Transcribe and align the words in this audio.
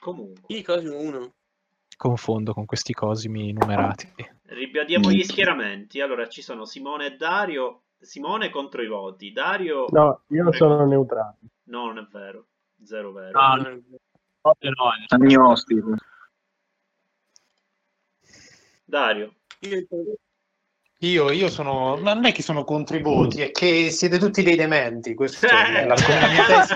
Comunque. 0.00 0.42
I 0.48 0.62
Cosimo 0.62 0.98
1. 0.98 1.32
Confondo 1.96 2.52
con 2.52 2.66
questi 2.66 2.92
cosimi 2.92 3.54
numerati. 3.54 4.12
Ribadiamo 4.42 5.10
gli 5.10 5.22
schieramenti. 5.22 6.02
Allora 6.02 6.28
ci 6.28 6.42
sono 6.42 6.66
Simone 6.66 7.06
e 7.06 7.16
Dario. 7.16 7.84
Simone 7.98 8.50
contro 8.50 8.82
i 8.82 8.86
voti. 8.86 9.32
Dario. 9.32 9.86
No, 9.88 10.24
io 10.28 10.52
sono 10.52 10.84
neutrale. 10.84 11.38
No, 11.68 11.86
non 11.86 11.98
è 11.98 12.06
vero. 12.12 12.48
Zero 12.82 13.12
vero. 13.12 13.38
Ah, 13.38 13.54
no, 13.54 13.70
no, 13.70 13.80
no, 14.42 14.90
agnostico. 15.08 15.94
Dario. 18.84 19.36
Io, 19.60 19.86
io 21.12 21.48
sono. 21.48 21.96
ma 21.96 22.14
Non 22.14 22.26
è 22.26 22.32
che 22.32 22.42
sono 22.42 22.64
contro 22.64 22.96
i 22.96 23.02
voti, 23.02 23.40
è 23.42 23.50
che 23.50 23.90
siete 23.90 24.18
tutti 24.18 24.42
dei 24.42 24.56
dementi. 24.56 25.14
Questo 25.14 25.46
è 25.46 25.86
la, 25.86 25.94
la 25.94 26.28
mia 26.28 26.44
tesi, 26.46 26.72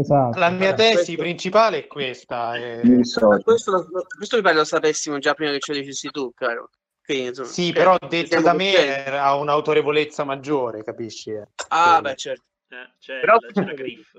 Esatto. 0.00 0.38
la 0.38 0.50
mia 0.50 0.72
tesi 0.74 1.16
principale 1.16 1.78
è 1.78 1.86
questa. 1.86 2.54
è- 2.56 3.02
so. 3.02 3.40
Questo, 3.42 3.70
lo- 3.72 4.06
questo 4.16 4.36
mi 4.36 4.42
pare 4.42 4.56
lo 4.56 4.64
sapessimo 4.64 5.18
già 5.18 5.34
prima 5.34 5.52
che 5.52 5.58
ce 5.60 5.72
lo 5.72 5.78
dicessi 5.80 6.10
tu, 6.10 6.32
caro. 6.34 6.70
Quindi, 7.04 7.28
insomma, 7.28 7.48
Sì, 7.48 7.70
eh, 7.70 7.72
però 7.72 7.96
detto 8.08 8.40
da 8.40 8.52
me 8.52 9.04
ha 9.06 9.34
un'autorevolezza 9.34 10.24
maggiore, 10.24 10.84
capisci? 10.84 11.32
Ah, 11.68 12.00
beh, 12.00 12.14
certo. 12.16 12.42
Eh, 12.72 12.88
c'è, 13.00 13.18
Però- 13.18 13.36
la, 13.40 13.48
c'è 13.52 13.64
la 13.64 13.72
Griff. 13.82 14.14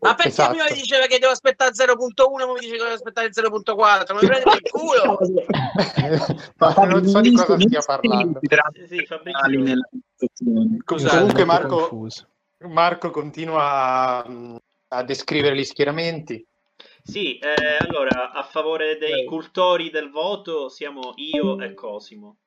Ma 0.00 0.14
perché 0.14 0.28
Esatto. 0.28 0.50
prima 0.52 0.64
mi 0.70 0.80
diceva 0.80 1.04
che 1.06 1.18
devo 1.18 1.32
aspettare 1.32 1.72
0.1, 1.72 2.12
ora 2.16 2.46
mi 2.46 2.58
dice 2.58 2.72
che 2.72 2.78
devo 2.78 2.94
aspettare 2.94 3.26
il 3.26 3.32
0.4? 3.36 4.14
Ma 4.14 4.20
mi 4.20 4.26
prende 4.26 4.50
il 4.52 4.70
culo! 4.70 5.18
Ma 6.56 6.74
non 6.86 7.06
so 7.06 7.20
di 7.20 7.34
cosa 7.34 7.58
stia 7.60 7.82
parlando. 7.82 8.40
Sì, 8.86 9.06
Comunque 10.84 11.44
Marco. 11.44 12.08
Marco 12.60 13.10
continua 13.10 14.24
a, 14.24 14.60
a 14.88 15.02
descrivere 15.02 15.54
gli 15.54 15.64
schieramenti. 15.64 16.46
Sì, 17.02 17.36
eh, 17.38 17.76
allora, 17.76 18.30
a 18.32 18.42
favore 18.42 18.96
dei 18.96 19.26
cultori 19.26 19.90
del 19.90 20.10
voto 20.10 20.70
siamo 20.70 21.12
io 21.16 21.60
e 21.60 21.74
Cosimo. 21.74 22.38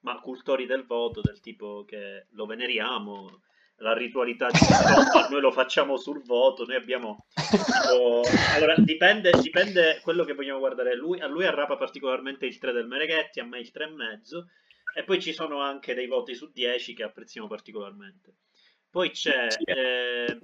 Ma 0.00 0.20
cultori 0.20 0.66
del 0.66 0.84
voto 0.84 1.22
del 1.22 1.40
tipo 1.40 1.84
che 1.84 2.26
lo 2.32 2.46
veneriamo, 2.46 3.40
la 3.78 3.92
ritualità 3.92 4.46
di 4.48 4.58
Cristoforo, 4.58 5.28
noi 5.30 5.40
lo 5.40 5.50
facciamo 5.52 5.96
sul 5.96 6.22
voto, 6.22 6.64
noi 6.64 6.76
abbiamo... 6.76 7.26
tipo- 7.34 8.22
Allora, 8.54 8.74
dipende, 8.78 9.30
dipende 9.40 10.00
quello 10.02 10.24
che 10.24 10.34
vogliamo 10.34 10.58
guardare. 10.60 10.94
Lui, 10.96 11.20
a 11.20 11.26
lui 11.26 11.44
arrapa 11.46 11.76
particolarmente 11.76 12.46
il 12.46 12.58
3 12.58 12.72
del 12.72 12.86
Mereghetti, 12.86 13.40
a 13.40 13.44
me 13.44 13.58
il 13.58 13.70
3,5. 13.74 14.44
E 14.96 15.02
poi 15.04 15.20
ci 15.20 15.32
sono 15.32 15.60
anche 15.60 15.92
dei 15.94 16.06
voti 16.06 16.34
su 16.34 16.50
10 16.52 16.94
che 16.94 17.02
apprezziamo 17.02 17.48
particolarmente. 17.48 18.34
Poi 18.88 19.10
c'è 19.10 19.48
eh, 19.64 20.38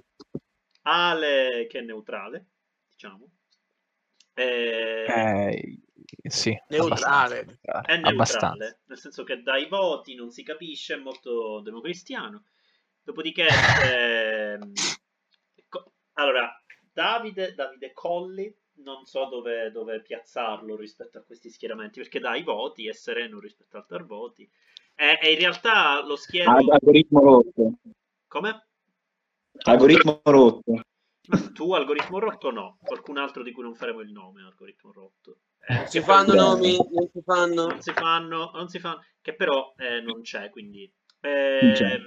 Ale 0.83 1.67
che 1.69 1.79
è 1.79 1.81
neutrale, 1.81 2.47
diciamo. 2.91 3.29
Eh, 4.33 5.05
Eh, 5.07 5.77
sì, 6.29 6.53
Neutrale. 6.69 7.39
abbastanza. 7.39 7.81
è 7.81 7.93
neutrale, 7.95 8.09
Abbastanza. 8.13 8.77
nel 8.87 8.97
senso 8.97 9.23
che 9.23 9.41
dai 9.41 9.67
voti 9.67 10.15
non 10.15 10.31
si 10.31 10.43
capisce, 10.43 10.95
è 10.95 10.97
molto 10.97 11.61
democristiano. 11.61 12.43
Dopodiché, 13.03 13.71
ehm, 13.73 14.95
co- 15.67 15.93
allora, 16.13 16.51
Davide, 16.91 17.53
Davide 17.53 17.93
Colli, 17.93 18.53
non 18.83 19.05
so 19.05 19.25
dove, 19.25 19.71
dove 19.71 20.01
piazzarlo 20.01 20.75
rispetto 20.75 21.17
a 21.17 21.23
questi 21.23 21.49
schieramenti, 21.49 21.99
perché 21.99 22.19
dai 22.19 22.43
voti, 22.43 22.87
è 22.87 22.93
sereno 22.93 23.39
rispetto 23.39 23.77
al 23.77 23.85
dar 23.87 24.05
voti. 24.05 24.49
E, 24.95 25.19
e 25.21 25.31
in 25.31 25.39
realtà 25.39 26.05
lo 26.05 26.15
schiero... 26.15 26.51
Ad- 26.51 26.69
Algoritmo 26.69 27.21
rotto. 27.21 27.73
Come? 28.27 28.67
Algoritmo 29.63 30.21
rotto. 30.23 30.81
Ma 31.27 31.37
tu, 31.53 31.73
algoritmo 31.73 32.19
rotto, 32.19 32.51
no. 32.51 32.77
Qualcun 32.81 33.17
altro 33.17 33.43
di 33.43 33.51
cui 33.51 33.63
non 33.63 33.75
faremo 33.75 34.01
il 34.01 34.11
nome, 34.11 34.43
algoritmo 34.43 34.91
rotto. 34.91 35.37
Eh, 35.59 35.75
Non 35.75 35.87
si 35.87 36.01
fanno 36.01 36.33
nomi, 36.33 36.77
non 36.77 37.09
si 37.11 37.21
fanno... 37.23 37.67
non 37.67 37.81
si 37.81 37.93
fanno, 37.93 38.51
non 38.53 38.67
si 38.69 38.79
fanno, 38.79 39.05
che 39.21 39.35
però 39.35 39.73
eh, 39.77 40.01
non 40.01 40.21
c'è, 40.21 40.49
quindi... 40.49 40.91
Non 41.21 41.71
c'è. 41.73 41.99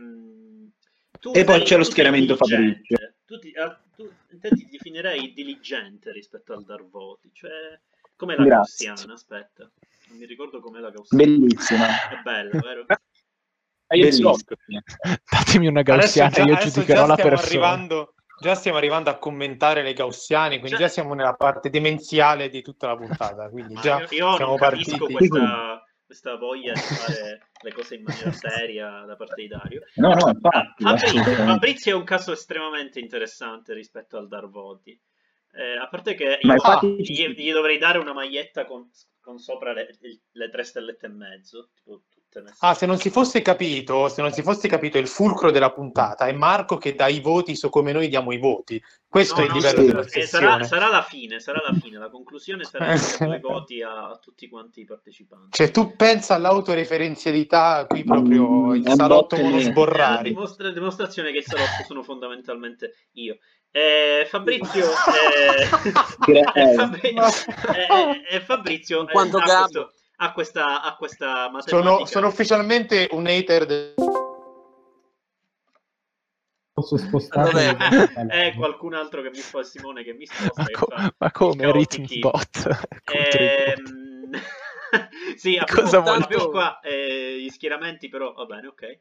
Tu 1.19 1.33
E 1.35 1.45
poi 1.45 1.63
c'è 1.63 1.77
lo 1.77 1.85
schieramento. 1.85 2.37
Fabrizio. 2.37 2.97
Tu 3.25 3.39
ti, 3.39 3.53
ah, 3.57 3.81
tu- 3.97 4.11
te 4.41 4.49
ti 4.51 4.69
definirei 4.71 5.33
diligente 5.33 6.13
rispetto 6.13 6.53
al 6.53 6.65
dar 6.65 6.85
voti, 6.89 7.31
cioè... 7.33 7.51
Com'è 8.17 8.37
la 8.37 8.45
Grazie. 8.45 8.87
gaussiana? 8.87 9.13
Aspetta, 9.15 9.71
non 10.09 10.19
mi 10.19 10.27
ricordo 10.27 10.61
com'è 10.61 10.79
la 10.79 10.91
gaussiana. 10.91 11.25
Bellissima. 11.25 11.87
È 12.11 12.21
bella, 12.23 12.59
vero? 12.61 12.85
Eh, 12.87 12.97
Bellissima. 13.89 14.33
Datemi 15.31 15.67
una 15.67 15.81
Adesso 15.81 15.99
gaussiana, 15.99 16.31
già- 16.31 16.43
io 16.45 16.53
adesso 16.55 16.71
giudicherò 16.71 17.01
già 17.01 17.07
la 17.07 17.15
persona. 17.17 17.41
arrivando, 17.49 18.15
già 18.41 18.55
stiamo 18.55 18.77
arrivando 18.79 19.11
a 19.11 19.19
commentare 19.19 19.83
le 19.83 19.93
gaussiane, 19.95 20.59
quindi 20.61 20.77
Cioè- 20.77 20.79
già 20.81 20.89
siamo 20.89 21.15
nella 21.15 21.35
parte 21.35 21.71
demenziale 21.71 22.49
di 22.51 22.63
tutta 22.63 22.87
la 22.89 22.97
puntata. 22.97 23.49
Quindi 23.49 23.75
già 23.81 23.97
io, 23.99 24.07
io 24.11 24.37
siamo 24.37 24.51
non 24.51 24.57
capisco 24.59 24.97
partiti. 25.07 25.29
questa, 25.29 25.84
questa 26.05 26.37
voglia 26.37 26.73
di 26.73 26.81
fare 26.81 27.49
le 27.63 27.73
cose 27.73 27.95
in 27.97 28.03
maniera 28.03 28.33
seria 28.33 29.05
da 29.07 29.17
parte 29.17 29.43
di 29.43 29.49
Dario. 29.49 29.83
No, 29.97 30.13
no, 30.15 30.29
infatti. 30.29 30.85
Fabrizio. 30.85 31.23
Fabrizio 31.23 31.93
è 31.93 31.99
un 31.99 32.05
caso 32.05 32.33
estremamente 32.33 33.01
interessante 33.01 33.75
rispetto 33.75 34.17
al 34.17 34.29
dar 34.29 34.49
voti. 34.49 34.99
Eh, 35.57 35.77
a 35.77 35.89
parte 35.89 36.15
che 36.15 36.39
io 36.41 36.53
infatti 36.53 36.97
gli, 36.99 37.29
gli 37.29 37.53
dovrei 37.53 37.79
dare 37.79 37.99
una 37.99 38.13
maglietta 38.13 38.65
con, 38.65 38.91
con 39.21 39.39
sopra 39.39 39.73
le, 39.73 39.89
le 40.33 40.51
tre 40.51 40.65
stellette 40.65 41.07
e 41.07 41.11
mezzo, 41.11 41.71
tipo. 41.75 42.03
Ah, 42.61 42.75
se 42.75 42.87
non 42.87 42.99
si 42.99 43.11
fosse 43.11 43.43
capito, 43.43 44.09
se 44.09 44.21
non 44.23 44.33
si 44.33 44.43
fosse 44.43 44.67
capito 44.69 44.99
il 44.99 45.07
fulcro 45.07 45.51
della 45.51 45.71
puntata, 45.73 46.27
è 46.27 46.33
Marco 46.33 46.77
che 46.79 46.95
dà 46.95 47.07
i 47.09 47.21
voti 47.21 47.55
su 47.55 47.69
come 47.69 47.93
noi 47.93 48.09
diamo 48.09 48.33
i 48.33 48.39
voti. 48.39 48.83
Questo 49.09 49.37
No, 49.37 49.43
è 49.43 49.45
il 49.45 49.51
no, 49.51 49.57
livello 49.59 49.81
sì. 49.81 49.87
della 49.87 50.01
eh, 50.01 50.09
sarà, 50.09 50.27
sessione. 50.27 50.65
sarà 50.65 50.89
la 50.89 51.03
fine, 51.03 51.39
sarà 51.41 51.63
la 51.65 51.79
fine, 51.81 51.99
la 51.99 52.11
conclusione 52.11 52.65
sarà 52.65 52.95
che 52.95 53.17
diamo 53.19 53.35
i 53.35 53.41
voti 53.41 53.83
a, 53.83 54.09
a 54.11 54.17
tutti 54.21 54.49
quanti 54.49 54.81
i 54.81 54.85
partecipanti. 54.85 55.49
Cioè, 55.51 55.71
tu 55.71 55.95
pensa 55.95 56.35
all'autoreferenzialità, 56.35 57.87
qui 57.89 58.03
proprio 58.05 58.75
il 58.75 58.85
È 58.85 58.95
salotto 58.95 59.37
una 59.37 59.45
monosborrari. 59.51 60.31
dimostra- 60.31 60.71
dimostrazione 60.71 61.31
che 61.31 61.39
il 61.39 61.45
salotto 61.45 61.85
sono 61.87 62.03
fondamentalmente 62.03 62.95
io. 63.13 63.39
Eh, 63.71 64.27
Fabrizio, 64.29 64.85
eh. 64.87 65.65
Fabrizio, 66.77 67.25
eh, 67.73 68.37
eh, 68.37 68.41
Fabrizio 68.41 69.05
quanto 69.07 69.39
eh, 69.39 69.43
ha, 69.43 69.45
Gabbo. 69.45 69.63
questo- 69.63 69.93
ha 70.17 70.33
questa, 70.33 70.83
ha 70.83 70.97
questa 70.97 71.51
matematica. 71.51 71.71
Sono, 71.71 72.07
sono 72.07 72.27
ufficialmente 72.29 73.09
un 73.13 73.27
hater 73.27 73.67
del... 73.67 73.95
Posso 76.73 76.97
spostare? 76.97 77.75
Vabbè. 77.75 78.23
Eh, 78.35 78.55
qualcun 78.57 78.95
altro 78.95 79.23
che 79.23 79.31
mi 79.31 79.39
fa 79.41 79.63
Simone 79.63 80.03
che 80.03 80.13
mi 80.13 80.27
sposta. 80.27 80.63
Ma, 80.63 80.69
co- 80.71 80.87
fa- 80.89 81.15
ma 81.19 81.31
come 81.31 81.63
i 81.65 81.71
voti? 81.71 82.21
Ehm, 83.13 84.31
sì, 85.37 85.57
abbiamo, 85.57 85.83
Cosa 85.83 85.99
vuol 86.01 86.23
abbiamo 86.23 86.45
dire? 86.45 86.51
qua 86.51 86.81
eh, 86.81 87.39
gli 87.41 87.49
schieramenti, 87.51 88.09
però 88.09 88.33
va 88.33 88.45
bene, 88.47 88.67
ok. 88.69 89.01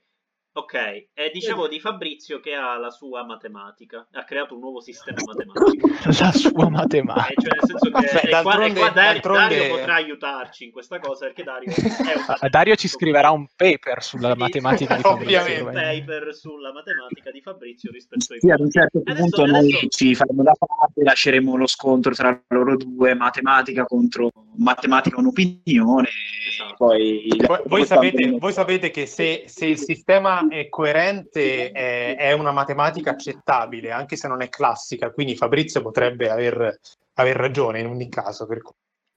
Ok, 0.55 0.73
eh, 0.75 1.31
diciamo 1.33 1.65
di 1.67 1.79
Fabrizio 1.79 2.39
che 2.39 2.53
ha 2.53 2.77
la 2.77 2.91
sua 2.91 3.25
matematica, 3.25 4.05
ha 4.11 4.23
creato 4.23 4.53
un 4.53 4.59
nuovo 4.59 4.81
sistema 4.81 5.17
matematico. 5.25 5.87
La 6.21 6.31
sua 6.31 6.67
Eh, 6.67 6.69
matematica. 6.69 7.41
cioè, 7.41 7.57
nel 7.59 7.69
senso 7.69 7.85
che 7.89 7.91
Vabbè, 7.91 8.05
e 8.05 8.11
qua, 8.11 8.27
e 8.27 8.29
d'altronde- 8.29 8.79
qua 8.79 8.89
Dario, 8.89 9.11
d'altronde- 9.13 9.57
Dario 9.57 9.75
potrà 9.75 9.93
aiutarci 9.95 10.63
in 10.65 10.71
questa 10.71 10.99
cosa 10.99 11.25
perché 11.25 11.41
Dario 11.43 11.71
è 11.71 11.73
un 11.79 12.49
Dario 12.51 12.75
ci 12.75 12.87
scriverà 12.87 13.31
un 13.31 13.47
paper 13.55 14.03
sulla 14.03 14.33
Sì, 14.33 14.37
matematica 14.37 14.95
di 14.95 15.01
ovviamente. 15.07 15.33
Fabrizio. 15.33 15.65
un 15.65 15.73
dove- 15.73 16.03
paper 16.05 16.35
sulla 16.35 16.71
matematica 16.71 17.31
di 17.31 17.41
Fabrizio 17.41 17.91
rispetto 17.91 18.33
ai 18.33 18.39
Sì, 18.39 18.49
ad 18.51 18.59
un 18.59 18.69
certo 18.69 18.99
Adesso- 18.99 19.19
punto 19.21 19.41
adesso- 19.41 19.59
noi 19.59 19.87
ci 19.89 20.13
faremo 20.13 20.43
da 20.43 20.53
parte, 20.53 21.01
lasceremo 21.03 21.55
lo 21.55 21.65
scontro 21.67 22.13
tra 22.13 22.39
loro 22.49 22.77
due, 22.77 23.15
matematica 23.15 23.85
contro 23.85 24.29
matematica 24.57 25.19
un'opinione. 25.19 26.09
Esatto. 26.51 26.75
Poi, 26.77 27.25
Voi, 27.43 27.59
voi 27.65 27.85
sapete, 27.87 28.29
voi 28.37 28.53
sapete 28.53 28.91
che 28.91 29.07
se, 29.07 29.45
se 29.47 29.65
il 29.65 29.79
sistema 29.79 30.42
è 30.49 30.69
coerente 30.69 31.71
è, 31.71 32.15
è 32.17 32.31
una 32.33 32.51
matematica 32.51 33.11
accettabile, 33.11 33.91
anche 33.91 34.15
se 34.15 34.27
non 34.27 34.41
è 34.41 34.49
classica, 34.49 35.11
quindi 35.11 35.35
Fabrizio 35.35 35.81
potrebbe 35.81 36.29
aver, 36.29 36.79
aver 37.13 37.35
ragione 37.35 37.79
in 37.79 37.87
ogni 37.87 38.09
caso. 38.09 38.45
Per 38.45 38.61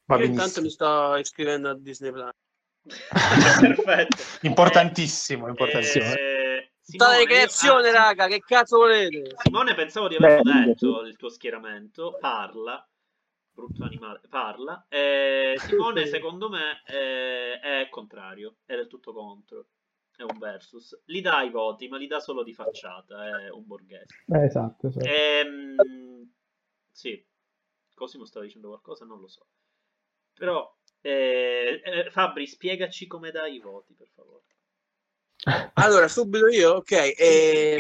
va 0.07 0.17
Io 0.17 0.25
intanto 0.25 0.63
mi 0.63 0.71
sto 0.71 1.17
iscrivendo 1.17 1.71
a 1.71 1.75
Disney 1.75 2.11
Plus. 2.11 2.31
Perfetto. 3.61 4.23
Importantissimo, 4.43 5.49
importantissimo. 5.49 6.13
Eh, 6.13 6.71
Simone, 6.81 7.19
ricreazione, 7.19 7.89
io- 7.89 7.95
raga, 7.95 8.29
che 8.29 8.39
cazzo 8.39 8.79
volete? 8.79 9.35
Simone, 9.43 9.75
pensavo 9.75 10.07
di 10.07 10.15
averlo 10.15 10.53
Beh, 10.53 10.65
detto 10.67 11.01
il 11.03 11.17
tuo 11.17 11.29
schieramento. 11.29 12.17
Parla, 12.21 12.89
brutto 13.53 13.83
animale, 13.83 14.21
parla. 14.29 14.87
Eh, 14.89 15.55
Simone, 15.59 16.07
secondo 16.07 16.49
me, 16.49 16.83
eh, 16.87 17.59
è 17.59 17.89
contrario, 17.91 18.59
è 18.65 18.77
del 18.77 18.87
tutto 18.87 19.13
contro. 19.13 19.67
È 20.17 20.23
un 20.23 20.39
versus. 20.39 20.99
Li 21.07 21.21
dà 21.21 21.43
i 21.43 21.51
voti, 21.51 21.89
ma 21.89 21.99
li 21.99 22.07
dà 22.07 22.21
solo 22.21 22.43
di 22.43 22.55
facciata. 22.55 23.47
È 23.47 23.51
un 23.51 23.67
borghese. 23.67 24.07
Eh, 24.27 24.45
esatto, 24.45 24.87
esatto. 24.89 25.07
Ehm, 25.07 26.33
sì, 26.91 27.25
Cosimo 27.95 28.25
stava 28.25 28.45
dicendo 28.45 28.69
qualcosa, 28.69 29.05
non 29.05 29.21
lo 29.21 29.29
so. 29.29 29.47
Però 30.35 30.75
Eh, 31.07 31.81
eh, 31.85 32.11
Fabri, 32.11 32.49
spiegaci 32.49 33.07
come 33.07 33.31
dai 33.31 33.55
i 33.55 33.61
voti, 33.61 33.95
per 33.95 34.09
favore. 34.13 34.43
Allora, 35.75 36.09
subito 36.09 36.49
io, 36.49 36.75
ok. 36.77 36.91
eh, 37.17 37.77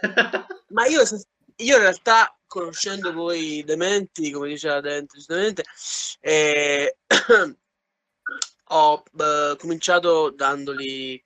ma 0.68 0.86
io, 0.86 1.02
io 1.56 1.74
in 1.74 1.80
realtà, 1.80 2.38
conoscendo 2.46 3.12
voi 3.12 3.64
dementi, 3.64 4.30
come 4.30 4.46
diceva 4.48 4.80
Dente, 4.80 5.16
giustamente, 5.16 5.64
eh, 6.20 6.98
ho 8.68 9.02
eh, 9.18 9.56
cominciato 9.58 10.30
dandoli 10.30 11.22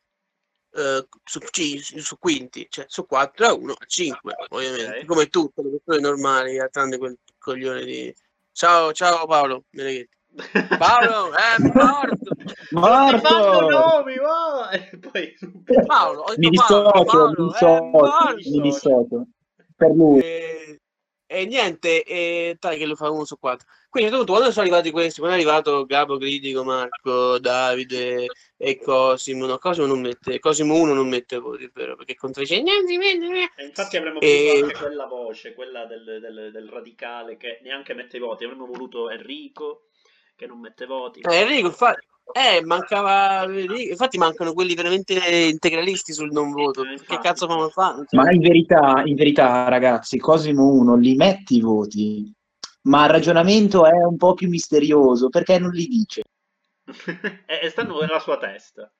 eh, 0.74 1.06
su, 1.24 1.40
su 2.00 2.18
quinti, 2.18 2.66
cioè 2.70 2.84
su 2.88 3.06
4 3.06 3.46
a 3.46 3.52
1 3.54 3.72
a 3.72 3.84
5, 3.86 4.34
ovviamente, 4.50 4.98
Ok. 5.00 5.04
come 5.04 5.26
tutte 5.28 5.62
le 5.62 5.70
persone 5.70 6.00
normali, 6.00 6.56
eh, 6.56 6.68
tranne 6.70 6.98
quel 6.98 7.18
coglione 7.38 7.84
di... 7.84 8.14
Ciao, 8.52 8.92
ciao 8.92 9.26
Paolo, 9.26 9.64
Meneghetti. 9.70 10.16
Paolo, 10.78 11.30
è 11.32 11.58
morto! 11.74 12.34
Marco! 12.72 13.68
nomi! 13.68 14.14
E 14.72 14.98
poi... 14.98 15.34
Paolo, 15.86 16.24
Mi 16.36 16.50
Paolo, 16.50 16.50
dissocio, 16.50 17.04
Paolo, 17.04 17.28
mi 17.28 17.34
è 17.34 17.52
dissocio, 17.52 17.84
morto! 17.84 18.34
mi 18.34 18.60
dissocio. 18.60 19.26
Per 19.76 19.90
lui. 19.90 20.20
E, 20.20 20.80
e 21.26 21.46
niente, 21.46 22.02
e 22.04 22.56
dai 22.58 22.78
che 22.78 22.86
lo 22.86 22.94
fa 22.94 23.10
uno 23.10 23.24
su 23.24 23.38
quattro. 23.38 23.66
Quindi 23.92 24.10
punto, 24.10 24.32
quando 24.32 24.50
sono 24.50 24.62
arrivati 24.64 24.90
questi, 24.90 25.20
quando 25.20 25.36
è 25.36 25.40
arrivato 25.40 25.84
Gabo 25.84 26.16
Critico, 26.16 26.64
Marco, 26.64 27.38
Davide 27.38 28.24
e 28.56 28.78
Cosimo, 28.78 29.44
no, 29.44 29.58
Cosimo 29.58 29.84
non 29.84 30.00
mette, 30.00 30.38
Cosimo 30.38 30.76
1 30.76 30.94
non 30.94 31.06
mette 31.10 31.36
voti, 31.36 31.70
vero, 31.74 31.94
perché. 31.94 32.16
E 32.18 33.64
infatti 33.66 33.96
avremmo 33.98 34.18
E- 34.20 34.48
voluto 34.48 34.64
anche 34.64 34.78
quella 34.78 35.04
voce, 35.04 35.52
quella 35.52 35.84
del, 35.84 36.04
del- 36.22 36.50
del 36.50 36.68
radicale 36.70 37.36
che 37.36 37.60
neanche 37.62 37.92
mette 37.92 38.16
i 38.16 38.20
voti. 38.20 38.44
Avremmo 38.44 38.64
voluto 38.64 39.10
Enrico 39.10 39.88
che 40.36 40.46
non 40.46 40.58
mette 40.58 40.86
voti. 40.86 41.20
Eh, 41.20 41.40
Enrico, 41.40 41.66
infatti, 41.66 42.06
eh, 42.32 42.64
mancava, 42.64 43.44
infatti 43.52 44.16
mancano 44.16 44.54
quelli 44.54 44.74
veramente 44.74 45.20
integralisti 45.50 46.14
sul 46.14 46.32
non 46.32 46.50
voto. 46.50 46.82
Eh, 46.84 46.98
Che 47.06 47.18
cazzo 47.18 47.46
fanno 47.46 47.68
fare? 47.68 48.06
Ma 48.12 48.30
in 48.32 48.40
verità, 48.40 49.02
in 49.04 49.16
verità, 49.16 49.68
ragazzi, 49.68 50.16
Cosimo 50.16 50.66
1 50.72 50.96
li 50.96 51.14
metti 51.14 51.56
i 51.56 51.60
voti, 51.60 52.32
ma 52.82 53.04
il 53.04 53.10
ragionamento 53.10 53.86
è 53.86 54.04
un 54.04 54.16
po' 54.16 54.34
più 54.34 54.48
misterioso 54.48 55.28
perché 55.28 55.58
non 55.58 55.70
li 55.70 55.86
dice. 55.86 56.22
e, 57.46 57.60
e 57.62 57.68
stanno 57.70 58.00
nella 58.00 58.18
sua 58.20 58.38
testa. 58.38 58.90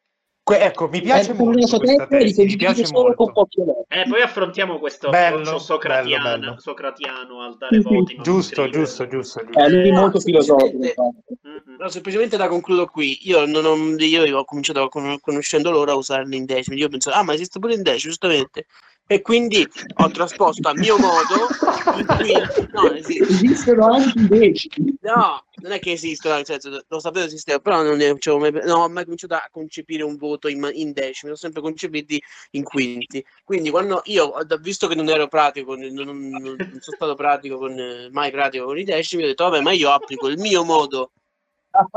Que- 0.45 0.59
ecco, 0.61 0.89
mi 0.89 1.01
piace 1.01 1.31
È 1.31 1.35
molto 1.35 1.79
questa 1.79 2.03
e 2.03 2.09
tesi, 2.09 2.45
mi 2.45 2.57
piace 2.57 2.89
molto. 2.91 3.31
pochi 3.31 3.61
eletti. 3.61 3.85
E 3.87 4.05
poi 4.09 4.23
affrontiamo 4.23 4.81
questo 4.81 5.09
Bello, 5.09 5.61
socratiano, 5.61 6.23
bello, 6.25 6.39
bello. 6.41 6.61
socratiano 6.61 7.43
al 7.43 7.57
dare 7.57 7.79
voti. 7.81 8.19
Giusto, 8.21 8.69
giusto, 8.69 9.07
giusto, 9.07 9.41
È 9.41 9.45
giusto. 9.47 9.69
lui 9.69 9.91
No, 9.91 10.01
molto 10.01 10.19
filosofico. 10.19 10.67
semplicemente- 10.83 11.01
infatti. 11.01 11.49
Mm-mm. 11.71 11.77
No, 11.79 11.89
semplicemente 11.89 12.37
la 12.37 12.49
concludo 12.49 12.87
qui. 12.87 13.19
Io, 13.29 13.47
non 13.47 13.65
ho, 13.65 13.77
io 14.03 14.39
ho 14.39 14.45
cominciato 14.45 14.89
con- 14.89 15.21
conoscendo 15.21 15.71
loro 15.71 15.93
a 15.93 15.95
usarli 15.95 16.37
in 16.37 16.45
decimi. 16.45 16.77
Io 16.77 16.87
ho 16.87 16.91
pensato, 16.91 17.17
ah, 17.17 17.23
ma 17.23 17.35
esiste 17.35 17.61
pure 17.61 17.75
in 17.75 17.83
decimi, 17.83 18.11
giustamente. 18.11 18.67
E 19.07 19.21
quindi 19.21 19.69
ho 19.97 20.11
trasposto 20.11 20.69
a 20.69 20.75
mio 20.75 20.97
modo 20.97 21.47
quinti. 21.85 22.33
No. 22.73 22.91
Esistono 22.97 23.93
anche 23.93 24.19
i 24.19 24.29
decimi. 24.29 24.97
No, 25.01 25.45
non 25.57 25.73
è 25.73 25.79
che 25.81 25.93
esistono, 25.93 26.37
nel 26.37 26.47
senso, 26.47 26.83
lo 26.87 27.01
sapevo 27.01 27.27
esisteva, 27.27 27.59
però 27.59 27.83
non, 27.83 27.97
ne 27.97 28.07
avevo 28.07 28.39
mai, 28.39 28.53
non 28.53 28.81
ho 28.81 28.89
mai 28.89 29.05
cominciato 29.05 29.35
a 29.35 29.49
concepire 29.51 30.03
un 30.03 30.17
voto 30.17 30.49
in, 30.49 30.67
in 30.73 30.93
decimi, 30.93 31.31
l'ho 31.31 31.37
sempre 31.37 31.61
concepiti 31.61 32.23
in 32.53 32.63
quinti. 32.63 33.25
Quindi 33.45 33.71
quando 33.71 34.01
io, 34.05 34.25
ho 34.25 34.57
visto 34.59 34.87
che 34.87 34.95
non 34.95 35.09
ero 35.09 35.29
pratico, 35.29 35.75
non, 35.77 35.93
non- 35.93 36.29
non- 36.29 36.57
sono 36.81 36.97
stato 36.97 37.15
pratico 37.15 37.59
con, 37.59 38.09
mai 38.13 38.31
pratico 38.31 38.67
con 38.67 38.79
i 38.79 38.85
decimi, 38.85 39.25
ho 39.25 39.27
detto, 39.27 39.45
vabbè, 39.45 39.61
ma 39.61 39.73
io 39.73 39.91
applico 39.91 40.29
il 40.29 40.39
mio 40.39 40.65
modo. 40.65 41.13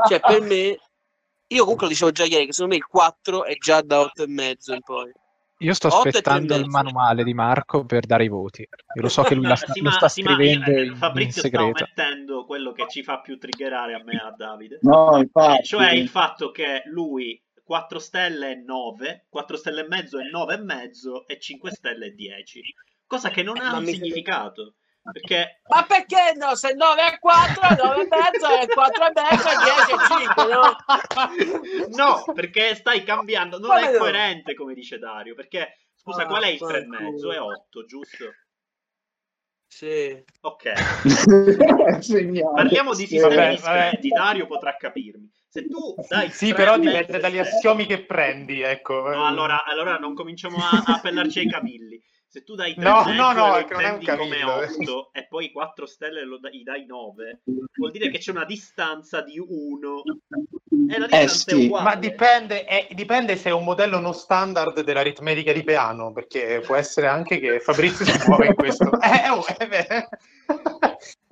Cioè, 0.08 0.20
per 0.20 0.40
me, 0.40 0.78
io 1.48 1.62
comunque 1.62 1.86
lo 1.86 1.92
dicevo 1.92 2.10
già 2.10 2.24
ieri, 2.24 2.46
che 2.46 2.52
secondo 2.52 2.74
me 2.74 2.80
il 2.80 2.86
4 2.86 3.44
è 3.44 3.54
già 3.56 3.80
da 3.80 4.00
8 4.00 4.24
e 4.24 4.28
mezzo 4.28 4.74
in 4.74 4.80
poi. 4.80 5.12
Io 5.58 5.72
sto 5.74 5.88
aspettando 5.88 6.54
il 6.56 6.66
manuale 6.66 7.24
di 7.24 7.32
Marco 7.32 7.84
per 7.84 8.04
dare 8.06 8.24
i 8.24 8.28
voti. 8.28 8.60
Io 8.62 9.02
lo 9.02 9.08
so 9.08 9.22
che 9.22 9.34
lui 9.34 9.46
la 9.46 9.56
sta- 9.56 9.72
Sì, 9.72 9.80
lo 9.80 9.88
ma- 9.88 9.94
sta 9.96 10.08
sì, 10.08 10.22
ma 10.22 10.34
scrivendo 10.34 10.70
io- 10.70 10.82
in, 10.82 10.86
in 10.90 10.96
Fabrizio 10.96 11.30
sta 11.40 11.40
segreto. 11.40 11.84
omettendo 11.84 12.44
quello 12.44 12.72
che 12.72 12.86
ci 12.88 13.02
fa 13.02 13.20
più 13.20 13.38
triggerare 13.38 13.94
a 13.94 14.02
me 14.04 14.12
e 14.12 14.16
a 14.16 14.34
Davide. 14.36 14.78
No, 14.82 15.16
infatti. 15.18 15.64
Cioè 15.64 15.92
il 15.92 16.08
fatto 16.08 16.50
che 16.50 16.82
lui 16.86 17.40
4 17.64 17.98
stelle 17.98 18.52
è 18.52 18.54
9, 18.56 19.26
4 19.28 19.56
stelle 19.56 19.80
e 19.84 19.88
mezzo 19.88 20.18
è 20.20 20.28
9 20.30 20.54
e 20.54 20.58
mezzo 20.62 21.26
e 21.26 21.38
5 21.40 21.70
stelle 21.70 22.06
è 22.06 22.10
10. 22.10 22.60
Cosa 23.06 23.30
che 23.30 23.42
non 23.42 23.56
ha 23.58 23.70
Ma 23.70 23.78
un 23.78 23.86
significato. 23.86 24.74
Perché 25.12 25.60
Ma 25.68 25.84
perché 25.84 26.34
no? 26.36 26.54
Se 26.54 26.74
9 26.74 27.02
è 27.02 27.18
4, 27.18 27.84
9 27.84 28.02
e 28.02 28.08
mezzo 28.08 28.46
è 28.48 28.66
4 28.66 29.06
e 29.06 29.12
mezzo, 29.14 29.48
è 29.48 29.56
10 29.56 29.90
e 29.92 30.26
5, 30.26 30.46
no? 30.52 30.76
no, 31.96 32.32
perché 32.32 32.74
stai 32.74 33.02
cambiando, 33.02 33.58
non 33.58 33.70
Come 33.70 33.90
è 33.90 33.96
coerente 33.96 34.54
come 34.54 34.74
dice 34.74 34.98
Dario, 34.98 35.34
perché 35.34 35.78
scusa, 35.94 36.22
Ah, 36.22 36.26
qual 36.26 36.42
è 36.42 36.48
il 36.48 36.58
fanculo. 36.58 36.78
3 36.78 36.84
e 36.84 36.86
mezzo? 36.86 37.32
È 37.32 37.40
8, 37.40 37.84
giusto? 37.84 38.24
Sì. 39.68 40.24
Ok. 40.40 40.72
Parliamo 42.54 42.94
di 42.94 43.06
sistemi 43.06 43.34
Vabbè, 43.34 43.50
discreti, 43.50 44.08
vabbè. 44.08 44.22
Dario 44.22 44.46
potrà 44.46 44.76
capirmi. 44.76 45.30
Se 45.48 45.66
tu 45.66 45.94
dai 46.08 46.30
Sì, 46.30 46.54
però 46.54 46.78
dipende 46.78 47.18
dagli 47.18 47.38
e 47.38 47.44
sei- 47.44 47.52
assiomi 47.56 47.86
che 47.86 48.04
prendi, 48.04 48.60
ecco. 48.62 49.08
No, 49.08 49.26
allora, 49.26 49.64
allora 49.64 49.96
non 49.98 50.14
cominciamo 50.14 50.58
a, 50.58 50.82
a 50.84 50.94
appellarci 50.94 51.40
ai 51.40 51.48
cavilli. 51.48 52.02
Se 52.36 52.44
tu 52.44 52.54
dai 52.54 52.74
3 52.74 52.84
No, 52.84 53.06
e 53.08 53.14
no, 53.14 53.32
no, 53.32 53.46
non 53.46 53.80
è 53.80 53.88
un 53.88 53.94
come 53.94 54.04
cavillo, 54.04 54.60
eh. 54.60 54.66
8 54.66 55.08
e 55.14 55.26
poi 55.26 55.50
4 55.50 55.86
stelle 55.86 56.22
lo 56.22 56.36
dai, 56.38 56.58
gli 56.58 56.62
dai 56.64 56.84
9, 56.84 57.40
vuol 57.78 57.90
dire 57.90 58.10
che 58.10 58.18
c'è 58.18 58.30
una 58.30 58.44
distanza 58.44 59.22
di 59.22 59.38
1 59.38 60.02
e 60.86 60.98
la 60.98 61.06
Eh, 61.06 61.20
distanza 61.20 61.50
è 61.50 61.54
sì. 61.54 61.64
uguale. 61.64 61.84
Ma 61.84 61.94
dipende, 61.94 62.64
è- 62.66 62.88
dipende 62.92 63.36
se 63.36 63.48
è 63.48 63.52
un 63.52 63.64
modello 63.64 64.00
non 64.00 64.12
standard 64.12 64.78
dell'aritmetica 64.82 65.50
di 65.54 65.64
piano, 65.64 66.12
perché 66.12 66.60
può 66.62 66.74
essere 66.74 67.06
anche 67.06 67.38
che 67.40 67.58
Fabrizio 67.58 68.04
si 68.04 68.28
muove 68.28 68.48
in 68.48 68.54
questo. 68.54 68.84
Eh, 69.00 69.30
oh, 69.30 69.42
eh. 69.58 70.08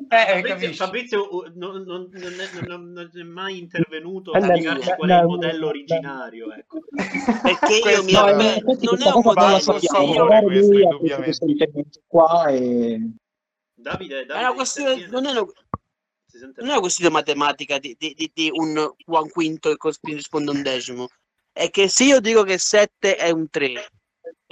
Eh, 0.08 0.42
Fabrizio? 0.42 0.72
Fabrizio, 0.74 1.34
uh, 1.34 1.52
non, 1.54 1.82
non- 1.82 2.08
non 2.12 2.32
è, 2.40 2.66
non- 2.66 3.10
è 3.14 3.22
mai 3.22 3.58
intervenuto 3.58 4.32
Eh, 4.34 4.38
a 4.38 4.42
spiegarci 4.42 4.94
qual 4.96 5.10
è 5.10 5.18
il 5.20 5.24
modello 5.26 5.66
originario. 5.68 6.52
Ecco. 6.52 6.80
Perché 7.42 7.90
io 7.90 8.02
mi 8.04 8.12
No, 8.12 8.26
non 8.26 8.40
è 8.40 9.12
un 9.12 9.22
modello, 9.24 9.58
sappiamo, 9.60 10.06
sì, 10.06 10.12
io- 10.12 10.24
magari 10.24 10.44
questo, 10.46 10.72
lui 10.72 10.82
ha 10.82 10.88
preso 10.88 10.94
indubbiamente. 10.96 11.24
questo 11.24 11.46
riferimento 11.46 12.00
qua 12.06 12.46
e... 12.48 13.00
Davide, 13.76 14.20
È 14.20 14.24
Davide 14.26 14.44
una 14.46 14.54
questione, 14.54 14.92
interviene. 14.92 15.22
non 15.22 15.36
è 15.36 15.40
una, 15.40 15.52
non 16.56 16.66
è 16.68 16.70
una 16.70 16.80
questione 16.80 17.10
matematica 17.12 17.78
di, 17.78 17.94
di- 17.98 18.14
di- 18.14 18.30
di 18.34 18.50
un, 18.52 18.76
un 19.06 19.28
quinto 19.30 19.70
che 19.70 19.76
corrisponde 19.76 20.50
a 20.50 20.54
un 20.54 20.62
decimo. 20.62 21.08
È 21.52 21.70
che 21.70 21.88
se 21.88 22.04
io 22.04 22.20
dico 22.20 22.42
che 22.42 22.58
7 22.58 23.16
è 23.16 23.30
un 23.30 23.48
3 23.48 23.86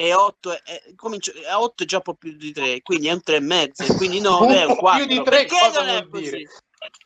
e 0.03 0.15
8 0.15 0.51
è, 0.53 0.61
è- 0.65 0.95
comincio- 0.97 1.33
è 1.33 1.55
8 1.55 1.85
è 1.85 1.87
già 1.87 1.97
un 1.99 2.03
po' 2.03 2.15
più 2.15 2.33
di 2.37 2.51
3, 2.53 2.83
quindi 2.83 3.07
è 3.07 3.13
un 3.13 3.23
3 3.23 3.37
e 3.37 3.41
mezzo, 3.41 3.95
quindi 3.95 4.19
9 4.21 4.47
è 4.57 4.65
Un 4.65 4.71
un 4.71 4.75
po' 4.75 4.81
4. 4.81 5.07
più 5.07 5.17
di 5.17 5.23
tre 5.23 5.37
Perché 5.45 5.57
cosa 5.59 5.81
non 5.85 5.89
è 5.95 6.09
così? 6.09 6.23
dire? 6.25 6.43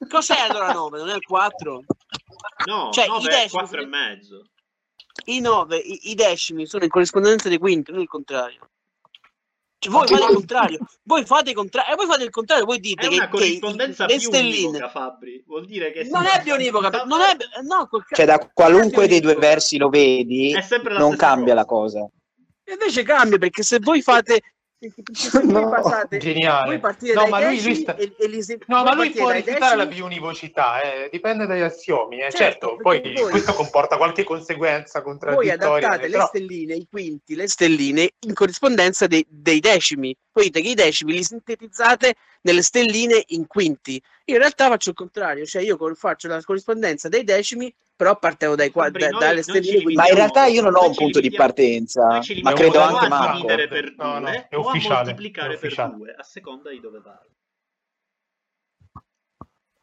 Cos'è 0.08 0.38
allora 0.38 0.72
9? 0.72 0.98
Non 0.98 1.08
è 1.10 1.14
il 1.14 1.24
4? 1.26 1.84
No, 2.64 2.90
Cioè, 2.92 3.06
9 3.06 3.22
i 3.22 3.26
è 3.26 3.28
decimi 3.28 3.48
4 3.50 3.80
e 3.82 3.86
mezzo. 3.86 4.46
I 5.26 5.40
9, 5.40 5.76
i, 5.76 6.10
i 6.10 6.14
decimi 6.14 6.66
sono 6.66 6.84
in 6.84 6.90
corrispondenza 6.90 7.48
dei 7.50 7.58
quinti, 7.58 7.90
non 7.92 8.00
il 8.00 8.08
contrario. 8.08 8.70
Cioè, 9.78 9.92
voi 9.92 10.06
fate 10.08 10.24
il 10.24 10.34
contrario, 10.34 10.78
voi 11.02 11.24
fate 11.26 11.50
il 11.50 11.56
contrario, 11.56 11.92
e 11.92 11.96
voi 11.96 12.06
fate 12.06 12.24
il 12.24 12.30
contrario, 12.30 12.64
voi 12.64 12.76
È 12.78 12.80
dite 12.80 13.08
che, 13.08 13.14
una 13.14 13.24
che 13.24 13.30
corrispondenza 13.30 14.06
le 14.06 14.16
più 14.16 14.22
stelline 14.28 14.88
Fabri. 14.88 15.44
Vuol 15.46 15.66
dire 15.66 15.92
che 15.92 16.04
non 16.04 16.24
è 16.24 16.40
bionivoca, 16.42 17.04
non 17.04 17.20
è 17.20 17.36
no, 17.62 17.86
Cioè, 18.10 18.24
da 18.24 18.38
è 18.38 18.50
qualunque 18.54 19.06
dei 19.06 19.20
due 19.20 19.34
versi 19.34 19.76
lo 19.76 19.90
vedi, 19.90 20.52
È 20.54 20.64
non 20.98 21.14
cambia 21.16 21.52
cosa. 21.52 21.54
la 21.54 21.64
cosa. 21.66 22.10
E 22.68 22.73
invece 22.73 23.02
cambia 23.04 23.38
perché 23.38 23.62
se 23.62 23.78
voi 23.80 24.02
fate 24.02 24.42
se 24.78 24.92
se 25.12 25.40
voi 25.40 25.46
No, 25.52 25.70
passate 25.70 26.18
Geniale. 26.18 26.66
voi 26.66 26.80
partite 26.80 27.14
No, 27.14 27.26
ma 27.28 27.40
lui- 27.40 27.62
lui 27.62 27.75
sta- 27.76 27.96
e, 27.96 28.14
e 28.18 28.26
li 28.28 28.44
No, 28.66 28.82
voi 28.82 28.85
ma 28.85 28.94
lui 28.94 29.11
può 29.11 29.30
rifiutare 29.30 29.76
la 29.76 29.87
biunivocità, 29.87 30.82
eh, 30.82 31.08
dipende 31.11 31.46
dagli 31.46 31.61
assiomi. 31.62 32.16
eh. 32.18 32.30
Certo, 32.30 32.37
Certo, 32.37 32.76
poi 32.82 33.00
voi- 33.00 33.30
questo 33.30 33.54
comporta 33.54 33.96
qualche 33.96 34.25
conseguenza 34.25 35.00
voi 35.00 35.08
contraddittoria. 35.11 35.54
adattate 35.54 36.02
le 36.08 36.11
però- 36.11 36.26
stelline, 36.26 36.75
i 36.75 36.87
quinti, 36.90 37.35
le 37.37 37.49
stelline 37.49 38.11
in 38.26 38.35
corrispondenza 38.35 39.06
dei, 39.06 39.25
dei 39.28 39.61
decimi. 39.61 40.14
Voi 40.32 40.44
dite 40.46 40.61
che 40.61 40.68
i 40.68 40.75
decimi 40.75 41.12
li 41.12 41.25
sintetizzate 41.25 42.14
nelle 42.42 42.62
stelline 42.62 43.23
in 43.28 43.46
quinti. 43.46 43.94
Io 44.26 44.35
in 44.35 44.40
realtà 44.40 44.68
faccio 44.68 44.90
il 44.90 44.96
contrario, 44.96 45.46
cioè 45.46 45.62
io 45.62 45.78
faccio 45.94 46.28
la 46.28 46.42
corrispondenza 46.42 47.08
dei 47.08 47.25
decimi, 47.25 47.73
però 47.96 48.18
partevo 48.18 48.54
dai 48.54 48.70
qua- 48.70 48.90
da- 48.90 49.08
noi- 49.08 49.18
dalle 49.18 49.42
quinti. 49.42 49.94
Ma 49.94 50.06
in 50.08 50.14
realtà 50.14 50.44
io 50.46 50.60
non 50.60 50.76
ho 50.76 50.86
un 50.86 50.94
punto 50.94 51.18
di 51.18 51.30
partenza, 51.32 52.20
ma 52.42 52.52
credo 52.52 52.80
anche 52.80 53.08
Marco. 53.08 53.36
dividere 53.36 53.68
per 53.68 53.94
No, 53.96 54.18
no, 54.18 54.28
è 54.28 54.54
ufficiale, 54.54 54.94
moltiplicare 54.96 55.54
è 55.54 55.56
per 55.58 55.64
ufficiale. 55.64 55.94
due, 55.94 56.14
a 56.16 56.22
seconda 56.22 56.70
di 56.70 56.80
dove 56.80 57.00
vai. 57.00 57.26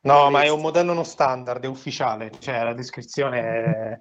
No, 0.02 0.30
ma 0.30 0.44
è 0.44 0.50
un 0.50 0.60
modello 0.62 0.94
non 0.94 1.06
standard, 1.06 1.64
è 1.64 1.68
ufficiale, 1.68 2.30
cioè 2.40 2.62
la 2.64 2.74
descrizione 2.74 3.40
è, 3.40 4.00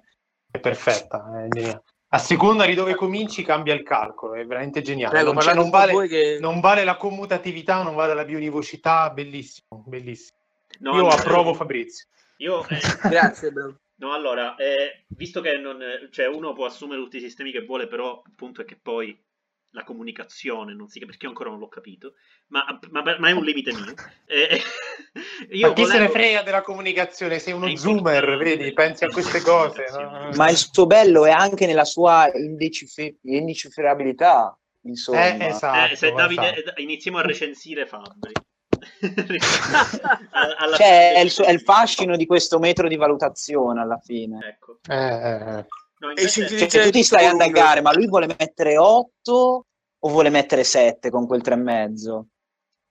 è 0.51 0.59
perfetta, 0.59 1.43
è 1.43 1.47
geniale. 1.47 1.83
A 2.09 2.17
seconda 2.19 2.65
di 2.67 2.75
dove 2.75 2.93
cominci 2.93 3.41
cambia 3.43 3.73
il 3.73 3.81
calcolo, 3.81 4.35
è 4.35 4.45
veramente 4.45 4.81
geniale. 4.83 5.13
Prego, 5.15 5.33
non, 5.33 5.55
non 5.55 5.69
vale, 5.71 6.07
che- 6.07 6.37
non 6.39 6.59
vale 6.59 6.83
la 6.83 6.95
commutatività, 6.97 7.81
non 7.81 7.95
vale 7.95 8.13
la 8.13 8.23
biunivocità, 8.25 9.09
bellissimo, 9.09 9.83
bellissimo. 9.87 10.37
No, 10.81 10.95
Io 10.95 11.01
no, 11.03 11.07
approvo 11.07 11.53
Fabrizio. 11.55 12.07
Io, 12.37 12.67
eh, 12.67 12.79
Grazie, 13.09 13.51
bro. 13.51 13.77
No, 14.03 14.13
allora, 14.13 14.55
eh, 14.55 15.05
visto 15.09 15.41
che 15.41 15.57
non, 15.57 15.81
cioè, 16.11 16.27
uno 16.27 16.53
può 16.53 16.65
assumere 16.65 17.01
tutti 17.01 17.17
i 17.17 17.21
sistemi 17.21 17.51
che 17.51 17.61
vuole, 17.65 17.87
però 17.87 18.21
il 18.25 18.33
punto 18.35 18.61
è 18.61 18.65
che 18.65 18.77
poi 18.81 19.17
la 19.75 19.83
comunicazione 19.83 20.75
non 20.75 20.87
si 20.87 20.99
capisce, 20.99 21.17
perché 21.17 21.23
io 21.25 21.29
ancora 21.31 21.49
non 21.49 21.57
l'ho 21.59 21.67
capito, 21.67 22.13
ma, 22.49 22.63
ma- 22.91 23.17
ma 23.17 23.29
è 23.29 23.31
un 23.31 23.43
limite 23.43 23.71
mio. 23.73 23.93
Eh, 24.25 24.61
io 25.49 25.69
Ma 25.69 25.73
chi 25.73 25.81
se 25.85 25.91
ne 25.93 25.97
volevo- 25.99 26.13
frega 26.13 26.41
della 26.43 26.61
comunicazione? 26.61 27.39
Sei 27.39 27.53
uno 27.53 27.75
zoomer, 27.75 28.37
vedi? 28.37 28.71
Pensi 28.73 29.03
a 29.05 29.07
queste 29.07 29.41
cose. 29.41 29.85
No? 29.91 30.29
Ma 30.35 30.49
il 30.49 30.57
suo 30.57 30.85
bello 30.85 31.25
è 31.25 31.31
anche 31.31 31.65
nella 31.65 31.85
sua 31.85 32.29
indecif- 32.35 33.15
indecifrabilità, 33.23 34.55
insomma. 34.81 35.33
Eh, 35.37 35.45
esatto. 35.47 35.91
Eh, 35.93 35.95
se 35.95 36.11
Davide, 36.11 36.55
esatto. 36.55 36.75
eh, 36.77 36.81
iniziamo 36.83 37.17
a 37.17 37.21
recensire 37.21 37.87
Fabri. 37.87 38.31
Alla 40.31 40.75
Cioè, 40.75 40.85
fine- 40.85 41.13
è 41.13 41.19
il, 41.19 41.31
suo- 41.31 41.43
è 41.45 41.51
il 41.51 41.61
fascino 41.61 42.15
di 42.15 42.25
questo 42.25 42.59
metro 42.59 42.87
di 42.87 42.95
valutazione 42.95 43.81
alla 43.81 43.99
fine. 44.03 44.39
Ecco. 44.47 44.77
Eh, 44.89 44.95
eh, 44.95 45.65
No, 46.03 46.09
E 46.09 46.13
invece- 46.23 46.47
si- 46.49 46.69
Cioè, 46.69 46.83
tu 46.83 46.89
ti 46.89 47.03
stai 47.03 47.25
a 47.27 47.31
indagare, 47.31 47.79
ma 47.81 47.93
lui 47.93 48.07
vuole 48.09 48.27
mettere 48.37 48.77
8 48.77 49.65
o 49.99 50.09
vuole 50.09 50.29
mettere 50.29 50.65
7 50.65 51.09
con 51.09 51.25
quel 51.27 51.41
3,5? 51.41 52.25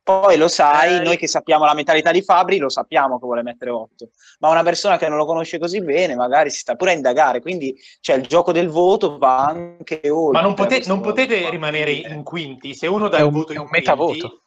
Poi 0.03 0.37
lo 0.39 0.49
sai, 0.49 0.97
Eh, 0.97 1.01
noi 1.03 1.17
che 1.19 1.29
sappiamo 1.29 1.65
la 1.67 1.75
mentalità 1.75 2.11
di 2.11 2.23
Fabri, 2.23 2.57
lo 2.57 2.71
sappiamo 2.71 3.19
che 3.21 3.27
vuole 3.27 3.43
mettere 3.43 3.71
8. 3.71 4.09
Ma 4.41 4.49
una 4.49 4.63
persona 4.63 4.97
che 4.97 5.09
non 5.09 5.19
lo 5.19 5.27
conosce 5.27 5.59
così 5.59 5.81
bene, 5.83 6.15
magari 6.17 6.49
si 6.51 6.59
sta 6.61 6.75
pure 6.75 6.93
a 6.93 6.95
indagare. 6.95 7.41
Quindi, 7.43 7.79
cioè, 8.01 8.17
il 8.17 8.27
gioco 8.27 8.51
del 8.51 8.69
voto 8.69 9.19
va 9.19 9.45
anche 9.45 10.01
oltre. 10.09 10.33
Ma 10.33 10.41
non, 10.41 10.55
pote- 10.55 10.83
non 10.87 11.03
potete 11.03 11.39
qua. 11.43 11.51
rimanere 11.51 11.93
in 11.93 12.23
quinti. 12.25 12.75
Se 12.75 12.87
uno 12.87 13.09
dà 13.09 13.19
È 13.19 13.21
il 13.21 13.27
un- 13.27 13.33
voto 13.33 13.53
è 13.53 13.57
in 13.57 13.61
un 13.61 13.69
quinti, 13.69 13.87
metavoto. 13.91 14.43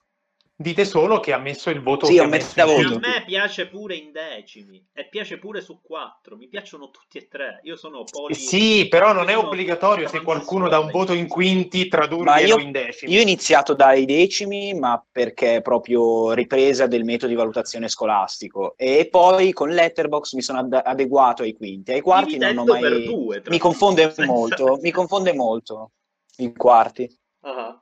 Dite 0.57 0.85
solo 0.85 1.19
che 1.19 1.33
ha 1.33 1.37
messo 1.37 1.69
il 1.69 1.81
voto 1.81 2.05
Sì, 2.05 2.13
che 2.13 2.19
è 2.19 2.21
ha 2.21 2.25
un 2.25 2.29
messo 2.29 2.59
in 2.59 2.65
metavoto. 2.65 2.95
a 2.95 3.09
me 3.09 3.23
piace 3.25 3.67
pure 3.67 3.95
in 3.95 4.11
decimi 4.13 4.83
e 4.93 5.07
piace 5.09 5.37
pure 5.37 5.59
su 5.61 5.81
4. 5.81 6.37
Mi 6.37 6.47
piacciono 6.47 6.91
tutti 6.91 7.17
e 7.17 7.27
tre. 7.27 7.59
Io 7.63 7.75
sono 7.75 8.03
poli. 8.03 8.33
Sì, 8.35 8.87
però 8.87 9.11
non 9.11 9.27
è 9.29 9.37
obbligatorio 9.37 10.07
se 10.07 10.21
qualcuno 10.21 10.69
dà 10.69 10.79
un 10.79 10.91
voto 10.91 11.11
in 11.13 11.27
quinti 11.27 11.89
io, 11.89 12.57
in 12.59 12.71
decimi. 12.71 13.11
io 13.11 13.19
ho 13.19 13.21
iniziato 13.21 13.73
dai 13.73 14.05
decimi, 14.05 14.73
ma 14.73 15.03
perché 15.11 15.57
è 15.57 15.61
proprio 15.61 16.31
ripresa 16.31 16.87
del 16.87 17.03
metodo 17.03 17.27
di 17.31 17.37
valutazione 17.37 17.89
scolastico. 17.89 18.75
E 18.77 19.07
poi 19.11 19.51
con 19.51 19.69
Letterbox 19.69 20.33
mi 20.33 20.41
sono 20.41 20.59
ad- 20.59 20.81
adeguato 20.83 21.43
ai 21.43 21.53
quinti. 21.53 21.91
Ai 21.91 22.01
quarti 22.01 22.37
non 22.37 22.57
ho 22.59 22.63
mai. 22.65 23.03
due, 23.05 23.41
mi 23.47 23.57
confonde 23.59 24.03
senza- 24.03 24.25
molto. 24.25 24.77
Mi 24.85 24.91
confonde 24.91 25.33
molto 25.33 25.91
i 26.37 26.53
quarti. 26.53 27.09
Ah. 27.41 27.79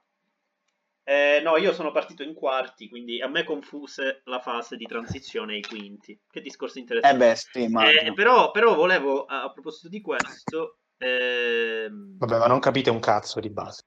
Eh, 1.05 1.41
no, 1.43 1.57
io 1.57 1.73
sono 1.73 1.91
partito 1.91 2.23
in 2.23 2.33
quarti, 2.33 2.87
quindi 2.87 3.21
a 3.21 3.27
me 3.27 3.43
confuse 3.43 4.21
la 4.25 4.39
fase 4.39 4.77
di 4.77 4.85
transizione 4.85 5.55
ai 5.55 5.61
quinti. 5.61 6.17
Che 6.29 6.41
discorso 6.41 6.77
Eh 6.77 6.81
interessante. 6.81 7.17
beh, 7.25 7.35
sì, 7.35 7.63
Eh, 7.63 8.13
però, 8.13 8.51
però 8.51 8.73
volevo, 8.73 9.25
a, 9.25 9.43
a 9.43 9.51
proposito 9.51 9.89
di 9.89 9.99
questo, 9.99 10.77
ehm, 10.97 12.17
Vabbè, 12.19 12.37
ma 12.39 12.47
non 12.47 12.59
capite 12.59 12.89
un 12.89 12.99
cazzo 12.99 13.41
di 13.41 13.49
base. 13.49 13.83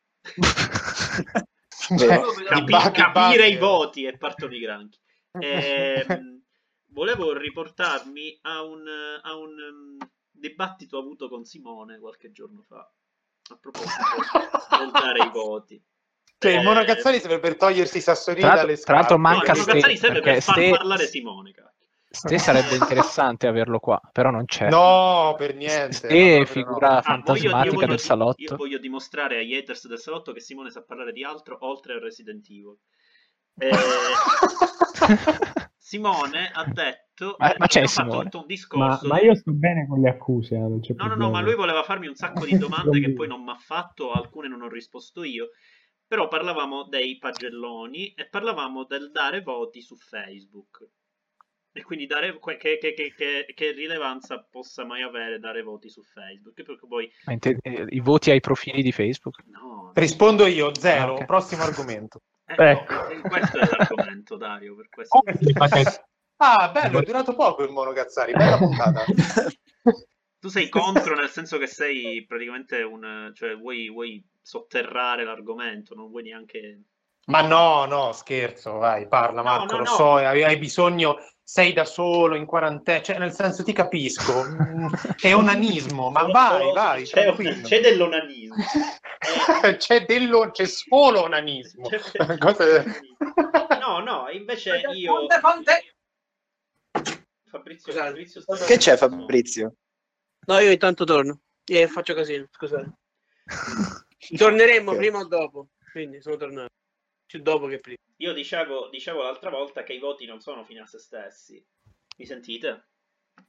Vero. 1.96 2.32
capi- 2.32 2.64
Di 2.64 2.64
di 2.64 2.72
capire 2.92 3.12
base- 3.12 3.46
i 3.46 3.56
voti 3.56 4.04
e 4.04 4.16
partono 4.18 4.54
i 4.54 4.58
granchi. 4.60 4.98
Ehm, 5.38 6.42
volevo 6.92 7.36
riportarmi 7.36 8.38
a 8.42 8.62
un, 8.62 8.86
a 9.22 9.34
un 9.36 9.50
um, 9.58 9.96
dibattito 10.30 10.98
avuto 10.98 11.28
con 11.28 11.44
Simone 11.44 11.98
qualche 11.98 12.30
giorno 12.30 12.62
fa, 12.62 12.78
a 13.50 13.56
proposito 13.56 14.02
del 14.78 14.90
dare 14.90 15.20
i 15.20 15.30
voti. 15.30 15.82
Cioè, 16.38 16.52
il 16.52 16.58
Eh, 16.58 16.62
Monocazzari 16.62 17.18
serve 17.18 17.40
per 17.40 17.56
togliersi 17.56 17.98
i 17.98 18.02
sassolini 18.02 18.42
Tra 18.42 18.54
dalle 18.56 18.76
tra 18.76 18.96
l'altro 18.96 19.18
manca 19.18 19.52
no, 19.52 19.62
Ste- 19.62 19.72
Cazzari 19.72 19.96
serve 19.96 20.20
per 20.20 20.42
far 20.42 20.54
Ste- 20.54 20.70
parlare 20.70 21.06
Simone. 21.06 21.54
Ste 22.08 22.38
sarebbe 22.38 22.74
interessante 22.76 23.46
averlo 23.48 23.78
qua, 23.78 24.00
però 24.12 24.30
non 24.30 24.44
c'è. 24.44 24.68
No, 24.68 25.34
per 25.36 25.54
niente. 25.54 25.92
Ste 25.92 26.38
no, 26.40 26.44
figura 26.46 26.88
no. 26.90 26.96
Ah, 26.98 27.02
fantasmatica 27.02 27.50
voglio- 27.50 27.64
io 27.64 27.72
voglio 27.72 27.86
del 27.86 27.96
di- 27.96 28.02
salotto. 28.02 28.42
Io 28.42 28.56
voglio 28.56 28.78
dimostrare 28.78 29.38
agli 29.38 29.54
haters 29.54 29.86
del 29.88 29.98
salotto 29.98 30.32
che 30.32 30.40
Simone 30.40 30.70
sa 30.70 30.82
parlare 30.82 31.12
di 31.12 31.24
altro 31.24 31.56
oltre 31.60 31.94
a 31.94 31.98
Resident 31.98 32.46
Evil. 32.48 32.76
Eh, 33.58 33.70
Simone 35.78 36.50
ha 36.52 36.64
detto 36.64 37.36
Ma- 37.38 37.52
eh, 37.52 37.56
ma 37.58 37.66
c'è 37.66 37.86
Simone? 37.86 38.24
tutto 38.24 38.36
un 38.38 38.42
Ma, 38.42 38.46
discorso 38.48 39.06
ma 39.06 39.20
io 39.20 39.34
sto 39.34 39.52
bene 39.52 39.86
con 39.86 40.00
le 40.00 40.10
accuse, 40.10 40.54
eh, 40.54 40.58
non 40.58 40.80
c'è 40.80 40.94
No, 40.96 41.06
no, 41.06 41.14
no, 41.14 41.30
ma 41.30 41.40
lui 41.40 41.54
voleva 41.54 41.82
farmi 41.82 42.06
un 42.06 42.14
sacco 42.14 42.44
di 42.44 42.56
domande 42.58 43.00
che 43.00 43.12
poi 43.12 43.28
non 43.28 43.42
mi 43.42 43.50
ha 43.50 43.56
fatto, 43.56 44.12
alcune 44.12 44.48
non 44.48 44.62
ho 44.62 44.68
risposto 44.68 45.22
io. 45.22 45.50
Però 46.06 46.28
parlavamo 46.28 46.84
dei 46.84 47.18
pagelloni 47.18 48.12
e 48.14 48.28
parlavamo 48.28 48.84
del 48.84 49.10
dare 49.10 49.40
voti 49.42 49.80
su 49.82 49.96
Facebook. 49.96 50.86
E 51.72 51.82
quindi 51.82 52.06
dare, 52.06 52.38
che, 52.38 52.78
che- 52.78 52.94
che- 52.94 53.12
che- 53.14 53.52
che 53.54 53.70
rilevanza 53.72 54.46
possa 54.50 54.84
mai 54.84 55.02
avere 55.02 55.38
dare 55.38 55.62
voti 55.62 55.90
su 55.90 56.02
Facebook. 56.02 56.54
Perché 56.62 56.86
poi, 56.86 57.10
eh, 57.26 57.86
I 57.90 58.00
voti 58.00 58.30
ai 58.30 58.40
profili 58.40 58.82
di 58.82 58.92
Facebook. 58.92 59.42
no, 59.46 59.90
Rispondo 59.94 60.46
io, 60.46 60.74
zero. 60.74 61.12
Ah, 61.14 61.16
ok. 61.16 61.24
Prossimo 61.26 61.62
argomento. 61.64 62.22
eh, 62.46 62.54
Ecco. 62.86 62.94
no, 62.94 63.08
eh, 63.08 63.20
questo 63.20 63.58
è 63.58 63.68
l'argomento, 63.76 64.36
Dario. 64.36 64.74
Per 64.76 64.88
questo. 64.88 65.18
Come 65.18 65.36
si 65.38 65.52
fa 65.52 65.68
che- 65.68 65.84
Ah, 66.38 66.68
bello, 66.70 67.00
è 67.00 67.02
durato 67.02 67.34
poco 67.34 67.62
il 67.64 67.70
Monocazzari, 67.72 68.32
bella 68.32 68.58
puntata. 68.58 69.04
Tu 70.38 70.48
sei 70.48 70.68
contro 70.68 71.14
nel 71.14 71.30
senso 71.30 71.56
che 71.58 71.66
sei 71.66 72.24
praticamente 72.26 72.82
un... 72.82 73.32
cioè 73.34 73.56
vuoi, 73.56 73.88
vuoi 73.90 74.22
sotterrare 74.46 75.24
l'argomento, 75.24 75.96
non 75.96 76.08
vuoi 76.08 76.22
neanche... 76.22 76.82
Ma 77.26 77.40
no, 77.40 77.84
no, 77.86 78.12
scherzo, 78.12 78.74
vai, 78.74 79.08
parla 79.08 79.42
No, 79.42 79.48
Marco, 79.48 79.72
no, 79.72 79.78
lo 79.78 79.84
no. 79.84 79.90
so, 79.90 80.14
hai, 80.14 80.44
hai 80.44 80.56
bisogno, 80.56 81.16
sei 81.42 81.72
da 81.72 81.84
solo, 81.84 82.36
in 82.36 82.46
quarantena, 82.46 83.02
cioè 83.02 83.18
nel 83.18 83.32
senso 83.32 83.64
ti 83.64 83.72
capisco, 83.72 84.44
è 85.20 85.34
onanismo, 85.34 86.10
ma 86.10 86.22
vai, 86.26 86.72
vai, 86.72 87.02
c'è, 87.02 87.34
c'è 87.62 87.80
dell'onanismo. 87.80 88.54
Eh, 89.62 89.76
c'è, 89.78 90.04
dello, 90.04 90.50
c'è 90.52 90.66
solo 90.66 91.22
onanismo. 91.22 91.88
c'è 91.88 91.98
Cosa- 92.38 92.84
No, 93.80 93.98
no, 93.98 94.28
invece 94.30 94.82
io... 94.94 95.26
Fabrizio, 97.50 97.90
Scusate. 97.92 98.06
Fabrizio 98.08 98.40
sta- 98.42 98.64
Che 98.64 98.76
c'è, 98.76 98.96
Fabrizio? 98.96 99.74
No, 100.46 100.58
io 100.58 100.70
intanto 100.70 101.04
torno. 101.04 101.40
E 101.64 101.88
faccio 101.88 102.14
casino, 102.14 102.46
scusate. 102.50 102.92
Torneremo 104.34 104.92
Ok. 104.92 104.96
prima 104.96 105.18
o 105.18 105.26
dopo. 105.26 105.68
Quindi 105.90 106.20
sono 106.20 106.36
tornato. 106.36 106.68
Più 107.26 107.40
dopo 107.42 107.66
che 107.66 107.80
prima. 107.80 107.96
Io 108.18 108.32
dicevo, 108.32 108.88
dicevo 108.88 109.22
l'altra 109.22 109.50
volta 109.50 109.82
che 109.82 109.92
i 109.92 109.98
voti 109.98 110.26
non 110.26 110.40
sono 110.40 110.64
fine 110.64 110.80
a 110.80 110.86
se 110.86 110.98
stessi. 110.98 111.64
Mi 112.18 112.24
sentite? 112.24 112.88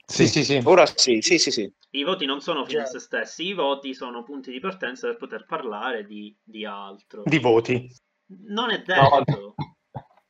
Sì, 0.05 0.27
sì, 0.27 0.43
sì. 0.43 0.61
Ora 0.63 0.85
sì, 0.85 1.21
sì, 1.21 1.37
sì, 1.37 1.51
sì. 1.51 1.73
I 1.91 2.03
voti 2.03 2.25
non 2.25 2.41
sono 2.41 2.65
fine 2.65 2.81
a 2.81 2.83
Certo. 2.83 2.99
se 2.99 3.05
stessi, 3.05 3.45
i 3.45 3.53
voti 3.53 3.93
sono 3.93 4.23
punti 4.23 4.51
di 4.51 4.59
partenza 4.59 5.07
per 5.07 5.17
poter 5.17 5.45
parlare 5.45 6.05
di, 6.05 6.35
di 6.43 6.65
altro. 6.65 7.23
Di 7.25 7.39
voti. 7.39 7.89
Non 8.45 8.71
è 8.71 8.81
detto. 8.81 9.55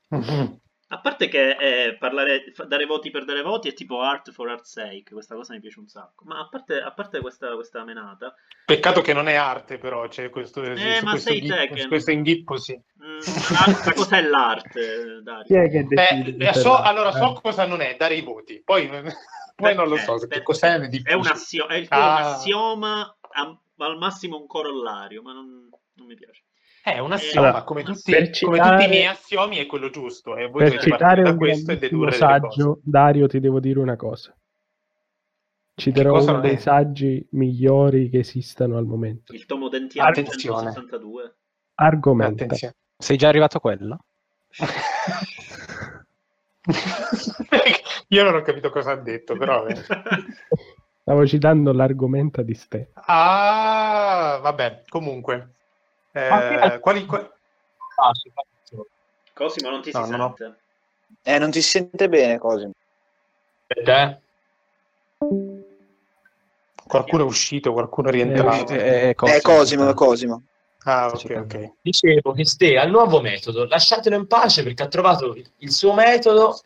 Mhm. 0.09 0.59
A 0.89 0.99
parte 1.01 1.27
che 1.27 1.57
eh, 1.59 1.97
parlare, 1.97 2.45
dare 2.65 2.85
voti 2.85 3.11
per 3.11 3.25
dare 3.25 3.41
voti 3.41 3.67
è 3.67 3.73
tipo 3.73 3.99
art 4.01 4.31
for 4.31 4.47
art's 4.49 4.71
sake, 4.71 5.11
questa 5.11 5.35
cosa 5.35 5.53
mi 5.53 5.59
piace 5.59 5.79
un 5.79 5.87
sacco. 5.87 6.23
Ma 6.25 6.39
a 6.39 6.47
parte, 6.47 6.79
a 6.79 6.93
parte 6.93 7.19
questa, 7.19 7.53
questa 7.55 7.83
menata, 7.83 8.33
Peccato 8.65 9.01
che 9.01 9.11
non 9.13 9.27
è 9.27 9.33
arte, 9.35 9.77
però 9.79 10.07
c'è 10.07 10.29
questo, 10.29 10.61
Eh, 10.63 10.77
su 10.99 11.03
ma 11.03 11.11
questo, 11.11 11.29
sei 11.31 11.39
ghippo- 11.41 11.55
te 11.55 11.67
che- 11.67 11.79
su 11.81 11.87
questo 11.89 12.11
inghippo, 12.11 12.55
sì. 12.57 12.73
mm, 12.73 13.19
l'arte- 13.51 13.93
cos'è 13.95 14.21
l'arte, 14.21 15.21
Dario? 15.23 15.43
Chi 15.45 15.53
è 15.55 15.69
che 15.69 15.83
decide? 15.83 16.47
Eh, 16.47 16.51
di 16.53 16.59
so- 16.59 16.77
allora, 16.77 17.11
so 17.11 17.35
Eh. 17.35 17.41
cosa 17.41 17.65
non 17.65 17.81
è 17.81 17.95
dare 17.97 18.15
i 18.15 18.21
voti, 18.21 18.61
poi, 18.63 18.89
poi 19.55 19.75
non 19.75 19.89
lo 19.89 19.97
so, 19.97 20.15
che 20.15 20.27
Perché? 20.27 20.43
cos'è 20.43 20.87
di 20.87 21.01
È, 21.03 21.11
un 21.13 21.27
assio- 21.27 21.67
è 21.67 21.75
il 21.75 21.87
tuo 21.89 21.97
Ah. 21.99 22.15
un 22.15 22.21
assioma, 22.23 23.17
a- 23.31 23.59
al 23.79 23.97
massimo 23.97 24.37
un 24.37 24.47
corollario, 24.47 25.21
ma 25.21 25.33
non, 25.33 25.69
non 25.95 26.07
mi 26.07 26.15
piace. 26.15 26.43
È 26.87 26.99
un 26.99 27.11
assioma, 27.11 27.47
Allora, 27.47 27.63
come, 27.65 27.83
tutti, 27.83 28.13
come 28.13 28.31
citare- 28.31 28.77
tutti 28.77 28.85
i 28.85 28.87
miei 28.87 29.07
assiomi 29.07 29.57
è 29.57 29.65
quello 29.65 29.89
giusto. 29.89 30.37
E 30.37 30.47
voi 30.47 30.69
Per 30.69 30.79
citare 30.79 31.29
un 31.29 31.35
questo 31.35 31.73
e 31.73 31.77
dedurre 31.79 32.13
saggio, 32.13 32.79
Dario, 32.81 33.27
ti 33.27 33.41
devo 33.41 33.59
dire 33.59 33.81
una 33.81 33.97
cosa. 33.97 34.33
Citerò 35.75 36.11
cosa 36.11 36.31
uno 36.31 36.39
dei 36.39 36.57
saggi 36.57 37.27
migliori 37.31 38.09
che 38.09 38.19
esistano 38.19 38.77
al 38.77 38.85
momento. 38.85 39.33
Il 39.33 39.45
tomo 39.45 39.67
dentiano 39.67 40.07
Attenzione. 40.07 40.71
162. 40.71 41.35
Argomenta. 41.75 42.45
Attenzione. 42.45 42.75
Sei 42.97 43.17
già 43.17 43.27
arrivato 43.27 43.57
a 43.57 43.59
quello? 43.59 44.05
Io 48.07 48.23
non 48.23 48.33
ho 48.33 48.41
capito 48.43 48.69
cosa 48.69 48.91
ha 48.91 48.95
detto, 48.95 49.35
però. 49.35 49.65
Stavo 51.01 51.27
citando 51.27 51.73
l'argomenta 51.73 52.41
di 52.43 52.53
Ste. 52.53 52.91
Ah, 52.93 54.39
vabbè, 54.41 54.83
comunque. 54.87 55.51
Eh, 56.17 56.79
quali, 56.79 57.05
qua- 57.05 57.31
Cosimo 59.33 59.69
non 59.69 59.81
ti 59.83 59.91
No, 59.93 60.03
si 60.03 60.11
no, 60.11 60.17
no. 60.17 60.35
sente. 60.35 60.59
Eh, 61.21 61.37
non 61.37 61.51
ti 61.51 61.61
si 61.61 61.69
sente 61.69 62.09
bene, 62.09 62.39
Cosimo. 62.39 62.71
Qualcuno 66.87 67.23
è 67.23 67.25
uscito, 67.25 67.71
qualcuno 67.73 68.07
è 68.09 68.11
rientrato. 68.11 68.73
Eh, 68.73 69.09
Eh, 69.09 69.41
Cosimo, 69.41 69.89
è 69.89 69.93
Cosimo. 69.93 70.43
Ah, 70.85 71.07
ok, 71.07 71.35
ok. 71.37 71.71
Dicevo 71.81 72.31
che 72.31 72.45
Ste 72.45 72.77
ha 72.79 72.83
il 72.83 72.91
nuovo 72.91 73.19
metodo, 73.21 73.65
lasciatelo 73.65 74.15
in 74.15 74.25
pace 74.25 74.63
perché 74.63 74.83
ha 74.83 74.87
trovato 74.87 75.35
il 75.57 75.71
suo 75.71 75.93
metodo 75.93 76.59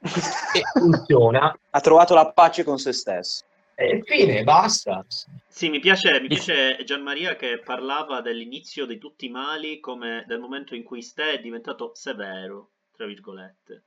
e 0.00 0.62
funziona. 0.72 1.56
Ha 1.70 1.80
trovato 1.80 2.14
la 2.14 2.30
pace 2.32 2.64
con 2.64 2.78
se 2.78 2.92
stesso. 2.92 3.44
E 3.78 4.00
fine, 4.04 4.42
basta. 4.42 5.04
Sì, 5.46 5.68
mi 5.68 5.80
piace, 5.80 6.18
mi 6.20 6.28
piace 6.28 6.82
Gianmaria 6.84 7.36
che 7.36 7.60
parlava 7.62 8.22
dell'inizio 8.22 8.86
di 8.86 8.96
tutti 8.96 9.26
i 9.26 9.30
mali 9.30 9.80
come 9.80 10.24
del 10.26 10.40
momento 10.40 10.74
in 10.74 10.82
cui 10.82 11.02
Ste 11.02 11.34
è 11.34 11.40
diventato 11.40 11.92
severo, 11.94 12.70
tra 12.96 13.04
virgolette. 13.04 13.82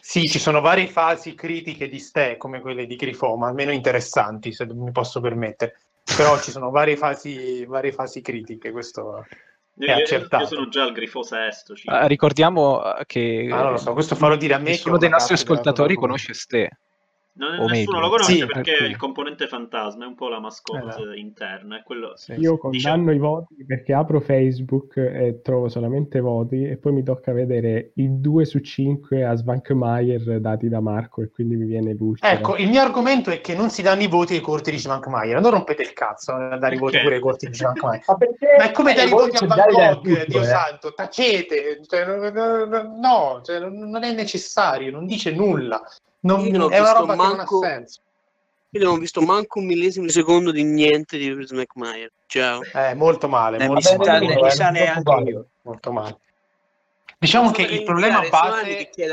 Sì, 0.00 0.22
ci 0.22 0.38
sono 0.38 0.62
varie 0.62 0.86
fasi 0.86 1.34
critiche 1.34 1.88
di 1.88 1.98
Ste, 1.98 2.38
come 2.38 2.60
quelle 2.60 2.86
di 2.86 2.96
Grifoma, 2.96 3.48
almeno 3.48 3.72
interessanti, 3.72 4.52
se 4.52 4.66
mi 4.72 4.90
posso 4.90 5.20
permettere. 5.20 5.78
Però 6.16 6.40
ci 6.40 6.50
sono 6.50 6.70
varie 6.70 6.96
fasi, 6.96 7.64
varie 7.66 7.92
fasi 7.92 8.22
critiche, 8.22 8.70
questo 8.70 9.26
è 9.76 9.90
io- 9.90 9.96
accertato. 9.96 10.44
io 10.44 10.48
sono 10.48 10.68
già 10.68 10.84
al 10.84 10.92
grifo 10.92 11.22
sesto. 11.22 11.74
Ah, 11.86 12.06
ricordiamo 12.06 12.96
eh, 12.96 13.04
che 13.06 13.48
Ah, 13.50 13.62
non 13.62 13.72
lo 13.72 13.78
so, 13.78 13.92
questo 13.92 14.14
farò 14.14 14.36
dire 14.36 14.54
a 14.54 14.58
me. 14.58 14.70
nessuno 14.70 14.96
dei 14.96 15.10
nostri 15.10 15.34
ascoltatori 15.34 15.94
conosce 15.94 16.32
Ste. 16.32 16.78
Non 17.36 17.54
è- 17.54 17.58
o 17.58 17.66
nessuno 17.66 17.96
meglio. 17.96 18.00
lo 18.00 18.08
conosce 18.10 18.32
Sì, 18.32 18.46
perché 18.46 18.76
per 18.78 18.90
il 18.90 18.96
componente 18.96 19.48
fantasma, 19.48 20.04
è 20.04 20.06
un 20.06 20.14
po' 20.14 20.28
la 20.28 20.38
mascotte 20.38 20.86
Esatto. 20.88 21.12
interna. 21.14 21.78
È 21.78 21.82
quello... 21.82 22.12
Sì, 22.16 22.32
Io 22.34 22.56
condanno 22.58 23.10
i 23.12 23.18
voti 23.18 23.64
perché 23.66 23.92
apro 23.92 24.20
Facebook 24.20 24.96
e 24.98 25.40
trovo 25.42 25.68
solamente 25.68 26.20
voti 26.20 26.64
e 26.64 26.76
poi 26.76 26.92
mi 26.92 27.02
tocca 27.02 27.32
vedere 27.32 27.90
i 27.96 28.20
2 28.20 28.44
su 28.44 28.60
5 28.60 29.24
a 29.24 29.34
Svankmajer 29.34 30.38
dati 30.40 30.68
da 30.68 30.80
Marco 30.80 31.22
e 31.22 31.30
quindi 31.30 31.56
mi 31.56 31.66
viene 31.66 31.92
l'ulcera. 31.94 32.32
Ecco, 32.32 32.56
il 32.56 32.68
mio 32.68 32.80
argomento 32.80 33.30
è 33.30 33.40
che 33.40 33.54
non 33.56 33.68
si 33.68 33.82
danno 33.82 34.02
i 34.02 34.08
voti 34.08 34.34
ai 34.34 34.40
corti 34.40 34.70
di 34.70 34.78
Schmankmaier. 34.78 35.40
Non 35.40 35.50
rompete 35.50 35.82
il 35.82 35.92
cazzo 35.92 36.32
a 36.32 36.56
dare 36.56 36.76
i 36.76 36.78
voti 36.78 36.98
pure 37.00 37.16
ai 37.16 37.20
corti 37.20 37.48
di 37.48 37.54
Schmankmaier. 37.54 38.02
Ma? 38.06 38.16
Ma 38.58 38.64
è 38.64 38.70
come 38.70 38.92
Eh, 38.92 38.94
dare 38.94 39.08
i 39.08 39.10
voti 39.10 39.36
a 39.42 39.46
Bangkok, 39.46 40.00
tutto, 40.02 40.24
Dio 40.28 40.40
eh. 40.40 40.44
santo, 40.44 40.94
tacete, 40.94 41.80
cioè, 41.84 42.04
no, 42.06 42.30
no, 42.30 42.64
no, 42.64 42.96
no, 43.00 43.40
cioè, 43.42 43.58
non 43.68 44.04
è 44.04 44.12
necessario, 44.14 44.92
non 44.92 45.04
dice 45.06 45.32
nulla, 45.32 45.82
Non- 46.24 46.40
Io 46.40 46.52
non 46.52 46.60
ho 46.62 46.68
è 46.70 46.78
una 46.78 46.88
visto 46.88 46.98
roba 47.00 47.14
manco- 47.14 47.60
che 47.60 47.66
non 47.66 47.74
ha 47.74 47.76
senso. 47.78 48.00
Io 48.70 48.82
non 48.84 48.94
ho 48.94 48.98
visto 48.98 49.20
manco 49.20 49.58
un 49.60 49.66
millesimo 49.66 50.06
di 50.06 50.12
secondo 50.12 50.50
di 50.50 50.64
niente 50.64 51.16
di 51.16 51.32
Vince 51.32 51.54
McMahon. 51.54 52.08
Ciao. 52.26 52.60
Eh, 52.74 52.94
molto 52.94 53.28
male, 53.28 53.58
Eh, 53.58 53.66
molto, 53.68 53.96
bene, 53.96 54.34
male, 54.34 54.52
eh, 54.52 54.56
non 54.58 54.72
neanche 54.72 55.02
preoccupare. 55.02 55.30
io. 55.30 55.46
molto 55.62 55.92
male. 55.92 56.18
Diciamo 57.18 57.50
che 57.52 57.62
il 57.62 57.84
problema 57.84 58.20
base... 58.28 58.90
Che 58.92 59.06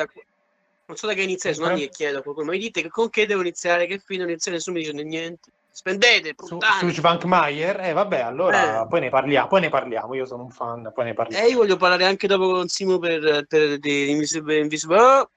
non 0.92 0.98
so 1.00 1.08
da 1.08 1.14
che 1.14 1.22
iniziare, 1.22 1.56
sono 1.56 1.68
anni 1.68 1.82
che 1.82 1.90
chiedo 1.90 2.20
a 2.20 2.22
qualcuno, 2.22 2.48
ma 2.48 2.52
mi 2.54 2.58
dite 2.60 2.82
che 2.82 2.90
con 2.90 3.10
che 3.10 3.26
devo 3.26 3.40
iniziare, 3.42 3.86
che 3.86 4.00
fine 4.04 4.20
devo 4.20 4.32
iniziare, 4.32 4.58
nessuno 4.58 4.78
mi 4.78 4.84
dice 4.84 4.94
niente. 5.04 5.52
Spendete, 5.74 6.34
Su, 6.38 6.58
puttane. 6.58 6.80
su 6.80 6.90
Schwankmaier, 7.00 7.80
eh 7.80 7.94
vabbè, 7.94 8.20
allora 8.20 8.82
Eh. 8.82 8.88
poi, 8.88 9.00
ne 9.00 9.10
parliamo, 9.10 9.48
poi 9.48 9.62
ne 9.62 9.70
parliamo, 9.70 10.14
io 10.16 10.26
sono 10.26 10.44
un 10.44 10.50
fan, 10.50 10.92
poi 10.94 11.06
ne 11.06 11.14
parliamo. 11.14 11.46
E 11.46 11.50
io 11.50 11.56
voglio 11.58 11.78
parlare 11.78 12.04
anche 12.04 12.28
dopo 12.28 12.50
con 12.52 12.68
Simo 12.68 13.00
per, 13.00 13.46
per 13.48 13.78
di 13.80 14.10
Invisible, 14.10 14.58
Invisible. 14.60 15.00
Oh, 15.00 15.30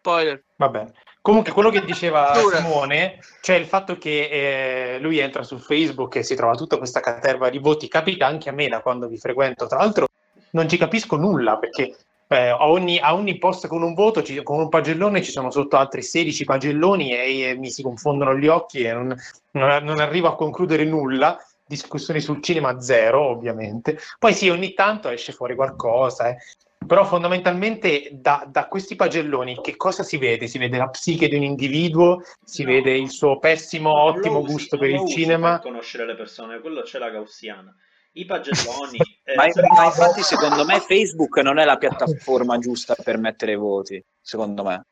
spoiler. 0.00 0.42
Va 0.56 0.68
bene. 0.68 0.92
Comunque, 1.28 1.52
quello 1.52 1.68
che 1.68 1.84
diceva. 1.84 2.32
Simone, 2.40 3.18
cioè 3.42 3.56
il 3.56 3.66
fatto 3.66 3.98
che 3.98 4.94
eh, 4.94 4.98
lui 4.98 5.18
entra 5.18 5.42
su 5.42 5.58
Facebook 5.58 6.16
e 6.16 6.22
si 6.22 6.34
trova 6.34 6.54
tutta 6.54 6.78
questa 6.78 7.00
caterva 7.00 7.50
di 7.50 7.58
voti, 7.58 7.86
capita 7.86 8.26
anche 8.26 8.48
a 8.48 8.52
me 8.52 8.66
da 8.66 8.80
quando 8.80 9.08
vi 9.08 9.18
frequento. 9.18 9.66
Tra 9.66 9.76
l'altro, 9.76 10.06
non 10.52 10.66
ci 10.70 10.78
capisco 10.78 11.16
nulla 11.16 11.58
perché 11.58 11.94
eh, 12.28 12.48
a, 12.48 12.66
ogni, 12.70 12.98
a 12.98 13.14
ogni 13.14 13.36
post 13.36 13.66
con 13.66 13.82
un 13.82 13.92
voto, 13.92 14.22
ci- 14.22 14.42
con 14.42 14.58
un 14.58 14.70
pagellone, 14.70 15.22
ci 15.22 15.30
sono 15.30 15.50
sotto 15.50 15.76
altri 15.76 16.00
16 16.00 16.46
pagelloni 16.46 17.12
e, 17.12 17.40
e 17.42 17.54
mi 17.56 17.68
si 17.68 17.82
confondono 17.82 18.34
gli 18.34 18.46
occhi 18.46 18.80
e 18.80 18.94
non, 18.94 19.14
non- 19.50 19.84
non 19.84 20.00
arrivo 20.00 20.28
a 20.28 20.34
concludere 20.34 20.84
nulla. 20.84 21.36
Discussioni 21.66 22.20
sul 22.22 22.42
cinema 22.42 22.80
zero, 22.80 23.20
ovviamente. 23.20 23.98
Poi 24.18 24.32
sì, 24.32 24.48
ogni 24.48 24.72
tanto 24.72 25.10
esce 25.10 25.32
fuori 25.32 25.54
qualcosa, 25.54 26.30
eh. 26.30 26.38
Però 26.86 27.04
fondamentalmente 27.04 28.08
da, 28.12 28.46
da 28.48 28.66
questi 28.68 28.96
pagelloni 28.96 29.60
che 29.60 29.76
cosa 29.76 30.02
si 30.02 30.16
vede? 30.16 30.46
Si 30.46 30.58
vede 30.58 30.78
la 30.78 30.88
psiche 30.88 31.28
di 31.28 31.36
un 31.36 31.42
individuo, 31.42 32.22
si 32.42 32.62
No. 32.62 32.70
vede 32.70 32.96
il 32.96 33.10
suo 33.10 33.38
pessimo, 33.38 33.92
ottimo 33.92 34.38
usi- 34.38 34.52
gusto 34.52 34.78
per 34.78 34.90
il 34.90 35.06
cinema. 35.06 35.52
Per 35.58 35.70
conoscere 35.70 36.06
le 36.06 36.14
persone, 36.14 36.60
quello 36.60 36.82
c'è 36.82 36.98
la 36.98 37.10
gaussiana. 37.10 37.74
I 38.12 38.24
pagelloni. 38.24 38.98
eh, 39.24 39.34
Ma, 39.34 39.50
se- 39.50 39.60
ma 39.74 39.84
infatti, 39.84 40.22
secondo 40.22 40.64
me, 40.64 40.80
Facebook 40.80 41.36
non 41.38 41.58
è 41.58 41.64
la 41.64 41.76
piattaforma 41.76 42.56
giusta 42.58 42.94
per 42.94 43.18
mettere 43.18 43.54
voti. 43.56 44.02
Secondo 44.20 44.64
me, 44.64 44.86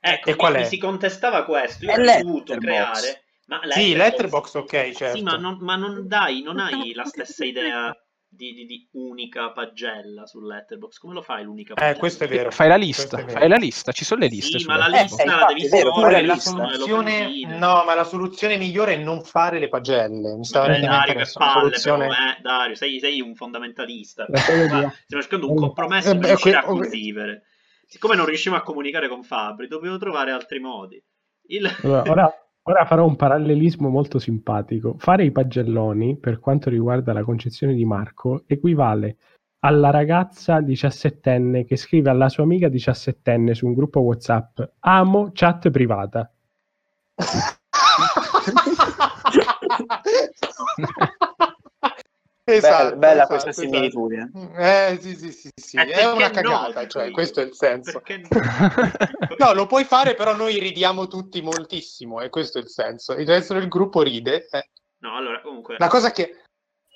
Ecco, 0.00 0.30
E 0.30 0.36
qual 0.36 0.54
è? 0.54 0.64
si 0.64 0.78
contestava 0.78 1.44
questo. 1.44 1.84
Io 1.84 1.90
È 1.92 1.94
avrei 1.94 2.22
dovuto 2.22 2.56
creare. 2.56 3.24
Ma 3.46 3.60
Sì, 3.68 3.94
Letterboxd- 3.94 3.96
Letterbox, 3.96 4.54
ok, 4.54 4.92
certo. 4.92 5.16
Sì, 5.16 5.22
ma 5.22 5.36
non, 5.36 5.56
ma 5.60 5.76
non 5.76 6.06
dai, 6.06 6.42
non 6.42 6.58
hai 6.60 6.92
la 6.92 7.04
stessa 7.04 7.44
idea 7.46 7.96
di, 8.30 8.52
di- 8.52 8.66
di 8.66 8.88
unica 8.92 9.50
pagella 9.52 10.26
su 10.26 10.40
Letterboxd. 10.40 10.98
Come 11.00 11.14
lo 11.14 11.22
fai 11.22 11.44
l'unica 11.44 11.74
pagella? 11.74 11.94
Eh, 11.94 11.98
questo 11.98 12.24
è 12.24 12.28
vero. 12.28 12.50
Fai 12.50 12.68
la 12.68 12.76
lista, 12.76 13.18
fai 13.18 13.48
la 13.48 13.56
lista, 13.56 13.92
ci 13.92 14.04
sono 14.04 14.20
le 14.20 14.28
liste. 14.28 14.58
Sì, 14.58 14.66
ma 14.66 14.76
la 14.76 14.86
lista 14.86 15.22
Eh, 15.22 15.26
la 15.26 15.32
infatti, 15.32 15.54
devi 15.54 15.68
vero, 15.68 15.92
pure 15.92 16.10
la 16.10 16.32
lista. 16.34 16.50
soluzione, 16.50 17.58
no, 17.58 17.84
ma 17.84 17.94
la 17.94 18.04
soluzione 18.04 18.56
migliore 18.56 18.94
è 18.94 18.96
non 18.98 19.22
fare 19.22 19.58
le 19.58 19.68
pagelle. 19.68 20.36
Mi 20.36 20.44
stava 20.44 20.66
Eh, 20.66 20.70
venendo 20.70 20.96
Dario, 20.96 21.14
che 21.14 21.30
palle, 21.32 21.60
soluzione. 21.60 22.06
però, 22.08 22.18
eh, 22.30 22.38
Dario, 22.42 22.74
sei, 22.74 23.00
sei 23.00 23.20
un 23.20 23.34
fondamentalista. 23.34 24.26
Stiamo 24.34 24.92
cercando 25.06 25.48
un 25.50 25.56
compromesso 25.56 26.08
Eh, 26.10 26.12
per 26.12 26.20
beh, 26.20 26.26
riuscire 26.28 26.56
a 26.56 26.62
convivere. 26.62 27.42
Siccome 27.86 28.14
non 28.16 28.26
riusciamo 28.26 28.56
a 28.56 28.62
comunicare 28.62 29.08
con 29.08 29.22
Fabri, 29.22 29.66
dovevo 29.66 29.96
trovare 29.96 30.30
altri 30.30 30.58
modi. 30.58 31.02
Il... 31.46 31.66
Allora, 31.82 32.10
ora, 32.10 32.47
ora 32.68 32.84
farò 32.84 33.06
un 33.06 33.16
parallelismo 33.16 33.88
molto 33.88 34.18
simpatico. 34.18 34.96
Fare 34.98 35.24
i 35.24 35.32
pagelloni, 35.32 36.18
per 36.18 36.38
quanto 36.38 36.68
riguarda 36.68 37.14
la 37.14 37.24
concezione 37.24 37.74
di 37.74 37.84
Marco, 37.84 38.44
equivale 38.46 39.16
alla 39.60 39.90
ragazza 39.90 40.60
diciassettenne 40.60 41.64
che 41.64 41.76
scrive 41.76 42.10
alla 42.10 42.28
sua 42.28 42.44
amica 42.44 42.68
diciassettenne 42.68 43.54
su 43.54 43.66
un 43.66 43.74
gruppo 43.74 44.00
WhatsApp 44.00 44.60
Amo 44.80 45.30
chat 45.32 45.70
privata. 45.70 46.30
Esatto, 52.50 52.84
bella, 52.84 52.96
bella 52.96 53.12
esatto, 53.12 53.28
questa 53.28 53.50
esatto. 53.50 53.66
similitudine. 53.66 54.30
Eh, 54.56 54.98
sì, 55.00 55.16
sì, 55.16 55.32
sì, 55.32 55.50
sì. 55.54 55.76
Eh, 55.76 55.84
è 55.86 56.10
una 56.10 56.28
no, 56.28 56.32
cagata, 56.32 56.80
dico 56.80 56.86
cioè, 56.86 57.04
io. 57.06 57.12
questo 57.12 57.40
è 57.40 57.44
il 57.44 57.54
senso. 57.54 58.02
No? 58.06 58.28
No, 59.38 59.52
lo 59.52 59.66
puoi 59.66 59.84
fare, 59.84 60.14
però 60.14 60.34
noi 60.34 60.58
ridiamo 60.58 61.06
tutti 61.06 61.40
moltissimo, 61.42 62.20
e 62.20 62.30
questo 62.30 62.58
è 62.58 62.62
il 62.62 62.68
senso. 62.68 63.12
Il 63.12 63.26
resto 63.26 63.54
del 63.54 63.68
gruppo 63.68 64.02
ride. 64.02 64.48
eh. 64.50 64.68
No, 65.00 65.16
allora, 65.16 65.40
comunque... 65.40 65.76
La 65.78 65.88
cosa 65.88 66.10
che... 66.10 66.42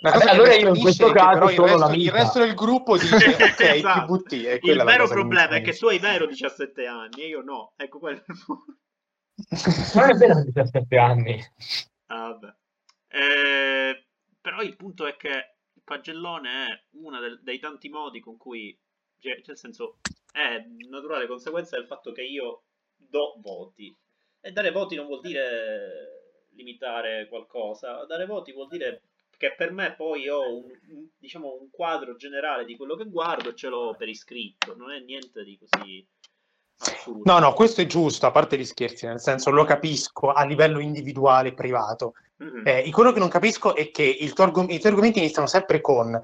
La 0.00 0.10
Vabbè, 0.10 0.22
cosa 0.22 0.34
allora 0.34 0.54
io 0.54 0.74
in 0.74 0.80
questo 0.80 1.12
caso 1.12 1.44
il 1.44 1.54
sono 1.54 1.66
resto, 1.66 1.92
il 1.92 2.10
resto 2.10 2.38
del 2.40 2.54
gruppo 2.54 2.98
dice 2.98 3.14
ok, 3.38 3.60
Esatto. 3.60 4.16
TBT. 4.16 4.32
Il 4.32 4.58
quella 4.58 4.82
è 4.82 4.84
la 4.84 4.90
vero 4.90 5.06
problema 5.06 5.54
è 5.54 5.62
che 5.62 5.72
tu 5.74 5.86
hai 5.86 6.00
vero 6.00 6.26
17 6.26 6.86
anni 6.86 7.22
e 7.22 7.26
io 7.28 7.42
no. 7.42 7.72
Ecco 7.76 8.00
quello 8.00 8.20
il. 8.26 8.34
Non 9.94 10.10
è 10.10 10.14
vero 10.14 10.42
17 10.42 10.98
anni. 10.98 11.40
Ah, 12.06 12.28
vabbè. 12.30 12.54
Eh, 13.14 14.01
però 14.42 14.60
il 14.60 14.76
punto 14.76 15.06
è 15.06 15.16
che 15.16 15.54
il 15.72 15.82
pagellone 15.82 16.66
è 16.66 16.82
uno 16.96 17.18
dei 17.40 17.58
tanti 17.58 17.88
modi 17.88 18.20
con 18.20 18.36
cui, 18.36 18.76
cioè, 19.20 19.40
nel 19.46 19.56
senso, 19.56 20.00
è 20.30 20.62
naturale 20.88 21.26
conseguenza 21.26 21.76
del 21.76 21.86
fatto 21.86 22.12
che 22.12 22.22
io 22.22 22.64
do 22.96 23.36
voti. 23.40 23.96
E 24.40 24.50
dare 24.50 24.72
voti 24.72 24.96
non 24.96 25.06
vuol 25.06 25.20
dire 25.20 26.48
limitare 26.50 27.28
qualcosa, 27.28 28.04
dare 28.04 28.26
voti 28.26 28.52
vuol 28.52 28.68
dire 28.68 29.02
che 29.36 29.54
per 29.54 29.72
me 29.72 29.94
poi 29.94 30.28
ho 30.28 30.56
un, 30.56 31.08
diciamo, 31.16 31.56
un 31.60 31.70
quadro 31.70 32.16
generale 32.16 32.64
di 32.64 32.76
quello 32.76 32.96
che 32.96 33.08
guardo 33.08 33.50
e 33.50 33.54
ce 33.54 33.68
l'ho 33.68 33.94
per 33.96 34.08
iscritto, 34.08 34.74
non 34.76 34.90
è 34.90 34.98
niente 34.98 35.44
di 35.44 35.56
così 35.56 36.06
assurdo. 36.76 37.32
No, 37.32 37.38
no, 37.38 37.52
questo 37.52 37.80
è 37.80 37.86
giusto, 37.86 38.26
a 38.26 38.30
parte 38.30 38.58
gli 38.58 38.64
scherzi, 38.64 39.06
nel 39.06 39.20
senso 39.20 39.50
lo 39.50 39.64
capisco 39.64 40.32
a 40.32 40.44
livello 40.44 40.80
individuale, 40.80 41.54
privato. 41.54 42.14
Mhm. 42.42 42.62
Eh, 42.66 42.90
quello 42.90 43.12
che 43.12 43.18
non 43.20 43.28
capisco 43.28 43.74
è 43.76 43.90
che 43.90 44.02
il 44.02 44.32
tuo 44.32 44.46
i 44.46 44.50
tuoi 44.78 44.92
argomenti 44.92 45.18
iniziano 45.18 45.46
sempre 45.46 45.80
con 45.80 46.20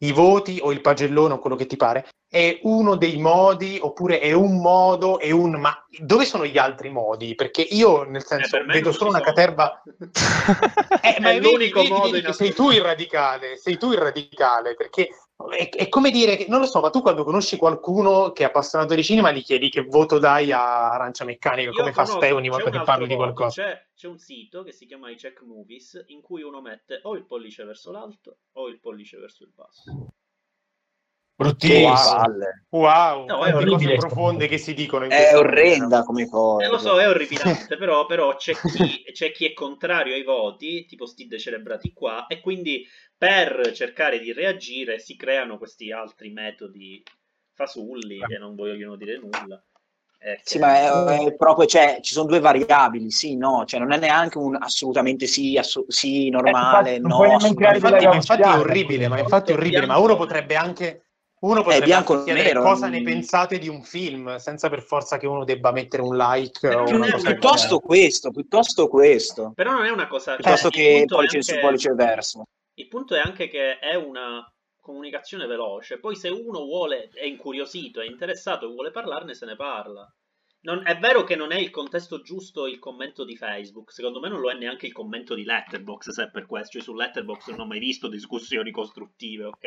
i 0.00 0.12
voti 0.12 0.60
o 0.62 0.70
il 0.70 0.80
pagellone 0.80 1.34
o 1.34 1.38
quello 1.40 1.56
che 1.56 1.66
ti 1.66 1.76
pare. 1.76 2.06
È 2.30 2.60
uno 2.62 2.94
dei 2.96 3.16
modi, 3.16 3.78
oppure 3.80 4.20
è 4.20 4.32
un 4.32 4.60
modo, 4.60 5.18
è 5.18 5.30
un... 5.30 5.52
Ma 5.58 5.74
dove 5.98 6.24
sono 6.24 6.44
gli 6.46 6.56
altri 6.58 6.88
modi? 6.90 7.34
Perché 7.34 7.62
io, 7.62 8.04
nel 8.04 8.20
Eh, 8.20 8.24
senso, 8.24 8.58
me 8.58 8.74
vedo 8.74 8.92
solo 8.92 9.10
una 9.10 9.18
sono. 9.18 9.30
caterva... 9.30 9.82
Eh, 11.00 11.16
ma 11.20 11.30
è 11.30 11.34
vedi- 11.40 11.50
l'unico 11.52 11.80
vedi- 11.80 11.90
modo 11.92 12.04
vedi 12.04 12.18
in 12.18 12.24
che 12.24 12.32
sei 12.32 12.52
tu 12.52 12.70
il 12.70 12.80
radicale, 12.82 13.56
sei 13.56 13.76
tu 13.78 13.92
il 13.92 13.98
radicale, 13.98 14.74
perché 14.74 15.08
è, 15.56 15.68
è 15.70 15.88
come 15.88 16.10
dire 16.10 16.36
che, 16.36 16.46
non 16.48 16.60
lo 16.60 16.66
so, 16.66 16.80
ma 16.80 16.90
tu 16.90 17.00
quando 17.02 17.24
conosci 17.24 17.56
qualcuno 17.56 18.32
che 18.32 18.42
è 18.42 18.46
appassionato 18.46 18.94
di 18.94 19.02
cinema 19.02 19.30
gli 19.32 19.42
chiedi 19.42 19.68
che 19.70 19.82
voto 19.82 20.18
dai 20.18 20.52
a 20.52 20.90
Arancia 20.90 21.24
Meccanica, 21.24 21.70
Io 21.70 21.76
come 21.76 21.92
fa 21.92 22.02
conosco- 22.02 22.20
Ste 22.20 22.32
ogni 22.32 22.48
volta 22.48 22.70
che 22.70 22.82
parli 22.82 23.06
di 23.06 23.14
qualcosa. 23.16 23.62
C'è, 23.62 23.86
c'è 23.98 24.06
un 24.06 24.18
sito 24.18 24.62
che 24.62 24.70
si 24.70 24.86
chiama 24.86 25.10
i 25.10 25.16
Check 25.16 25.42
Movies 25.42 26.04
in 26.06 26.20
cui 26.20 26.42
uno 26.42 26.60
mette 26.60 27.00
o 27.02 27.16
il 27.16 27.26
pollice 27.26 27.64
verso 27.64 27.90
l'alto 27.90 28.38
o 28.52 28.68
il 28.68 28.78
pollice 28.78 29.18
verso 29.18 29.42
il 29.42 29.50
basso. 29.52 30.12
Bruttissimo. 31.34 31.94
palle. 31.94 32.66
Wow, 32.70 33.26
No, 33.26 33.44
è 33.44 33.50
cose 33.50 33.64
orribile. 33.64 33.96
profonde 33.96 34.46
che 34.46 34.56
si 34.58 34.72
dicono 34.72 35.04
in 35.04 35.10
È 35.10 35.36
orrenda 35.36 36.04
come 36.04 36.28
cosa. 36.28 36.64
Eh, 36.64 36.68
lo 36.68 36.78
so, 36.78 37.00
è 37.00 37.08
orripilante, 37.08 37.76
però, 37.76 38.06
però 38.06 38.36
c'è, 38.36 38.54
chi, 38.54 39.02
c'è 39.12 39.32
chi 39.32 39.46
è 39.46 39.52
contrario 39.52 40.14
ai 40.14 40.22
voti, 40.22 40.86
tipo 40.86 41.04
sti 41.04 41.26
decelebrati 41.26 41.92
qua, 41.92 42.26
e 42.28 42.38
quindi 42.40 42.86
per 43.16 43.72
cercare 43.72 44.20
di 44.20 44.32
reagire 44.32 45.00
si 45.00 45.16
creano 45.16 45.58
questi 45.58 45.90
altri 45.90 46.30
metodi 46.30 47.02
fasulli 47.52 48.20
che 48.20 48.38
non 48.38 48.54
vogliono 48.54 48.94
dire 48.94 49.18
nulla. 49.18 49.60
È 50.18 50.38
Sì, 50.42 50.58
ma 50.58 51.14
è, 51.14 51.24
è 51.26 51.34
proprio, 51.36 51.66
cioè, 51.66 52.00
ci 52.02 52.12
sono 52.12 52.26
due 52.26 52.40
variabili, 52.40 53.10
sì, 53.10 53.36
no, 53.36 53.64
cioè 53.64 53.80
non 53.80 53.92
è 53.92 53.98
neanche 53.98 54.38
un 54.38 54.56
assolutamente 54.60 55.26
sì, 55.26 55.56
assu- 55.56 55.88
sì, 55.88 56.28
normale, 56.28 56.96
infatti, 56.96 57.00
non 57.00 57.10
no, 57.10 57.34
assolutamente. 57.36 57.86
infatti, 57.86 58.06
ma 58.06 58.14
infatti 58.14 58.42
è 58.42 58.58
orribile, 58.58 59.08
ma 59.08 59.18
infatti 59.18 59.50
è 59.52 59.54
orribile, 59.54 59.86
ma 59.86 59.98
uno 59.98 60.16
potrebbe 60.16 60.56
anche 60.56 61.02
uno 61.40 61.62
potrebbe 61.62 61.84
bianco 61.84 62.24
chiedere 62.24 62.48
nero, 62.48 62.62
cosa 62.62 62.88
ne 62.88 63.00
pensate 63.02 63.58
di 63.58 63.68
un 63.68 63.84
film, 63.84 64.36
senza 64.38 64.68
per 64.68 64.82
forza 64.82 65.18
che 65.18 65.28
uno 65.28 65.44
debba 65.44 65.70
mettere 65.70 66.02
un 66.02 66.16
like 66.16 66.66
Però 66.66 66.84
o 66.84 66.94
una 66.94 67.10
cosa 67.10 67.30
piuttosto 67.30 67.78
questo, 67.78 68.30
piuttosto 68.30 68.88
questo, 68.88 69.52
Però 69.54 69.70
non 69.70 69.84
è 69.84 69.90
una 69.90 70.08
cosa... 70.08 70.34
piuttosto 70.34 70.66
il 70.66 70.72
che 70.72 71.04
pollice 71.06 71.42
su 71.42 71.50
anche- 71.52 71.62
pollice 71.62 71.92
verso. 71.94 72.42
Il 72.74 72.88
punto 72.88 73.14
è 73.14 73.20
anche 73.20 73.48
che 73.48 73.78
è 73.78 73.94
una 73.94 74.44
comunicazione 74.88 75.46
veloce. 75.46 75.98
Poi 76.00 76.16
se 76.16 76.30
uno 76.30 76.64
vuole, 76.64 77.10
è 77.12 77.26
incuriosito, 77.26 78.00
è 78.00 78.06
interessato 78.06 78.64
e 78.64 78.72
vuole 78.72 78.90
parlarne, 78.90 79.34
se 79.34 79.44
ne 79.44 79.54
parla. 79.54 80.10
Non- 80.60 80.82
è 80.84 80.98
vero 80.98 81.22
che 81.22 81.36
non 81.36 81.52
è 81.52 81.56
il 81.56 81.70
contesto 81.70 82.20
giusto 82.20 82.66
il 82.66 82.80
commento 82.80 83.24
di 83.24 83.36
Facebook, 83.36 83.92
secondo 83.92 84.18
me 84.18 84.28
non 84.28 84.40
lo 84.40 84.50
è 84.50 84.54
neanche 84.54 84.86
il 84.86 84.92
commento 84.92 85.34
di 85.36 85.44
Letterboxd, 85.44 86.10
se 86.10 86.24
è 86.24 86.30
per 86.30 86.46
questo. 86.46 86.72
Cioè, 86.72 86.82
su 86.82 86.94
Letterboxd 86.94 87.50
non 87.50 87.60
ho 87.60 87.66
mai 87.66 87.78
visto 87.78 88.08
discussioni 88.08 88.72
costruttive, 88.72 89.44
ok? 89.44 89.64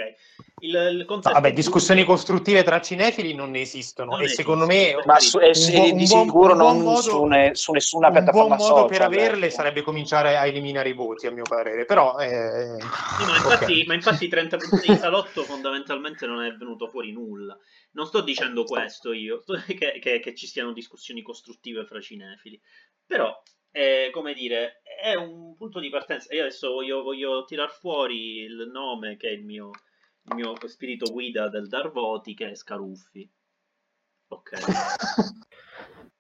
Il, 0.59 0.75
il 0.99 1.05
contesto 1.05 1.31
vabbè, 1.31 1.53
giusto- 1.53 1.61
discussioni 1.61 2.03
costruttive 2.03 2.63
tra 2.63 2.81
cinefili 2.81 3.33
non 3.33 3.51
ne 3.51 3.61
esistono 3.61 4.11
Non 4.11 4.21
e 4.23 4.27
secondo 4.27 4.65
me 4.65 5.01
Ma 5.05 5.17
su, 5.19 5.39
e 5.39 5.47
Un 5.47 5.53
se- 5.55 5.71
buon- 5.71 5.95
di 5.95 6.07
sicuro 6.07 6.53
non 6.55 6.81
modo- 6.81 7.01
su, 7.01 7.23
ne- 7.23 7.55
su 7.55 7.71
nessuna 7.71 8.07
un 8.07 8.11
buon 8.13 8.23
piattaforma 8.25 8.55
modo 8.57 8.69
social. 8.75 8.89
per 8.89 9.01
averle 9.01 9.45
ecco. 9.45 9.55
sarebbe 9.55 9.81
cominciare 9.83 10.35
a 10.35 10.45
eliminare 10.45 10.89
i 10.89 10.93
voti, 10.93 11.25
a 11.25 11.31
mio 11.31 11.43
parere, 11.47 11.85
però 11.85 12.17
eh, 12.19 12.77
No, 12.77 13.25
ma 13.27 13.35
infatti, 13.37 13.79
ok. 13.79 13.87
ma 13.87 13.93
infatti 13.93 14.27
30 14.27 14.57
punti 14.57 14.91
di 14.91 14.97
salotto 14.97 15.43
fondamentalmente 15.43 16.25
non 16.27 16.43
è 16.43 16.51
venuto 16.53 16.87
fuori 16.89 17.13
nulla. 17.13 17.57
Non 17.91 18.05
sto 18.05 18.21
dicendo 18.21 18.63
questo 18.63 19.11
io, 19.13 19.41
che, 19.67 19.99
che- 19.99 20.19
che 20.19 20.35
ci 20.35 20.47
siano 20.47 20.73
discussioni 20.73 21.21
costruttive 21.21 21.85
fra 21.85 21.99
cinefili. 22.01 22.59
Però, 23.05 23.41
eh, 23.71 24.09
come 24.11 24.33
dire, 24.33 24.81
è 24.83 25.13
un 25.15 25.55
punto 25.55 25.79
di 25.79 25.89
partenza. 25.89 26.33
Io 26.33 26.41
adesso 26.41 26.71
voglio, 26.71 27.01
voglio 27.03 27.43
tirar 27.45 27.71
fuori 27.71 28.39
il 28.39 28.69
nome 28.71 29.17
che 29.17 29.27
è 29.29 29.31
il 29.31 29.43
mio, 29.43 29.69
il 30.23 30.35
mio 30.35 30.55
spirito 30.67 31.11
guida 31.11 31.49
del 31.49 31.67
dar 31.67 31.91
voti, 31.91 32.33
che 32.33 32.51
è 32.51 32.55
Scaruffi. 32.55 33.29
Ok. 34.29 34.51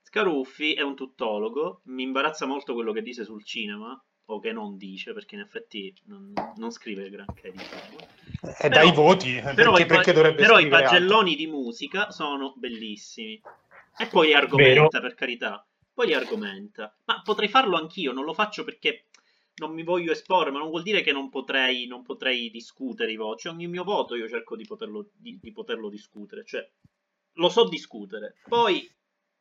Scaruffi 0.03 0.73
è 0.73 0.81
un 0.81 0.95
tuttologo, 0.95 1.81
mi 1.85 2.03
imbarazza 2.03 2.45
molto 2.45 2.73
quello 2.73 2.91
che 2.91 3.01
dice 3.01 3.23
sul 3.23 3.43
cinema, 3.45 3.97
o 4.33 4.39
che 4.39 4.51
non 4.51 4.77
dice, 4.77 5.13
perché 5.13 5.35
in 5.35 5.41
effetti 5.41 5.93
non, 6.05 6.33
non 6.55 6.71
scrive 6.71 7.09
granché 7.09 7.51
di 7.51 7.59
è 7.59 8.69
Però- 8.69 8.69
dai 8.69 8.91
voti, 8.93 9.33
Però, 9.33 9.73
perché, 9.73 9.81
i, 9.81 9.85
perché 9.85 10.13
dovrebbe 10.13 10.41
però 10.41 10.57
i 10.57 10.61
scrivere 10.61 10.83
altro? 10.83 10.97
pagelloni 10.97 11.35
di 11.35 11.47
musica 11.47 12.11
sono 12.11 12.53
bellissimi. 12.55 13.41
E 13.97 14.07
poi 14.07 14.27
li 14.27 14.33
argomenta, 14.33 15.01
per 15.01 15.13
carità. 15.15 15.65
Poi 15.93 16.07
li 16.07 16.13
argomenta. 16.13 16.95
Ma 17.05 17.21
potrei 17.23 17.49
farlo 17.49 17.77
anch'io, 17.77 18.13
non 18.13 18.23
lo 18.23 18.33
faccio 18.33 18.63
perché 18.63 19.07
non 19.55 19.73
mi 19.73 19.83
voglio 19.83 20.11
esporre, 20.13 20.49
ma 20.49 20.59
non 20.59 20.69
vuol 20.69 20.81
dire 20.81 21.01
che 21.01 21.11
non 21.11 21.29
potrei, 21.29 21.85
non 21.85 22.01
potrei 22.01 22.49
discutere 22.49 23.11
i 23.11 23.17
voti. 23.17 23.47
Ogni 23.47 23.67
mio 23.67 23.83
voto 23.83 24.15
io 24.15 24.27
cerco 24.27 24.55
di 24.55 24.65
poterlo, 24.65 25.09
di, 25.13 25.37
di 25.39 25.51
poterlo 25.51 25.89
discutere. 25.89 26.43
Cioè, 26.45 26.67
lo 27.33 27.49
so 27.49 27.67
discutere. 27.67 28.35
Poi, 28.47 28.89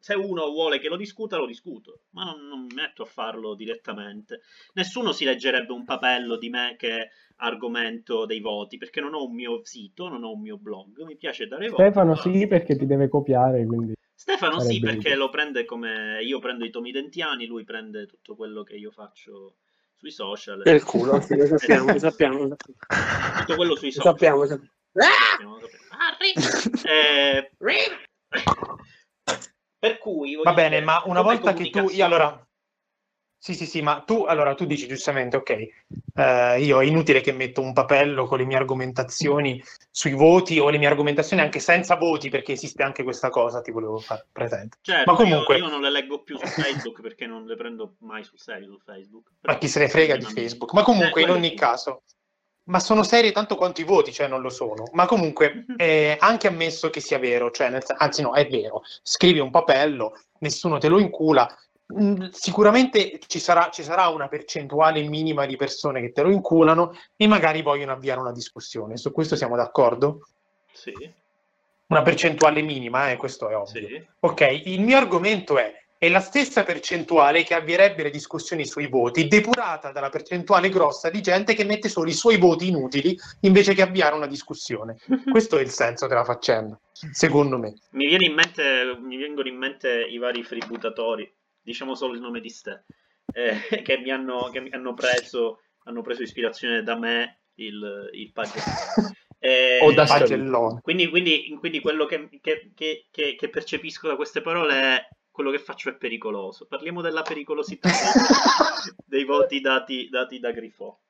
se 0.01 0.15
uno 0.15 0.51
vuole 0.51 0.81
che 0.81 0.89
lo 0.89 0.97
discuta, 0.97 1.37
lo 1.37 1.47
discuto. 1.47 2.01
Ma 2.11 2.25
non, 2.25 2.49
non 2.49 2.61
mi 2.63 2.75
metto 2.75 3.03
a 3.03 3.07
farlo 3.07 3.55
direttamente. 3.55 4.41
Nessuno 4.73 5.13
si 5.13 5.25
leggerebbe 5.25 5.73
un 5.73 5.85
papello 5.85 6.37
di 6.37 6.49
me 6.49 6.75
che 6.79 7.11
argomento 7.37 8.25
dei 8.25 8.41
voti, 8.41 8.79
perché 8.79 9.01
non 9.01 9.15
ho 9.15 9.25
un 9.25 9.35
mio 9.35 9.61
sito, 9.63 10.09
non 10.09 10.25
ho 10.25 10.33
un 10.33 10.41
mio 10.41 10.57
blog. 10.57 11.03
Mi 11.05 11.17
piace 11.17 11.47
dare 11.47 11.69
voti. 11.69 11.83
Stefano 11.83 12.15
basta. 12.15 12.31
sì 12.31 12.47
perché 12.47 12.77
ti 12.77 12.87
deve 12.87 13.09
copiare, 13.09 13.65
quindi 13.67 13.95
Stefano 14.15 14.61
sì, 14.61 14.81
perché 14.81 15.15
lo 15.15 15.31
prende 15.31 15.65
come 15.65 16.23
io 16.23 16.39
prendo 16.41 16.65
i 16.65 16.71
tomi 16.71 16.91
dentiani, 16.91 17.47
lui 17.47 17.65
prende 17.65 18.07
tutto 18.07 18.35
quello 18.37 18.63
che 18.63 18.77
io 18.77 18.91
faccio 18.91 19.57
sui 19.95 20.11
social. 20.11 20.63
Nel 20.65 20.83
culo, 20.83 21.21
sì, 21.21 21.37
lo 21.37 21.47
sappiamo, 21.47 21.93
lo 21.93 21.99
sappiamo. 21.99 22.45
Lo 22.45 22.57
Tutto 22.57 23.57
quello 23.57 23.77
sui 23.77 23.91
social. 23.91 24.13
sappiamo. 24.13 24.41
lo 24.41 24.47
sappiamo. 24.47 24.73
Sappiamo, 24.93 25.59
lo 25.59 25.69
sappiamo. 25.69 25.85
Ah, 25.91 26.17
ri- 26.19 26.91
eh, 26.91 27.51
per 29.81 29.99
cui 29.99 30.37
Va 30.37 30.53
bene, 30.53 30.69
dire, 30.69 30.85
ma 30.85 31.03
una 31.07 31.23
volta 31.23 31.55
che 31.55 31.71
tu, 31.71 31.89
io 31.89 32.05
allora, 32.05 32.47
sì, 33.43 33.55
sì, 33.55 33.65
sì, 33.65 33.81
ma 33.81 34.03
tu, 34.03 34.25
allora, 34.25 34.55
tu 34.55 34.67
dici 34.67 34.87
giustamente, 34.87 35.39
ok, 35.39 35.51
eh, 35.51 36.61
io 36.63 36.83
è 36.83 36.85
inutile 36.85 37.23
che 37.23 37.33
metto 37.33 37.63
un 37.63 37.73
papello 37.73 38.27
con 38.27 38.37
le 38.37 38.45
mie 38.45 38.59
argomentazioni 38.59 39.65
sui 39.91 40.13
voti 40.13 40.59
o 40.59 40.69
le 40.69 40.77
mie 40.77 40.89
argomentazioni 40.89 41.41
anche 41.41 41.59
senza 41.59 41.97
voti, 41.97 42.29
perché 42.29 42.53
esiste 42.53 42.83
anche 42.83 43.03
questa 43.03 43.31
cosa, 43.31 43.63
ti 43.63 43.71
volevo 43.71 43.99
far 43.99 44.27
presente. 44.31 44.77
Certo, 44.83 45.11
Ma 45.11 45.17
comunque- 45.17 45.57
io, 45.57 45.65
io 45.65 45.71
non 45.71 45.81
le 45.81 45.91
leggo 45.91 46.23
più 46.23 46.37
su 46.37 46.45
Facebook 46.47 47.01
perché 47.01 47.27
non 47.27 47.47
le 47.47 47.57
prendo 47.57 47.95
mai 48.01 48.23
sul 48.23 48.39
serio 48.39 48.69
su 48.69 48.79
Facebook. 48.85 49.31
Ma 49.41 49.57
chi 49.57 49.69
se 49.69 49.79
ne 49.79 49.89
frega 49.89 50.17
di 50.19 50.27
Facebook? 50.27 50.75
Ma 50.75 50.83
comunque, 50.83 51.23
Eh, 51.23 51.25
in 51.25 51.31
ogni 51.31 51.49
sì. 51.49 51.55
caso, 51.55 52.03
ma 52.71 52.81
sono 52.81 53.03
serie 53.03 53.33
tanto 53.33 53.57
quanto 53.57 53.81
i 53.81 53.85
voti, 53.85 54.13
cioè 54.13 54.29
non 54.29 54.41
lo 54.41 54.49
sono. 54.49 54.85
Ma 54.93 55.05
comunque, 55.07 55.67
eh, 55.77 56.17
anche 56.19 56.47
ammesso 56.47 56.89
che 56.89 57.01
sia 57.01 57.19
vero, 57.19 57.51
cioè, 57.51 57.69
nel 57.69 57.83
anzi 57.99 58.23
no, 58.23 58.33
è 58.35 58.49
vero, 58.49 58.83
scrivi 59.03 59.41
un 59.41 59.51
papello, 59.51 60.17
nessuno 60.39 60.79
te 60.79 60.89
lo 60.89 60.99
incula. 60.99 61.53
mm, 62.01 62.29
Sicuramente 62.31 63.19
ci 63.27 63.39
sarà, 63.41 63.69
ci 63.71 63.83
sarà 63.83 64.09
una 64.09 64.29
percentuale 64.29 65.03
minima 65.03 65.45
di 65.47 65.57
persone 65.57 66.01
che 66.01 66.13
te 66.13 66.23
lo 66.23 66.31
inculano 66.31 66.93
e 67.17 67.27
magari 67.27 67.61
vogliono 67.63 67.93
avviare 67.93 68.21
una 68.21 68.33
discussione. 68.33 68.97
Su 68.97 69.13
questo 69.13 69.37
siamo 69.37 69.57
d'accordo? 69.57 70.27
Sì, 70.73 70.93
Una 71.89 72.03
percentuale 72.03 72.63
minima, 72.63 73.11
eh, 73.11 73.17
questo 73.17 73.49
è 73.49 73.57
ovvio. 73.57 73.87
sì. 73.89 74.07
Ok, 74.21 74.63
il 74.67 74.81
mio 74.81 74.97
argomento 74.97 75.59
è, 75.59 75.75
è 76.03 76.09
la 76.09 76.21
stessa 76.21 76.63
percentuale 76.63 77.43
che 77.45 77.53
avvierebbe 77.53 78.03
le 78.05 78.09
discussioni 78.09 78.65
sui 78.65 78.87
voti, 78.87 79.29
depurata 79.29 79.93
dalla 79.93 80.09
percentuale 80.09 80.71
grossa 80.71 81.11
di 81.11 81.21
gente 81.21 81.53
che 81.53 81.63
mette 81.65 81.91
solo 81.91 82.09
i 82.09 82.15
suoi 82.15 82.39
voti 82.39 82.69
inutili 82.69 83.15
invece 83.41 83.75
che 83.75 83.83
avviare 83.83 84.15
una 84.15 84.27
discussione. 84.27 84.97
Questo 85.31 85.59
è 85.59 85.61
il 85.61 85.69
senso 85.69 86.07
della 86.07 86.25
faccenda, 86.25 86.81
secondo 87.13 87.59
me. 87.59 87.75
Mi, 87.91 88.07
viene 88.07 88.25
in 88.25 88.33
mente, 88.33 88.97
mi 88.99 89.19
vengono 89.19 89.49
in 89.49 89.57
mente 89.59 90.03
i 90.09 90.17
vari 90.17 90.43
fributatori, 90.43 91.31
diciamo 91.61 91.95
solo 91.95 92.15
il 92.15 92.21
nome 92.21 92.41
di 92.41 92.49
ste, 92.49 92.87
eh, 93.35 93.59
che, 93.85 93.99
mi 93.99 94.11
hanno, 94.11 94.49
che 94.51 94.61
mi 94.61 94.71
hanno 94.71 94.95
preso, 94.95 95.61
hanno 95.85 96.01
preso 96.01 96.23
ispirazione 96.23 96.83
da 96.83 96.97
me 96.97 97.41
il, 97.57 98.09
il 98.13 98.33
pagellone. 98.33 99.19
Eh, 99.43 99.79
O 99.81 99.91
da. 99.95 100.05
Pagellone. 100.05 100.81
quindi, 100.83 101.09
quindi, 101.09 101.57
quindi 101.59 101.81
quello 101.81 102.05
che, 102.05 102.29
che- 102.43 102.73
che- 102.75 103.07
che- 103.11 103.37
che 103.39 103.49
percepisco 103.49 104.07
da 104.07 104.15
queste 104.15 104.43
parole 104.43 104.75
è 104.75 105.09
quello 105.41 105.51
che 105.51 105.63
faccio 105.63 105.89
è 105.89 105.95
pericoloso. 105.95 106.67
Parliamo 106.67 107.01
della 107.01 107.23
pericolosità 107.23 107.89
dei, 109.05 109.25
voti 109.25 109.61
dati, 109.61 110.09
dati 110.11 110.39
da 110.39 110.51
Grifo. 110.53 111.01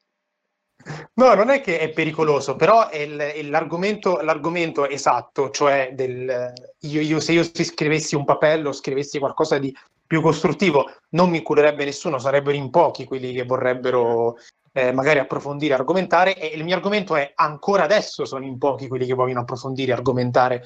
No, 1.15 1.35
non 1.35 1.51
è 1.51 1.61
che 1.61 1.79
è 1.79 1.91
pericoloso, 1.91 2.57
però 2.57 2.89
è, 2.89 2.99
il- 2.99 3.19
è 3.19 3.43
l'argomento, 3.43 4.21
l'argomento 4.23 4.89
esatto, 4.89 5.51
cioè 5.51 5.91
del, 5.95 6.53
io, 6.81 7.01
io- 7.01 7.21
se 7.21 7.33
io 7.33 7.43
si 7.43 7.65
scrivessi 7.65 8.15
un 8.15 8.25
papello, 8.25 8.73
scrivessi 8.73 9.19
qualcosa 9.19 9.59
di 9.59 9.77
più 10.07 10.23
costruttivo, 10.23 10.91
non 11.11 11.29
mi 11.29 11.43
curerebbe 11.43 11.85
nessuno, 11.85 12.19
sarebbero 12.19 12.57
in 12.57 12.71
pochi 12.71 13.05
quelli 13.05 13.33
che 13.33 13.45
vorrebbero 13.45 14.37
eh, 14.73 14.93
magari 14.93 15.19
approfondire, 15.19 15.75
argomentare, 15.75 16.37
e 16.39 16.57
il 16.57 16.65
mio 16.65 16.77
argomento 16.77 17.15
è 17.15 17.33
ancora 17.35 17.83
adesso 17.83 18.25
sono 18.25 18.45
in 18.45 18.57
pochi 18.57 18.89
quelli 18.89 19.07
che 19.07 19.15
vogliono 19.15 19.41
approfondire, 19.41 19.93
argomentare, 19.93 20.65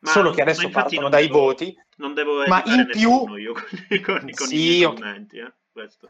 Ma- 0.00 0.10
solo 0.10 0.30
che 0.30 0.42
adesso 0.42 0.68
partono 0.70 1.08
dai 1.08 1.26
devo- 1.26 1.38
voti. 1.40 1.76
Non 1.96 2.14
devo 2.14 2.44
Ma 2.46 2.62
in 2.66 2.88
più- 2.90 3.36
io 3.36 3.52
con, 3.52 4.00
con- 4.02 4.30
con 4.34 4.46
Sì, 4.46 4.78
i 4.78 4.82
commenti. 4.82 5.38
Eh. 5.38 5.52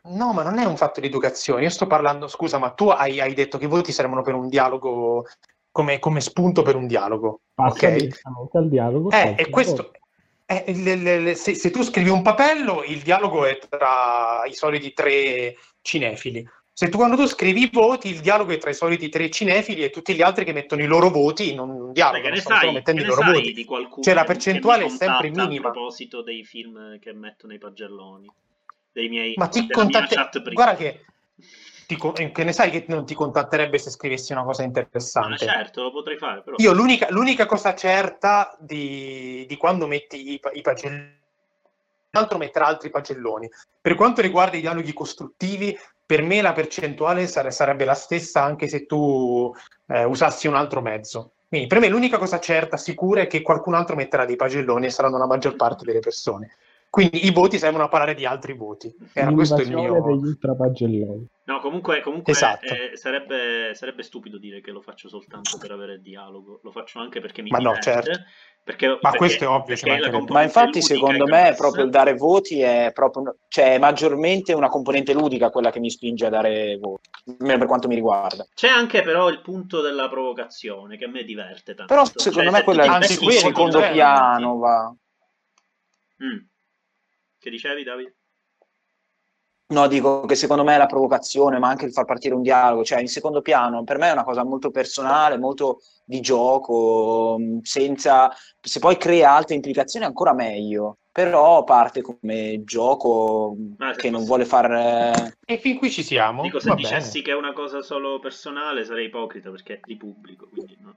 No, 0.04 0.32
ma 0.32 0.42
non 0.42 0.58
è 0.58 0.64
un 0.64 0.76
fatto 0.76 1.00
di 1.00 1.06
educazione. 1.06 1.62
Io 1.62 1.70
sto 1.70 1.86
parlando, 1.86 2.26
scusa, 2.28 2.58
ma 2.58 2.70
tu 2.70 2.88
hai, 2.88 3.20
hai 3.20 3.34
detto 3.34 3.58
che 3.58 3.64
i 3.64 3.68
voti 3.68 3.92
servono 3.92 4.22
per 4.22 4.34
un 4.34 4.48
dialogo, 4.48 5.26
come, 5.70 5.98
come 5.98 6.20
spunto 6.20 6.62
per 6.62 6.76
un 6.76 6.86
dialogo. 6.86 7.40
passa 7.54 7.86
Ok. 7.88 8.54
al 8.54 8.68
dialogo. 8.68 9.10
Eh, 9.10 9.34
e 9.36 9.50
questo, 9.50 9.92
eh, 10.46 10.64
le- 10.74 10.96
le- 10.96 11.18
le- 11.20 11.34
se, 11.34 11.54
se 11.54 11.70
tu 11.70 11.82
scrivi 11.82 12.08
un 12.08 12.22
papello, 12.22 12.82
il 12.84 13.00
dialogo 13.02 13.44
è 13.44 13.58
tra 13.58 14.42
i 14.46 14.54
soliti 14.54 14.92
tre 14.92 15.56
cinefili. 15.82 16.44
Se 16.80 16.88
tu 16.88 16.96
quando 16.96 17.14
tu 17.14 17.26
scrivi 17.26 17.64
i 17.64 17.70
voti, 17.70 18.08
il 18.08 18.20
dialogo 18.20 18.52
è 18.52 18.56
tra 18.56 18.70
i 18.70 18.74
soliti 18.74 19.10
tre 19.10 19.28
cinefili 19.28 19.84
e 19.84 19.90
tutti 19.90 20.14
gli 20.14 20.22
altri 20.22 20.46
che 20.46 20.54
mettono 20.54 20.82
i 20.82 20.86
loro 20.86 21.10
voti 21.10 21.50
in 21.52 21.58
un 21.58 21.92
dialogo, 21.92 22.22
che 22.22 22.30
ne 22.30 22.40
sai, 22.40 22.72
mettendo 22.72 23.02
che 23.02 23.06
i 23.06 23.10
loro 23.10 23.32
voti. 23.32 23.52
di 23.52 23.64
qualcuno 23.66 24.02
Cioè, 24.02 24.14
la 24.14 24.24
percentuale 24.24 24.86
è 24.86 24.88
sempre 24.88 25.28
minima. 25.28 25.68
A 25.68 25.72
proposito 25.72 26.22
dei 26.22 26.42
film 26.42 26.98
che 26.98 27.12
mettono 27.12 27.52
i 27.52 27.58
pagelloni, 27.58 28.32
dei 28.92 29.10
miei 29.10 29.34
Ma 29.36 29.48
ti 29.48 29.68
contatte- 29.68 30.14
chat 30.14 30.40
privata. 30.40 30.54
Guarda 30.54 30.76
che, 30.76 31.04
eh, 32.22 32.32
che 32.32 32.44
ne 32.44 32.52
sai 32.54 32.70
che 32.70 32.86
non 32.88 33.04
ti 33.04 33.12
contatterebbe 33.14 33.76
se 33.76 33.90
scrivessi 33.90 34.32
una 34.32 34.44
cosa 34.44 34.62
Ma 34.62 34.68
interessante. 34.68 35.36
certo, 35.36 35.82
lo 35.82 35.90
potrei 35.90 36.16
fare, 36.16 36.40
però. 36.40 36.56
Io 36.60 36.72
l'unica, 36.72 37.08
l'unica 37.10 37.44
cosa 37.44 37.74
certa 37.74 38.56
di, 38.58 39.44
di 39.46 39.56
quando 39.58 39.86
metti 39.86 40.30
i, 40.32 40.40
i 40.54 40.62
pagelloni, 40.62 41.18
l'altro 42.12 42.38
metterà 42.38 42.64
altri 42.68 42.88
pagelloni. 42.88 43.50
Per 43.82 43.94
quanto 43.96 44.22
riguarda 44.22 44.56
i 44.56 44.62
dialoghi 44.62 44.94
costruttivi, 44.94 45.78
per 46.10 46.22
me 46.22 46.42
la 46.42 46.52
percentuale 46.52 47.28
sare- 47.28 47.52
sarebbe 47.52 47.84
la 47.84 47.94
stessa 47.94 48.42
anche 48.42 48.66
se 48.66 48.84
tu 48.84 49.54
eh, 49.86 50.02
usassi 50.02 50.48
un 50.48 50.56
altro 50.56 50.80
mezzo. 50.80 51.34
Quindi 51.46 51.68
per 51.68 51.78
me 51.78 51.86
l'unica 51.86 52.18
cosa 52.18 52.40
certa, 52.40 52.76
sicura, 52.76 53.20
è 53.20 53.28
che 53.28 53.42
qualcun 53.42 53.74
altro 53.74 53.94
metterà 53.94 54.24
dei 54.24 54.34
pagelloni 54.34 54.86
e 54.86 54.90
saranno 54.90 55.18
la 55.18 55.28
maggior 55.28 55.54
parte 55.54 55.84
delle 55.84 56.00
persone. 56.00 56.56
Quindi 56.90 57.24
i 57.24 57.30
voti 57.30 57.56
servono 57.56 57.84
a 57.84 57.88
parlare 57.88 58.14
di 58.14 58.26
altri 58.26 58.52
voti. 58.52 58.92
Era 59.12 59.30
questo 59.30 59.60
il 59.60 59.72
mio... 59.72 60.02
degli 60.02 60.26
ultrapagelloni. 60.26 61.24
No, 61.44 61.60
comunque, 61.60 62.00
comunque 62.00 62.32
Esatto. 62.32 62.66
eh, 62.66 62.96
sarebbe, 62.96 63.74
sarebbe 63.74 64.02
stupido 64.02 64.38
dire 64.38 64.60
che 64.60 64.72
lo 64.72 64.80
faccio 64.80 65.08
soltanto 65.08 65.56
per 65.56 65.70
avere 65.70 66.00
dialogo. 66.00 66.58
Lo 66.64 66.72
faccio 66.72 66.98
anche 66.98 67.20
perché 67.20 67.42
mi 67.42 67.50
Ma 67.50 67.58
no, 67.58 67.74
diverte, 67.78 67.90
certo. 67.92 68.20
Perché, 68.64 68.88
Ma 68.88 68.98
perché- 68.98 69.16
questo 69.18 69.44
è 69.44 69.48
ovvio. 69.48 69.76
Ma 70.32 70.42
infatti, 70.42 70.82
secondo 70.82 71.26
me, 71.26 71.42
messa- 71.42 71.54
proprio 71.54 71.84
il 71.84 71.90
dare 71.90 72.14
voti 72.14 72.60
è 72.60 72.90
proprio, 72.92 73.36
cioè, 73.46 73.74
è 73.74 73.78
maggiormente 73.78 74.52
una 74.52 74.68
componente 74.68 75.12
ludica 75.12 75.50
quella 75.50 75.70
che 75.70 75.78
mi 75.78 75.90
spinge 75.90 76.26
a 76.26 76.30
dare 76.30 76.76
voti, 76.76 77.08
almeno 77.38 77.58
per 77.58 77.66
quanto 77.68 77.86
mi 77.86 77.94
riguarda. 77.94 78.44
C'è 78.52 78.68
anche 78.68 79.02
però 79.02 79.28
il 79.28 79.42
punto 79.42 79.80
della 79.80 80.08
provocazione 80.08 80.96
che 80.96 81.04
a 81.04 81.08
me 81.08 81.22
diverte 81.22 81.74
tanto. 81.74 81.94
Però 81.94 82.04
secondo 82.04 82.50
Cioè, 82.50 82.58
me 82.58 82.64
quello 82.64 82.82
tu 82.82 82.90
è 82.90 83.16
quello, 83.16 83.32
in 83.32 83.38
secondo 83.38 83.78
piano, 83.78 84.58
va. 84.58 84.94
Mm. 86.22 86.48
Che 87.40 87.48
dicevi, 87.48 87.82
Davide? 87.82 88.16
No, 89.68 89.86
dico 89.86 90.26
che 90.26 90.34
secondo 90.34 90.62
me 90.62 90.76
la 90.76 90.84
provocazione, 90.84 91.58
ma 91.58 91.68
anche 91.68 91.86
il 91.86 91.92
far 91.92 92.04
partire 92.04 92.34
un 92.34 92.42
dialogo, 92.42 92.84
cioè 92.84 93.00
in 93.00 93.08
secondo 93.08 93.40
piano, 93.40 93.82
per 93.82 93.96
me 93.96 94.08
è 94.08 94.12
una 94.12 94.24
cosa 94.24 94.44
molto 94.44 94.70
personale, 94.70 95.38
molto 95.38 95.80
di 96.04 96.20
gioco, 96.20 97.36
mh, 97.38 97.60
senza... 97.62 98.30
se 98.60 98.78
poi 98.78 98.96
crea 98.96 99.32
altre 99.34 99.54
implicazioni 99.54 100.04
ancora 100.04 100.32
meglio, 100.34 100.98
però 101.12 101.64
parte 101.64 102.00
come 102.02 102.62
gioco 102.64 103.56
se 103.78 103.94
che 103.96 104.10
non 104.10 104.24
vuole 104.24 104.44
far... 104.44 104.70
eh, 104.72 105.36
E 105.44 105.58
fin 105.58 105.76
qui 105.78 105.90
ci 105.90 106.02
siamo. 106.02 106.42
Dico, 106.42 106.60
se 106.60 106.68
Va 106.68 106.74
dicessi 106.74 107.10
bene. 107.20 107.24
che 107.24 107.30
è 107.32 107.34
una 107.34 107.52
cosa 107.52 107.82
solo 107.82 108.18
personale 108.20 108.84
sarei 108.84 109.06
ipocrita 109.06 109.50
perché 109.50 109.74
è 109.74 109.80
di 109.84 109.96
pubblico, 109.96 110.48
quindi 110.48 110.76
no- 110.80 110.94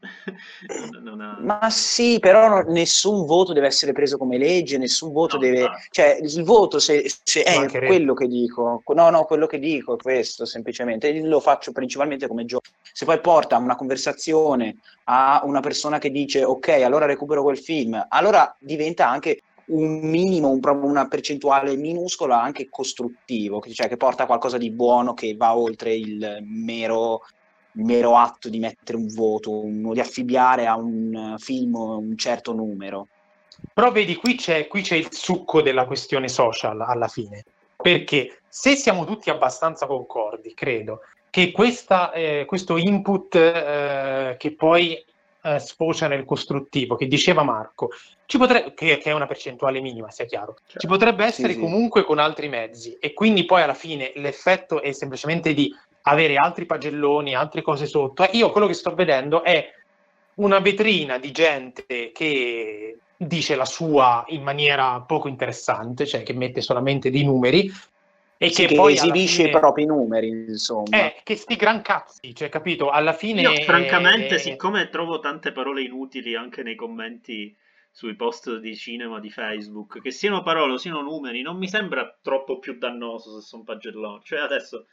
non, 0.92 1.04
non 1.18 1.22
ha... 1.22 1.38
Ma 1.42 1.70
sì, 1.70 2.20
però 2.20 2.48
no- 2.48 2.72
nessun 2.72 3.26
voto 3.26 3.54
deve 3.54 3.68
essere 3.68 3.92
preso 3.92 4.18
come 4.18 4.38
legge, 4.38 4.78
nessun 4.78 5.12
voto 5.12 5.36
No, 5.38 5.42
deve... 5.42 5.62
infatti. 5.62 5.88
Cioè, 5.92 6.20
il 6.22 6.44
voto 6.44 6.80
se, 6.80 7.12
se 7.24 7.44
è 7.44 7.58
Mancherebbe. 7.58 7.88
quello 7.88 8.14
che 8.14 8.28
dico, 8.28 8.82
no, 8.94 9.10
no, 9.10 9.26
quello 9.26 9.48
che 9.48 9.60
dico 9.60 9.94
è 9.96 9.98
questo, 9.98 10.46
semplicemente, 10.46 11.12
lo 11.22 11.40
faccio 11.40 11.72
principalmente 11.72 12.28
come 12.28 12.46
gioco. 12.46 12.70
Se 12.92 13.06
poi 13.06 13.20
porta 13.20 13.56
a 13.56 13.60
una 13.60 13.76
conversazione 13.76 14.76
a 15.06 15.42
una 15.44 15.60
persona 15.60 15.98
che 15.98 16.10
dice, 16.10 16.44
ok, 16.44 16.70
allora 16.70 17.06
recupero 17.06 17.44
quel 17.44 17.58
film, 17.58 18.06
allora 18.10 18.56
diventa 18.60 19.08
anche 19.10 19.42
un 19.66 20.00
minimo, 20.02 20.50
un- 20.50 20.60
una 20.84 21.08
percentuale 21.08 21.76
minuscola 21.76 22.42
anche 22.42 22.68
costruttivo, 22.70 23.62
cioè 23.72 23.88
che 23.88 23.98
porta 23.98 24.24
a 24.24 24.26
qualcosa 24.28 24.58
di 24.58 24.72
buono 24.72 25.14
che 25.14 25.36
va 25.36 25.56
oltre 25.56 25.96
il 25.96 26.40
mero 26.42 27.22
mero 27.76 28.18
atto 28.18 28.50
di 28.50 28.60
mettere 28.60 28.98
un 28.98 29.08
voto, 29.08 29.50
un- 29.50 29.94
di 29.94 30.00
affibbiare 30.00 30.68
a 30.68 30.76
un 30.78 31.36
film 31.40 31.74
un 31.74 32.16
certo 32.16 32.54
numero. 32.54 33.08
Però 33.74 33.92
vedi, 33.92 34.16
qui 34.16 34.36
c'è, 34.36 34.68
qui 34.68 34.82
c'è 34.82 34.96
il 34.96 35.12
succo 35.12 35.64
della 35.64 35.86
questione 35.86 36.28
social 36.28 36.82
alla 36.82 37.08
fine. 37.08 37.44
Perché 37.76 38.42
se 38.48 38.76
siamo 38.76 39.06
tutti 39.06 39.32
abbastanza 39.32 39.88
concordi, 39.88 40.54
credo, 40.54 41.00
che 41.34 41.52
questa, 41.52 42.12
eh, 42.12 42.46
questo 42.46 42.78
input 42.78 43.34
eh, 43.34 44.36
che 44.38 44.52
poi 44.54 45.04
eh, 45.42 45.58
sfocia 45.58 46.08
nel 46.08 46.26
costruttivo, 46.26 46.96
che 46.96 47.08
diceva 47.08 47.42
Marco, 47.42 47.90
ci 48.28 48.38
potrebbe, 48.38 48.76
che, 48.76 49.00
che 49.00 49.10
è 49.10 49.14
una 49.14 49.26
percentuale 49.26 49.82
minima, 49.82 50.12
sia 50.12 50.26
chiaro, 50.26 50.58
Certo. 50.64 50.82
ci 50.82 50.86
potrebbe 50.86 51.26
essere 51.26 51.54
sì. 51.54 51.60
comunque 51.60 52.04
con 52.04 52.20
altri 52.20 52.50
mezzi 52.50 52.98
e 53.00 53.14
quindi 53.14 53.46
poi 53.46 53.64
alla 53.64 53.74
fine 53.74 54.12
l'effetto 54.18 54.80
è 54.80 54.92
semplicemente 54.92 55.56
di 55.56 55.76
avere 56.04 56.36
altri 56.36 56.68
pagelloni, 56.68 57.34
altre 57.34 57.64
cose 57.64 57.88
sotto. 57.88 58.28
Io 58.34 58.52
quello 58.52 58.68
che 58.68 58.76
sto 58.76 58.94
vedendo 58.94 59.44
è 59.44 59.74
una 60.36 60.60
vetrina 60.60 61.18
di 61.18 61.32
gente 61.32 62.12
che 62.14 63.00
dice 63.18 63.56
la 63.56 63.66
sua 63.66 64.24
in 64.28 64.44
maniera 64.44 65.02
poco 65.02 65.28
interessante, 65.30 66.06
cioè 66.06 66.22
che 66.22 66.34
mette 66.34 66.62
solamente 66.62 67.10
dei 67.10 67.24
numeri 67.24 67.72
e 68.38 68.50
Sì, 68.50 68.62
che, 68.64 68.68
che 68.68 68.76
poi 68.76 68.94
esibisce 68.94 69.44
fine- 69.44 69.50
i 69.50 69.60
propri 69.60 69.86
numeri, 69.86 70.30
insomma. 70.30 70.98
Eh, 71.06 71.16
che 71.24 71.36
sti 71.36 71.56
gran 71.56 71.82
cazzi, 71.82 72.36
cioè 72.36 72.50
capito? 72.50 72.90
Alla 72.90 73.14
fine 73.14 73.42
Io, 73.42 73.54
francamente, 73.62 74.36
eh, 74.36 74.40
siccome 74.40 74.90
trovo 74.90 75.20
tante 75.20 75.52
parole 75.52 75.82
inutili 75.84 76.36
anche 76.36 76.64
nei 76.64 76.76
commenti 76.76 77.56
sui 77.92 78.16
post 78.16 78.58
di 78.58 78.76
cinema 78.76 79.20
di 79.20 79.30
Facebook, 79.30 80.02
che 80.02 80.12
siano 80.12 80.42
parole 80.42 80.74
o 80.74 80.78
siano 80.78 81.02
numeri, 81.02 81.42
non 81.42 81.58
mi 81.58 81.68
sembra 81.68 82.18
troppo 82.22 82.60
più 82.60 82.78
dannoso 82.78 83.40
se 83.40 83.48
sono 83.48 83.64
pagelloni. 83.64 84.22
Cioè, 84.24 84.40
adesso 84.40 84.88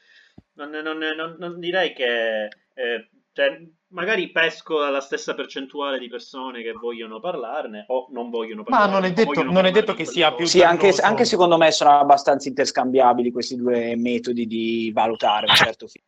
non, 0.54 0.70
non- 0.70 0.98
non- 0.98 1.36
non 1.38 1.58
direi 1.58 1.92
che. 1.92 2.44
eh, 2.74 3.08
cioè, 3.32 3.60
magari 3.88 4.30
pesco 4.30 4.82
alla 4.82 5.00
stessa 5.00 5.34
percentuale 5.34 5.98
di 5.98 6.08
persone 6.08 6.62
che 6.62 6.72
vogliono 6.72 7.20
parlarne 7.20 7.84
o 7.88 8.08
non 8.10 8.28
vogliono 8.30 8.62
Ma 8.66 8.78
parlarne. 8.78 8.94
non 8.94 9.04
è 9.04 9.12
detto- 9.12 9.42
non 9.42 9.66
è 9.66 9.70
detto 9.70 9.94
che 9.94 10.04
sia 10.04 10.32
più 10.34 10.46
Sì, 10.46 10.62
anche, 10.62 10.86
dannoso. 10.88 11.02
anche 11.02 11.24
secondo 11.24 11.56
me 11.56 11.70
sono 11.70 11.98
abbastanza 11.98 12.48
interscambiabili 12.48 13.30
questi 13.30 13.56
due 13.56 13.94
metodi 13.96 14.46
di 14.46 14.90
valutare 14.92 15.46
un 15.48 15.54
certo 15.54 15.86
film. 15.86 16.04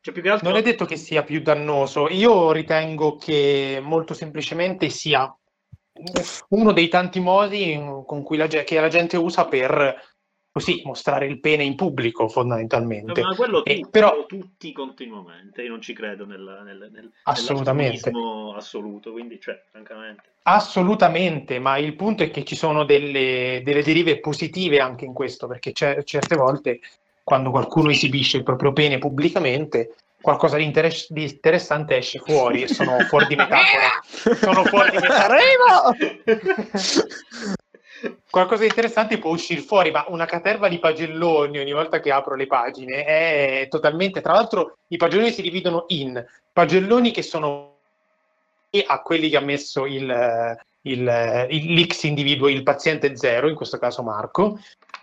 Cioè, 0.00 0.12
più 0.12 0.22
che 0.22 0.28
altro. 0.28 0.48
non 0.48 0.58
è 0.58 0.62
detto 0.62 0.84
che 0.84 0.96
sia 0.96 1.22
più 1.22 1.40
dannoso. 1.40 2.08
Io 2.10 2.52
ritengo 2.52 3.16
che 3.16 3.80
molto 3.82 4.12
semplicemente 4.12 4.90
sia 4.90 5.34
uno 6.48 6.72
dei 6.72 6.88
tanti 6.88 7.20
modi 7.20 7.80
con 8.04 8.22
cui 8.22 8.36
la, 8.36 8.46
che 8.46 8.80
la 8.80 8.88
gente 8.88 9.16
usa 9.16 9.46
per 9.46 10.13
così 10.54 10.82
mostrare 10.84 11.26
il 11.26 11.40
pene 11.40 11.64
in 11.64 11.74
pubblico, 11.74 12.28
fondamentalmente. 12.28 13.20
Ma 13.22 13.34
quello 13.34 13.64
Eh, 13.64 13.80
tu- 13.80 13.90
però- 13.90 14.24
tutti 14.24 14.70
continuamente, 14.70 15.62
io 15.62 15.70
non 15.70 15.80
ci 15.80 15.92
credo 15.92 16.24
nel, 16.26 16.62
nel, 16.64 16.90
nel, 16.92 17.10
Assolutamente. 17.24 18.12
assoluto, 18.54 19.10
quindi, 19.10 19.40
cioè, 19.40 19.60
francamente. 19.72 20.22
Assolutamente, 20.42 21.58
ma 21.58 21.76
il 21.78 21.96
punto 21.96 22.22
è 22.22 22.30
che 22.30 22.44
ci 22.44 22.54
sono 22.54 22.84
delle, 22.84 23.62
delle 23.64 23.82
derive 23.82 24.20
positive 24.20 24.78
anche 24.78 25.04
in 25.04 25.12
questo, 25.12 25.48
perché 25.48 25.72
c'è- 25.72 26.04
certe 26.04 26.36
volte 26.36 26.78
quando 27.24 27.50
qualcuno 27.50 27.90
esibisce 27.90 28.36
il 28.36 28.44
proprio 28.44 28.72
pene 28.72 28.98
pubblicamente, 28.98 29.96
qualcosa 30.20 30.56
di, 30.56 30.62
interes- 30.62 31.10
di 31.12 31.24
interessante 31.24 31.96
esce 31.96 32.20
fuori 32.20 32.62
e 32.62 32.68
sono 32.68 33.00
fuori 33.08 33.26
di 33.26 33.34
metafora. 33.34 33.90
Sono 34.36 34.62
fuori 34.66 34.90
di 34.90 34.98
metafora. 34.98 35.38
Qualcosa 38.30 38.62
di 38.62 38.68
interessante 38.68 39.18
può 39.18 39.30
uscire 39.30 39.60
fuori, 39.60 39.90
ma 39.90 40.04
una 40.08 40.26
caterva 40.26 40.68
di 40.68 40.78
pagelloni 40.78 41.58
ogni 41.58 41.72
volta 41.72 42.00
che 42.00 42.10
apro 42.10 42.34
le 42.34 42.46
pagine 42.46 43.04
è 43.04 43.66
totalmente. 43.68 44.20
Tra 44.20 44.32
l'altro, 44.32 44.78
i 44.88 44.96
pagelloni 44.96 45.30
si 45.30 45.42
dividono 45.42 45.84
in 45.88 46.24
pagelloni 46.52 47.10
che 47.10 47.22
sono 47.22 47.72
a 48.86 49.00
quelli 49.02 49.28
che 49.28 49.36
ha 49.36 49.40
messo 49.40 49.86
il, 49.86 50.58
il, 50.82 51.46
il 51.50 51.74
l'X 51.74 52.02
individuo, 52.02 52.48
il 52.48 52.62
paziente 52.62 53.16
zero, 53.16 53.48
in 53.48 53.54
questo 53.54 53.78
caso 53.78 54.02
Marco, 54.02 54.58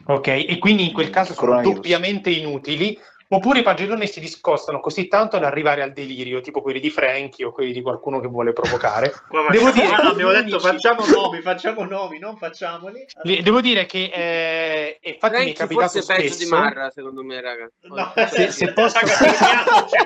ok? 0.06 0.28
E 0.28 0.58
quindi 0.60 0.88
in 0.88 0.94
quel 0.94 1.10
caso 1.10 1.34
sono 1.34 1.62
doppiamente 1.62 2.30
inutili. 2.30 3.00
Oppure 3.34 3.60
i 3.60 3.64
pagelloni 3.64 4.08
si 4.08 4.20
discostano 4.20 4.82
così 4.82 5.08
tanto 5.08 5.38
da 5.40 5.48
arrivare 5.48 5.82
al 5.82 5.94
delirio, 5.94 6.42
tipo 6.42 6.62
quelli 6.62 6.82
di 6.82 6.90
Frankie 6.90 7.46
o 7.46 7.52
quelli 7.54 7.72
di 7.72 7.82
qualcuno 7.82 8.20
che 8.20 8.28
vuole 8.28 8.52
provocare. 8.52 9.14
Devo 9.50 9.72
dire 9.72 9.88
ah, 9.88 10.10
abbiamo 10.10 10.32
detto 10.34 10.60
facciamo 10.60 11.06
nomi, 11.06 11.40
facciamo 11.42 11.86
nomi, 11.86 12.20
non 12.20 12.36
facciamoli. 12.36 13.06
Le- 13.24 13.42
Devo 13.42 13.62
dire 13.62 13.86
che 13.86 14.12
eh, 14.14 15.00
infatti 15.02 15.38
mi 15.46 15.52
è 15.52 15.56
capitato 15.56 15.92
forse 16.02 16.14
peggio 16.14 16.28
spesso 16.34 16.44
di 16.44 16.50
Marra, 16.50 16.90
secondo 16.90 17.24
me, 17.24 17.40
raga. 17.40 17.72
No, 17.84 18.14
Se- 18.28 18.52
se 18.52 18.74
posso- 18.74 19.00
raga, 19.00 19.14
fermiamoci 19.14 19.96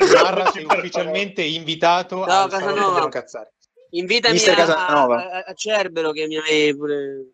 adesso. 0.00 0.22
Marra 0.24 0.50
sei 0.52 0.64
per 0.64 0.78
ufficialmente 0.78 1.42
invitato 1.42 2.16
No, 2.16 2.24
al 2.24 2.48
Casanova. 2.48 3.08
cazzare. 3.10 3.52
Invitami 3.90 4.34
Mister 4.34 4.54
a, 4.54 4.56
Casanova. 4.56 5.30
a, 5.30 5.44
a 5.48 5.52
Cerbero 5.54 6.12
che 6.12 6.26
mi 6.26 6.36
avevi 6.38 6.74
pure... 6.76 7.26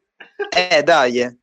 Eh, 0.50 0.82
dai. 0.82 1.40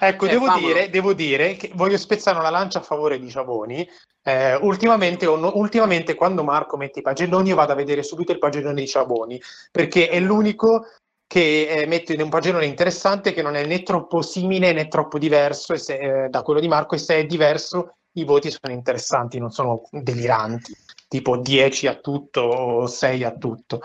Ecco, 0.00 0.26
Eh, 0.26 0.28
devo, 0.28 0.52
dire, 0.56 0.90
devo 0.90 1.12
dire 1.12 1.56
che 1.56 1.70
voglio 1.74 1.96
spezzare 1.96 2.38
una 2.38 2.50
lancia 2.50 2.78
a 2.78 2.82
favore 2.82 3.18
di 3.18 3.28
Ciavoni. 3.28 3.88
Eh, 4.22 4.54
ultimamente, 4.56 5.26
o- 5.26 5.58
ultimamente, 5.58 6.14
quando 6.14 6.44
Marco 6.44 6.76
mette 6.76 7.00
i 7.00 7.02
pagelloni, 7.02 7.48
io 7.48 7.56
vado 7.56 7.72
a 7.72 7.76
vedere 7.76 8.02
subito 8.02 8.32
il 8.32 8.38
pagellone 8.38 8.80
di 8.80 8.86
Ciavoni, 8.86 9.40
perché 9.70 10.08
è 10.08 10.20
l'unico 10.20 10.86
che 11.26 11.68
eh, 11.68 11.86
mette 11.86 12.20
un 12.22 12.28
pagellone 12.30 12.64
interessante 12.64 13.32
che 13.32 13.42
non 13.42 13.54
è 13.54 13.66
né 13.66 13.82
troppo 13.82 14.22
simile 14.22 14.72
né 14.72 14.88
troppo 14.88 15.18
diverso 15.18 15.76
se- 15.76 16.24
eh, 16.24 16.28
da 16.28 16.42
quello 16.42 16.60
di 16.60 16.68
Marco 16.68 16.94
e 16.94 16.98
se 16.98 17.16
è 17.16 17.26
diverso 17.26 17.96
i 18.12 18.24
voti 18.24 18.50
sono 18.50 18.72
interessanti, 18.72 19.38
non 19.38 19.50
sono 19.50 19.82
deliranti, 19.90 20.74
tipo 21.06 21.36
10 21.36 21.86
a 21.86 21.94
tutto 21.96 22.40
o 22.40 22.86
6 22.86 23.24
a 23.24 23.32
tutto. 23.32 23.82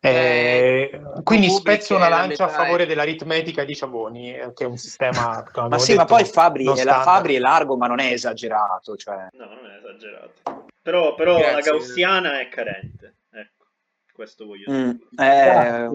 Eh, 0.00 1.00
quindi 1.24 1.48
Public 1.48 1.60
spezzo 1.60 1.96
una 1.96 2.08
lancia 2.08 2.44
a 2.44 2.48
favore 2.48 2.84
eh. 2.84 2.86
dell'aritmetica 2.86 3.64
di 3.64 3.74
Ciavoni, 3.74 4.32
eh, 4.34 4.52
che 4.52 4.64
è 4.64 4.66
un 4.66 4.76
sistema... 4.76 5.44
Ma 5.68 5.78
sì, 5.78 5.94
ma 5.94 6.02
detto, 6.04 6.14
poi 6.14 6.24
Fabri 6.24 6.64
la-. 6.64 7.02
Fabri 7.02 7.34
è 7.34 7.38
largo, 7.38 7.76
ma 7.76 7.86
non 7.88 7.98
è 7.98 8.12
esagerato. 8.12 8.96
Cioè. 8.96 9.28
No, 9.32 9.46
non 9.46 9.66
è 9.70 9.78
esagerato. 9.78 10.66
Però, 10.80 11.14
però 11.14 11.38
la 11.40 11.60
gaussiana 11.60 12.40
è 12.40 12.48
carente. 12.48 13.16
Ecco, 13.30 13.66
questo 14.12 14.46
voglio 14.46 14.70
Mm, 14.70 14.90
dire. 15.10 15.90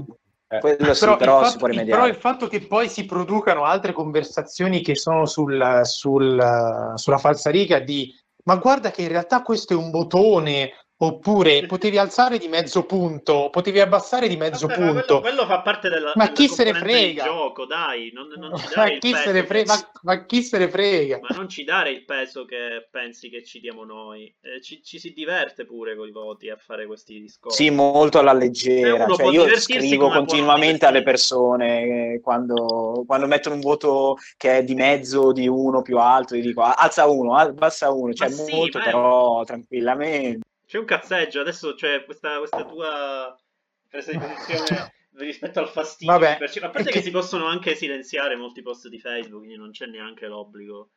eh, 0.48 0.60
quello 0.60 0.94
sì, 0.94 1.00
Però, 1.00 1.16
però, 1.18 1.40
il 1.40 1.46
si 1.46 1.52
fatto, 1.52 1.58
può 1.58 1.68
rimediare. 1.68 2.00
però 2.02 2.08
il 2.14 2.20
fatto 2.20 2.48
che 2.48 2.62
poi 2.68 2.88
si 2.90 3.06
producano 3.06 3.64
altre 3.64 3.92
conversazioni 3.94 4.82
che 4.82 4.96
sono 4.96 5.26
sul, 5.26 5.80
sul, 5.84 6.92
sulla 6.96 7.18
falsariga 7.18 7.80
di 7.80 8.14
ma 8.46 8.58
guarda 8.58 8.92
che 8.92 9.02
in 9.04 9.08
realtà 9.08 9.42
questo 9.42 9.74
è 9.74 9.76
un 9.78 9.90
bottone 9.90 10.74
oppure 11.06 11.66
potevi 11.66 11.98
alzare 11.98 12.38
di 12.38 12.48
mezzo 12.48 12.86
punto, 12.86 13.50
potevi 13.52 13.80
abbassare 13.80 14.28
di 14.28 14.38
mezzo 14.38 14.68
Vabbè, 14.68 14.80
ma 14.80 14.86
punto. 14.92 15.20
quello, 15.20 15.22
quello 15.22 15.46
fa 15.46 15.62
parte 15.62 15.90
della, 15.90 16.14
Ma 16.16 16.24
della 16.26 16.36
chi 16.36 16.48
se 16.48 16.64
ne 16.64 16.74
frega? 16.74 17.24
gioco, 17.24 17.66
dai, 17.66 18.12
non, 18.14 18.28
non 18.38 18.52
ci 18.56 18.64
Ma 18.76 18.76
dare 18.76 18.94
il 18.94 19.00
chi, 19.00 19.14
se 19.14 19.32
ne 19.32 19.42
che- 19.42 19.48
frega, 19.48 19.74
ma, 19.74 19.92
ma 20.02 20.26
chi 20.26 20.42
se 20.44 20.58
ne 20.58 20.70
frega? 20.70 21.20
ma 21.22 21.30
non 21.36 21.50
ci 21.50 21.64
dare 21.64 21.92
il 21.92 22.06
peso 22.06 22.46
che 22.46 22.88
pensi 22.90 23.30
che 23.30 23.44
ci 23.44 23.60
diamo 23.60 23.84
noi. 23.84 24.34
Eh, 24.42 24.62
ci, 24.62 24.82
ci 24.84 25.00
si 25.00 25.14
diverte 25.14 25.66
pure 25.66 25.96
con 25.96 26.08
i 26.08 26.12
voti 26.12 26.50
a 26.50 26.56
fare 26.58 26.86
questi 26.86 27.20
discorsi. 27.20 27.64
Sì, 27.64 27.70
molto 27.70 28.20
alla 28.20 28.34
leggera. 28.34 29.08
Cioè, 29.08 29.28
io 29.28 29.48
scrivo 29.58 30.10
continuamente 30.10 30.86
alle 30.86 31.04
persone 31.04 32.14
eh, 32.14 32.22
quando, 32.22 33.04
quando 33.06 33.28
mettono 33.28 33.56
un 33.56 33.62
voto 33.62 34.18
che 34.38 34.58
è 34.60 34.64
di 34.64 34.76
mezzo 34.76 35.32
di 35.32 35.48
uno 35.48 35.82
più 35.82 35.98
alto, 35.98 36.36
gli 36.36 36.42
dico 36.42 36.62
"Ah, 36.62 36.74
alza 36.74 37.08
uno, 37.08 37.36
abbassa 37.36 37.92
uno, 37.92 38.14
cioè 38.14 38.30
Ma 38.30 38.34
sì, 38.36 38.52
molto 38.52 38.78
ma 38.78 38.84
è- 38.84 38.88
però 38.88 39.44
tranquillamente. 39.44 40.40
C'è 40.74 40.80
un 40.80 40.86
cazzeggio, 40.86 41.40
adesso 41.40 41.76
c'è 41.76 42.04
questa, 42.04 42.40
questa 42.40 42.66
tua 42.66 43.40
presa 43.88 44.10
di 44.10 44.18
posizione 44.18 44.92
rispetto 45.18 45.60
al 45.60 45.70
fastidio. 45.70 46.18
Vabbè, 46.18 46.38
perché- 46.40 46.62
a 46.62 46.70
parte 46.72 46.90
che... 46.90 46.98
che- 46.98 47.04
si 47.04 47.12
possono 47.12 47.46
anche 47.46 47.76
silenziare 47.76 48.36
molti 48.36 48.64
post 48.64 48.88
di 48.88 48.98
Facebook, 49.00 49.42
quindi 49.44 49.56
non 49.56 49.70
c'è 49.70 49.86
neanche 49.86 50.26
l'obbligo. 50.26 50.90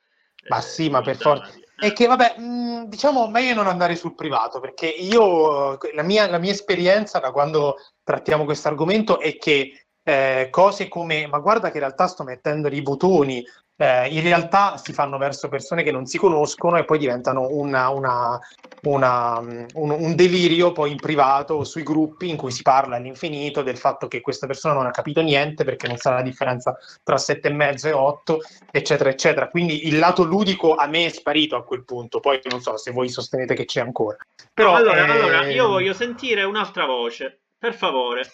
Ma 0.49 0.61
eh, 0.61 0.63
sì, 0.63 0.89
ma 0.89 1.03
per 1.03 1.17
forza. 1.17 1.53
È 1.77 1.93
che 1.93 2.07
vabbè, 2.07 2.39
mh, 2.39 2.89
diciamo 2.89 3.29
meglio 3.29 3.53
non 3.53 3.67
andare 3.67 3.97
sul 3.97 4.15
privato 4.15 4.61
perché 4.61 4.87
io, 4.87 5.77
la 5.93 6.03
mia, 6.03 6.27
la 6.27 6.39
mia 6.39 6.53
esperienza 6.53 7.19
da 7.19 7.31
quando 7.31 7.77
trattiamo 8.03 8.47
questo 8.47 8.69
argomento 8.69 9.21
è 9.21 9.37
che 9.37 9.86
eh, 10.09 10.49
cose 10.51 10.87
come, 10.87 11.27
ma 11.27 11.39
guarda 11.39 11.69
che 11.71 11.79
in 11.79 11.83
realtà 11.83 12.07
sto 12.07 12.23
mettendo 12.23 12.69
i 12.69 12.81
bottoni, 12.81 13.45
eh, 13.79 14.07
in 14.09 14.23
realtà 14.23 14.77
si 14.77 14.93
fanno 14.93 15.19
verso 15.19 15.49
persone 15.49 15.83
che 15.83 15.91
non 15.91 16.07
si 16.07 16.17
conoscono 16.17 16.77
e 16.79 16.85
poi 16.85 16.99
diventano 16.99 17.49
una- 17.51 17.89
una- 17.91 18.39
una, 18.83 19.41
mh, 19.41 19.67
un, 19.75 19.91
un 19.91 20.15
delirio 20.15 20.71
poi 20.71 20.93
in 20.93 20.97
privato 20.97 21.65
sui 21.65 21.83
gruppi 21.83 22.29
in 22.29 22.37
cui 22.37 22.53
si 22.53 22.63
parla 22.63 22.97
all'infinito 22.97 23.63
del 23.63 23.77
fatto 23.77 24.07
che 24.07 24.21
questa 24.21 24.47
persona 24.47 24.75
non 24.75 24.87
ha 24.87 24.93
capito 24.93 25.21
niente 25.23 25.65
perché 25.65 25.89
non 25.89 25.97
sa 25.97 26.13
la 26.13 26.23
differenza 26.23 26.77
tra 27.03 27.17
sette 27.19 27.49
e 27.49 27.53
mezzo 27.53 27.89
e 27.89 27.93
otto 27.93 28.39
eccetera, 28.71 29.11
eccetera. 29.11 29.49
Quindi 29.49 29.89
il 29.89 29.99
lato 29.99 30.23
ludico 30.23 30.75
a 30.77 30.87
me 30.87 31.07
è 31.07 31.09
sparito 31.09 31.57
a 31.57 31.65
quel 31.65 31.85
punto. 31.85 32.21
Poi 32.21 32.41
non 32.49 32.61
so 32.61 32.77
se 32.77 32.93
voi 32.93 33.09
sostenete 33.09 33.55
che 33.55 33.65
c'è 33.65 33.81
ancora. 33.81 34.19
Però, 34.55 34.75
allora, 34.75 35.05
eh, 35.05 35.11
allora, 35.11 35.45
io 35.47 35.67
voglio 35.67 35.93
sentire 35.93 36.45
un'altra 36.45 36.87
voce. 36.87 37.41
Per 37.59 37.75
favore, 37.75 38.31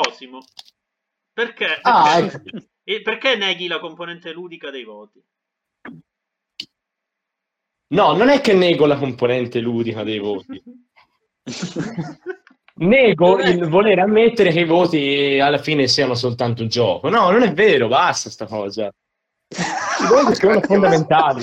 Cosimo. 0.00 0.38
Perché, 1.32 1.78
Ah, 1.82 2.16
perché, 2.20 2.36
ecco. 2.48 2.66
e 2.84 3.02
perché 3.02 3.34
neghi 3.34 3.66
la 3.66 3.80
componente 3.80 4.30
ludica 4.32 4.70
dei 4.70 4.84
voti? 4.84 5.20
No, 7.92 8.12
non 8.14 8.28
è 8.28 8.40
che 8.40 8.52
nego 8.54 8.86
la 8.86 8.96
componente 8.96 9.58
ludica 9.58 10.04
dei 10.04 10.20
voti. 10.20 10.62
Nego 12.80 13.38
il 13.40 13.68
voler 13.68 13.98
ammettere 13.98 14.52
che 14.52 14.60
i 14.60 14.64
voti 14.64 15.38
alla 15.40 15.58
fine 15.58 15.86
siano 15.88 16.14
soltanto 16.14 16.62
un 16.62 16.68
gioco. 16.68 17.08
No, 17.08 17.28
non 17.30 17.42
è 17.42 17.52
vero, 17.52 17.88
basta 17.88 18.30
sta 18.30 18.46
cosa. 18.46 18.86
I 18.86 20.06
voti 20.08 20.34
sono 20.36 20.60
fondamentali. 20.62 21.42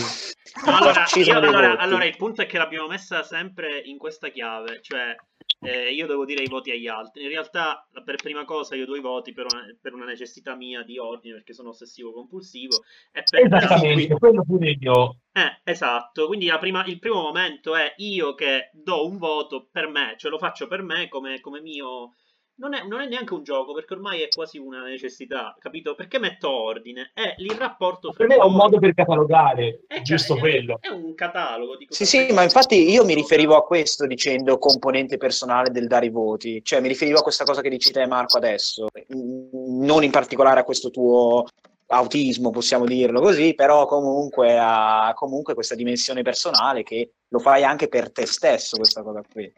No, 0.66 0.78
allora, 0.78 1.06
io- 1.16 1.34
allora- 1.38 1.78
allora, 1.78 2.06
il 2.06 2.16
punto 2.16 2.42
è 2.42 2.46
che 2.48 2.58
l'abbiamo 2.58 2.88
messa 2.88 3.22
sempre 3.24 3.78
in 3.80 3.98
questa 3.98 4.30
chiave, 4.30 4.80
cioè 4.82 5.14
eh, 5.60 5.92
io 5.92 6.06
devo 6.06 6.26
dire 6.26 6.44
i 6.44 6.48
voti 6.48 6.72
agli 6.72 6.88
altri. 6.88 7.24
In 7.24 7.30
realtà, 7.30 7.88
per 8.04 8.16
prima 8.16 8.46
cosa, 8.46 8.76
io 8.76 8.86
do 8.86 8.96
i 8.96 9.02
voti 9.02 9.34
per 9.34 9.46
una, 9.52 9.66
per 9.82 9.94
una 9.94 10.06
necessità 10.06 10.56
mia 10.56 10.84
di 10.84 10.98
ordine, 10.98 11.36
perché 11.36 11.54
sono 11.54 11.70
ossessivo 11.70 12.14
compulsivo. 12.14 12.78
E 13.12 13.24
per, 13.30 13.46
Esattamente, 13.46 14.14
quello 14.16 14.44
pure 14.44 14.78
io. 14.80 15.18
Eh, 15.32 15.62
esatto, 15.64 16.28
quindi 16.28 16.46
la 16.48 16.58
prima- 16.58 16.86
il 16.86 17.00
primo 17.00 17.22
momento 17.22 17.76
è 17.76 17.94
io 17.98 18.34
che 18.36 18.70
do 18.74 19.06
un 19.06 19.18
voto 19.18 19.68
per 19.72 19.88
me, 19.88 20.16
cioè 20.18 20.32
lo 20.32 20.38
faccio 20.38 20.68
per 20.68 20.82
me 20.82 21.08
come, 21.10 21.40
come 21.40 21.62
mio... 21.62 22.14
Non 22.60 22.74
è, 22.74 22.84
non 22.88 23.02
è 23.02 23.08
neanche 23.08 23.34
un 23.36 23.44
gioco, 23.44 23.74
perché 23.74 23.94
ormai 23.94 24.22
è 24.22 24.30
quasi 24.30 24.58
una 24.58 24.82
necessità, 24.82 25.56
capito? 25.60 25.94
Perché 25.94 26.18
metto 26.18 26.50
ordine? 26.50 27.12
È 27.14 27.36
il 27.38 27.52
rapporto 27.52 28.12
Per 28.12 28.26
me 28.26 28.36
è 28.36 28.44
un 28.44 28.56
modo 28.56 28.80
per 28.80 28.96
catalogare, 28.96 29.82
È- 29.86 30.02
giusto 30.02 30.36
è- 30.36 30.40
quello. 30.40 30.80
È 30.82 30.88
un 30.88 31.14
catalogo. 31.14 31.78
Dico 31.78 31.94
Sì, 31.94 32.06
sì, 32.06 32.32
ma 32.34 32.42
infatti 32.42 32.90
io 32.90 33.06
mi 33.06 33.14
riferivo 33.14 33.56
a 33.56 33.64
questo 33.64 34.08
dicendo 34.08 34.58
componente 34.58 35.18
personale 35.18 35.70
del 35.70 35.86
dare 35.86 36.08
i 36.08 36.10
voti, 36.10 36.64
cioè 36.64 36.82
mi 36.82 36.88
riferivo 36.88 37.20
a 37.20 37.22
questa 37.22 37.44
cosa 37.44 37.62
che 37.62 37.70
dici 37.70 37.92
te 37.92 38.08
Marco 38.08 38.38
adesso, 38.38 38.88
non 39.10 40.04
in 40.04 40.12
particolare 40.12 40.60
a 40.60 40.64
questo 40.64 40.90
tuo 40.90 41.46
autismo, 41.90 42.50
possiamo 42.50 42.86
dirlo 42.86 43.22
così, 43.22 43.54
però 43.54 43.86
comunque 43.86 44.58
a 44.60 45.12
comunque 45.16 45.54
questa 45.54 45.76
dimensione 45.76 46.24
personale 46.24 46.82
che 46.82 47.12
lo 47.28 47.38
fai 47.38 47.64
anche 47.64 47.88
per 47.88 48.12
te 48.12 48.26
stesso 48.26 48.78
questa 48.78 49.04
cosa 49.04 49.22
qui. 49.32 49.54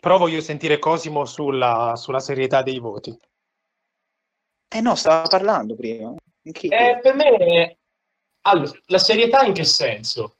Però 0.00 0.18
voglio 0.18 0.40
sentire 0.40 0.78
Cosimo 0.78 1.24
sulla, 1.24 1.94
sulla 1.96 2.20
serietà 2.20 2.62
dei 2.62 2.78
voti. 2.78 3.18
Eh 4.68 4.80
no, 4.80 4.94
stava 4.94 5.26
parlando 5.28 5.74
prima. 5.74 6.14
Eh, 6.42 6.98
per 7.02 7.14
me, 7.14 7.78
allora, 8.42 8.70
la 8.86 8.98
serietà 8.98 9.42
in 9.44 9.52
che 9.52 9.64
senso? 9.64 10.36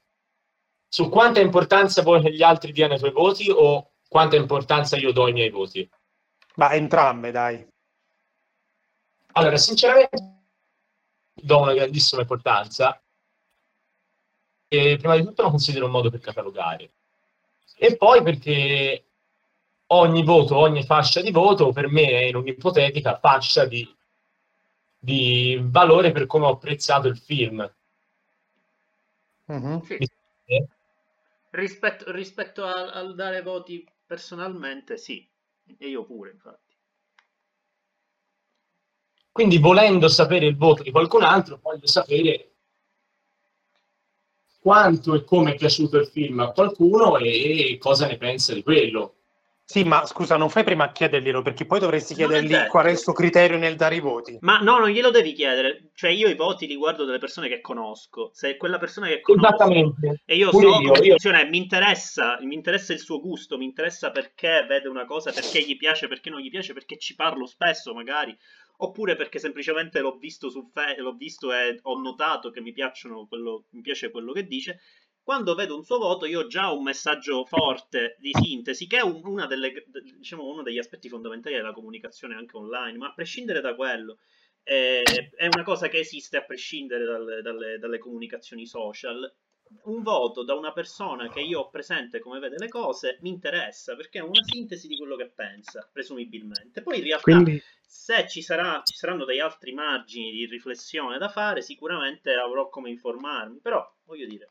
Su 0.87 1.09
quanta 1.09 1.39
importanza 1.39 2.01
vuoi 2.01 2.21
che 2.21 2.33
gli 2.33 2.41
altri 2.41 2.71
diano 2.71 2.95
i 2.95 2.99
tuoi 2.99 3.11
voti 3.11 3.49
o 3.49 3.91
quanta 4.07 4.35
importanza 4.35 4.97
io 4.97 5.11
do 5.11 5.25
ai 5.25 5.33
miei 5.33 5.49
voti? 5.49 5.87
Ma 6.55 6.73
entrambe, 6.73 7.31
dai. 7.31 7.67
Allora, 9.33 9.57
sinceramente, 9.57 10.17
do 11.33 11.59
una 11.59 11.73
grandissima 11.73 12.21
importanza. 12.21 13.01
E 14.67 14.97
prima 14.97 15.15
di 15.15 15.23
tutto 15.23 15.43
lo 15.43 15.49
considero 15.49 15.85
un 15.85 15.91
modo 15.91 16.09
per 16.09 16.19
catalogare. 16.19 16.91
E 17.77 17.95
poi 17.95 18.21
perché 18.21 19.08
ogni 19.91 20.23
voto, 20.23 20.57
ogni 20.57 20.83
fascia 20.83 21.21
di 21.21 21.31
voto, 21.31 21.71
per 21.71 21.87
me 21.87 22.07
è 22.07 22.23
in 22.25 22.35
un'ipotetica 22.35 23.17
fascia 23.17 23.65
di, 23.65 23.87
di 24.97 25.59
valore 25.61 26.11
per 26.11 26.25
come 26.25 26.45
ho 26.45 26.51
apprezzato 26.51 27.07
il 27.07 27.17
film. 27.17 27.71
Mhm. 29.45 29.81
Sì. 29.81 29.97
Rispetto, 31.51 32.11
rispetto 32.11 32.65
al, 32.65 32.89
al 32.93 33.15
dare 33.15 33.41
voti 33.41 33.87
personalmente, 34.05 34.97
sì. 34.97 35.27
E 35.77 35.87
io 35.87 36.03
pure, 36.03 36.31
infatti. 36.31 36.67
Quindi 39.31 39.57
volendo 39.57 40.07
sapere 40.09 40.45
il 40.45 40.57
voto 40.57 40.83
di 40.83 40.91
qualcun 40.91 41.23
altro, 41.23 41.59
voglio 41.61 41.87
sapere 41.87 42.51
quanto 44.59 45.15
e 45.15 45.23
come 45.23 45.53
è 45.53 45.55
piaciuto 45.55 45.97
il 45.97 46.07
film 46.07 46.39
a 46.41 46.51
qualcuno 46.51 47.17
e 47.17 47.77
cosa 47.79 48.05
ne 48.05 48.17
pensa 48.17 48.53
di 48.53 48.61
quello. 48.61 49.18
Sì, 49.71 49.83
ma 49.83 50.03
scusa, 50.07 50.35
non 50.35 50.49
fai 50.49 50.63
prima 50.63 50.85
a 50.85 50.91
chiederglielo 50.91 51.43
perché 51.43 51.63
poi 51.67 51.79
dovresti 51.79 52.15
chiedergli 52.15 52.47
detto. 52.47 52.71
qual 52.71 52.87
è 52.87 52.89
il 52.89 52.97
suo 52.97 53.13
criterio 53.13 53.55
nel 53.59 53.75
dare 53.75 53.97
i 53.97 53.99
voti. 53.99 54.35
Ma 54.41 54.57
no, 54.61 54.79
non 54.79 54.89
glielo 54.89 55.11
devi 55.11 55.31
chiedere. 55.33 55.91
Cioè, 55.93 56.09
io 56.09 56.27
i 56.27 56.33
voti 56.33 56.65
li 56.65 56.75
guardo 56.75 57.05
delle 57.05 57.19
persone 57.19 57.47
che 57.47 57.61
conosco. 57.61 58.31
Se 58.33 58.49
è 58.49 58.57
quella 58.57 58.79
persona 58.79 59.05
che 59.05 59.21
conosco 59.21 59.45
Esattamente. 59.45 60.21
e 60.25 60.35
io 60.37 60.49
Pure 60.49 60.63
so 60.63 60.69
io, 60.81 60.87
come 60.87 61.05
io- 61.05 61.09
funziona, 61.11 61.43
mi 61.43 61.57
interessa, 61.57 62.39
mi 62.41 62.55
interessa 62.55 62.93
il 62.93 62.99
suo 62.99 63.19
gusto, 63.19 63.59
mi 63.59 63.65
interessa 63.65 64.09
perché 64.09 64.65
vede 64.67 64.87
una 64.87 65.05
cosa, 65.05 65.31
perché 65.31 65.61
gli 65.61 65.77
piace, 65.77 66.07
perché 66.07 66.31
non 66.31 66.39
gli 66.39 66.49
piace, 66.49 66.73
perché 66.73 66.97
ci 66.97 67.13
parlo 67.13 67.45
spesso 67.45 67.93
magari, 67.93 68.35
oppure 68.77 69.15
perché 69.15 69.37
semplicemente 69.37 69.99
l'ho 69.99 70.17
visto 70.17 70.49
su 70.49 70.67
Fe- 70.73 70.95
l'ho 70.97 71.13
visto 71.13 71.53
e 71.53 71.77
ho 71.83 71.99
notato 71.99 72.49
che 72.49 72.61
mi 72.61 72.71
piacciono 72.71 73.27
quello, 73.27 73.65
mi 73.71 73.81
piace 73.81 74.09
quello 74.09 74.31
che 74.31 74.47
dice. 74.47 74.79
Quando 75.29 75.53
vedo 75.53 75.75
un 75.75 75.83
suo 75.83 75.99
voto, 75.99 76.25
io 76.25 76.39
ho 76.39 76.47
già 76.47 76.71
un 76.71 76.81
messaggio 76.81 77.45
forte 77.45 78.15
di 78.17 78.31
sintesi, 78.33 78.87
che 78.87 78.97
è 78.97 79.01
un- 79.01 79.21
una 79.25 79.45
delle, 79.45 79.85
diciamo, 80.17 80.43
uno 80.43 80.63
degli 80.63 80.79
aspetti 80.79 81.07
fondamentali 81.07 81.53
della 81.53 81.71
comunicazione 81.71 82.33
anche 82.33 82.57
online, 82.57 82.97
ma 82.97 83.09
a 83.09 83.13
prescindere 83.13 83.61
da 83.61 83.75
quello, 83.75 84.17
eh, 84.63 85.03
è 85.35 85.45
una 85.45 85.61
cosa 85.61 85.87
che 85.87 85.99
esiste 85.99 86.37
a 86.37 86.43
prescindere 86.43 87.05
dalle, 87.05 87.41
dalle- 87.43 87.77
dalle 87.77 87.99
comunicazioni 87.99 88.65
social. 88.65 89.31
Un 89.83 90.01
voto 90.01 90.43
da 90.43 90.55
una 90.55 90.73
persona 90.73 91.29
che 91.29 91.41
io 91.41 91.59
ho 91.59 91.69
presente 91.69 92.17
come 92.17 92.39
vede 92.39 92.57
le 92.57 92.67
cose 92.67 93.19
mi 93.21 93.29
interessa 93.29 93.95
perché 93.95 94.17
è 94.17 94.23
una 94.23 94.43
sintesi 94.43 94.87
di 94.87 94.97
quello 94.97 95.15
che 95.15 95.29
pensa, 95.29 95.87
presumibilmente. 95.93 96.81
Poi 96.81 96.97
in 96.97 97.03
realtà, 97.03 97.33
Quindi 97.35 97.61
se 97.85 98.27
ci, 98.27 98.41
sarà, 98.41 98.81
ci 98.83 98.95
saranno 98.95 99.25
degli 99.25 99.41
altri 99.41 99.73
margini 99.73 100.31
di 100.31 100.47
riflessione 100.47 101.19
da 101.19 101.29
fare, 101.29 101.61
sicuramente 101.61 102.33
avrò 102.33 102.67
come 102.67 102.89
informarmi. 102.89 103.59
Però, 103.59 103.87
voglio 104.05 104.25
dire, 104.25 104.49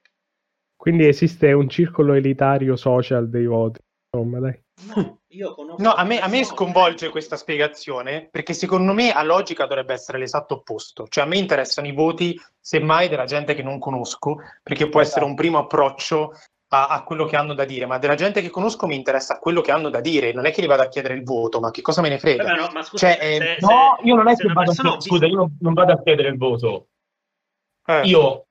Quindi 0.79 1.09
esiste 1.09 1.51
un 1.53 1.69
circolo 1.69 2.15
elitario 2.15 2.77
social 2.77 3.29
dei 3.29 3.47
voti. 3.47 3.81
Insomma, 4.11 4.39
dai. 4.39 4.63
no, 4.95 5.19
io 5.27 5.53
conosco. 5.53 5.83
No, 5.83 5.93
a 5.93 6.05
me, 6.05 6.21
a 6.21 6.29
me 6.29 6.45
sconvolge 6.45 7.09
questa 7.09 7.37
spiegazione 7.37 8.29
perché 8.31 8.53
secondo 8.55 8.93
me 8.93 9.11
a 9.11 9.25
logica 9.25 9.67
dovrebbe 9.67 9.95
essere 9.95 10.19
l'esatto 10.19 10.55
opposto. 10.55 11.09
Cioè 11.09 11.25
a 11.25 11.27
me 11.27 11.37
interessano 11.37 11.89
i 11.89 11.93
voti, 11.93 12.41
semmai, 12.61 13.09
della 13.09 13.25
gente 13.25 13.55
che 13.55 13.63
non 13.65 13.81
conosco, 13.81 14.37
perché 14.63 14.89
può 14.89 15.01
essere 15.01 15.25
un 15.25 15.35
primo 15.35 15.59
approccio 15.59 16.33
a, 16.69 16.87
a 16.87 17.03
quello 17.03 17.25
che 17.25 17.35
hanno 17.35 17.55
da 17.55 17.65
dire, 17.65 17.87
ma 17.87 17.99
della 17.99 18.15
gente 18.15 18.41
che 18.41 18.49
conosco 18.49 18.87
mi 18.87 18.95
interessa 18.95 19.41
quello 19.41 19.61
che 19.63 19.73
hanno 19.73 19.91
da 19.91 20.01
dire. 20.01 20.33
Non 20.33 20.47
è 20.47 20.53
che 20.53 20.63
gli 20.63 20.69
vado 20.69 20.83
a 20.83 20.89
chiedere 20.89 21.15
il 21.15 21.25
voto, 21.25 21.59
ma 21.59 21.73
che 21.73 21.83
cosa 21.83 22.03
me 22.03 22.09
ne 22.09 22.21
frega? 22.21 22.45
Vabbè, 22.45 22.57
no, 22.57 22.69
ma 22.73 22.83
scusa, 22.85 23.09
Cioè, 23.09 23.19
eh, 23.21 23.37
se- 23.37 23.67
No, 23.67 23.97
se- 23.99 24.07
io 24.07 24.15
non 24.15 24.29
è 24.29 24.37
che 24.37 24.47
vado 24.53 24.71
a 24.71 24.75
chiedere, 24.75 24.95
ho 24.95 25.01
scusa, 25.01 25.27
io 25.27 25.37
non, 25.37 25.57
non 25.61 25.75
vado 25.75 25.93
a 25.93 26.03
chiedere 26.03 26.29
il 26.29 26.37
voto. 26.39 26.87
Eh. 27.85 28.03
Io 28.05 28.48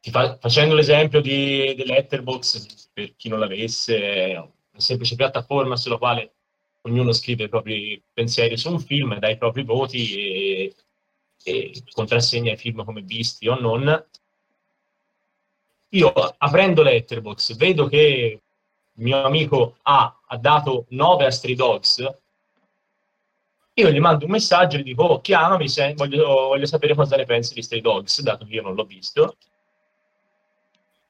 fa- 0.00 0.38
facendo 0.38 0.74
l'esempio 0.74 1.20
di, 1.20 1.74
di 1.74 1.84
Letterboxd, 1.84 2.90
per 2.92 3.16
chi 3.16 3.28
non 3.28 3.38
l'avesse, 3.38 4.00
è 4.00 4.36
una 4.38 4.50
semplice 4.76 5.16
piattaforma 5.16 5.76
sulla 5.76 5.98
quale 5.98 6.32
ognuno 6.82 7.12
scrive 7.12 7.44
i 7.44 7.48
propri 7.48 8.02
pensieri 8.12 8.56
su 8.56 8.70
un 8.70 8.80
film, 8.80 9.18
dà 9.18 9.28
i 9.28 9.36
propri 9.36 9.64
voti 9.64 10.14
e, 10.14 10.74
e 11.44 11.82
contrassegna 11.92 12.52
i 12.52 12.56
film 12.56 12.84
come 12.84 13.02
visti 13.02 13.46
o 13.48 13.58
non. 13.58 14.06
Io 15.90 16.12
aprendo 16.12 16.82
Letterboxd 16.82 17.56
vedo 17.56 17.86
che 17.86 18.40
il 18.94 19.02
mio 19.02 19.22
amico 19.24 19.76
A 19.82 20.20
ha 20.26 20.36
dato 20.38 20.86
9 20.90 21.26
a 21.26 21.30
Stray 21.30 21.54
Dogs, 21.54 22.18
io 23.74 23.90
gli 23.90 23.98
mando 23.98 24.24
un 24.26 24.30
messaggio 24.30 24.76
e 24.76 24.80
gli 24.80 24.84
dico, 24.84 25.04
oh, 25.04 25.20
chiamami, 25.20 25.68
se 25.68 25.94
voglio, 25.94 26.26
voglio 26.26 26.66
sapere 26.66 26.94
cosa 26.94 27.16
ne 27.16 27.24
pensi 27.24 27.54
di 27.54 27.62
Stray 27.62 27.80
Dogs, 27.80 28.20
dato 28.20 28.44
che 28.44 28.54
io 28.54 28.62
non 28.62 28.74
l'ho 28.74 28.84
visto. 28.84 29.36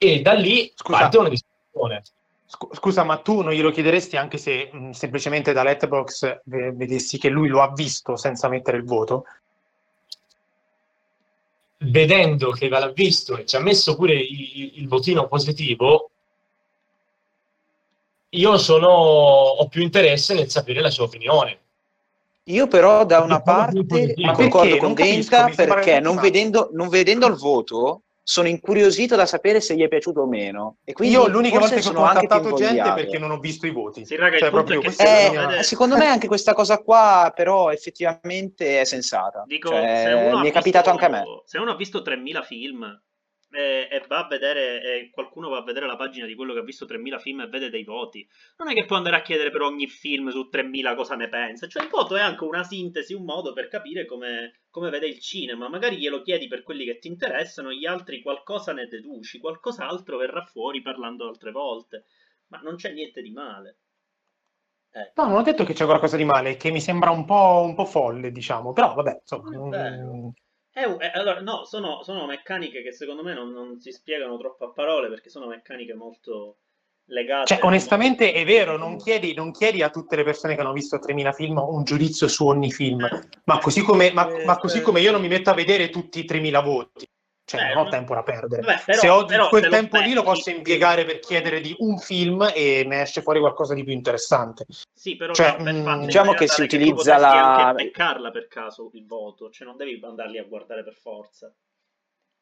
E 0.03 0.22
da 0.22 0.32
lì 0.32 0.72
Scusa. 0.74 0.98
parte 0.98 1.18
una 1.18 1.28
discussione. 1.28 2.03
Scu- 2.46 2.74
Scusa, 2.74 3.05
ma 3.05 3.18
tu 3.18 3.42
non 3.42 3.53
glielo 3.53 3.70
chiederesti 3.70 4.16
anche 4.16 4.38
se 4.38 4.70
mh, 4.72 4.90
semplicemente 4.92 5.53
da 5.53 5.62
Letterboxd 5.62 6.40
ve- 6.44 6.72
vedessi 6.72 7.18
che 7.18 7.28
lui 7.28 7.48
lo 7.48 7.61
ha 7.61 7.70
visto 7.74 8.16
senza 8.16 8.48
mettere 8.48 8.78
il 8.78 8.84
voto? 8.84 9.26
Vedendo 11.82 12.51
che 12.53 12.70
l'ha 12.70 12.90
visto 12.92 13.36
e 13.36 13.44
ci 13.44 13.57
ha 13.57 13.61
messo 13.61 13.94
pure 13.94 14.14
il, 14.14 14.78
il 14.78 14.88
votino 14.88 15.28
positivo, 15.28 16.11
io 18.30 18.57
sono, 18.57 18.88
ho 18.88 19.68
più 19.68 19.82
interesse 19.82 20.32
nel 20.32 20.48
sapere 20.48 20.80
la 20.80 20.90
sua 20.90 21.05
opinione. 21.05 21.59
Io 22.44 22.66
però 22.68 23.05
da 23.05 23.20
una 23.20 23.42
parte 23.42 23.84
concordo 23.84 24.61
perché? 24.61 24.78
con 24.78 24.94
Denta 24.94 25.51
perché 25.55 26.01
non 26.01 26.16
vedendo, 26.16 26.70
non 26.72 26.88
vedendo 26.88 27.26
il 27.26 27.34
voto 27.34 28.01
sono 28.23 28.49
incuriosito 28.49 29.16
da 29.16 29.27
sapere 29.27 29.61
se 29.61 29.75
gli 29.75 29.83
è 29.83 29.89
piaciuto 29.89 30.21
o 30.21 30.27
meno. 30.27 30.79
E 30.85 30.93
quindi 30.93 31.14
Io 31.14 31.27
l'unica 31.29 31.59
volta 31.59 31.75
che 31.75 31.81
ho 31.81 31.85
sono 31.85 32.05
anche 32.05 32.27
più 32.27 32.29
contattato 32.29 32.57
gente 32.57 32.93
perché 32.95 33.18
non 33.18 33.31
ho 33.31 33.39
visto 33.39 33.66
i 33.66 33.71
voti. 33.71 34.05
Sì, 34.05 34.16
raga, 34.16 34.39
Cioè, 34.39 34.51
proprio 34.51 34.81
è 34.83 35.31
mia- 35.31 35.62
secondo 35.62 35.97
me 35.97 36.07
anche 36.07 36.27
questa 36.27 36.53
cosa 36.53 36.79
qua 36.79 37.33
però 37.35 37.71
effettivamente 37.71 38.81
è 38.81 38.85
sensata. 38.85 39.45
Dico, 39.47 39.71
Cioè, 39.71 40.03
se 40.07 40.12
uno 40.12 40.37
ha 40.39 40.41
mi 40.41 40.49
è 40.49 40.53
capitato 40.53 40.91
anche 40.91 41.05
a 41.05 41.09
me. 41.09 41.25
Se 41.45 41.59
uno 41.59 41.73
ha 41.73 41.77
visto 41.77 42.03
3000 42.03 42.43
film 42.43 43.03
e, 43.53 43.89
e 43.91 44.05
va 44.07 44.25
a 44.25 44.29
vedere, 44.29 44.81
e 44.83 45.11
qualcuno 45.11 45.49
va 45.49 45.59
a 45.59 45.64
vedere 45.64 45.87
la 45.87 45.97
pagina 45.97 46.27
di 46.27 46.35
quello 46.35 46.53
che 46.53 46.61
ha 46.61 46.64
visto 46.64 46.87
3000 46.87 47.18
film 47.18 47.41
e 47.41 47.49
vede 47.49 47.71
dei 47.71 47.85
voti, 47.85 48.27
non 48.59 48.68
è 48.71 48.75
che 48.75 48.85
può 48.85 48.97
andare 48.97 49.16
a 49.16 49.23
chiedere 49.23 49.51
per 49.51 49.62
ogni 49.62 49.89
film 49.89 50.29
su 50.31 50.49
3000 50.49 50.95
cosa 50.95 51.16
ne 51.16 51.29
pensa. 51.29 51.66
Cioè, 51.66 51.83
il 51.83 51.89
voto 51.89 52.16
è 52.16 52.21
anche 52.21 52.45
una 52.45 52.62
sintesi, 52.62 53.14
un 53.14 53.25
modo 53.25 53.53
per 53.53 53.68
capire 53.68 54.07
come, 54.07 54.60
come 54.71 54.91
vede 54.91 55.07
il 55.09 55.18
cinema. 55.21 55.68
Magari 55.68 55.99
glielo 55.99 56.23
chiedi 56.23 56.47
per 56.49 56.62
quelli 56.62 56.85
che 56.85 56.99
ti 56.99 57.09
interessano, 57.09 57.73
gli 57.73 57.87
altri 57.87 58.23
qualcosa 58.23 58.73
ne 58.73 58.87
deduci, 58.87 59.39
qualcos'altro 59.39 60.16
verrà 60.16 60.45
fuori 60.45 60.81
parlando 60.83 61.27
altre 61.29 61.51
volte. 61.51 62.05
Ma 62.49 62.59
non 62.61 62.77
c'è 62.77 62.93
niente 62.93 63.23
di 63.23 63.31
male. 63.31 63.79
Eh. 64.93 65.12
No, 65.14 65.27
non 65.27 65.37
ho 65.37 65.43
detto 65.43 65.64
che 65.64 65.73
c'è 65.73 65.85
qualcosa 65.85 66.16
di 66.16 66.25
male, 66.25 66.57
che 66.57 66.71
mi 66.71 66.81
sembra 66.81 67.11
un 67.11 67.25
po', 67.25 67.62
un 67.64 67.75
po' 67.75 67.85
folle, 67.85 68.33
diciamo, 68.33 68.73
però 68.73 68.95
vabbè, 68.95 69.18
insomma... 69.21 69.51
Non 69.51 69.75
è 69.75 69.91
mm, 69.99 70.29
È 70.73 70.85
un- 70.85 71.01
eh, 71.03 71.11
allora, 71.14 71.41
no, 71.41 71.64
sono, 71.64 72.03
sono 72.03 72.27
meccaniche 72.27 72.83
che 72.83 72.93
secondo 72.93 73.23
me 73.23 73.35
non, 73.35 73.51
non 73.53 73.79
si 73.81 73.93
spiegano 73.93 74.37
troppo 74.37 74.64
a 74.66 74.73
parole 74.73 75.09
perché 75.09 75.29
sono 75.31 75.47
meccaniche 75.47 75.95
molto 75.95 76.59
legate. 77.11 77.55
Cioè, 77.55 77.65
onestamente 77.65 78.33
è 78.33 78.45
vero, 78.45 78.77
non 78.77 78.97
chiedi, 78.97 79.35
non 79.35 79.53
chiedi 79.53 79.83
a 79.83 79.91
tutte 79.91 80.17
le 80.17 80.25
persone 80.25 80.55
che 80.55 80.61
hanno 80.61 80.73
visto 80.73 80.99
3000 80.99 81.33
film 81.33 81.59
un 81.59 81.85
giudizio 81.85 82.29
su 82.29 82.47
ogni 82.47 82.71
film, 82.71 83.07
ma 83.45 83.59
così 83.59 83.83
come, 83.83 84.13
ma, 84.13 84.29
Eh, 84.31 84.45
ma 84.45 84.59
così 84.59 84.79
eh. 84.79 84.83
come 84.83 85.01
io 85.01 85.11
non 85.13 85.21
mi 85.21 85.29
metto 85.29 85.51
a 85.51 85.55
vedere 85.55 85.91
tutti 85.91 86.21
i 86.21 86.25
3000 86.25 86.61
voti. 86.61 87.07
Cioè, 87.45 87.63
Eh, 87.63 87.75
non 87.75 87.87
ho 87.87 87.89
tempo 87.89 88.15
da 88.15 88.23
perdere. 88.23 88.63
vabbè, 88.63 88.83
però- 88.87 89.01
se 89.01 89.09
ho 89.09 89.25
però 89.25 89.49
quel 89.49 89.63
se 89.63 89.69
lo 89.69 89.75
tempo 89.75 89.99
lì 89.99 90.13
lo 90.13 90.23
posso 90.23 90.51
impiegare 90.51 91.05
per 91.05 91.19
chiedere 91.19 91.61
di 91.61 91.75
un 91.79 91.99
film 91.99 92.49
e 92.55 92.85
ne 92.87 93.03
esce 93.03 93.23
fuori 93.23 93.41
qualcosa 93.41 93.75
di 93.75 93.83
più 93.83 93.93
interessante. 93.93 94.67
Sì, 94.95 95.17
però 95.17 95.33
Cioè, 95.33 95.57
no, 95.59 95.65
per 95.65 95.75
mm, 95.75 96.05
diciamo 96.05 96.35
che 96.35 96.47
si 96.47 96.63
utilizza 96.63 96.95
potresti 96.95 97.21
la- 97.21 97.67
anche 97.69 97.83
beccarla 97.85 98.31
per 98.31 98.47
caso 98.47 98.91
il 98.93 99.05
voto, 99.05 99.51
cioè 99.51 99.67
non 99.67 99.77
devi 99.77 99.99
andarli 100.01 100.39
a 100.39 100.45
guardare 100.45 100.85
per 100.85 100.95
forza. 100.95 101.53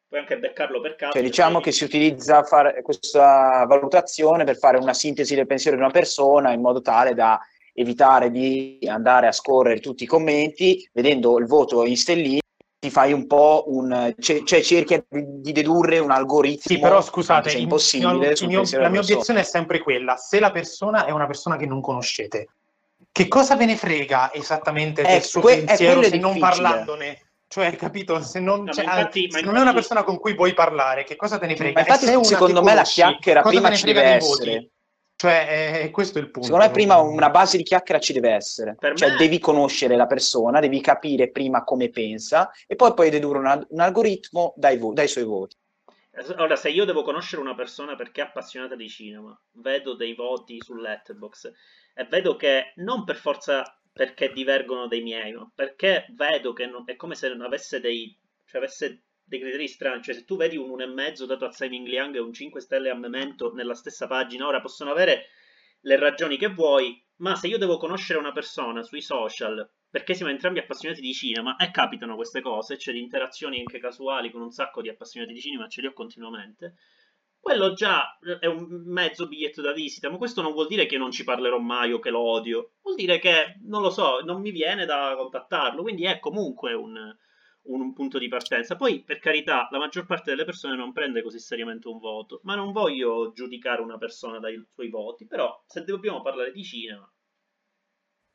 Puoi 0.09 0.21
anche 0.21 0.39
beccarlo 0.39 0.81
per 0.81 0.95
caso. 0.95 1.11
Cioè, 1.13 1.21
diciamo 1.21 1.53
poi- 1.53 1.61
che 1.63 1.71
si 1.71 1.83
utilizza 1.83 2.41
fare 2.43 2.81
questa 2.81 3.63
valutazione 3.67 4.43
per 4.43 4.57
fare 4.57 4.77
una 4.77 4.95
sintesi 4.95 5.35
del 5.35 5.45
pensiero 5.45 5.77
di 5.77 5.83
una 5.83 5.91
persona 5.91 6.51
in 6.51 6.61
modo 6.61 6.81
tale 6.81 7.13
da 7.13 7.39
evitare 7.73 8.31
di 8.31 8.79
andare 8.89 9.27
a 9.27 9.31
scorrere 9.31 9.79
tutti 9.79 10.03
i 10.03 10.07
commenti, 10.07 10.89
vedendo 10.93 11.37
il 11.37 11.45
voto 11.45 11.85
in 11.85 11.95
stellini, 11.95 12.39
ti 12.79 12.89
fai 12.89 13.13
un 13.13 13.27
po' 13.27 13.65
un... 13.67 14.15
cioè, 14.19 14.41
cioè 14.43 14.61
cerchi 14.61 14.99
di, 15.07 15.51
dedurre 15.51 15.99
un 15.99 16.09
algoritmo, 16.09 16.61
Sì, 16.65 16.79
però 16.79 17.01
scusate, 17.01 17.49
è 17.51 17.53
il- 17.53 17.61
impossibile, 17.61 18.33
il 18.39 18.47
mio- 18.47 18.63
la 18.79 18.89
mia 18.89 19.01
obiezione 19.01 19.41
è 19.41 19.43
sempre 19.43 19.77
quella: 19.79 20.15
se 20.15 20.39
la 20.39 20.49
persona 20.51 21.05
è 21.05 21.11
una 21.11 21.27
persona 21.27 21.55
che 21.55 21.67
non 21.67 21.81
conoscete, 21.81 22.47
che 23.11 23.27
cosa 23.27 23.55
ve 23.55 23.65
ne 23.65 23.75
frega 23.75 24.33
esattamente 24.33 25.03
Eh, 25.03 25.07
del 25.07 25.21
suo 25.21 25.41
que- 25.41 25.53
è 25.53 25.63
pensiero 25.65 25.99
quello 25.99 26.09
se 26.09 26.17
non 26.17 26.39
parlandone? 26.39 27.21
Cioè, 27.49 27.75
capito? 27.75 28.21
Se 28.21 28.39
non, 28.39 28.59
No, 28.63 28.71
ma 28.75 28.81
infatti- 28.83 29.27
se 29.31 29.41
ma 29.41 29.47
non 29.47 29.57
è 29.57 29.61
una 29.61 29.73
persona 29.73 30.03
con 30.03 30.19
cui 30.19 30.35
puoi 30.35 30.53
parlare, 30.53 31.03
che 31.03 31.15
cosa 31.15 31.39
te 31.39 31.47
ne 31.47 31.55
frega? 31.55 31.73
Ma 31.73 31.79
infatti, 31.79 32.05
se 32.05 32.23
secondo 32.23 32.59
me, 32.61 32.67
la 32.69 32.81
conosci, 32.81 32.93
chiacchiera 32.93 33.41
cosa 33.41 33.55
prima 33.59 33.75
ci 33.75 33.85
deve 33.85 34.03
essere. 34.03 34.69
Cioè, 35.15 35.81
è, 35.81 35.89
questo 35.89 36.19
è 36.19 36.21
il 36.21 36.29
punto. 36.29 36.43
Secondo 36.47 36.65
me 36.67 36.71
prima 36.71 36.97
una 36.97 37.31
base 37.31 37.57
di 37.57 37.63
chiacchiera 37.63 37.99
ci 37.99 38.13
deve 38.13 38.29
essere, 38.33 38.75
Per 38.79 38.93
cioè 38.95 39.09
me- 39.09 39.17
devi 39.17 39.39
conoscere 39.39 39.95
la 39.95 40.05
persona, 40.05 40.59
devi 40.59 40.79
capire 40.79 41.29
prima 41.31 41.63
come 41.63 41.89
pensa 41.89 42.51
e 42.67 42.75
poi 42.75 42.93
puoi 42.93 43.09
dedurre 43.09 43.39
una- 43.39 43.65
un 43.67 43.79
algoritmo 43.79 44.53
dai, 44.55 44.77
vo- 44.77 44.93
dai 44.93 45.07
suoi 45.07 45.23
voti. 45.25 45.57
Ora, 46.37 46.55
se 46.55 46.69
io 46.69 46.85
devo 46.85 47.01
conoscere 47.03 47.41
una 47.41 47.55
persona 47.55 47.95
perché 47.95 48.21
è 48.21 48.25
appassionata 48.25 48.75
di 48.75 48.87
cinema, 48.89 49.37
vedo 49.53 49.95
dei 49.95 50.13
voti 50.13 50.57
su 50.61 50.75
Letterboxd 50.75 51.51
e 51.95 52.03
vedo 52.05 52.35
che 52.35 52.73
non 52.75 53.03
per 53.05 53.15
forza 53.15 53.63
perché 53.99 54.31
divergono 54.31 54.87
dai 54.87 55.01
miei, 55.01 55.33
ma 55.33 55.51
perché 55.53 56.05
vedo 56.11 56.53
che 56.53 56.65
non- 56.65 56.83
è 56.85 56.95
come 56.95 57.15
se 57.15 57.27
non 57.27 57.41
avesse 57.41 57.81
dei, 57.81 58.17
cioè 58.45 58.61
avesse 58.61 59.03
dei 59.25 59.39
criteri 59.41 59.67
strani. 59.67 60.01
Cioè, 60.01 60.15
se 60.15 60.23
tu 60.23 60.37
vedi 60.37 60.55
un 60.55 60.69
1,5 60.69 61.25
dato 61.25 61.43
a 61.43 61.51
Simon 61.51 61.83
Liang 61.83 62.15
e 62.15 62.19
un 62.19 62.31
5 62.31 62.61
stelle 62.61 62.89
a 62.89 62.95
Memento 62.95 63.51
nella 63.53 63.73
stessa 63.75 64.07
pagina, 64.07 64.47
ora 64.47 64.61
possono 64.61 64.91
avere 64.91 65.25
le 65.81 65.97
ragioni 65.97 66.37
che 66.37 66.47
vuoi, 66.47 67.03
ma 67.17 67.35
se 67.35 67.47
io 67.47 67.57
devo 67.57 67.75
conoscere 67.77 68.19
una 68.19 68.31
persona 68.31 68.83
sui 68.83 69.01
social 69.01 69.69
perché 69.89 70.13
siamo 70.13 70.31
entrambi 70.31 70.59
appassionati 70.59 71.01
di 71.01 71.13
cinema 71.13 71.57
e 71.57 71.69
capitano 71.71 72.15
queste 72.15 72.39
cose, 72.41 72.77
c'è 72.77 72.93
di 72.93 72.99
interazioni 73.01 73.59
anche 73.59 73.79
casuali 73.79 74.31
con 74.31 74.41
un 74.41 74.51
sacco 74.51 74.81
di 74.81 74.87
appassionati 74.87 75.33
di 75.33 75.41
cinema, 75.41 75.67
ce 75.67 75.81
li 75.81 75.87
ho 75.87 75.93
continuamente. 75.93 76.75
Quello 77.41 77.73
già 77.73 78.17
è 78.39 78.45
un 78.45 78.67
mezzo 78.85 79.27
biglietto 79.27 79.61
da 79.61 79.73
visita, 79.73 80.09
ma 80.09 80.17
questo 80.17 80.41
non 80.41 80.53
vuol 80.53 80.67
dire 80.67 80.85
che 80.85 80.97
non 80.97 81.11
ci 81.11 81.23
parlerò 81.23 81.57
mai 81.59 81.91
o 81.91 81.99
che 81.99 82.09
lo 82.11 82.19
odio. 82.21 82.73
Vuol 82.81 82.95
dire 82.95 83.17
che, 83.19 83.57
non 83.63 83.81
lo 83.81 83.89
so, 83.89 84.19
non 84.21 84.39
mi 84.41 84.51
viene 84.51 84.85
da 84.85 85.15
contattarlo, 85.17 85.81
quindi 85.81 86.05
è 86.05 86.19
comunque 86.19 86.73
un, 86.73 86.95
un- 86.95 87.81
un 87.81 87.93
punto 87.93 88.19
di 88.19 88.27
partenza. 88.27 88.75
Poi, 88.75 89.03
per 89.03 89.19
carità, 89.19 89.67
la 89.71 89.79
maggior 89.79 90.05
parte 90.05 90.29
delle 90.31 90.45
persone 90.45 90.75
non 90.75 90.91
prende 90.93 91.23
così 91.23 91.39
seriamente 91.39 91.87
un 91.87 91.97
voto, 91.97 92.39
ma 92.43 92.55
non 92.55 92.71
voglio 92.71 93.31
giudicare 93.33 93.81
una 93.81 93.97
persona 93.97 94.39
dai 94.39 94.63
suoi 94.73 94.89
voti, 94.89 95.25
però 95.25 95.61
se 95.65 95.83
dobbiamo 95.83 96.21
parlare 96.21 96.51
di 96.51 96.63
cinema... 96.63 97.11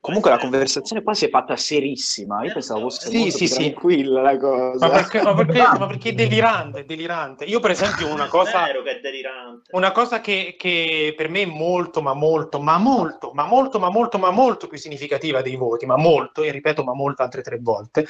Comunque 0.04 0.28
la 0.28 0.36
conversazione 0.36 1.02
qua 1.02 1.14
si 1.14 1.24
è 1.24 1.30
fatta 1.30 1.56
serissima, 1.56 2.44
io 2.44 2.52
pensavo 2.52 2.90
fosse 2.90 3.08
Sì, 3.08 3.16
molto 3.16 3.36
sì, 3.38 3.46
sì. 3.48 3.54
tranquilla 3.54 4.20
la 4.20 4.36
cosa. 4.36 4.86
Ma 4.86 4.92
perché, 4.92 5.22
ma 5.22 5.32
perché- 5.32 5.62
ma 5.78 5.86
perché 5.86 6.08
è 6.10 6.12
delirante, 6.12 6.80
è 6.80 6.84
delirante. 6.84 7.44
Io, 7.46 7.58
per 7.58 7.70
esempio, 7.70 8.12
una 8.12 8.28
cosa. 8.28 8.64
È 8.64 8.66
vero 8.66 8.82
che 8.82 8.98
è 8.98 9.00
delirante. 9.00 9.70
Una 9.72 9.92
cosa 9.92 10.20
che, 10.20 10.56
che 10.58 11.14
per 11.16 11.30
me 11.30 11.40
è 11.40 11.46
molto, 11.46 12.02
ma 12.02 12.12
molto, 12.12 12.60
ma 12.60 12.76
molto, 12.76 13.30
ma 13.32 13.46
molto, 13.46 13.78
ma 13.78 13.88
molto, 13.88 14.18
ma 14.18 14.30
molto 14.30 14.66
più 14.66 14.76
significativa 14.76 15.40
dei 15.40 15.56
voti, 15.56 15.86
ma 15.86 15.96
molto, 15.96 16.42
e 16.42 16.50
ripeto, 16.50 16.84
ma 16.84 16.92
molto 16.92 17.22
altre 17.22 17.40
tre 17.40 17.56
volte, 17.58 18.06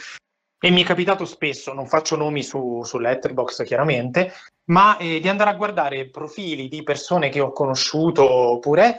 e 0.59 0.71
mi 0.71 0.83
è 0.83 0.85
capitato 0.85 1.25
spesso, 1.25 1.73
non 1.73 1.87
faccio 1.87 2.17
nomi 2.17 2.43
su, 2.43 2.83
su 2.83 2.99
Letterboxd 2.99 3.63
chiaramente, 3.63 4.33
ma 4.73 4.97
eh, 4.97 5.21
di 5.21 5.29
andare 5.29 5.51
a 5.51 5.55
guardare 5.55 6.11
profili 6.11 6.67
di 6.67 6.83
persone 6.83 7.29
che 7.29 7.39
ho 7.39 7.53
conosciuto 7.53 8.29
oppure 8.29 8.99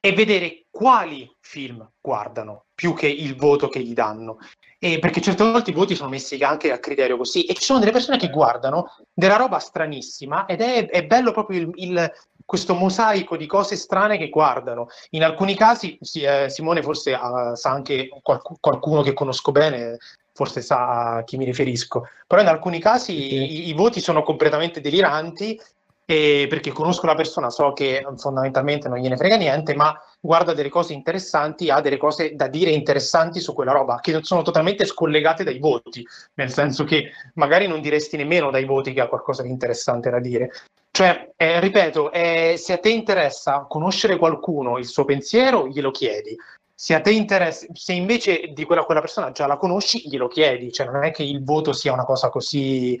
e 0.00 0.12
vedere 0.12 0.66
quali 0.78 1.28
film 1.40 1.84
guardano 2.00 2.66
più 2.72 2.94
che 2.94 3.08
il 3.08 3.34
voto 3.34 3.66
che 3.68 3.80
gli 3.80 3.94
danno. 3.94 4.38
E 4.78 5.00
perché 5.00 5.20
certe 5.20 5.42
volte 5.42 5.70
i 5.70 5.74
voti 5.74 5.96
sono 5.96 6.08
messi 6.08 6.36
anche 6.36 6.70
a 6.70 6.78
criterio 6.78 7.16
così, 7.16 7.46
e 7.46 7.54
ci 7.54 7.64
sono 7.64 7.80
delle 7.80 7.90
persone 7.90 8.16
che 8.16 8.30
guardano 8.30 8.94
della 9.12 9.34
roba 9.34 9.58
stranissima 9.58 10.46
ed 10.46 10.60
è, 10.60 10.88
è 10.88 11.04
bello 11.04 11.32
proprio 11.32 11.62
il, 11.62 11.70
il- 11.74 12.12
questo 12.44 12.74
mosaico 12.74 13.36
di 13.36 13.46
cose 13.46 13.74
strane 13.74 14.18
che 14.18 14.28
guardano. 14.28 14.86
In 15.10 15.24
alcuni 15.24 15.56
casi, 15.56 15.98
sì, 16.00 16.22
eh, 16.22 16.48
Simone 16.48 16.80
forse 16.80 17.12
ah, 17.12 17.56
sa 17.56 17.70
anche 17.70 18.08
qualcu- 18.22 18.58
qualcuno 18.60 19.02
che 19.02 19.14
conosco 19.14 19.50
bene, 19.50 19.98
forse 20.32 20.60
sa 20.60 21.16
a 21.16 21.24
chi 21.24 21.36
mi 21.38 21.44
riferisco, 21.44 22.06
però 22.24 22.40
in 22.40 22.46
alcuni 22.46 22.78
casi 22.78 23.12
i, 23.12 23.68
i 23.68 23.72
voti 23.72 23.98
sono 24.00 24.22
completamente 24.22 24.80
deliranti 24.80 25.60
e 26.06 26.46
perché 26.48 26.70
conosco 26.70 27.04
la 27.06 27.16
persona, 27.16 27.50
so 27.50 27.72
che 27.72 28.06
fondamentalmente 28.16 28.88
non 28.88 28.98
gliene 28.98 29.16
frega 29.16 29.36
niente, 29.36 29.74
ma 29.74 29.92
guarda 30.20 30.52
delle 30.52 30.68
cose 30.68 30.92
interessanti, 30.92 31.70
ha 31.70 31.80
delle 31.80 31.96
cose 31.96 32.34
da 32.34 32.48
dire 32.48 32.70
interessanti 32.70 33.40
su 33.40 33.54
quella 33.54 33.72
roba, 33.72 34.00
che 34.00 34.18
sono 34.22 34.42
totalmente 34.42 34.84
scollegate 34.84 35.44
dai 35.44 35.58
voti, 35.58 36.06
nel 36.34 36.50
senso 36.50 36.84
che 36.84 37.12
magari 37.34 37.66
non 37.66 37.80
diresti 37.80 38.16
nemmeno 38.16 38.50
dai 38.50 38.64
voti 38.64 38.92
che 38.92 39.00
ha 39.00 39.08
qualcosa 39.08 39.42
di 39.42 39.50
interessante 39.50 40.10
da 40.10 40.20
dire. 40.20 40.50
Cioè, 40.90 41.30
eh, 41.36 41.60
ripeto, 41.60 42.10
eh, 42.10 42.56
se 42.58 42.72
a 42.72 42.78
te 42.78 42.90
interessa 42.90 43.66
conoscere 43.68 44.16
qualcuno, 44.16 44.78
il 44.78 44.86
suo 44.86 45.04
pensiero, 45.04 45.68
glielo 45.68 45.92
chiedi. 45.92 46.36
Se 46.74 46.94
a 46.94 47.00
te 47.00 47.12
interessa, 47.12 47.66
se 47.72 47.92
invece 47.92 48.50
di 48.52 48.64
quella, 48.64 48.82
quella 48.82 49.00
persona 49.00 49.30
già 49.30 49.46
la 49.46 49.56
conosci, 49.56 50.08
glielo 50.08 50.26
chiedi. 50.26 50.72
Cioè, 50.72 50.86
non 50.86 51.04
è 51.04 51.12
che 51.12 51.22
il 51.22 51.44
voto 51.44 51.72
sia 51.72 51.92
una 51.92 52.04
cosa 52.04 52.30
così 52.30 52.98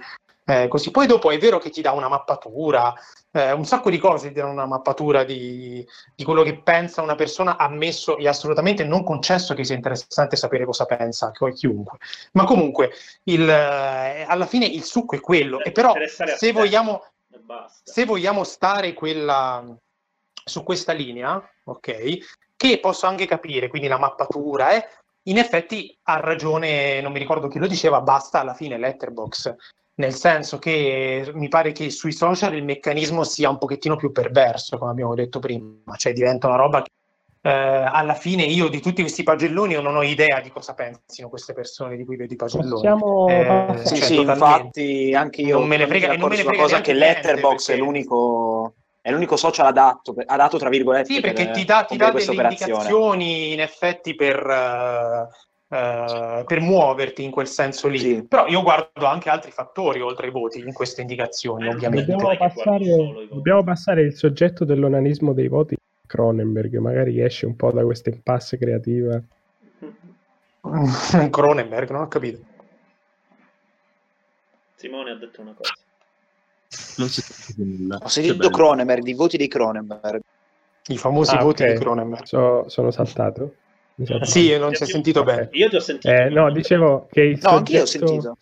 eh, 0.48 0.66
così. 0.66 0.90
Poi 0.90 1.06
dopo 1.06 1.30
è 1.30 1.36
vero 1.36 1.58
che 1.58 1.68
ti 1.68 1.82
dà 1.82 1.92
una 1.92 2.08
mappatura, 2.08 2.94
eh, 3.32 3.52
un 3.52 3.66
sacco 3.66 3.90
di 3.90 3.98
cose 3.98 4.28
ti 4.28 4.34
danno 4.34 4.50
una 4.50 4.64
mappatura 4.64 5.22
di, 5.22 5.86
di, 6.14 6.24
quello 6.24 6.42
che 6.42 6.62
pensa 6.62 7.02
una 7.02 7.16
persona, 7.16 7.58
ammesso 7.58 8.16
e 8.16 8.26
assolutamente 8.26 8.82
non 8.82 9.04
concesso 9.04 9.52
che 9.52 9.62
sia 9.62 9.74
interessante 9.74 10.36
sapere 10.36 10.64
cosa 10.64 10.86
pensa 10.86 11.30
chiunque. 11.54 11.98
Ma 12.32 12.44
comunque, 12.44 12.92
il, 13.24 13.46
eh, 13.46 14.24
alla 14.26 14.46
fine 14.46 14.64
il 14.64 14.84
succo 14.84 15.16
è 15.16 15.20
quello. 15.20 15.62
E 15.62 15.70
però 15.70 15.92
se 16.14 16.52
vogliamo, 16.52 17.04
se 17.82 18.06
vogliamo 18.06 18.42
stare 18.42 18.94
quella, 18.94 19.62
su 20.44 20.62
questa 20.62 20.92
linea, 20.92 21.46
ok, 21.64 22.18
che 22.56 22.80
posso 22.80 23.04
anche 23.04 23.26
capire, 23.26 23.68
quindi 23.68 23.86
la 23.86 23.98
mappatura, 23.98 24.70
eh, 24.70 24.88
in 25.24 25.36
effetti 25.36 25.94
ha 26.04 26.20
ragione, 26.20 27.02
non 27.02 27.12
mi 27.12 27.18
ricordo 27.18 27.48
chi 27.48 27.58
lo 27.58 27.66
diceva, 27.66 28.00
basta 28.00 28.40
alla 28.40 28.54
fine 28.54 28.78
Letterbox 28.78 29.54
nel 29.98 30.14
senso 30.14 30.58
che 30.58 31.30
mi 31.34 31.48
pare 31.48 31.72
che 31.72 31.90
sui 31.90 32.12
social 32.12 32.54
il 32.54 32.64
meccanismo 32.64 33.24
sia 33.24 33.50
un 33.50 33.58
pochettino 33.58 33.96
più 33.96 34.12
perverso, 34.12 34.78
come 34.78 34.90
abbiamo 34.90 35.14
detto 35.14 35.38
prima, 35.40 35.96
cioè 35.96 36.12
diventa 36.12 36.46
una 36.46 36.56
roba 36.56 36.82
che 36.82 36.90
eh, 37.40 37.50
alla 37.50 38.14
fine 38.14 38.44
io 38.44 38.68
di 38.68 38.80
tutti 38.80 39.02
questi 39.02 39.22
pagelloni 39.22 39.74
non 39.74 39.96
ho 39.96 40.02
idea 40.02 40.40
di 40.40 40.50
cosa 40.50 40.74
pensino 40.74 41.28
queste 41.28 41.52
persone 41.52 41.96
di 41.96 42.04
cui 42.04 42.16
vedo 42.16 42.32
i 42.32 42.36
pagelloni. 42.36 42.70
Possiamo... 42.70 43.28
Eh, 43.28 43.80
sì, 43.84 43.96
cioè, 43.96 44.06
sì 44.06 44.20
infatti 44.20 45.14
anche 45.14 45.42
io 45.42 45.58
non 45.58 45.68
me 45.68 45.76
ne 45.76 45.86
frega, 45.86 46.16
non 46.16 46.28
me 46.28 46.36
ne 46.36 46.44
frega 46.44 46.62
cosa 46.62 46.80
che 46.80 46.92
Letterbox 46.92 47.66
perché... 47.66 47.80
è 47.80 47.84
l'unico 47.84 48.74
è 49.00 49.10
l'unico 49.10 49.36
social 49.36 49.66
adatto, 49.66 50.14
adatto 50.26 50.58
tra 50.58 50.68
virgolette. 50.68 51.14
Sì, 51.14 51.20
perché 51.20 51.46
per, 51.46 51.54
ti 51.54 51.64
dà, 51.64 51.84
ti 51.84 51.96
dà 51.96 52.10
delle 52.10 52.28
operazione. 52.28 52.72
indicazioni 52.72 53.52
in 53.54 53.60
effetti 53.60 54.14
per, 54.14 54.44
uh, 54.44 55.47
eh, 55.70 56.44
per 56.46 56.60
muoverti 56.60 57.22
in 57.22 57.30
quel 57.30 57.46
senso 57.46 57.88
lì. 57.88 57.98
Sì. 57.98 58.22
Però 58.22 58.46
io 58.46 58.62
guardo 58.62 59.04
anche 59.04 59.28
altri 59.28 59.50
fattori 59.50 60.00
oltre 60.00 60.26
ai 60.26 60.32
voti 60.32 60.60
in 60.60 60.72
queste 60.72 61.02
indicazioni, 61.02 61.66
eh, 61.66 61.74
ovviamente. 61.74 62.10
Dobbiamo 62.12 62.36
passare, 62.36 63.28
dobbiamo 63.30 63.62
passare, 63.62 64.02
il 64.02 64.14
soggetto 64.14 64.64
dell'onanismo 64.64 65.34
dei 65.34 65.48
voti 65.48 65.74
a 65.74 65.78
Cronenberg, 66.06 66.76
magari 66.78 67.20
esce 67.20 67.44
un 67.44 67.54
po' 67.54 67.70
da 67.70 67.82
questa 67.84 68.08
impasse 68.08 68.56
creativa. 68.56 69.20
Cronenberg, 71.30 71.90
non 71.90 72.02
ho 72.02 72.08
capito. 72.08 72.40
Simone 74.74 75.10
ha 75.10 75.16
detto 75.16 75.40
una 75.42 75.54
cosa. 75.54 75.74
Non 76.96 77.08
si 77.08 77.54
nulla. 77.56 77.98
Ho 78.02 78.08
sentito 78.08 78.48
Cronenberg, 78.48 79.06
i 79.06 79.14
voti 79.14 79.36
di 79.36 79.48
Cronenberg. 79.48 80.20
I 80.86 80.96
famosi 80.96 81.34
ah, 81.34 81.42
voti 81.42 81.62
okay. 81.62 81.74
di 81.74 81.80
Cronenberg. 81.80 82.24
So, 82.24 82.68
sono 82.68 82.90
saltato. 82.90 83.54
Sì, 84.22 84.56
non 84.56 84.74
si 84.74 84.84
è 84.84 84.86
sentito 84.86 85.24
bene. 85.24 85.48
Io 85.52 85.68
ti 85.68 85.76
ho 85.76 85.80
sentito. 85.80 86.12
Eh, 86.12 86.28
no, 86.28 86.52
dicevo 86.52 87.08
che 87.10 87.22
il 87.22 87.38
no, 87.42 87.50
soggetto, 87.50 87.82
ho 87.82 87.86
sentito. 87.86 88.38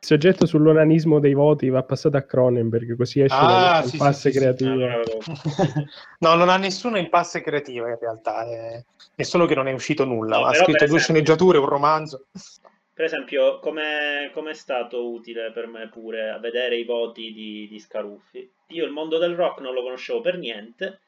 Il 0.00 0.06
soggetto 0.06 0.46
sull'onanismo 0.46 1.18
dei 1.18 1.34
voti 1.34 1.68
va 1.68 1.82
passato 1.82 2.16
a 2.16 2.22
Cronenberg, 2.22 2.96
così 2.96 3.20
esce 3.20 3.36
ah, 3.36 3.82
sì, 3.84 3.96
impasse 3.96 4.30
sì, 4.30 4.38
creativa. 4.38 5.02
Sì, 5.04 5.84
no, 6.20 6.34
non 6.34 6.48
ha 6.48 6.56
nessuno 6.56 6.96
impasse 6.96 7.42
creativa 7.42 7.88
in 7.88 7.98
realtà, 8.00 8.46
è, 8.46 8.82
è 9.14 9.22
solo 9.22 9.46
che 9.46 9.54
non 9.54 9.66
è 9.66 9.72
uscito 9.72 10.04
nulla. 10.04 10.38
No, 10.38 10.44
ha 10.44 10.54
scritto 10.54 10.70
due 10.70 10.84
esempio, 10.84 10.98
sceneggiature, 10.98 11.58
un 11.58 11.66
romanzo. 11.66 12.26
Per 12.94 13.04
esempio, 13.04 13.58
come 13.58 14.30
è 14.30 14.54
stato 14.54 15.10
utile 15.10 15.50
per 15.52 15.66
me 15.66 15.88
pure 15.88 16.30
a 16.30 16.38
vedere 16.38 16.76
i 16.76 16.84
voti 16.84 17.32
di, 17.32 17.66
di 17.68 17.78
Scaruffi? 17.78 18.48
Io 18.68 18.84
il 18.84 18.92
mondo 18.92 19.18
del 19.18 19.34
rock 19.34 19.60
non 19.60 19.74
lo 19.74 19.82
conoscevo 19.82 20.20
per 20.20 20.38
niente 20.38 21.00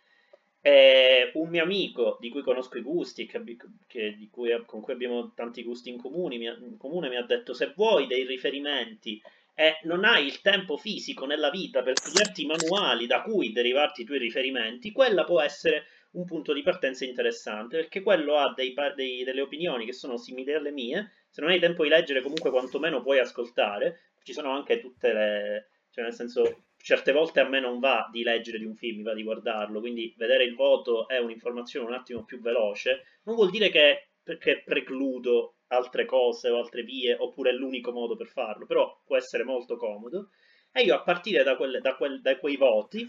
e 0.64 1.32
un 1.34 1.48
mio 1.48 1.64
amico 1.64 2.16
di 2.20 2.30
cui 2.30 2.42
conosco 2.42 2.78
i 2.78 2.82
gusti, 2.82 3.26
che, 3.26 3.42
che 3.88 4.28
cui, 4.30 4.50
con 4.64 4.80
cui 4.80 4.92
abbiamo 4.92 5.32
tanti 5.34 5.64
gusti 5.64 5.90
in, 5.90 6.00
comuni, 6.00 6.38
mi 6.38 6.44
in 6.44 6.76
comune, 6.78 7.08
mi 7.08 7.16
ha 7.16 7.24
detto 7.24 7.52
se 7.52 7.72
vuoi 7.74 8.06
dei 8.06 8.24
riferimenti 8.24 9.20
e 9.54 9.80
non 9.82 10.04
hai 10.04 10.24
il 10.24 10.40
tempo 10.40 10.76
fisico 10.76 11.26
nella 11.26 11.50
vita 11.50 11.82
per 11.82 11.98
studiarti 11.98 12.42
i 12.42 12.46
manuali 12.46 13.06
da 13.06 13.22
cui 13.22 13.52
derivarti 13.52 14.02
i 14.02 14.04
tuoi 14.04 14.18
riferimenti, 14.18 14.92
quella 14.92 15.24
può 15.24 15.40
essere 15.40 15.86
un 16.12 16.24
punto 16.24 16.52
di 16.52 16.62
partenza 16.62 17.04
interessante, 17.04 17.78
perché 17.78 18.00
quello 18.00 18.36
ha 18.36 18.52
dei, 18.54 18.72
dei, 18.94 19.24
delle 19.24 19.40
opinioni 19.40 19.84
che 19.84 19.92
sono 19.92 20.16
simili 20.16 20.52
alle 20.54 20.70
mie, 20.70 21.10
se 21.28 21.40
non 21.40 21.50
hai 21.50 21.58
tempo 21.58 21.82
di 21.82 21.88
leggere 21.88 22.22
comunque 22.22 22.50
quantomeno 22.50 23.02
puoi 23.02 23.18
ascoltare, 23.18 24.12
ci 24.22 24.32
sono 24.32 24.52
anche 24.52 24.78
tutte 24.78 25.12
le... 25.12 25.68
cioè 25.90 26.04
nel 26.04 26.14
senso 26.14 26.66
certe 26.82 27.12
volte 27.12 27.40
a 27.40 27.48
me 27.48 27.60
non 27.60 27.78
va 27.78 28.08
di 28.10 28.22
leggere 28.24 28.58
di 28.58 28.64
un 28.64 28.74
film, 28.74 28.98
mi 28.98 29.02
va 29.04 29.14
di 29.14 29.22
guardarlo, 29.22 29.80
quindi 29.80 30.12
vedere 30.16 30.44
il 30.44 30.54
voto 30.54 31.06
è 31.06 31.18
un'informazione 31.18 31.86
un 31.86 31.94
attimo 31.94 32.24
più 32.24 32.40
veloce, 32.40 33.04
non 33.22 33.36
vuol 33.36 33.50
dire 33.50 33.70
che, 33.70 34.08
che 34.38 34.62
precludo 34.64 35.58
altre 35.68 36.04
cose 36.04 36.50
o 36.50 36.58
altre 36.58 36.82
vie, 36.82 37.16
oppure 37.16 37.50
è 37.50 37.52
l'unico 37.54 37.92
modo 37.92 38.16
per 38.16 38.26
farlo, 38.26 38.66
però 38.66 39.00
può 39.04 39.16
essere 39.16 39.44
molto 39.44 39.76
comodo. 39.76 40.30
E 40.72 40.82
io 40.82 40.94
a 40.94 41.02
partire 41.02 41.42
da, 41.44 41.56
quelle, 41.56 41.80
da, 41.80 41.94
quel, 41.94 42.20
da 42.20 42.36
quei 42.38 42.56
voti, 42.56 43.08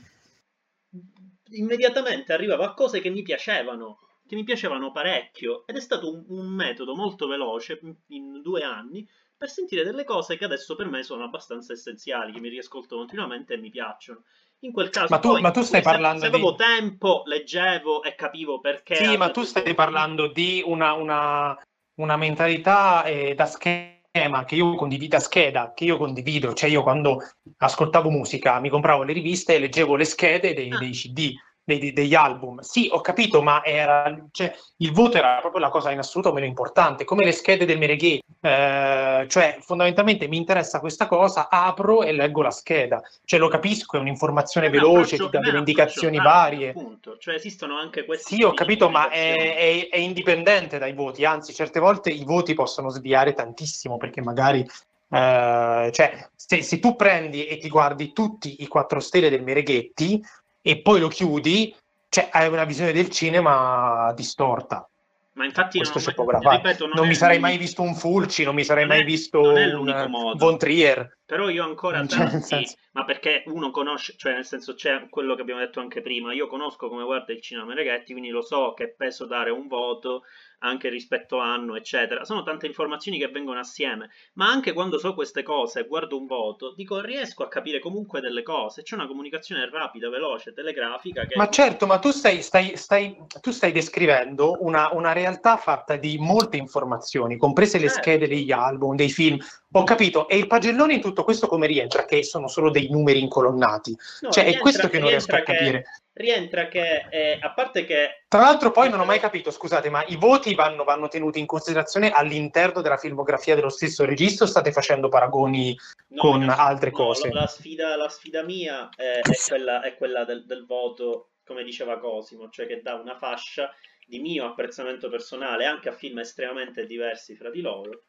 immediatamente 1.51 2.31
arrivavo 2.31 2.63
a 2.63 2.73
cose 2.73 3.01
che 3.01 3.09
mi 3.09 3.23
piacevano, 3.23 3.99
che 4.27 4.35
mi 4.35 4.43
piacevano 4.43 4.91
parecchio, 4.91 5.65
ed 5.65 5.77
è 5.77 5.81
stato 5.81 6.11
un, 6.11 6.25
un 6.27 6.47
metodo 6.47 6.95
molto 6.95 7.25
veloce, 7.27 7.79
in 8.09 8.41
due 8.41 8.61
anni, 8.61 9.07
per 9.43 9.51
sentire 9.51 9.83
delle 9.83 10.05
cose 10.05 10.37
che 10.37 10.45
adesso 10.45 10.73
per 10.73 10.87
me 10.87 11.03
sono 11.03 11.25
abbastanza 11.25 11.73
essenziali, 11.73 12.31
che 12.31 12.39
mi 12.39 12.47
riascolto 12.47 12.95
continuamente 12.95 13.55
e 13.55 13.57
mi 13.57 13.69
piacciono. 13.69 14.23
In 14.59 14.71
quel 14.71 14.89
caso, 14.89 15.07
ma 15.09 15.19
tu, 15.19 15.31
poi, 15.31 15.41
ma 15.41 15.51
tu 15.51 15.61
stai 15.63 15.81
parlando 15.81 16.21
se, 16.21 16.29
di... 16.29 16.35
avevo 16.35 16.55
tempo, 16.55 17.23
leggevo 17.25 18.03
e 18.03 18.15
capivo 18.15 18.61
perché. 18.61 18.95
Sì, 18.95 19.17
ma 19.17 19.31
tu 19.31 19.43
stai 19.43 19.73
parlando 19.73 20.27
di 20.27 20.63
una, 20.65 20.93
una, 20.93 21.61
una 21.95 22.15
mentalità 22.15 23.03
eh, 23.03 23.35
da 23.35 23.45
schema 23.45 24.45
che 24.45 24.55
io 24.55 24.75
condivido, 24.75 25.17
da 25.17 25.21
scheda 25.21 25.73
che 25.75 25.83
io 25.83 25.97
condivido. 25.97 26.53
Cioè, 26.53 26.69
io 26.69 26.81
quando 26.81 27.17
ascoltavo 27.57 28.09
musica 28.09 28.61
mi 28.61 28.69
compravo 28.69 29.03
le 29.03 29.11
riviste 29.11 29.55
e 29.55 29.59
leggevo 29.59 29.97
le 29.97 30.05
schede 30.05 30.53
dei, 30.53 30.71
ah. 30.71 30.77
dei 30.77 30.91
CD 30.91 31.33
dei, 31.63 31.93
degli 31.93 32.15
album. 32.15 32.59
Sì, 32.59 32.89
ho 32.91 33.01
capito, 33.01 33.41
ma 33.41 33.63
era, 33.63 34.15
cioè, 34.31 34.53
il 34.77 34.91
voto 34.91 35.17
era 35.17 35.39
proprio 35.39 35.61
la 35.61 35.69
cosa 35.69 35.91
in 35.91 35.99
assoluto 35.99 36.33
meno 36.33 36.45
importante, 36.45 37.05
come 37.05 37.23
le 37.23 37.31
schede 37.31 37.65
del 37.65 37.77
Mereghe. 37.77 38.21
Eh, 38.41 39.25
cioè, 39.29 39.57
fondamentalmente 39.61 40.27
mi 40.27 40.37
interessa 40.37 40.79
questa 40.79 41.07
cosa, 41.07 41.47
apro 41.49 42.03
e 42.03 42.11
leggo 42.11 42.41
la 42.41 42.51
scheda. 42.51 43.01
Cioè, 43.23 43.39
lo 43.39 43.47
capisco, 43.47 43.97
è 43.97 43.99
un'informazione 43.99 44.69
veloce, 44.69 45.17
ti 45.17 45.29
dà 45.29 45.39
delle 45.39 45.59
indicazioni 45.59 46.17
varie. 46.17 46.69
Appunto. 46.69 47.17
Cioè, 47.17 47.35
esistono 47.35 47.77
anche 47.77 48.05
questi... 48.05 48.35
Sì, 48.35 48.43
ho 48.43 48.53
capito, 48.53 48.89
ma 48.89 49.09
è, 49.09 49.55
è, 49.55 49.89
è 49.89 49.97
indipendente 49.97 50.77
dai 50.77 50.93
voti, 50.93 51.25
anzi, 51.25 51.53
certe 51.53 51.79
volte 51.79 52.09
i 52.09 52.23
voti 52.23 52.53
possono 52.53 52.89
sviare 52.89 53.33
tantissimo, 53.33 53.97
perché 53.97 54.21
magari 54.21 54.67
Uh, 55.13 55.91
cioè, 55.91 56.27
se, 56.35 56.63
se, 56.63 56.79
tu 56.79 56.95
prendi 56.95 57.45
e 57.45 57.59
ti 57.59 57.69
guardi 57.69 58.13
tutti 58.13 58.63
i 58.63 58.67
quattro 58.67 58.99
stelle 58.99 59.29
del 59.29 59.43
Mereghetti, 59.43 60.19
e 60.63 60.81
poi 60.81 60.99
lo 61.01 61.09
chiudi, 61.09 61.75
cioè 62.09 62.29
hai 62.31 62.47
una 62.47 62.63
visione 62.63 62.93
del 62.93 63.09
cinema 63.09 64.11
distorta. 64.15 64.87
Ma 65.33 65.45
infatti 65.45 65.79
Questo 65.79 66.13
non, 66.15 66.39
ripeto, 66.39 66.85
non, 66.85 66.95
non 66.95 67.07
mi 67.07 67.15
sarei 67.15 67.39
mai 67.39 67.57
visto 67.57 67.81
un 67.81 67.95
Fulci, 67.95 68.43
non 68.43 68.55
mi 68.55 68.63
sarei 68.63 68.85
non 68.85 68.95
mai 68.95 69.03
è, 69.03 69.05
visto 69.05 69.41
un. 69.41 70.33
Von 70.35 70.57
Trier. 70.57 71.17
Però 71.25 71.47
io 71.49 71.63
ancora 71.63 72.05
tanti, 72.05 72.67
ma 72.91 73.05
perché 73.05 73.43
uno 73.47 73.71
conosce, 73.71 74.15
cioè 74.17 74.33
nel 74.33 74.45
senso 74.45 74.73
c'è 74.73 75.07
quello 75.09 75.35
che 75.35 75.41
abbiamo 75.41 75.61
detto 75.61 75.79
anche 75.79 76.01
prima, 76.01 76.33
io 76.33 76.47
conosco 76.47 76.89
come 76.89 77.03
guarda 77.05 77.31
il 77.31 77.41
cinema 77.41 77.67
Mereghetti, 77.67 78.11
quindi 78.11 78.29
lo 78.29 78.41
so 78.41 78.73
che 78.73 78.93
peso 78.93 79.25
dare 79.25 79.49
un 79.49 79.67
voto 79.67 80.23
anche 80.63 80.89
rispetto 80.89 81.39
a 81.39 81.53
anno, 81.53 81.75
eccetera. 81.75 82.25
Sono 82.25 82.43
tante 82.43 82.67
informazioni 82.67 83.19
che 83.19 83.27
vengono 83.27 83.59
assieme, 83.59 84.09
ma 84.33 84.49
anche 84.49 84.73
quando 84.73 84.97
so 84.97 85.13
queste 85.13 85.43
cose 85.43 85.81
e 85.81 85.87
guardo 85.87 86.17
un 86.17 86.25
voto, 86.25 86.73
dico 86.73 87.01
riesco 87.01 87.43
a 87.43 87.47
capire 87.47 87.79
comunque 87.79 88.21
delle 88.21 88.43
cose. 88.43 88.81
C'è 88.81 88.95
una 88.95 89.07
comunicazione 89.07 89.69
rapida, 89.69 90.09
veloce, 90.09 90.53
telegrafica. 90.53 91.25
Che... 91.25 91.35
Ma 91.35 91.49
certo, 91.49 91.85
ma 91.85 91.99
tu 91.99 92.11
stai, 92.11 92.41
stai, 92.41 92.75
stai, 92.75 93.15
tu 93.41 93.51
stai 93.51 93.71
descrivendo 93.71 94.57
una, 94.61 94.89
una, 94.93 95.11
realtà 95.13 95.57
fatta 95.57 95.95
di 95.95 96.17
molte 96.17 96.57
informazioni, 96.57 97.37
comprese 97.37 97.77
le 97.77 97.87
certo. 97.87 98.01
schede 98.01 98.27
degli 98.27 98.51
album, 98.51 98.95
dei 98.95 99.09
film. 99.09 99.37
Ho 99.75 99.83
capito, 99.83 100.27
e 100.27 100.37
il 100.37 100.47
pagellone 100.47 100.93
in 100.93 101.01
tutto 101.01 101.12
questo 101.21 101.45
come 101.45 101.67
rientra? 101.67 102.05
Che 102.05 102.23
sono 102.23 102.47
solo 102.47 102.71
dei 102.71 102.89
numeri 102.89 103.19
incolonnati. 103.19 103.95
No, 104.21 104.31
cioè, 104.31 104.45
è 104.45 104.57
questo 104.57 104.89
che 104.89 104.97
non 104.97 105.09
riesco 105.09 105.35
a 105.35 105.41
capire. 105.41 105.83
Che 105.83 106.03
rientra 106.13 106.67
che, 106.67 107.07
eh, 107.09 107.37
a 107.39 107.51
parte 107.53 107.85
che... 107.85 108.23
Tra 108.27 108.41
l'altro 108.41 108.71
poi 108.71 108.89
non 108.89 108.99
ho 108.99 109.05
mai 109.05 109.19
capito, 109.19 109.51
scusate, 109.51 109.89
ma 109.89 110.03
i 110.07 110.15
voti 110.15 110.55
vanno, 110.55 110.83
vanno 110.83 111.07
tenuti 111.07 111.39
in 111.39 111.45
considerazione 111.45 112.11
all'interno 112.11 112.81
della 112.81 112.97
filmografia 112.97 113.55
dello 113.55 113.69
stesso 113.69 114.05
regista 114.05 114.43
o 114.43 114.47
state 114.47 114.71
facendo 114.71 115.09
paragoni 115.09 115.77
no, 116.09 116.21
con 116.21 116.41
no, 116.41 116.55
altre 116.55 116.91
cose? 116.91 117.31
La, 117.31 117.47
sfida, 117.47 117.95
la 117.95 118.09
sfida 118.09 118.43
mia 118.43 118.89
è, 118.95 119.19
è 119.21 119.37
quella, 119.47 119.81
è 119.81 119.95
quella 119.95 120.23
del, 120.23 120.45
del, 120.45 120.65
voto, 120.65 121.29
come 121.45 121.63
diceva 121.63 121.99
Cosimo, 121.99 122.49
cioè 122.49 122.67
che 122.67 122.81
dà 122.81 122.95
una 122.95 123.17
fascia 123.17 123.71
di 124.05 124.19
mio 124.19 124.45
apprezzamento 124.45 125.09
personale 125.09 125.65
anche 125.65 125.89
a 125.89 125.93
film 125.93 126.19
estremamente 126.19 126.85
diversi 126.85 127.35
fra 127.35 127.49
di 127.49 127.61
loro, 127.61 128.03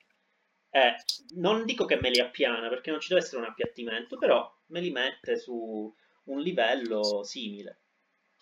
eh, 0.74 0.96
non 1.36 1.64
dico 1.64 1.84
che 1.84 2.00
me 2.00 2.10
li 2.10 2.18
appiana 2.18 2.68
perché 2.68 2.90
non 2.90 2.98
ci 2.98 3.10
deve 3.10 3.20
essere 3.20 3.40
un 3.40 3.46
appiattimento, 3.46 4.18
però 4.18 4.52
me 4.66 4.80
li 4.80 4.90
mette 4.90 5.38
su 5.38 5.94
un 6.24 6.40
livello 6.40 7.22
simile. 7.22 7.82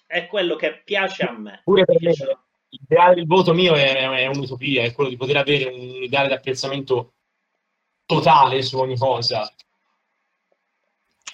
È 0.07 0.27
quello 0.27 0.57
che 0.57 0.81
piace 0.83 1.25
a 1.25 1.33
me. 1.37 1.61
Pure 1.63 1.85
per 1.85 2.01
me, 2.01 2.15
l'ideale 2.69 3.17
del 3.17 3.27
voto 3.27 3.53
mio 3.53 3.75
è, 3.75 3.95
è 3.95 4.27
un'utopia, 4.29 4.83
è 4.83 4.95
quello 4.95 5.11
di 5.11 5.19
poter 5.19 5.37
avere 5.37 5.65
un 5.67 6.03
ideale 6.03 6.29
di 6.29 6.33
apprezzamento 6.33 7.13
totale 8.07 8.63
su 8.63 8.79
ogni 8.79 8.97
cosa. 8.97 9.53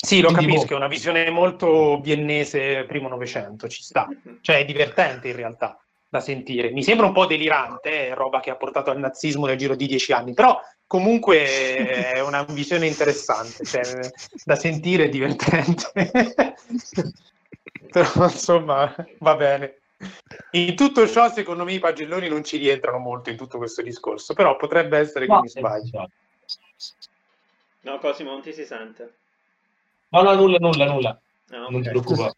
Sì, 0.01 0.21
lo 0.21 0.33
Quindi, 0.33 0.47
capisco, 0.47 0.67
boh. 0.67 0.75
è 0.75 0.77
una 0.79 0.89
visione 0.89 1.31
molto 1.31 2.01
viennese 2.01 2.85
primo 2.89 3.07
Novecento, 3.07 3.69
ci 3.69 3.85
sta. 3.85 4.09
Cioè 4.43 4.59
è 4.59 4.65
divertente 4.65 5.29
in 5.29 5.37
realtà 5.37 5.81
da 6.09 6.19
sentire. 6.19 6.73
Mi 6.73 6.83
sembra 6.83 7.07
un 7.07 7.13
po' 7.13 7.27
delirante, 7.27 8.09
è 8.09 8.15
roba 8.15 8.41
che 8.41 8.51
ha 8.51 8.57
portato 8.57 8.91
al 8.91 8.99
nazismo 8.99 9.47
nel 9.47 9.59
giro 9.59 9.77
di 9.77 9.87
dieci 9.87 10.13
anni, 10.13 10.35
però 10.35 10.61
comunque 10.89 11.45
è 12.15 12.21
una 12.21 12.43
visione 12.43 12.89
interessante, 12.89 13.65
cioè, 13.65 14.11
da 14.45 14.57
sentire 14.57 15.05
è 15.05 15.09
divertente. 15.09 15.93
però 17.93 18.25
insomma, 18.25 18.93
va 19.19 19.37
bene. 19.37 19.77
In 20.53 20.75
tutto 20.75 21.07
ciò, 21.07 21.31
secondo 21.31 21.65
me, 21.65 21.75
i 21.75 21.79
pagelloni 21.79 22.29
non 22.29 22.43
ci 22.43 22.57
rientrano 22.57 22.99
molto 22.99 23.31
in 23.31 23.37
tutto 23.37 23.59
questo 23.59 23.83
discorso, 23.83 24.35
però 24.35 24.57
potrebbe 24.57 24.99
essere 24.99 25.27
che 25.27 25.33
No, 25.33 25.41
mi 25.41 25.49
sbaglio. 25.49 26.09
No, 27.83 27.99
Cosimo, 27.99 28.31
non 28.31 28.43
ti 28.43 28.53
si 28.53 28.65
sente. 28.65 29.15
No, 30.11 30.23
no, 30.23 30.35
nulla, 30.35 30.59
nulla, 30.59 30.85
nulla. 30.87 31.21
Ah, 31.51 31.69
Non 31.69 31.83
ti 31.83 31.89
ok. 31.89 31.91
preoccupare. 31.91 32.35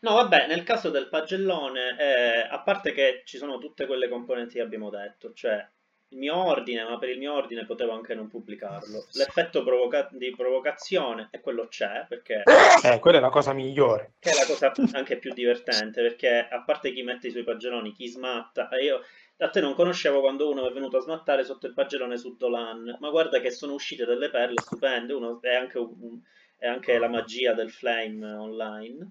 No, 0.00 0.14
vabbè, 0.14 0.46
nel 0.46 0.64
caso 0.64 0.90
del 0.90 1.08
pagellone, 1.08 1.96
eh, 1.98 2.48
a 2.50 2.60
parte 2.60 2.92
che 2.92 3.22
ci 3.24 3.38
sono 3.38 3.56
tutte 3.58 3.86
quelle 3.86 4.08
componenti 4.08 4.54
che 4.54 4.60
abbiamo 4.60 4.90
detto, 4.90 5.32
cioè 5.32 5.66
il 6.14 6.20
mio 6.20 6.36
ordine, 6.36 6.84
ma 6.84 6.96
per 6.96 7.08
il 7.08 7.18
mio 7.18 7.34
ordine 7.34 7.66
potevo 7.66 7.92
anche 7.92 8.14
non 8.14 8.28
pubblicarlo. 8.28 9.06
L'effetto 9.14 9.64
provoca- 9.64 10.08
di 10.12 10.30
provocazione, 10.30 11.28
e 11.32 11.40
quello 11.40 11.66
c'è, 11.66 12.06
perché 12.08 12.42
Eh, 12.84 12.98
quella 13.00 13.18
è 13.18 13.20
la 13.20 13.30
cosa 13.30 13.52
migliore. 13.52 14.14
che 14.20 14.30
è 14.30 14.34
la 14.34 14.46
cosa 14.46 14.72
anche 14.96 15.18
più 15.18 15.32
divertente, 15.32 16.00
perché 16.02 16.46
a 16.48 16.62
parte 16.62 16.92
chi 16.92 17.02
mette 17.02 17.26
i 17.26 17.30
suoi 17.30 17.42
pagelloni, 17.44 17.92
chi 17.92 18.06
smatta, 18.06 18.68
e 18.68 18.84
io 18.84 19.00
a 19.38 19.48
te 19.50 19.60
non 19.60 19.74
conoscevo 19.74 20.20
quando 20.20 20.48
uno 20.48 20.68
è 20.68 20.72
venuto 20.72 20.98
a 20.98 21.00
smattare 21.00 21.44
sotto 21.44 21.66
il 21.66 21.74
pagellone 21.74 22.16
su 22.16 22.36
Dolan, 22.36 22.96
ma 23.00 23.10
guarda 23.10 23.40
che 23.40 23.50
sono 23.50 23.72
uscite 23.74 24.06
delle 24.06 24.30
perle 24.30 24.60
stupende, 24.62 25.12
uno 25.12 25.40
è 25.42 25.54
anche, 25.56 25.78
un- 25.78 26.20
è 26.56 26.68
anche 26.68 26.96
la 26.98 27.08
magia 27.08 27.52
del 27.54 27.72
flame 27.72 28.24
online. 28.32 29.10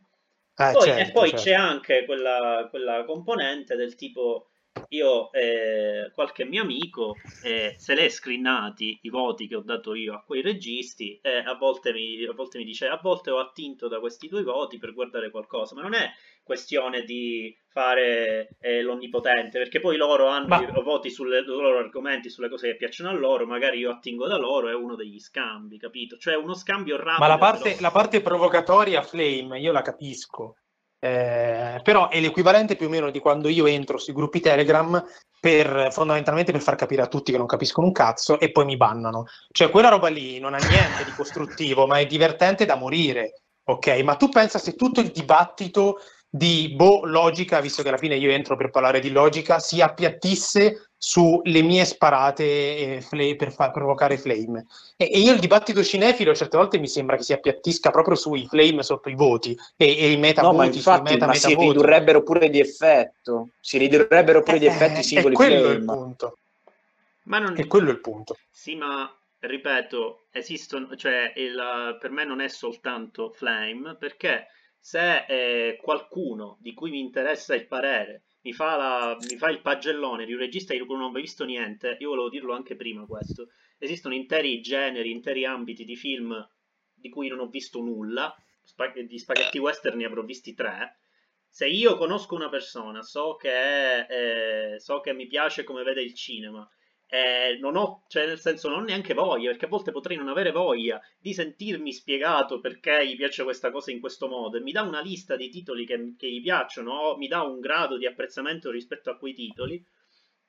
Eh, 0.56 0.72
Poi- 0.72 0.82
certo, 0.84 1.02
e 1.02 1.12
poi 1.12 1.30
certo. 1.30 1.44
c'è 1.44 1.54
anche 1.54 2.06
quella, 2.06 2.68
quella 2.70 3.04
componente 3.06 3.76
del 3.76 3.96
tipo 3.96 4.48
io 4.94 5.32
eh, 5.32 6.12
qualche 6.14 6.46
mio 6.46 6.62
amico 6.62 7.16
eh, 7.44 7.76
se 7.78 7.94
l'è 7.96 8.08
screenati 8.10 9.00
i 9.02 9.10
voti 9.10 9.48
che 9.48 9.56
ho 9.56 9.62
dato 9.62 9.96
io 9.96 10.14
a 10.14 10.24
quei 10.24 10.42
registi 10.42 11.20
e 11.22 11.38
a 11.40 11.56
volte 11.56 11.92
mi, 11.92 12.24
a 12.26 12.34
volte 12.34 12.58
mi 12.58 12.64
dice 12.64 12.88
a 12.88 13.00
volte 13.02 13.32
ho 13.32 13.40
attinto 13.40 13.88
da 13.88 14.00
questi 14.00 14.28
due 14.28 14.44
voti 14.44 14.78
per 14.78 14.94
guardare 14.94 15.30
qualcosa. 15.30 15.76
Ma 15.76 15.82
non 15.82 15.94
è 15.94 16.10
questione 16.44 17.04
di 17.04 17.56
fare 17.70 18.56
eh, 18.60 18.82
l'onnipotente 18.82 19.58
perché 19.58 19.80
poi 19.80 19.98
loro 19.98 20.28
hanno 20.28 20.48
Ma- 20.48 20.62
i 20.62 20.84
voti 20.84 21.10
sui 21.10 21.28
loro 21.46 21.80
argomenti 21.80 22.30
sulle 22.30 22.50
cose 22.50 22.68
che 22.68 22.76
piacciono 22.76 23.10
a 23.10 23.14
loro 23.14 23.46
magari 23.46 23.80
io 23.80 23.92
attingo 23.92 24.28
da 24.28 24.38
loro 24.38 24.68
è 24.70 24.76
uno 24.76 24.96
degli 24.96 25.20
scambi 25.20 25.78
capito? 25.78 26.18
Cioè 26.18 26.36
uno 26.36 26.54
scambio 26.54 26.98
rapido 26.98 27.20
Ma 27.20 27.28
la 27.28 27.38
parte, 27.38 27.70
però- 27.70 27.82
la 27.82 27.92
parte 27.92 28.22
provocatoria 28.22 29.02
Flame, 29.02 29.60
io 29.60 29.72
la 29.72 29.82
capisco, 29.82 30.58
Eh, 31.04 31.82
però 31.84 32.08
è 32.08 32.22
l'equivalente 32.22 32.78
più 32.78 32.86
o 32.86 32.90
meno 32.90 33.12
di 33.12 33.20
quando 33.20 33.50
io 33.50 33.66
entro 33.66 33.98
sui 33.98 34.14
gruppi 34.14 34.40
Telegram 34.40 35.04
per, 35.38 35.90
fondamentalmente 35.92 36.54
per 36.54 36.62
far 36.62 36.76
capire 36.76 37.02
a 37.02 37.08
tutti 37.08 37.34
che 37.34 37.38
non 37.38 37.46
capiscono 37.46 37.88
un 37.88 37.92
cazzo 37.92 38.40
e 38.40 38.54
poi 38.54 38.64
mi 38.64 38.78
bannano. 38.78 39.26
Cioè 39.52 39.70
quella 39.70 39.90
roba 39.90 40.08
lì 40.08 40.40
non 40.40 40.54
ha 40.54 40.60
niente 40.60 41.04
di 41.04 41.12
costruttivo, 41.12 41.88
ma 41.88 42.00
è 42.00 42.06
divertente 42.06 42.64
da 42.64 42.78
morire, 42.78 43.42
ok? 43.66 43.88
Ma 44.02 44.16
tu 44.16 44.30
pensa 44.30 44.60
se 44.60 44.76
tutto 44.76 45.02
il 45.02 45.12
dibattito 45.12 46.00
di 46.30 46.74
boh, 46.74 47.04
logica, 47.04 47.60
visto 47.60 47.82
che 47.82 47.90
alla 47.90 47.98
fine 47.98 48.16
io 48.16 48.32
entro 48.32 48.56
per 48.56 48.70
parlare 48.70 49.02
di 49.02 49.12
logica, 49.12 49.60
si 49.60 49.82
appiattisse 49.82 50.92
sulle 51.06 51.62
mie 51.62 51.84
sparate 51.84 52.44
eh, 52.96 53.02
fle- 53.02 53.36
per 53.36 53.52
far 53.52 53.72
provocare 53.72 54.18
flame. 54.18 54.66
E, 54.96 55.10
e 55.12 55.20
io 55.20 55.34
il 55.34 55.40
dibattito 55.40 55.84
cinefilo 55.84 56.34
certe 56.34 56.56
volte 56.56 56.80
mi 56.80 56.88
sembra 56.88 57.18
che 57.18 57.24
si 57.24 57.34
appiattisca 57.34 57.92
proprio 57.92 58.16
sui 58.16 58.48
flame 58.48 58.84
sotto 58.84 59.10
i 59.10 59.16
voti 59.16 59.54
e, 59.76 59.98
e 59.98 60.12
i 60.12 60.18
meta 60.18 60.42
No, 60.44 60.54
ma 60.54 60.64
voti, 60.64 60.78
infatti, 60.78 61.08
sui 61.08 61.14
meta, 61.14 61.26
ma 61.26 61.34
meta 61.34 61.48
si 61.48 61.56
voti. 61.56 61.66
ridurrebbero 61.68 62.24
pure 62.24 62.50
di 62.50 62.60
effetto. 62.60 63.50
Si 63.60 63.78
ridurrebbero 63.78 64.42
pure 64.44 64.60
di 64.60 64.66
Eh, 64.66 64.70
effetti 64.70 65.00
eh, 65.00 65.04
singoli 65.04 65.34
E 65.34 65.36
quello 65.36 65.54
è 65.70 65.74
il 65.74 65.78
flame. 65.80 65.86
punto. 65.86 66.38
ma 67.24 67.40
non, 67.40 67.54
E 67.58 67.68
quello 67.68 67.90
è 67.90 67.94
il 67.94 68.00
punto. 68.02 68.38
Sì, 68.50 68.76
ma 68.76 69.14
ripeto, 69.40 70.28
esistono, 70.32 70.96
cioè 70.96 71.34
il- 71.36 71.98
per 72.00 72.12
me 72.12 72.24
non 72.24 72.40
è 72.40 72.48
soltanto 72.48 73.30
Flame, 73.32 73.96
perché 73.98 74.48
se 74.80 75.26
eh, 75.26 75.78
qualcuno 75.82 76.58
di 76.62 76.74
cui 76.74 76.92
mi 76.92 77.00
interessa 77.00 77.56
il 77.56 77.68
parere 77.68 78.24
mi 78.44 78.54
fa, 78.54 78.76
la- 78.76 79.18
mi 79.30 79.38
fa 79.38 79.50
il 79.50 79.62
pagellone 79.62 80.26
di 80.26 80.34
un 80.34 80.40
regista 80.40 80.74
di 80.74 80.80
cui 80.80 80.96
non 80.96 81.06
ho 81.06 81.12
mai 81.12 81.22
visto 81.22 81.46
niente, 81.46 81.98
io 82.00 82.10
volevo 82.10 82.30
dirlo 82.30 82.54
anche 82.54 82.76
prima 82.76 83.06
questo, 83.06 83.50
esistono 83.78 84.14
interi 84.14 84.62
generi, 84.62 85.12
interi 85.12 85.46
ambiti 85.46 85.86
di 85.86 85.96
film 85.96 86.50
di 86.94 87.10
cui 87.10 87.28
non 87.28 87.40
ho 87.40 87.48
visto 87.48 87.80
nulla, 87.80 88.34
di 89.06 89.18
spaghetti 89.20 89.58
western 89.60 89.98
ne 89.98 90.06
avrò 90.06 90.22
visti 90.24 90.54
tre, 90.54 90.98
se 91.48 91.68
io 91.68 91.98
conosco 91.98 92.36
una 92.36 92.50
persona, 92.50 93.02
so 93.02 93.36
che, 93.36 93.52
è, 93.52 94.08
eh, 94.74 94.80
so 94.80 95.02
che 95.02 95.14
mi 95.14 95.28
piace 95.28 95.64
come 95.64 95.84
vede 95.84 96.02
il 96.02 96.14
cinema, 96.14 96.68
eh, 97.08 97.58
non 97.60 97.76
ho, 97.76 98.06
cioè 98.08 98.26
nel 98.26 98.40
senso 98.40 98.70
non 98.70 98.80
ho 98.80 98.84
neanche 98.84 99.14
voglia, 99.14 99.50
perché 99.50 99.66
a 99.66 99.70
volte 99.70 99.92
potrei 99.92 100.18
non 100.18 100.30
avere 100.30 100.52
voglia 100.52 101.00
di 101.20 101.34
sentirmi 101.34 101.94
spiegato 101.94 102.60
perché 102.60 103.08
gli 103.08 103.16
piace 103.16 103.44
questa 103.44 103.72
cosa 103.72 103.92
in 103.92 104.00
questo 104.00 104.28
modo. 104.28 104.58
E 104.58 104.62
mi 104.62 104.72
dà 104.72 104.82
una 104.82 105.02
lista 105.02 105.36
di 105.36 105.50
titoli 105.50 105.86
che, 105.86 106.16
che 106.18 106.30
gli 106.30 106.42
piacciono 106.42 106.92
o 106.92 107.18
mi 107.18 107.28
dà 107.28 107.42
un 107.42 107.60
grado 107.60 107.98
di 107.98 108.06
apprezzamento 108.06 108.72
rispetto 108.72 109.10
a 109.10 109.18
quei 109.18 109.34
titoli, 109.34 109.84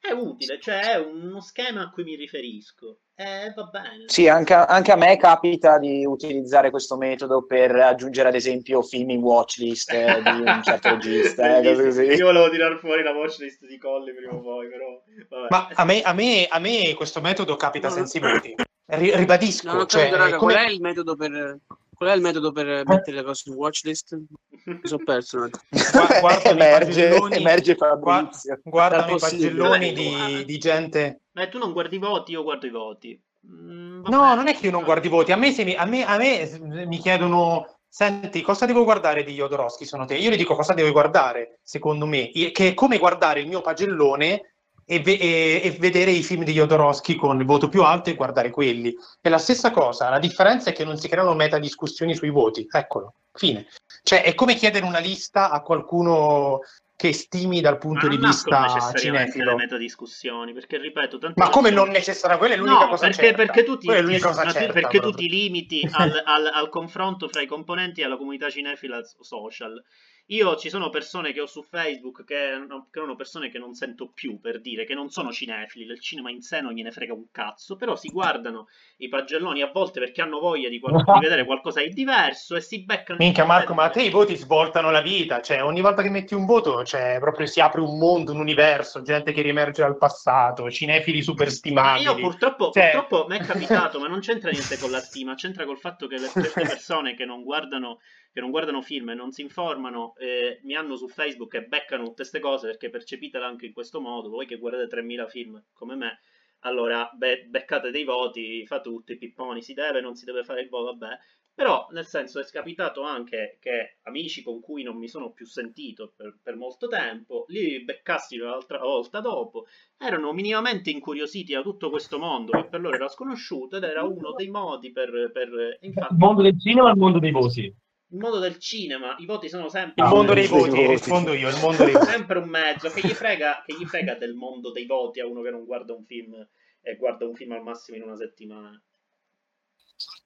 è 0.06 0.12
utile, 0.12 0.60
cioè 0.60 0.80
è 0.92 0.98
uno 0.98 1.40
schema 1.40 1.82
a 1.82 1.90
cui 1.90 2.04
mi 2.04 2.14
riferisco 2.14 2.98
e 3.14 3.52
va 3.54 3.64
bene. 3.64 4.04
Sì, 4.06 4.28
anche, 4.28 4.52
anche 4.52 4.92
a 4.92 4.96
me 4.96 5.16
capita 5.16 5.78
di 5.78 6.04
utilizzare 6.04 6.70
questo 6.70 6.96
metodo 6.98 7.46
per 7.46 7.74
aggiungere 7.74 8.28
ad 8.28 8.34
esempio 8.34 8.82
film 8.82 9.10
in 9.10 9.22
watchlist 9.22 9.92
eh, 9.92 10.20
di 10.22 10.40
un 10.40 10.60
certo 10.62 10.90
regista. 10.90 11.58
eh. 11.58 11.72
Io 12.16 12.26
volevo 12.26 12.50
tirare 12.50 12.76
fuori 12.78 13.02
la 13.02 13.12
watchlist 13.12 13.64
di 13.64 13.78
Colli 13.78 14.12
prima 14.14 14.34
o 14.34 14.42
poi, 14.42 14.68
però 14.68 15.02
vabbè. 15.28 15.46
Ma 15.48 15.68
a 15.72 15.84
me, 15.84 16.02
a 16.02 16.12
me- 16.12 16.46
a 16.48 16.58
me 16.58 16.92
questo 16.94 17.20
metodo 17.22 17.56
capita 17.56 17.88
No, 17.88 17.94
voti. 18.20 18.54
Ri- 18.86 19.16
ribadisco, 19.16 19.66
Non 19.68 19.80
ho 19.80 19.86
cioè, 19.86 20.10
raga, 20.10 20.36
come- 20.36 20.52
qual 20.52 20.66
è 20.66 20.70
il 20.70 20.80
metodo 20.82 21.16
per, 21.16 21.58
qual 21.94 22.10
è 22.10 22.14
il 22.14 22.20
metodo 22.20 22.52
per 22.52 22.82
mettere 22.86 23.16
le 23.16 23.22
cose 23.22 23.48
in 23.48 23.54
watchlist? 23.56 24.18
Mi 24.64 24.80
sono 24.82 25.04
perso 25.04 25.36
un 25.38 25.42
attimo. 25.44 25.82
Gua- 25.92 26.20
guardano 26.20 26.58
i 26.58 26.62
emerge, 26.62 27.08
pagelloni- 27.08 27.36
emerge 27.36 27.74
Fabrizio. 27.74 28.60
guardano 28.64 29.14
i 29.14 29.18
pagelloni 29.18 29.92
di, 29.92 30.44
di 30.44 30.58
gente. 30.58 31.20
Beh, 31.32 31.48
tu 31.48 31.58
non 31.58 31.72
guardi 31.72 31.96
i 31.96 31.98
voti, 31.98 32.32
io 32.32 32.42
guardo 32.42 32.66
i 32.66 32.70
voti. 32.70 33.20
Mm, 33.46 34.04
No, 34.06 34.34
non 34.34 34.48
è 34.48 34.54
che 34.56 34.66
io 34.66 34.72
non 34.72 34.84
guardi 34.84 35.06
i 35.08 35.10
voti. 35.10 35.32
A 35.32 35.36
me, 35.36 35.52
se 35.52 35.64
mi, 35.64 35.74
a 35.74 35.84
me, 35.84 36.04
a 36.04 36.16
me 36.16 36.58
mi 36.86 36.98
chiedono: 36.98 37.76
Senti, 37.88 38.40
cosa 38.40 38.64
devo 38.66 38.84
guardare 38.84 39.22
di 39.22 39.34
Jodorowsky? 39.34 39.84
Sono 39.84 40.06
te. 40.06 40.14
Io 40.16 40.30
gli 40.30 40.36
dico 40.36 40.54
cosa 40.54 40.72
devo 40.72 40.90
guardare, 40.92 41.58
secondo 41.62 42.06
me, 42.06 42.30
che 42.30 42.52
è 42.54 42.74
come 42.74 42.98
guardare 42.98 43.40
il 43.40 43.46
mio 43.48 43.60
pagellone 43.60 44.54
e, 44.86 45.00
ve- 45.00 45.18
e- 45.18 45.60
e 45.64 45.70
vedere 45.78 46.10
i 46.10 46.22
film 46.22 46.42
di 46.44 46.52
Jodorowsky 46.52 47.14
con 47.16 47.38
il 47.38 47.46
voto 47.46 47.68
più 47.68 47.82
alto 47.82 48.08
e 48.10 48.14
guardare 48.14 48.50
quelli. 48.50 48.94
È 49.20 49.28
la 49.28 49.38
stessa 49.38 49.70
cosa. 49.70 50.08
La 50.08 50.18
differenza 50.18 50.70
è 50.70 50.72
che 50.72 50.84
non 50.84 50.96
si 50.96 51.08
creano 51.08 51.34
meta 51.34 51.58
discussioni 51.58 52.14
sui 52.14 52.30
voti. 52.30 52.66
Eccolo, 52.70 53.14
fine. 53.32 53.66
Cioè, 54.04 54.22
è 54.22 54.34
come 54.34 54.54
chiedere 54.54 54.84
una 54.84 54.98
lista 54.98 55.50
a 55.50 55.62
qualcuno 55.62 56.60
che 56.94 57.14
stimi 57.14 57.62
dal 57.62 57.78
punto 57.78 58.06
di 58.06 58.18
vista 58.18 58.92
cinefilo. 58.94 59.52
le 59.52 59.56
metadiscussione, 59.56 60.52
perché 60.52 60.76
ripeto, 60.76 61.18
Ma 61.36 61.48
come 61.48 61.70
non 61.70 61.88
necessaria? 61.88 62.36
Quella 62.36 62.52
è 62.52 62.56
l'unica 62.58 62.84
no, 62.84 62.88
cosa 62.88 63.06
perché, 63.06 63.22
certa. 63.22 63.36
perché 63.44 63.64
tu 63.64 63.78
ti, 63.78 63.86
certa, 63.88 64.72
perché 64.72 65.00
tu 65.00 65.10
ti 65.10 65.26
limiti 65.26 65.88
al, 65.90 66.22
al- 66.22 66.50
al 66.52 66.68
confronto 66.68 67.28
fra 67.28 67.40
i 67.40 67.46
componenti 67.46 68.02
e 68.02 68.04
alla 68.04 68.18
comunità 68.18 68.50
cinefila 68.50 69.00
social. 69.20 69.82
Io 70.28 70.56
ci 70.56 70.70
sono 70.70 70.88
persone 70.88 71.32
che 71.34 71.40
ho 71.42 71.46
su 71.46 71.62
Facebook 71.62 72.24
che, 72.24 72.56
no- 72.66 72.86
che 72.90 72.98
sono 72.98 73.14
persone 73.14 73.50
che 73.50 73.58
non 73.58 73.74
sento 73.74 74.08
più 74.08 74.40
per 74.40 74.58
dire 74.62 74.86
che 74.86 74.94
non 74.94 75.10
sono 75.10 75.30
cinefili, 75.30 75.84
del 75.84 76.00
cinema 76.00 76.30
in 76.30 76.40
sé 76.40 76.62
non 76.62 76.72
gliene 76.72 76.90
frega 76.92 77.12
un 77.12 77.26
cazzo, 77.30 77.76
però 77.76 77.94
si 77.94 78.08
guardano 78.08 78.68
i 78.98 79.08
pagelloni 79.08 79.60
a 79.60 79.70
volte 79.70 80.00
perché 80.00 80.22
hanno 80.22 80.38
voglia 80.40 80.70
di, 80.70 80.80
qual- 80.80 80.94
di 81.04 81.18
vedere 81.20 81.44
qualcosa 81.44 81.82
di 81.82 81.90
diverso 81.90 82.56
e 82.56 82.62
si 82.62 82.82
beccano. 82.84 83.18
Minchia 83.18 83.44
Marco, 83.44 83.74
ma 83.74 83.84
a 83.84 83.90
te 83.90 84.00
i 84.02 84.08
voti 84.08 84.34
svoltano 84.34 84.90
la 84.90 85.02
vita, 85.02 85.42
cioè 85.42 85.62
ogni 85.62 85.82
volta 85.82 86.00
che 86.00 86.08
metti 86.08 86.32
un 86.32 86.46
voto 86.46 86.82
cioè, 86.84 87.18
proprio 87.20 87.46
si 87.46 87.60
apre 87.60 87.82
un 87.82 87.98
mondo, 87.98 88.32
un 88.32 88.40
universo, 88.40 89.02
gente 89.02 89.30
che 89.32 89.42
riemerge 89.42 89.82
dal 89.82 89.98
passato, 89.98 90.70
cinefili 90.70 91.18
Ma 91.18 91.22
superstimabili. 91.24 92.04
io 92.04 92.14
purtroppo, 92.14 92.70
Cioè- 92.72 92.92
purtroppo 92.92 93.26
mi 93.28 93.36
è 93.36 93.40
capitato, 93.44 94.00
ma 94.00 94.08
non 94.08 94.20
c'entra 94.20 94.48
niente 94.50 94.78
con 94.78 94.90
la 94.90 95.00
stima, 95.00 95.34
c'entra 95.34 95.66
col 95.66 95.78
fatto 95.78 96.06
che 96.06 96.18
le 96.18 96.28
certe 96.28 96.62
persone 96.62 97.14
che 97.14 97.26
non 97.26 97.42
guardano, 97.42 98.00
che 98.34 98.40
non 98.40 98.50
guardano 98.50 98.82
film 98.82 99.10
e 99.10 99.14
non 99.14 99.30
si 99.30 99.42
informano 99.42 100.16
eh, 100.16 100.58
mi 100.64 100.74
hanno 100.74 100.96
su 100.96 101.06
Facebook 101.06 101.54
e 101.54 101.66
beccano 101.66 102.02
tutte 102.02 102.16
queste 102.16 102.40
cose 102.40 102.66
perché 102.66 102.90
percepitela 102.90 103.46
anche 103.46 103.66
in 103.66 103.72
questo 103.72 104.00
modo, 104.00 104.28
voi 104.28 104.44
che 104.44 104.58
guardate 104.58 104.88
3000 104.88 105.28
film 105.28 105.64
come 105.72 105.94
me, 105.94 106.18
allora 106.60 107.08
be- 107.14 107.46
beccate 107.46 107.92
dei 107.92 108.02
voti, 108.02 108.66
fate 108.66 108.90
tutti 108.90 109.12
i 109.12 109.18
pipponi, 109.18 109.62
si 109.62 109.72
deve, 109.72 110.00
non 110.00 110.16
si 110.16 110.24
deve 110.24 110.42
fare 110.42 110.62
il 110.62 110.68
voto, 110.68 110.96
vabbè, 110.96 111.16
però, 111.54 111.86
nel 111.92 112.06
senso, 112.06 112.40
è 112.40 112.44
capitato 112.46 113.02
anche 113.02 113.58
che 113.60 113.98
amici 114.02 114.42
con 114.42 114.60
cui 114.60 114.82
non 114.82 114.96
mi 114.96 115.06
sono 115.06 115.30
più 115.30 115.46
sentito 115.46 116.12
per, 116.16 116.36
per 116.42 116.56
molto 116.56 116.88
tempo, 116.88 117.44
li 117.46 117.84
beccassi 117.84 118.36
l'altra 118.36 118.78
volta 118.78 119.20
dopo, 119.20 119.66
erano 119.96 120.32
minimamente 120.32 120.90
incuriositi 120.90 121.52
da 121.52 121.62
tutto 121.62 121.90
questo 121.90 122.18
mondo 122.18 122.50
che 122.50 122.66
per 122.66 122.80
loro 122.80 122.96
era 122.96 123.06
sconosciuto 123.06 123.76
ed 123.76 123.84
era 123.84 124.02
uno 124.02 124.32
dei 124.32 124.48
modi 124.48 124.90
per... 124.90 125.30
per 125.32 125.78
infatti, 125.82 126.14
Il 126.14 126.18
mondo 126.18 126.42
del 126.42 126.58
cinema 126.58 126.88
o 126.88 126.90
il 126.90 126.98
mondo 126.98 127.20
dei 127.20 127.30
voti? 127.30 127.72
Il 128.14 128.20
mondo 128.20 128.38
del 128.38 128.58
cinema, 128.58 129.16
i 129.18 129.26
voti 129.26 129.48
sono 129.48 129.68
sempre... 129.68 129.94
Il 129.96 130.08
Ah, 130.08 130.14
mondo 130.14 130.34
dei 130.34 130.46
voti, 130.46 130.86
rispondo 130.86 131.32
io, 131.34 131.48
il 131.48 131.58
mondo 131.60 131.84
dei 131.84 131.92
voti. 131.94 132.06
sempre 132.06 132.38
un 132.38 132.48
mezzo 132.48 132.88
che 132.88 133.00
gli, 133.00 133.10
frega, 133.12 133.62
che 133.66 133.74
gli 133.76 133.84
frega 133.84 134.14
del 134.14 134.34
mondo 134.34 134.70
dei 134.70 134.86
voti 134.86 135.18
a 135.18 135.26
uno 135.26 135.42
che 135.42 135.50
non 135.50 135.64
guarda 135.64 135.94
un 135.94 136.04
film 136.04 136.34
e 136.80 136.96
guarda 136.96 137.26
un 137.26 137.34
film 137.34 137.52
al 137.52 137.62
massimo 137.62 137.96
in 137.96 138.04
una 138.04 138.14
settimana. 138.16 138.80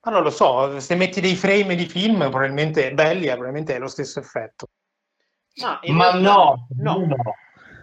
Ma 0.02 0.12
non 0.12 0.22
lo 0.22 0.30
so, 0.30 0.78
se 0.80 0.94
metti 0.96 1.20
dei 1.22 1.34
frame 1.34 1.74
di 1.74 1.86
film 1.86 2.18
probabilmente 2.28 2.92
belli, 2.92 3.26
probabilmente 3.26 3.74
è 3.74 3.78
lo 3.78 3.88
stesso 3.88 4.18
effetto. 4.18 4.66
Ma, 5.62 5.80
Ma 5.88 6.10
realtà- 6.10 6.18
no, 6.20 6.66
no, 6.76 7.06
no. 7.06 7.16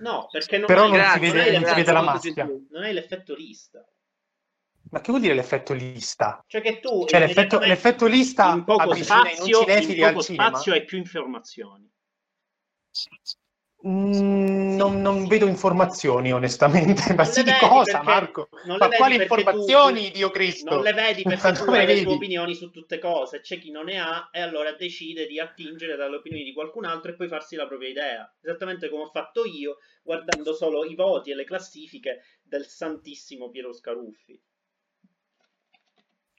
no, 0.02 0.28
perché 0.32 0.58
non 0.58 0.68
Però 0.68 0.84
hai, 0.84 0.92
non 0.92 1.06
si 1.10 1.20
vede- 1.20 1.34
l'effetto- 1.34 1.60
non 1.60 1.68
si 1.70 1.76
vede 1.76 1.92
la 1.92 2.20
gentile. 2.22 2.62
non 2.70 2.84
hai 2.84 2.94
l'effetto 2.94 3.34
lista. 3.36 3.86
Ma 4.92 5.02
che 5.02 5.10
vuol 5.10 5.22
dire 5.22 5.34
l'effetto 5.34 5.74
lista? 5.74 6.44
Cioè 6.48 6.62
che 6.62 6.80
tu 6.80 7.06
Cioè 7.06 7.20
l'effetto, 7.20 7.60
l'effetto 7.60 8.06
lista 8.06 8.54
in 8.54 8.64
poco 8.64 8.94
spazio, 8.96 9.66
in 9.68 9.98
poco 10.00 10.22
spazio 10.22 10.74
hai 10.74 10.86
più 10.86 10.98
informazioni. 10.98 11.90
Mm, 13.86 14.76
non, 14.78 15.02
non 15.02 15.28
vedo 15.28 15.46
informazioni 15.46 16.32
onestamente, 16.34 17.14
ma 17.14 17.24
Non 17.24 17.32
sì 17.32 17.44
di 17.44 17.52
cosa 17.60 17.84
perché- 17.84 18.04
Marco? 18.04 18.50
Ma 18.66 18.90
quali 18.90 19.16
informazioni, 19.16 20.08
tu- 20.08 20.14
Dio 20.14 20.32
Cristo? 20.32 20.74
Non 20.74 20.84
le 20.84 20.94
vedi 20.94 21.22
perché 21.22 21.52
tu 21.52 21.70
hai 21.70 21.86
le 21.86 22.02
tue 22.04 22.14
opinioni 22.14 22.56
su 22.56 22.72
tutte 22.72 22.98
cose, 22.98 23.42
c'è 23.42 23.60
chi 23.60 23.70
non 23.70 23.86
ne 23.86 24.00
ha 24.00 24.30
e 24.32 24.40
allora 24.42 24.72
decide 24.72 25.28
di 25.28 25.40
attingere 25.40 25.96
dalle 25.98 26.16
opinioni 26.16 26.44
di 26.44 26.54
qualcun 26.54 26.86
altro 26.86 27.12
e 27.12 27.16
poi 27.16 27.28
farsi 27.28 27.56
la 27.56 27.68
propria 27.68 27.90
idea. 27.90 28.36
Esattamente 28.42 28.90
come 28.90 29.04
ho 29.04 29.10
fatto 29.12 29.46
io, 29.46 29.78
guardando 30.02 30.54
solo 30.54 30.84
i 30.84 30.96
voti 30.96 31.30
e 31.30 31.36
le 31.36 31.44
classifiche 31.44 32.24
del 32.42 32.66
santissimo 32.66 33.50
Piero 33.52 33.72
Scaruffi. 33.72 34.42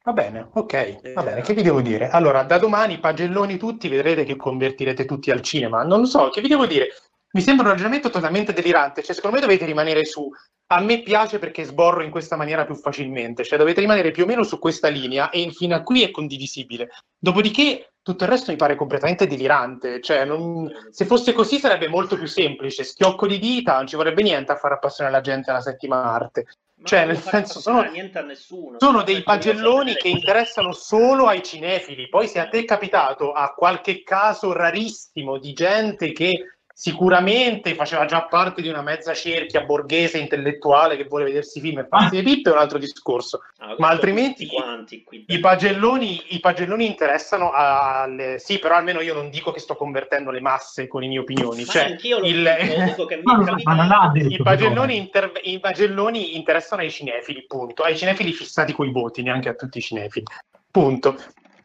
Va 0.06 0.12
bene, 0.12 0.50
ok, 0.52 1.14
va 1.14 1.22
bene, 1.24 1.40
che 1.40 1.52
vi 1.52 1.62
devo 1.62 1.80
dire? 1.80 2.08
Allora, 2.08 2.44
da 2.44 2.58
domani, 2.58 3.00
pagelloni 3.00 3.56
tutti, 3.56 3.88
vedrete 3.88 4.22
che 4.22 4.36
convertirete 4.36 5.04
tutti 5.04 5.32
al 5.32 5.40
cinema. 5.40 5.82
Non 5.82 5.98
lo 5.98 6.06
so, 6.06 6.28
che 6.28 6.40
vi 6.40 6.46
devo 6.46 6.64
dire? 6.64 6.90
Mi 7.32 7.40
sembra 7.40 7.64
un 7.64 7.72
ragionamento 7.72 8.08
totalmente 8.08 8.52
delirante, 8.52 9.02
cioè 9.02 9.16
secondo 9.16 9.34
me 9.34 9.42
dovete 9.42 9.64
rimanere 9.64 10.04
su... 10.04 10.30
A 10.68 10.80
me 10.80 11.02
piace 11.02 11.40
perché 11.40 11.64
sborro 11.64 12.04
in 12.04 12.12
questa 12.12 12.36
maniera 12.36 12.64
più 12.64 12.76
facilmente, 12.76 13.42
cioè 13.42 13.58
dovete 13.58 13.80
rimanere 13.80 14.12
più 14.12 14.22
o 14.22 14.26
meno 14.26 14.44
su 14.44 14.60
questa 14.60 14.86
linea 14.86 15.30
e 15.30 15.50
fino 15.50 15.74
a 15.74 15.82
qui 15.82 16.04
è 16.04 16.12
condivisibile. 16.12 16.88
Dopodiché 17.18 17.94
tutto 18.00 18.22
il 18.22 18.30
resto 18.30 18.52
mi 18.52 18.56
pare 18.56 18.76
completamente 18.76 19.26
delirante, 19.26 20.00
cioè 20.00 20.24
non- 20.24 20.70
se 20.90 21.04
fosse 21.04 21.32
così 21.32 21.58
sarebbe 21.58 21.88
molto 21.88 22.16
più 22.16 22.28
semplice, 22.28 22.84
schiocco 22.84 23.26
di 23.26 23.40
dita, 23.40 23.74
non 23.74 23.88
ci 23.88 23.96
vorrebbe 23.96 24.22
niente 24.22 24.52
a 24.52 24.56
far 24.56 24.70
appassionare 24.70 25.16
la 25.16 25.20
gente 25.20 25.50
alla 25.50 25.60
settima 25.60 26.04
arte. 26.04 26.44
Cioè, 26.86 27.04
nel 27.04 27.18
senso, 27.18 27.60
sono- 27.60 27.82
niente 27.82 28.18
a 28.18 28.22
nessuno. 28.22 28.76
Sono 28.78 28.98
Perché 28.98 29.12
dei 29.12 29.22
pagelloni 29.22 29.94
che 29.94 30.08
interessano 30.08 30.72
solo 30.72 31.26
ai 31.26 31.42
cinefili. 31.42 32.08
Poi, 32.08 32.28
se 32.28 32.38
a 32.38 32.48
te 32.48 32.60
è 32.60 32.64
capitato 32.64 33.32
a 33.32 33.52
qualche 33.52 34.02
caso 34.02 34.52
rarissimo 34.52 35.38
di 35.38 35.52
gente 35.52 36.12
che 36.12 36.55
sicuramente 36.78 37.74
faceva 37.74 38.04
già 38.04 38.24
parte 38.24 38.60
di 38.60 38.68
una 38.68 38.82
mezza 38.82 39.14
cerchia 39.14 39.62
borghese 39.62 40.18
intellettuale 40.18 40.98
che 40.98 41.04
vuole 41.04 41.24
vedersi 41.24 41.58
film 41.58 41.78
e 41.78 41.86
farsi 41.88 42.16
le 42.16 42.22
pippe, 42.22 42.50
è 42.50 42.52
un 42.52 42.58
altro 42.58 42.76
discorso. 42.76 43.40
Ah, 43.60 43.74
Ma 43.78 43.88
altrimenti 43.88 44.46
quanti 44.46 45.02
I 45.28 45.38
pagelloni, 45.40 46.34
i 46.34 46.40
pagelloni 46.40 46.84
interessano 46.84 47.50
alle... 47.54 48.38
Sì, 48.38 48.58
però 48.58 48.74
almeno 48.74 49.00
io 49.00 49.14
non 49.14 49.30
dico 49.30 49.52
che 49.52 49.58
sto 49.58 49.74
convertendo 49.74 50.30
le 50.30 50.42
masse 50.42 50.86
con 50.86 51.00
le 51.00 51.06
mie 51.06 51.20
opinioni. 51.20 51.64
Ma 51.64 51.72
Cioè, 51.72 51.96
il- 52.24 52.84
dico, 52.84 53.06
dico 53.06 53.08
non 53.72 53.90
ha 53.90 54.10
detto 54.12 54.28
i 54.28 54.36
pagelloni, 54.36 54.96
no. 54.96 55.02
inter- 55.02 55.40
i 55.44 55.58
pagelloni 55.58 56.36
interessano 56.36 56.82
ai 56.82 56.90
cinefili, 56.90 57.46
punto. 57.46 57.84
Ai 57.84 57.96
cinefili 57.96 58.32
fissati 58.32 58.74
coi 58.74 58.92
voti, 58.92 59.22
neanche 59.22 59.48
a 59.48 59.54
tutti 59.54 59.78
i 59.78 59.80
cinefili, 59.80 60.26
punto. 60.70 61.16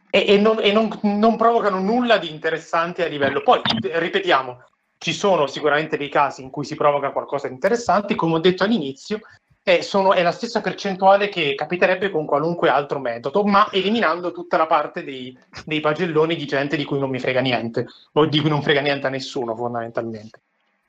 E, 0.09 0.26
e 0.26 0.38
non, 0.38 0.57
e 0.62 0.72
non- 0.72 0.97
non 1.01 1.36
provocano 1.36 1.80
nulla 1.82 2.18
di 2.18 2.30
interessante 2.30 3.03
a 3.03 3.07
livello. 3.07 3.41
Poi, 3.41 3.59
eh, 3.84 3.99
ripetiamo, 3.99 4.64
ci 5.02 5.14
sono 5.14 5.47
sicuramente 5.47 5.97
dei 5.97 6.10
casi 6.10 6.43
in 6.43 6.52
cui 6.52 6.64
si 6.64 6.76
provoca 6.76 7.10
qualcosa 7.10 7.47
di 7.47 7.56
interessante, 7.56 8.14
come 8.14 8.36
ho 8.36 8.39
detto 8.39 8.64
all'inizio, 8.64 9.20
e 9.64 9.82
sono- 9.82 10.14
è 10.14 10.22
la 10.22 10.32
stessa 10.32 10.62
percentuale 10.62 11.28
che 11.28 11.56
capiterebbe 11.56 12.12
con 12.12 12.28
qualunque 12.28 12.70
altro 12.70 12.99
metodo, 12.99 13.43
ma 13.43 13.68
eliminando 13.72 14.32
tutta 14.32 14.58
la 14.58 14.68
parte 14.68 15.04
dei, 15.04 15.36
dei 15.66 15.80
pagelloni 15.80 16.36
di 16.36 16.45
gente 16.45 16.78
di 16.78 16.86
cui 16.86 16.99
non 16.99 17.10
mi 17.10 17.18
frega 17.18 17.41
niente, 17.41 17.88
o 18.12 18.28
di 18.28 18.39
cui 18.39 18.49
non 18.49 18.62
frega 18.62 18.82
niente 18.82 19.08
a 19.08 19.10
nessuno, 19.10 19.56
fondamentalmente. 19.56 20.39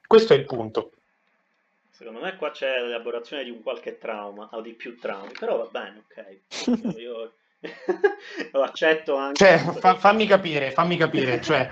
Questo 0.07 0.35
è 0.35 0.37
il 0.37 0.45
punto. 0.45 0.91
Secondo 1.91 2.21
me 2.21 2.37
qua 2.37 2.51
c'è 2.51 2.83
l'elaborazione 2.83 3.45
di 3.45 3.51
un 3.51 3.63
qualche 3.63 3.97
trauma, 3.97 4.47
o 4.53 4.61
di 4.61 4.73
più 4.73 4.99
traumi, 4.99 5.33
però 5.39 5.57
va 5.57 5.69
bene, 5.71 6.03
ok. 6.07 6.97
Io 7.01 7.33
lo 8.53 8.63
accetto 8.63 9.17
anche. 9.17 9.37
Cioè, 9.37 9.57
fa- 9.57 9.97
fammi 9.97 10.27
capire, 10.27 10.71
fammi 10.71 10.99
capire, 10.99 11.41
cioè, 11.45 11.71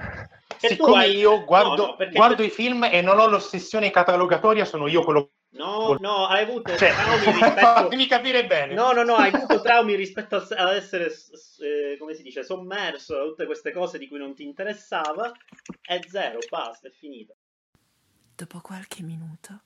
siccome 0.69 0.97
hai- 1.05 1.17
io 1.17 1.45
guardo, 1.45 1.75
no, 1.77 1.87
no, 1.89 1.97
perché- 1.97 2.17
guardo 2.17 2.43
i 2.43 2.51
film 2.51 2.85
e 2.85 3.01
non 3.01 3.19
ho 3.19 3.27
l'ossessione 3.29 3.91
catalogatoria, 3.91 4.65
sono 4.65 4.87
io 4.87 5.03
quello... 5.03 5.31
No, 5.53 5.97
no, 5.99 6.27
hai 6.27 6.45
avuto 6.45 6.77
Cioè, 6.77 6.93
traumi 6.93 7.25
rispetto... 7.33 7.61
fammi 7.61 8.07
capire 8.07 8.47
bene. 8.47 8.75
No, 8.75 8.93
no, 8.93 9.03
no, 9.03 9.17
hai 9.17 9.33
avuto 9.33 9.61
traumi 9.61 9.95
rispetto 9.97 10.37
a- 10.37 10.47
ad 10.57 10.75
essere, 10.77 11.07
eh, 11.61 11.97
come 11.99 12.15
si 12.15 12.23
dice, 12.23 12.45
sommerso 12.45 13.17
da 13.17 13.25
tutte 13.25 13.47
queste 13.47 13.73
cose 13.73 13.99
di 13.99 14.07
cui 14.07 14.19
non 14.19 14.35
ti 14.35 14.45
interessava. 14.45 15.33
È 15.81 15.99
zero, 16.09 16.39
basta, 16.49 16.87
è 16.87 16.91
finita. 16.93 17.35
Dopo 18.37 18.61
qualche 18.61 19.03
minuto. 19.03 19.61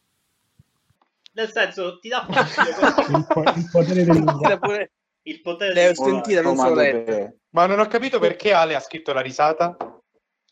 Nel 1.32 1.50
senso, 1.50 1.98
ti 1.98 2.08
dà 2.08 2.24
fastidio 2.30 3.16
Il, 3.18 3.26
po- 3.28 3.42
il 3.42 3.68
potere 3.70 4.04
del 4.04 4.24
Era 4.42 4.58
pure- 4.58 4.92
il 5.26 5.40
potere 5.40 5.94
sentita, 5.94 6.40
non 6.40 6.74
letta. 6.74 7.32
Ma 7.50 7.66
non 7.66 7.78
ho 7.78 7.86
capito 7.86 8.18
perché 8.18 8.52
Ale 8.52 8.74
ha 8.74 8.80
scritto 8.80 9.12
la 9.12 9.20
risata. 9.20 9.76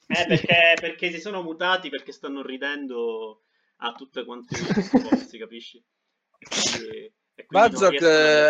Eh, 0.07 0.27
perché, 0.27 0.77
perché 0.81 1.11
si 1.11 1.21
sono 1.21 1.43
mutati, 1.43 1.89
perché 1.89 2.13
stanno 2.13 2.43
ridendo 2.43 3.43
a 3.79 3.93
tutte 3.93 4.25
quante 4.25 4.57
le 4.59 4.65
cose, 5.27 5.39
capisci? 5.39 5.83
E 6.39 7.13
non 7.49 7.95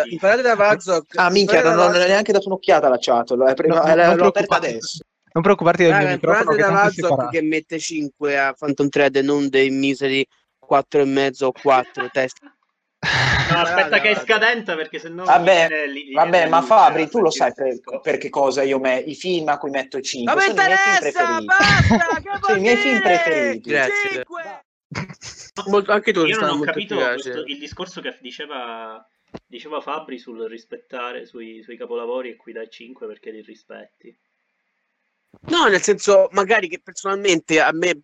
imparate 0.09 0.41
da 0.41 0.55
Vazok. 0.55 1.17
Ah, 1.17 1.29
minchia, 1.29 1.61
non 1.61 1.71
Imparate 1.71 1.97
ho 1.97 1.99
da 1.99 2.07
neanche 2.07 2.31
dato 2.31 2.47
un'occhiata 2.47 2.87
alla 2.87 2.97
chat, 2.99 3.29
l'ho, 3.31 3.45
l'ho 3.45 3.45
No, 3.45 3.75
non 3.75 3.89
aperta 3.89 4.15
preoccuparti. 4.15 4.65
adesso. 4.65 5.03
Non 5.33 5.43
preoccuparti 5.43 5.83
del 5.83 5.91
Raga, 5.91 6.03
mio 6.05 6.13
microfono 6.13 6.51
imparate 6.51 6.55
che 6.55 6.61
da 6.61 6.89
separato. 7.07 7.29
che 7.29 7.41
mette 7.41 7.79
5 7.79 8.39
a 8.39 8.53
Phantom 8.53 8.89
Thread 8.89 9.15
e 9.15 9.21
non 9.21 9.49
dei 9.49 9.69
miseri 9.71 10.25
4 10.59 11.01
e 11.01 11.05
mezzo 11.05 11.47
o 11.47 11.51
4 11.51 12.09
test. 12.11 12.37
No, 13.51 13.57
aspetta 13.59 13.99
che 13.99 14.11
è 14.11 14.15
scadente 14.15 14.75
perché 14.75 14.97
sennò... 14.99 15.23
Vabbè, 15.25 15.67
viene 15.67 15.87
lì- 15.87 16.13
Vabbè, 16.13 16.47
ma 16.47 16.61
Fabri, 16.61 17.09
tu 17.09 17.19
lo 17.19 17.29
sai 17.29 17.53
per, 17.53 17.79
per 18.01 18.17
che 18.17 18.29
cosa 18.29 18.63
io 18.63 18.79
me 18.79 18.97
i 18.99 19.13
film 19.15 19.49
a 19.49 19.57
cui 19.57 19.69
metto 19.69 19.99
5 19.99 20.33
Ma 20.33 20.39
mi 20.39 20.47
sono 20.47 20.61
i 20.61 20.65
miei 20.65 20.77
film 20.77 20.93
interessa, 20.95 21.23
preferiti. 21.23 21.45
basta, 21.45 22.21
che 22.21 22.39
Sono 22.45 22.57
i 22.57 22.61
miei 22.61 22.75
film 22.77 23.01
preferiti. 23.01 23.69
Grazie. 23.69 24.09
Cinque! 24.09 24.63
Molto- 25.65 25.91
anche 25.91 26.13
tu 26.13 26.23
Io 26.25 26.39
non 26.39 26.49
ho 26.49 26.59
capito 26.61 26.95
questo- 26.95 27.43
il 27.45 27.59
discorso 27.59 27.99
che 28.01 28.17
diceva, 28.21 29.05
diceva 29.45 29.81
Fabri 29.81 30.17
sul 30.17 30.47
rispettare 30.47 31.25
sui, 31.25 31.61
sui 31.63 31.75
capolavori 31.77 32.29
e 32.29 32.35
qui 32.37 32.53
dai 32.53 32.69
5 32.69 33.05
perché 33.07 33.31
li 33.31 33.41
rispetti. 33.41 34.15
No, 35.47 35.65
nel 35.65 35.81
senso, 35.81 36.27
magari 36.31 36.67
che 36.69 36.79
personalmente 36.79 37.59
a 37.59 37.71
me, 37.73 37.99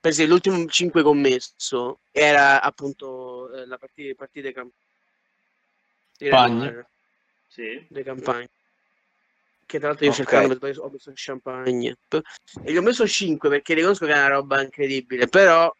per 0.00 0.10
esempio, 0.10 0.32
l'ultimo 0.34 0.66
5 0.66 1.02
commesso 1.02 2.00
era 2.10 2.60
appunto 2.62 3.29
eh, 3.54 3.66
la 3.66 3.78
partita, 3.78 4.14
partita 4.14 4.46
dei 4.46 4.52
camp- 4.54 4.72
Campagne. 6.18 6.86
Sì? 7.48 7.86
dei 7.88 8.04
campagne. 8.04 8.48
Che 9.66 9.78
tra 9.78 9.88
l'altro 9.88 10.04
io 10.04 10.10
Ok. 10.10 10.16
cercando 10.16 10.58
ho 10.82 10.90
messo 10.90 11.12
champagne 11.14 11.96
e 12.64 12.72
gli 12.72 12.76
ho 12.76 12.82
messo 12.82 13.06
5 13.06 13.48
perché 13.48 13.74
riconosco 13.74 14.04
che 14.04 14.12
è 14.12 14.16
una 14.16 14.28
roba 14.28 14.62
incredibile, 14.62 15.28
però 15.28 15.72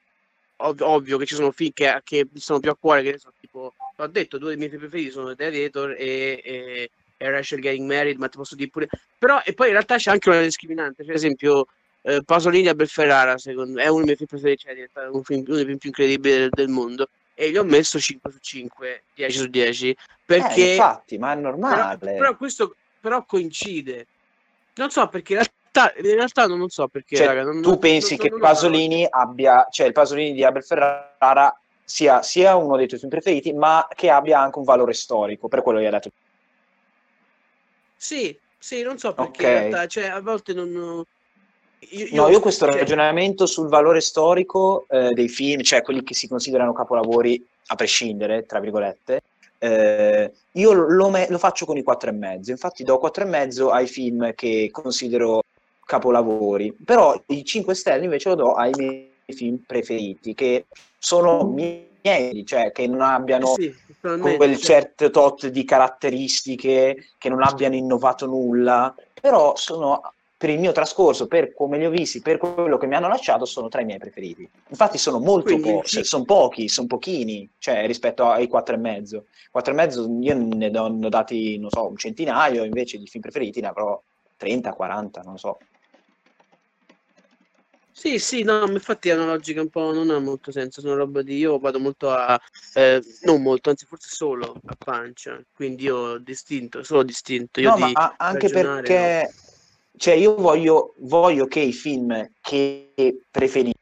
ov- 0.56 0.80
ovvio 0.80 1.18
che 1.18 1.26
ci 1.26 1.34
sono 1.34 1.50
film 1.50 1.72
che, 1.74 2.00
che 2.04 2.26
mi 2.30 2.40
sono 2.40 2.60
più 2.60 2.70
a 2.70 2.76
cuore, 2.76 3.02
che 3.02 3.10
ne 3.12 3.18
so, 3.18 3.32
tipo, 3.38 3.74
ho 3.96 4.06
detto, 4.06 4.38
due 4.38 4.50
dei 4.50 4.58
miei 4.58 4.70
film 4.70 4.80
preferiti 4.82 5.10
sono 5.10 5.34
The 5.34 5.46
Aviator 5.46 5.90
e, 5.98 6.40
e, 6.44 6.90
e 7.16 7.30
Rachel 7.30 7.60
Getting 7.60 7.86
Married, 7.86 8.18
ma 8.18 8.28
ti 8.28 8.36
posso 8.36 8.54
dire 8.54 8.70
pure... 8.70 8.88
Però, 9.18 9.40
e 9.44 9.52
poi 9.54 9.66
in 9.66 9.72
realtà 9.72 9.96
c'è 9.96 10.10
anche 10.10 10.28
una 10.28 10.40
discriminante, 10.40 11.04
per 11.04 11.14
esempio, 11.14 11.66
eh, 12.02 12.22
Pasolini 12.24 12.68
a 12.68 12.74
Belferrara, 12.74 13.38
secondo 13.38 13.72
me, 13.74 13.82
è 13.82 13.88
uno 13.88 14.04
dei 14.04 14.04
miei 14.04 14.16
film 14.16 14.28
preferiti, 14.28 14.62
cioè 14.64 14.74
è 14.74 15.08
un 15.08 15.22
film- 15.24 15.44
uno 15.46 15.56
dei 15.56 15.64
film 15.64 15.78
più 15.78 15.88
incredibili 15.88 16.34
del, 16.36 16.48
del 16.50 16.68
mondo, 16.68 17.08
e 17.40 17.50
gli 17.50 17.56
ho 17.56 17.64
messo 17.64 17.98
5 17.98 18.30
su 18.32 18.38
5, 18.38 19.04
10 19.14 19.38
su 19.38 19.46
10, 19.46 19.96
perché... 20.26 20.60
Eh, 20.60 20.74
infatti, 20.74 21.16
ma 21.16 21.32
è 21.32 21.36
Però, 21.36 21.50
normale. 21.50 21.96
però 22.16 22.36
questo 22.36 22.76
però 23.00 23.24
coincide. 23.24 24.06
Non 24.74 24.90
so 24.90 25.08
perché 25.08 25.32
in 25.32 25.38
realtà 25.38 25.98
in 25.98 26.14
realtà 26.16 26.46
non 26.46 26.68
so 26.68 26.86
perché, 26.88 27.16
Cioè, 27.16 27.26
raga, 27.26 27.44
non- 27.44 27.62
tu 27.62 27.70
non- 27.70 27.78
pensi 27.78 28.16
non- 28.16 28.28
che 28.28 28.38
Pasolini 28.38 29.06
abbia, 29.08 29.66
cioè 29.70 29.86
il 29.86 29.94
Pasolini 29.94 30.34
di 30.34 30.44
Abel 30.44 30.62
Ferrara 30.62 31.58
sia, 31.82 32.20
sia 32.20 32.56
uno 32.56 32.76
dei 32.76 32.86
tuoi 32.86 33.00
film 33.00 33.10
preferiti, 33.10 33.54
ma 33.54 33.88
che 33.94 34.10
abbia 34.10 34.38
anche 34.38 34.58
un 34.58 34.64
valore 34.64 34.92
storico, 34.92 35.48
per 35.48 35.62
quello 35.62 35.78
che 35.78 35.86
hai 35.86 35.92
detto. 35.92 36.10
Sì, 37.96 38.38
sì, 38.58 38.82
non 38.82 38.98
so 38.98 39.14
perché 39.14 39.42
Ok. 39.44 39.48
in 39.48 39.58
realtà, 39.58 39.86
cioè 39.86 40.04
a 40.08 40.20
volte 40.20 40.52
non... 40.52 41.02
Io, 41.88 42.08
No, 42.12 42.28
io 42.28 42.40
questo 42.40 42.66
cioè, 42.66 42.78
ragionamento 42.78 43.46
sul 43.46 43.68
valore 43.68 44.00
storico 44.00 44.84
eh, 44.88 45.12
dei 45.12 45.28
film, 45.28 45.62
cioè 45.62 45.82
quelli 45.82 46.02
che 46.02 46.14
si 46.14 46.28
considerano 46.28 46.72
capolavori 46.72 47.44
a 47.68 47.74
prescindere, 47.74 48.44
tra 48.44 48.60
virgolette, 48.60 49.22
eh, 49.58 50.30
io 50.52 50.72
lo, 50.72 51.08
me- 51.08 51.26
lo 51.30 51.38
faccio 51.38 51.64
con 51.64 51.76
i 51.76 51.82
quattro 51.82 52.10
e 52.10 52.12
mezzo. 52.12 52.50
Infatti 52.50 52.84
do 52.84 52.98
quattro 52.98 53.24
e 53.24 53.26
mezzo 53.26 53.70
ai 53.70 53.86
film 53.86 54.34
che 54.34 54.68
considero 54.70 55.42
capolavori, 55.84 56.72
però 56.84 57.20
i 57.28 57.44
5 57.44 57.74
stelle 57.74 58.04
invece 58.04 58.28
lo 58.28 58.34
do 58.34 58.52
ai 58.52 58.72
miei 58.76 59.10
film 59.26 59.58
preferiti, 59.66 60.34
che 60.34 60.66
sono 60.98 61.44
miei, 61.44 62.44
cioè 62.46 62.72
che 62.72 62.86
non 62.86 63.00
abbiano 63.00 63.54
sì, 63.54 63.74
totalmente, 64.00 64.36
quel 64.36 64.56
certo 64.58 65.10
tot 65.10 65.48
di 65.48 65.64
caratteristiche, 65.64 67.08
che 67.18 67.28
non 67.28 67.42
abbiano 67.42 67.74
innovato 67.74 68.26
nulla, 68.26 68.94
però 69.20 69.56
sono 69.56 70.12
per 70.40 70.48
il 70.48 70.58
mio 70.58 70.72
trascorso, 70.72 71.26
per 71.26 71.52
come 71.52 71.76
li 71.76 71.84
ho 71.84 71.90
visti, 71.90 72.22
per 72.22 72.38
quello 72.38 72.78
che 72.78 72.86
mi 72.86 72.94
hanno 72.94 73.08
lasciato, 73.08 73.44
sono 73.44 73.68
tra 73.68 73.82
i 73.82 73.84
miei 73.84 73.98
preferiti. 73.98 74.48
Infatti 74.70 74.96
sono 74.96 75.18
molto 75.18 75.58
Quindi, 75.58 75.70
po- 75.70 75.82
sì. 75.84 76.02
sono 76.02 76.24
pochi, 76.24 76.66
sono 76.66 76.86
pochini, 76.86 77.46
cioè 77.58 77.86
rispetto 77.86 78.26
ai 78.26 78.48
quattro 78.48 78.74
e 78.74 78.78
mezzo. 78.78 79.26
Quattro 79.50 79.74
e 79.74 79.76
mezzo 79.76 80.08
io 80.18 80.34
ne 80.34 80.70
do, 80.70 80.88
ne 80.88 81.04
ho 81.04 81.08
dati, 81.10 81.58
non 81.58 81.68
so, 81.68 81.88
un 81.88 81.96
centinaio, 81.98 82.64
invece 82.64 82.96
di 82.96 83.06
film 83.06 83.20
preferiti 83.20 83.60
ne 83.60 83.66
avrò 83.66 84.02
30, 84.38 84.72
40, 84.72 85.20
non 85.20 85.36
so. 85.36 85.58
Sì, 87.92 88.18
sì, 88.18 88.42
no, 88.42 88.64
infatti 88.64 89.10
è 89.10 89.14
una 89.14 89.26
logica 89.26 89.60
un 89.60 89.68
po', 89.68 89.92
non 89.92 90.08
ha 90.08 90.18
molto 90.20 90.50
senso, 90.50 90.80
sono 90.80 90.94
roba 90.94 91.20
di, 91.20 91.36
io 91.36 91.58
vado 91.58 91.78
molto 91.78 92.08
a, 92.10 92.40
eh, 92.72 93.02
non 93.24 93.42
molto, 93.42 93.68
anzi 93.68 93.84
forse 93.84 94.08
solo 94.10 94.58
a 94.64 94.76
pancia, 94.82 95.38
quindi 95.54 95.82
io 95.84 96.16
distinto, 96.16 96.82
solo 96.82 97.02
distinto, 97.02 97.60
io 97.60 97.68
No, 97.68 97.74
di 97.76 97.92
ma 97.92 98.14
anche 98.16 98.48
perché 98.48 99.28
cioè, 99.96 100.14
io 100.14 100.34
voglio, 100.36 100.94
voglio 100.98 101.46
che 101.46 101.60
i 101.60 101.72
film 101.72 102.30
che 102.40 102.92
preferisco, 103.30 103.78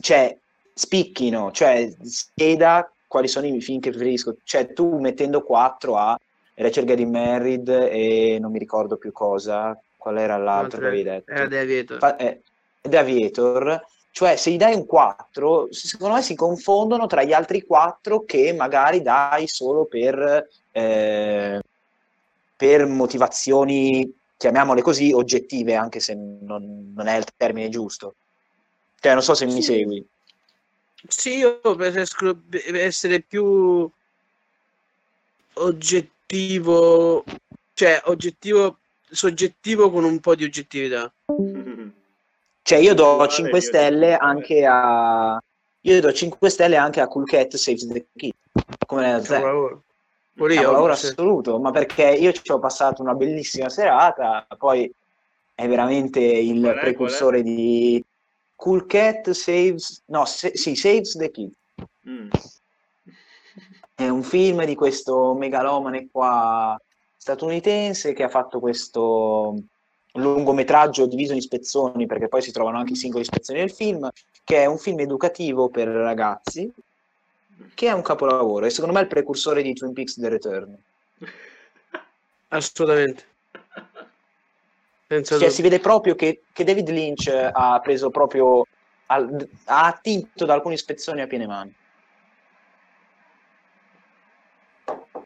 cioè, 0.00 0.36
spicchino, 0.72 1.50
cioè, 1.52 1.92
spiega 2.02 2.90
quali 3.06 3.28
sono 3.28 3.46
i 3.46 3.60
film 3.60 3.80
che 3.80 3.90
preferisco. 3.90 4.36
Cioè, 4.44 4.72
tu 4.72 4.98
mettendo 4.98 5.42
4 5.42 5.96
a 5.96 6.18
Rachel 6.54 6.84
Getting 6.84 7.10
Married 7.10 7.68
e 7.68 8.38
non 8.40 8.52
mi 8.52 8.58
ricordo 8.58 8.96
più 8.96 9.12
cosa, 9.12 9.78
qual 9.96 10.18
era 10.18 10.36
l'altro 10.36 10.80
che 10.80 10.86
avevi 10.86 11.02
detto? 11.02 11.32
era 11.32 11.48
The 11.48 11.58
Aviator. 11.58 11.98
Fa- 11.98 12.16
eh, 12.16 12.40
The 12.80 12.96
Aviator, 12.96 13.84
cioè 14.12 14.36
se 14.36 14.50
gli 14.50 14.56
dai 14.56 14.74
un 14.74 14.86
4, 14.86 15.68
secondo 15.70 16.14
me 16.14 16.22
si 16.22 16.34
confondono 16.34 17.06
tra 17.06 17.22
gli 17.22 17.32
altri 17.32 17.62
4 17.62 18.24
che 18.24 18.52
magari 18.52 19.02
dai 19.02 19.46
solo 19.46 19.84
per, 19.84 20.48
eh, 20.72 21.60
per 22.56 22.86
motivazioni, 22.86 24.12
chiamiamole 24.40 24.80
così, 24.80 25.12
oggettive, 25.12 25.74
anche 25.74 26.00
se 26.00 26.14
non, 26.14 26.94
non 26.96 27.06
è 27.08 27.18
il 27.18 27.26
termine 27.36 27.68
giusto. 27.68 28.14
Cioè, 28.98 29.12
non 29.12 29.22
so 29.22 29.34
se 29.34 29.44
mi 29.44 29.60
Sì. 29.60 29.62
segui. 29.62 30.06
Sì, 31.06 31.36
io 31.36 31.60
preferisco 31.60 32.40
essere 32.72 33.20
più 33.20 33.86
oggettivo, 35.54 37.22
cioè 37.74 38.00
oggettivo, 38.06 38.78
soggettivo 39.10 39.90
con 39.90 40.04
un 40.04 40.20
po' 40.20 40.34
di 40.34 40.44
oggettività. 40.44 41.12
Cioè, 42.62 42.78
io 42.78 42.94
do 42.94 43.16
Vabbè, 43.16 43.30
5 43.30 43.58
io- 43.58 43.60
stelle 43.60 44.16
anche 44.16 44.64
a... 44.66 45.38
Io 45.82 46.00
do 46.00 46.12
5 46.12 46.48
stelle 46.48 46.76
anche 46.76 47.00
a 47.02 47.08
Cool 47.08 47.26
Cat 47.26 47.56
Saves 47.56 47.86
the 47.86 48.06
Kid. 48.16 48.32
Come 48.86 49.02
nella. 49.02 49.80
Pure 50.40 50.54
io, 50.54 50.60
Capolavoro 50.62 50.94
sì. 50.94 51.06
assoluto, 51.08 51.58
ma 51.58 51.70
perché 51.70 52.08
io 52.12 52.32
ci 52.32 52.50
ho 52.50 52.58
passato 52.58 53.02
una 53.02 53.12
bellissima 53.12 53.68
serata, 53.68 54.46
poi 54.56 54.90
è 55.54 55.68
veramente 55.68 56.18
il 56.18 56.62
Qual 56.62 56.76
è, 56.76 56.80
precursore 56.80 57.42
di 57.42 58.02
Cool 58.56 58.86
Cat 58.86 59.32
Saves, 59.32 60.00
no, 60.06 60.24
se- 60.24 60.56
sì, 60.56 60.74
Saves 60.76 61.14
the 61.18 61.30
Kid. 61.30 61.52
Mm. 62.08 62.30
È 63.94 64.08
un 64.08 64.22
film 64.22 64.64
di 64.64 64.74
questo 64.74 65.34
megalomane 65.34 66.08
qua 66.10 66.80
statunitense 67.18 68.14
che 68.14 68.22
ha 68.22 68.30
fatto 68.30 68.60
questo 68.60 69.54
lungometraggio 70.12 71.04
diviso 71.04 71.34
in 71.34 71.42
spezzoni, 71.42 72.06
perché 72.06 72.28
poi 72.28 72.40
si 72.40 72.50
trovano 72.50 72.78
anche 72.78 72.94
i 72.94 72.96
singoli 72.96 73.24
spezzoni 73.24 73.58
del 73.58 73.70
film, 73.70 74.08
che 74.42 74.62
è 74.62 74.64
un 74.64 74.78
film 74.78 75.00
educativo 75.00 75.68
per 75.68 75.88
ragazzi, 75.88 76.72
che 77.74 77.86
è 77.86 77.92
un 77.92 78.02
capolavoro, 78.02 78.66
e 78.66 78.70
secondo 78.70 78.94
me 78.94 79.00
è 79.00 79.04
il 79.04 79.08
precursore 79.08 79.62
di 79.62 79.72
Twin 79.72 79.92
Peaks 79.92 80.18
The 80.18 80.28
Return. 80.28 80.82
Assolutamente. 82.48 83.28
Senza 85.06 85.30
Cioè, 85.30 85.38
dubbio. 85.38 85.54
si 85.54 85.62
vede 85.62 85.80
proprio 85.80 86.14
che, 86.14 86.42
che 86.52 86.64
David 86.64 86.88
Lynch 86.90 87.28
ha 87.28 87.80
preso 87.80 88.10
proprio, 88.10 88.64
al- 89.06 89.48
ha 89.64 89.86
attinto 89.86 90.44
da 90.44 90.54
alcuni 90.54 90.76
spezzoni 90.76 91.20
a 91.20 91.26
piene 91.26 91.46
mani. 91.46 91.74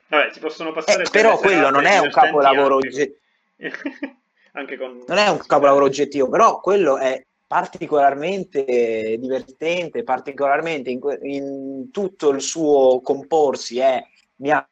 Vabbè, 0.06 0.32
si 0.32 0.40
possono 0.40 0.72
passare 0.72 1.02
Eh, 1.02 1.10
però 1.10 1.36
quello 1.38 1.70
non 1.70 1.84
è 1.84 1.98
un 1.98 2.10
capolavoro 2.10 2.76
anche 2.76 2.88
oggettivo. 2.88 3.18
con... 4.78 5.04
non 5.06 5.18
è 5.18 5.28
un 5.28 5.38
capolavoro 5.38 5.84
oggettivo, 5.84 6.28
però 6.28 6.60
quello 6.60 6.96
è 6.98 7.22
particolarmente 7.46 9.16
divertente, 9.18 10.02
particolarmente 10.02 10.90
in, 10.90 11.00
in 11.22 11.90
tutto 11.90 12.30
il 12.30 12.40
suo 12.40 13.00
comporsi 13.00 13.78
è, 13.78 14.02
mi 14.36 14.50
ha 14.50 14.66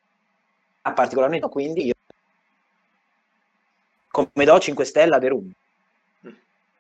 particolarmente, 0.95 1.49
quindi 1.49 1.87
io 1.87 1.93
come 4.11 4.45
do 4.45 4.59
5 4.59 4.85
stelle 4.85 5.17
a 5.17 5.19
The 5.19 5.29
Room. 5.29 5.51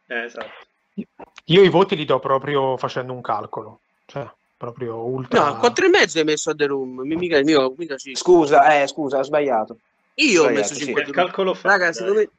Eh, 0.07 0.25
esatto. 0.25 0.51
Io 1.47 1.63
i 1.63 1.69
voti 1.71 1.97
li 1.97 2.05
do 2.05 2.19
proprio 2.19 2.77
facendo 2.77 3.13
un 3.13 3.23
calcolo, 3.23 3.81
cioè 4.07 4.31
proprio 4.57 4.97
ultra. 5.05 5.51
No, 5.51 5.57
4 5.57 5.87
e 5.87 5.89
mezzo 5.89 6.19
hai 6.19 6.25
messo 6.25 6.51
a 6.51 6.55
The 6.55 6.67
Room, 6.67 7.01
mi- 7.01 7.17
mica 7.17 7.39
il 7.39 7.45
mio, 7.45 7.73
mica 7.77 7.97
ci- 7.97 8.15
Scusa, 8.15 8.81
eh, 8.81 8.87
scusa, 8.87 9.19
ho 9.19 9.23
sbagliato. 9.23 9.79
Io 10.15 10.41
ho 10.41 10.45
Sbagliato, 10.45 10.61
messo 10.61 10.75
sì. 10.75 10.85
5 10.85 11.05
Che 11.05 11.11
calcolo 11.11 11.55
fa? 11.55 11.69
Raga, 11.71 11.93
secondo 11.93 12.19
me 12.21 12.31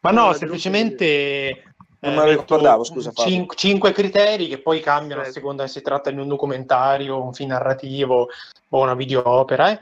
Ma 0.00 0.10
No, 0.10 0.32
semplicemente 0.32 1.74
Non 1.98 2.12
eh, 2.12 2.16
me 2.16 2.22
lo 2.22 2.28
metto 2.28 2.40
ricordavo, 2.40 2.84
scusa, 2.84 3.10
Fabio. 3.12 3.32
cin- 3.32 3.46
cinque 3.54 3.92
criteri 3.92 4.48
che 4.48 4.58
poi 4.58 4.80
cambiano 4.80 5.20
a 5.20 5.24
Prego. 5.24 5.38
seconda 5.38 5.66
se 5.66 5.78
si 5.78 5.82
tratta 5.82 6.10
di 6.10 6.18
un 6.18 6.28
documentario, 6.28 7.22
un 7.22 7.32
film 7.32 7.50
narrativo 7.50 8.28
o 8.68 8.80
una 8.80 8.94
videoopera. 8.94 9.70
eh. 9.70 9.80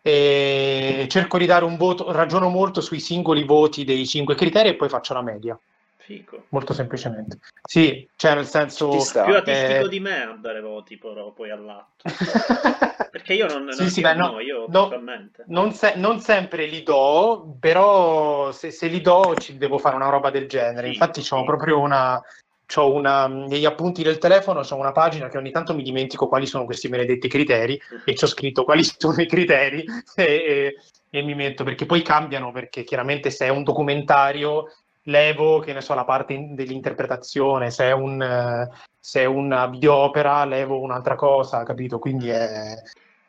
E 0.00 1.06
cerco 1.10 1.36
di 1.36 1.46
dare 1.46 1.64
un 1.64 1.76
voto, 1.76 2.12
ragiono 2.12 2.48
molto 2.48 2.80
sui 2.80 3.00
singoli 3.00 3.44
voti 3.44 3.84
dei 3.84 4.06
cinque 4.06 4.36
criteri 4.36 4.70
e 4.70 4.74
poi 4.74 4.88
faccio 4.88 5.12
la 5.12 5.22
media, 5.22 5.58
Fico. 6.08 6.44
molto 6.48 6.72
semplicemente. 6.72 7.36
Sì, 7.66 8.08
cioè 8.16 8.34
nel 8.34 8.46
senso... 8.46 8.88
Più 8.88 8.98
artistico 9.34 9.84
eh, 9.84 9.88
di 9.90 10.00
me 10.00 10.22
a 10.22 10.38
dare 10.40 10.62
voti 10.62 10.96
però 10.96 11.32
poi 11.32 11.50
all'atto. 11.50 12.04
Perché 13.10 13.34
io 13.34 13.46
non, 13.46 13.70
Sì, 13.70 13.80
non- 13.82 13.90
sì, 13.90 14.00
io 14.00 14.08
beh, 14.08 14.14
no, 14.14 14.30
no, 14.30 14.40
io 14.40 14.64
no. 14.68 15.02
Non, 15.48 15.72
se- 15.74 15.96
non 15.96 16.20
sempre 16.20 16.64
li 16.64 16.82
do, 16.82 17.54
però 17.60 18.50
se, 18.52 18.70
se 18.70 18.86
li 18.86 19.02
do 19.02 19.34
ci 19.36 19.58
devo 19.58 19.76
fare 19.76 19.96
una 19.96 20.08
roba 20.08 20.30
del 20.30 20.48
genere. 20.48 20.86
Sì, 20.86 20.92
Infatti 20.94 21.20
sì. 21.20 21.28
c'ho 21.28 21.44
proprio 21.44 21.78
una, 21.78 22.18
c'ho 22.64 22.90
una, 22.90 23.26
negli 23.26 23.66
appunti 23.66 24.02
del 24.02 24.16
telefono 24.16 24.60
c'ho 24.60 24.76
una 24.76 24.92
pagina 24.92 25.28
che 25.28 25.36
ogni 25.36 25.50
tanto 25.50 25.74
mi 25.74 25.82
dimentico 25.82 26.26
quali 26.26 26.46
sono 26.46 26.64
questi 26.64 26.88
benedetti 26.88 27.28
criteri 27.28 27.78
e 28.06 28.14
ci 28.14 28.24
ho 28.24 28.28
scritto 28.28 28.64
quali 28.64 28.82
sono 28.96 29.20
i 29.20 29.26
criteri 29.26 29.84
e, 30.14 30.24
e- 30.24 30.74
e 31.10 31.22
mi 31.22 31.34
metto 31.34 31.64
perché 31.64 31.84
poi 31.84 32.00
cambiano 32.00 32.50
perché 32.50 32.82
chiaramente 32.82 33.30
se 33.30 33.44
è 33.44 33.48
un 33.50 33.62
documentario 33.62 34.64
levo, 35.08 35.58
che 35.60 35.72
ne 35.72 35.80
so, 35.80 35.94
la 35.94 36.04
parte 36.04 36.34
in- 36.34 36.54
dell'interpretazione, 36.54 37.70
se 37.70 37.84
è, 37.86 37.92
un, 37.92 38.22
eh, 38.22 38.68
se 38.98 39.22
è 39.22 39.24
una 39.24 39.66
videopera 39.66 40.44
levo 40.44 40.80
un'altra 40.80 41.14
cosa, 41.14 41.62
capito? 41.62 41.98
Quindi 41.98 42.28
è... 42.28 42.74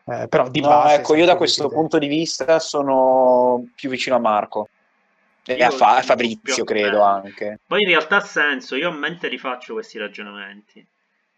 eh, 0.05 0.27
però 0.27 0.49
di 0.49 0.61
No, 0.61 0.67
base 0.67 0.95
ecco, 0.95 1.15
io 1.15 1.25
da 1.25 1.35
questo 1.37 1.63
criteri. 1.63 1.79
punto 1.81 1.97
di 1.97 2.07
vista 2.07 2.59
sono 2.59 3.67
più 3.75 3.89
vicino 3.89 4.15
a 4.15 4.19
Marco. 4.19 4.69
E 5.45 5.55
Io 5.55 5.65
a, 5.67 5.71
Fa- 5.71 5.97
a 5.97 6.01
Fabrizio, 6.01 6.63
credo 6.63 6.99
eh. 6.99 7.05
anche. 7.07 7.59
Poi 7.65 7.81
in 7.81 7.87
realtà 7.87 8.17
ha 8.17 8.21
senso, 8.21 8.75
io 8.75 8.89
a 8.89 8.93
mente 8.93 9.27
rifaccio 9.27 9.73
questi 9.73 9.97
ragionamenti. 9.97 10.85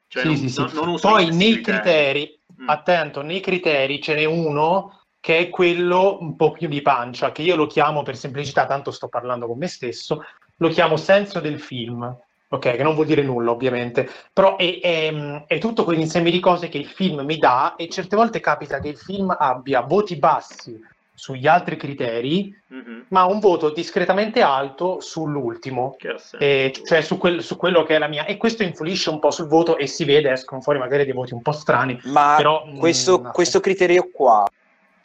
Cioè 0.07 0.23
Sì, 0.23 0.27
non, 0.27 0.37
sì, 0.37 0.49
sì. 0.49 0.59
non- 0.59 0.71
non 0.73 0.87
uso 0.89 1.07
Poi 1.07 1.33
nei 1.33 1.61
criteri, 1.61 2.39
Mm. 2.61 2.67
attento, 2.67 3.21
nei 3.21 3.39
criteri 3.39 4.01
ce 4.01 4.13
n'è 4.13 4.25
uno 4.25 5.00
che 5.21 5.37
è 5.37 5.49
quello 5.49 6.17
un 6.19 6.35
po' 6.35 6.51
più 6.51 6.67
di 6.67 6.81
pancia, 6.81 7.31
che 7.31 7.43
io 7.43 7.55
lo 7.55 7.67
chiamo 7.67 8.01
per 8.01 8.17
semplicità, 8.17 8.65
tanto 8.65 8.89
sto 8.91 9.07
parlando 9.07 9.45
con 9.47 9.57
me 9.57 9.67
stesso, 9.67 10.25
lo 10.57 10.67
chiamo 10.69 10.97
senso 10.97 11.39
del 11.39 11.59
film, 11.59 12.03
ok? 12.49 12.75
Che 12.75 12.83
non 12.83 12.95
vuol 12.95 13.05
dire 13.05 13.21
nulla 13.21 13.51
ovviamente, 13.51 14.09
però 14.33 14.57
è, 14.57 14.79
è- 14.81 15.43
è 15.45 15.59
tutto 15.59 15.83
quell'insieme 15.83 16.31
di 16.31 16.39
cose 16.39 16.69
che 16.69 16.79
il 16.79 16.87
film 16.87 17.21
mi 17.21 17.37
dà 17.37 17.75
e 17.75 17.87
certe 17.87 18.15
volte 18.15 18.39
capita 18.39 18.79
che 18.79 18.89
il 18.89 18.97
film 18.97 19.33
abbia 19.37 19.81
voti 19.81 20.15
bassi 20.15 20.77
sugli 21.13 21.45
altri 21.45 21.75
criteri, 21.75 22.51
Mhm. 22.69 23.05
ma 23.09 23.25
un 23.25 23.37
voto 23.39 23.69
discretamente 23.69 24.41
alto 24.41 24.99
sull'ultimo. 25.01 25.95
Che 25.99 26.07
ha 26.07 26.17
senso. 26.17 26.37
E 26.43 26.73
cioè 26.83 27.01
su, 27.01 27.19
quel- 27.19 27.43
su 27.43 27.57
quello 27.57 27.83
che 27.83 27.93
è 27.95 27.99
la 27.99 28.07
mia 28.07 28.25
e 28.25 28.37
questo 28.37 28.63
influisce 28.63 29.11
un 29.11 29.19
po' 29.19 29.29
sul 29.29 29.47
voto 29.47 29.77
e 29.77 29.85
si 29.85 30.03
vede 30.03 30.31
escono 30.31 30.61
fuori 30.61 30.79
magari 30.79 31.03
dei 31.05 31.13
voti 31.13 31.33
un 31.35 31.43
po' 31.43 31.51
strani 31.51 31.99
Ma 32.05 32.33
però 32.37 32.65
mm, 32.65 32.77
questo, 32.79 33.21
no. 33.21 33.29
questo 33.31 33.59
criterio 33.59 34.09
qua 34.11 34.47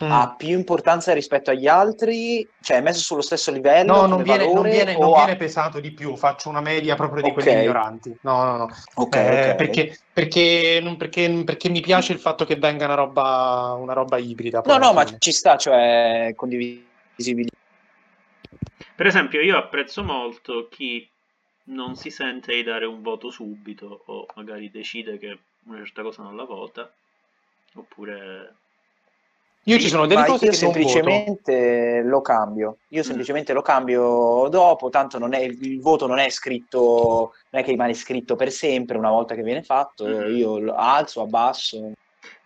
Mm. 0.04 0.10
ha 0.12 0.34
più 0.36 0.50
importanza 0.50 1.14
rispetto 1.14 1.50
agli 1.50 1.66
altri? 1.66 2.46
Cioè 2.60 2.76
è 2.76 2.80
messo 2.82 3.00
sullo 3.00 3.22
stesso 3.22 3.50
livello? 3.50 4.02
no 4.02 4.06
non 4.06 4.22
viene, 4.22 4.44
non 4.44 4.52
valore, 4.52 4.70
viene- 4.70 4.94
o 4.94 5.00
non 5.00 5.12
ha- 5.14 5.24
viene 5.24 5.36
pesato 5.36 5.80
di 5.80 5.90
più 5.92 6.14
faccio 6.16 6.50
una 6.50 6.60
media 6.60 6.96
proprio 6.96 7.22
di 7.22 7.28
Ok. 7.30 7.34
quelli 7.34 7.60
ignoranti 7.62 8.14
no 8.22 8.44
no 8.44 8.56
no 8.58 8.68
Ok, 8.96 9.16
Eh, 9.16 9.50
ok. 9.50 9.56
perché, 9.56 9.98
perché, 10.12 10.80
non- 10.82 10.98
perché, 10.98 11.42
perché 11.44 11.70
mi 11.70 11.80
piace 11.80 12.12
il 12.12 12.18
fatto 12.18 12.44
che 12.44 12.56
venga 12.56 12.84
una 12.84 12.94
roba, 12.94 13.74
una 13.78 13.94
roba 13.94 14.18
ibrida 14.18 14.60
No, 14.66 14.76
no, 14.76 14.92
ma 14.92 15.04
ci 15.18 15.32
sta, 15.32 15.56
cioè 15.56 16.32
condivisibile. 16.36 17.48
Per 18.94 19.06
esempio, 19.06 19.40
io 19.40 19.56
apprezzo 19.56 20.02
molto 20.02 20.68
chi 20.68 21.08
non 21.68 21.96
si 21.96 22.10
sente 22.10 22.54
di 22.54 22.62
dare 22.62 22.84
un 22.84 23.00
voto 23.00 23.30
subito 23.30 24.02
o 24.06 24.26
magari 24.34 24.70
decide 24.70 25.16
che 25.18 25.38
una 25.64 25.78
certa 25.78 26.02
cosa 26.02 26.22
non 26.22 26.36
la 26.36 26.44
vota, 26.44 26.92
oppure... 27.74 28.56
io 29.68 29.78
ci 29.78 29.88
sono 29.88 30.06
delle 30.06 30.20
Ma 30.20 30.26
cose 30.26 30.44
io 30.46 30.50
che 30.52 30.58
non 30.62 30.72
voto 30.72 30.88
semplicemente 30.88 32.02
lo 32.04 32.20
cambio. 32.20 32.78
Io 32.90 33.02
semplicemente 33.02 33.52
lo 33.52 33.62
cambio 33.62 34.48
dopo, 34.48 34.90
tanto 34.90 35.18
non 35.18 35.32
è, 35.34 35.40
il 35.40 35.80
voto 35.80 36.06
non 36.06 36.18
è 36.18 36.28
scritto, 36.30 37.34
non 37.50 37.60
è 37.62 37.64
che 37.64 37.72
rimane 37.72 37.94
scritto 37.94 38.36
per 38.36 38.52
sempre 38.52 38.96
una 38.96 39.10
volta 39.10 39.34
che 39.34 39.42
viene 39.42 39.62
fatto, 39.62 40.04
Mhm. 40.06 40.36
io 40.36 40.58
lo 40.58 40.74
alzo, 40.74 41.20
abbasso, 41.20 41.92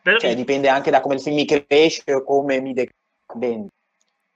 Però 0.03 0.19
cioè 0.19 0.31
il, 0.31 0.37
dipende 0.37 0.69
anche 0.69 0.91
da 0.91 1.01
come 1.01 1.17
il 1.17 1.21
film 1.21 1.37
mi 1.37 1.45
cresce 1.45 2.13
o 2.15 2.23
come 2.25 2.61
mi 2.61 2.73
decade. 2.73 3.67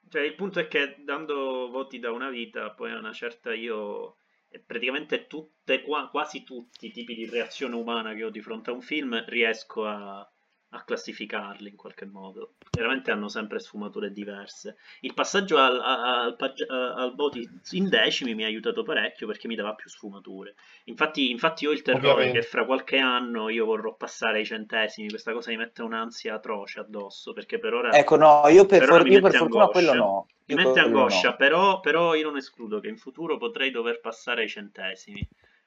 cioè, 0.09 0.22
il 0.22 0.35
punto 0.35 0.61
è 0.61 0.68
che 0.68 0.97
dando 1.05 1.70
voti 1.70 1.99
da 1.99 2.11
una 2.12 2.28
vita, 2.30 2.70
poi 2.70 2.93
a 2.93 2.99
una 2.99 3.12
certa 3.12 3.53
io... 3.55 4.16
e 4.49 4.61
praticamente 4.61 5.26
tutte, 5.26 5.82
qua- 5.82 6.09
quasi 6.09 6.45
tutti 6.45 6.87
i 6.87 6.93
tipi 6.93 7.14
di 7.14 7.26
reazione 7.26 7.74
umana 7.74 8.14
che 8.14 8.24
ho 8.24 8.30
di 8.30 8.41
fronte 8.41 8.70
a 8.70 8.74
un 8.74 8.82
film 8.82 9.24
riesco 9.26 9.87
a, 9.87 10.28
a 10.75 10.83
classificarli 10.83 11.68
in 11.68 11.77
qualche 11.77 12.05
modo. 12.05 12.55
Veramente 12.70 13.11
hanno 13.11 13.29
sempre 13.29 13.61
sfumature 13.61 14.11
diverse. 14.11 14.77
Il 15.01 15.14
passaggio 15.14 15.57
al, 15.59 15.81
al, 15.81 16.37
pag- 16.37 16.68
al 16.68 17.14
voti 17.14 17.49
in 17.72 17.89
decimi 17.89 18.35
mi 18.35 18.43
ha 18.43 18.47
aiutato 18.47 18.83
parecchio 18.83 19.27
perché 19.27 19.47
mi 19.47 19.55
dava 19.55 19.75
più 19.75 19.89
sfumature. 19.89 20.55
Infatti, 20.85 21.31
infatti 21.31 21.66
ho 21.66 21.70
il 21.70 21.83
terrore 21.83 22.09
Ovviamente. 22.09 22.41
che 22.41 22.47
fra 22.47 22.64
qualche 22.64 22.99
anno 22.99 23.49
io 23.49 23.64
vorrò 23.64 23.95
passare 23.95 24.39
ai 24.39 24.45
centesimi, 24.45 25.09
questa 25.09 25.33
cosa 25.33 25.51
mi 25.51 25.57
mette 25.59 25.83
un'ansia 25.83 26.35
atroce 26.35 26.81
addosso 26.81 27.33
perché 27.33 27.59
per 27.59 27.75
ora... 27.75 27.93
Ecco, 27.93 28.16
no, 28.16 28.43
io 28.49 28.66
per, 28.66 28.81
Per 28.81 28.89
for- 28.89 29.07
io 29.07 29.12
per 29.14 29.22
mette 29.22 29.39
fortuna 29.39 29.62
angoscia. 29.64 29.81
quello 29.81 29.95
no. 29.95 30.27
Mi 30.47 30.55
Io 30.55 30.57
mette 30.66 30.81
angoscia, 30.81 31.29
no. 31.31 31.37
però, 31.37 31.81
però 31.81 32.14
io 32.14 32.25
non 32.25 32.37
escludo 32.37 32.81
che 32.81 32.89
in 32.89 32.99
futuro 32.99 33.39
potrei 33.39 33.70
dover 33.70 34.01
passare 34.01 34.43
ai 34.43 34.49
centesimi. 34.49 35.27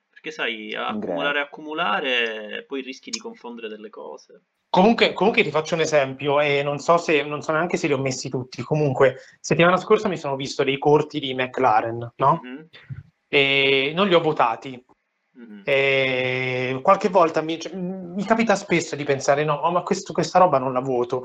Perché 0.10 0.32
sai, 0.32 0.74
accumulare, 0.74 1.40
accumulare, 1.40 2.64
poi 2.68 2.82
rischi 2.82 3.12
di 3.12 3.20
confondere 3.20 3.68
delle 3.68 3.90
cose. 3.90 4.42
Comunque, 4.78 5.14
comunque 5.14 5.44
ti 5.44 5.50
faccio 5.50 5.74
un 5.76 5.82
esempio 5.82 6.40
e 6.40 6.62
non 6.64 6.78
so 6.80 6.98
se 6.98 7.24
non 7.24 7.42
so 7.42 7.52
neanche 7.52 7.78
se 7.78 7.88
li 7.88 7.94
ho 7.94 7.98
messi 7.98 8.30
tutti. 8.30 8.62
Comunque, 8.62 9.18
settimana 9.40 9.78
scorsa 9.78 10.08
mi 10.08 10.18
sono 10.18 10.36
visto 10.36 10.64
dei 10.64 10.78
corti 10.78 11.20
di 11.20 11.34
McLaren, 11.34 12.14
no? 12.16 12.40
Mhm, 12.44 12.68
E 13.28 13.92
non 13.96 14.08
li 14.08 14.14
ho 14.14 14.22
votati. 14.22 14.84
mhm. 15.34 15.62
E 15.66 16.80
qualche 16.82 17.10
volta 17.10 17.42
mi, 17.42 17.60
cioè, 17.60 17.74
mi 17.76 18.24
capita 18.24 18.56
spesso 18.56 18.96
di 18.96 19.04
pensare: 19.04 19.44
no, 19.44 19.60
ma 19.72 19.82
questo- 19.82 20.14
questa 20.14 20.40
roba 20.40 20.60
non 20.60 20.74
la 20.74 20.80
voto. 20.80 21.24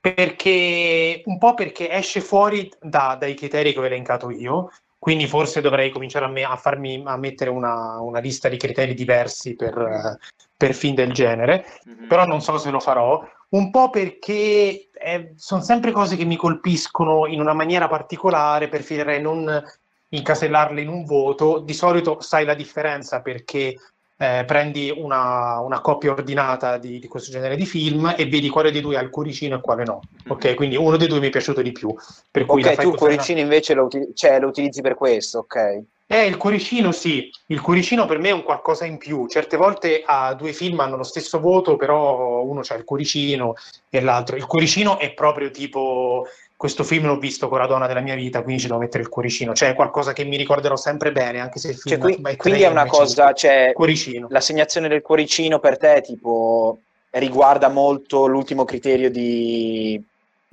Perché 0.00 1.22
un 1.24 1.38
po' 1.38 1.54
perché 1.54 1.90
esce 1.90 2.20
fuori 2.20 2.70
da- 2.80 3.16
dai 3.18 3.34
criteri 3.34 3.72
che 3.72 3.78
ho 3.78 3.84
elencato 3.84 4.30
io, 4.30 4.70
quindi 4.98 5.26
forse 5.26 5.60
dovrei 5.60 5.90
cominciare 5.90 6.24
a, 6.24 6.28
me- 6.28 6.44
a 6.44 6.56
farmi 6.56 7.02
a 7.04 7.16
mettere 7.16 7.50
una, 7.50 8.00
una 8.00 8.18
lista 8.20 8.48
di 8.48 8.56
criteri 8.56 8.94
diversi 8.94 9.54
per, 9.56 10.18
per 10.66 10.74
film 10.74 10.94
del 10.94 11.12
genere 11.12 11.64
Mhm. 11.84 12.06
però 12.06 12.24
non 12.24 12.40
so 12.40 12.56
se 12.58 12.70
lo 12.70 12.78
farò. 12.78 13.20
Un 13.50 13.70
po' 13.70 13.90
perché 13.90 14.88
sono 15.36 15.60
sempre 15.60 15.90
cose 15.90 16.16
che 16.16 16.24
mi 16.24 16.36
colpiscono 16.36 17.26
in 17.26 17.40
una 17.40 17.52
maniera 17.52 17.88
particolare, 17.88 18.68
preferirei 18.68 19.20
non 19.20 19.62
incasellarle 20.08 20.80
in 20.80 20.88
un 20.88 21.04
voto. 21.04 21.58
Di 21.58 21.72
solito 21.74 22.20
sai 22.20 22.44
la 22.44 22.54
differenza 22.54 23.20
perché 23.20 23.74
eh, 24.16 24.44
prendi 24.46 24.92
una, 24.96 25.58
una 25.58 25.80
coppia 25.80 26.12
ordinata 26.12 26.78
di, 26.78 27.00
di 27.00 27.08
questo 27.08 27.32
genere 27.32 27.56
di 27.56 27.66
film 27.66 28.14
e 28.16 28.26
vedi 28.26 28.48
quale 28.48 28.70
dei 28.70 28.80
due 28.80 28.96
ha 28.96 29.00
il 29.02 29.10
cuoricino 29.10 29.56
e 29.56 29.60
quale 29.60 29.82
no. 29.84 30.00
Ok, 30.28 30.54
quindi 30.54 30.76
uno 30.76 30.96
dei 30.96 31.08
due 31.08 31.18
mi 31.18 31.26
è 31.26 31.30
piaciuto 31.30 31.60
di 31.60 31.72
più. 31.72 31.92
Per 32.30 32.44
cui 32.46 32.62
Ok, 32.62 32.66
tu 32.66 32.70
il 32.70 32.76
così 32.76 32.86
una- 32.86 32.96
cuoricino 32.96 33.40
invece 33.40 33.74
lo, 33.74 33.84
uti- 33.84 34.10
cioè, 34.14 34.38
lo 34.38 34.46
utilizzi 34.48 34.80
per 34.80 34.94
questo, 34.94 35.40
ok. 35.40 35.82
Eh, 36.12 36.26
il 36.26 36.36
cuoricino 36.36 36.92
sì, 36.92 37.30
il 37.46 37.60
cuoricino 37.60 38.04
per 38.06 38.18
me 38.18 38.28
è 38.28 38.32
un 38.32 38.42
qualcosa 38.42 38.84
in 38.84 38.98
più. 38.98 39.26
Certe 39.28 39.56
volte 39.56 40.02
a 40.04 40.34
due 40.34 40.52
film 40.52 40.78
hanno 40.80 40.96
lo 40.96 41.02
stesso 41.02 41.40
voto, 41.40 41.76
però 41.76 42.42
uno 42.42 42.60
c'ha 42.62 42.74
il 42.74 42.84
cuoricino 42.84 43.54
e 43.88 44.00
l'altro. 44.00 44.36
Il 44.36 44.46
cuoricino 44.46 44.98
è 44.98 45.12
proprio 45.14 45.50
tipo 45.50 46.26
questo 46.54 46.84
film 46.84 47.06
l'ho 47.06 47.18
visto 47.18 47.48
con 47.48 47.58
la 47.58 47.66
donna 47.66 47.88
della 47.88 48.00
mia 48.00 48.14
vita, 48.14 48.42
quindi 48.42 48.60
ci 48.60 48.68
devo 48.68 48.78
mettere 48.78 49.02
il 49.02 49.08
cuoricino. 49.08 49.52
Cioè 49.52 49.70
è 49.70 49.74
qualcosa 49.74 50.12
che 50.12 50.22
mi 50.24 50.36
ricorderò 50.36 50.76
sempre 50.76 51.10
bene, 51.10 51.40
anche 51.40 51.58
se 51.58 51.70
il 51.70 51.74
Cioè, 51.78 51.94
film 51.98 52.00
qui- 52.00 52.16
vai 52.20 52.36
quindi 52.36 52.62
è 52.62 52.68
una 52.68 52.86
cosa, 52.86 53.32
cioè, 53.32 53.72
cuoricino. 53.74 54.28
l'assegnazione 54.30 54.86
del 54.86 55.02
cuoricino 55.02 55.58
per 55.58 55.76
te, 55.76 56.02
tipo, 56.04 56.78
riguarda 57.10 57.68
molto 57.68 58.26
l'ultimo 58.26 58.64
criterio 58.64 59.10
di, 59.10 60.00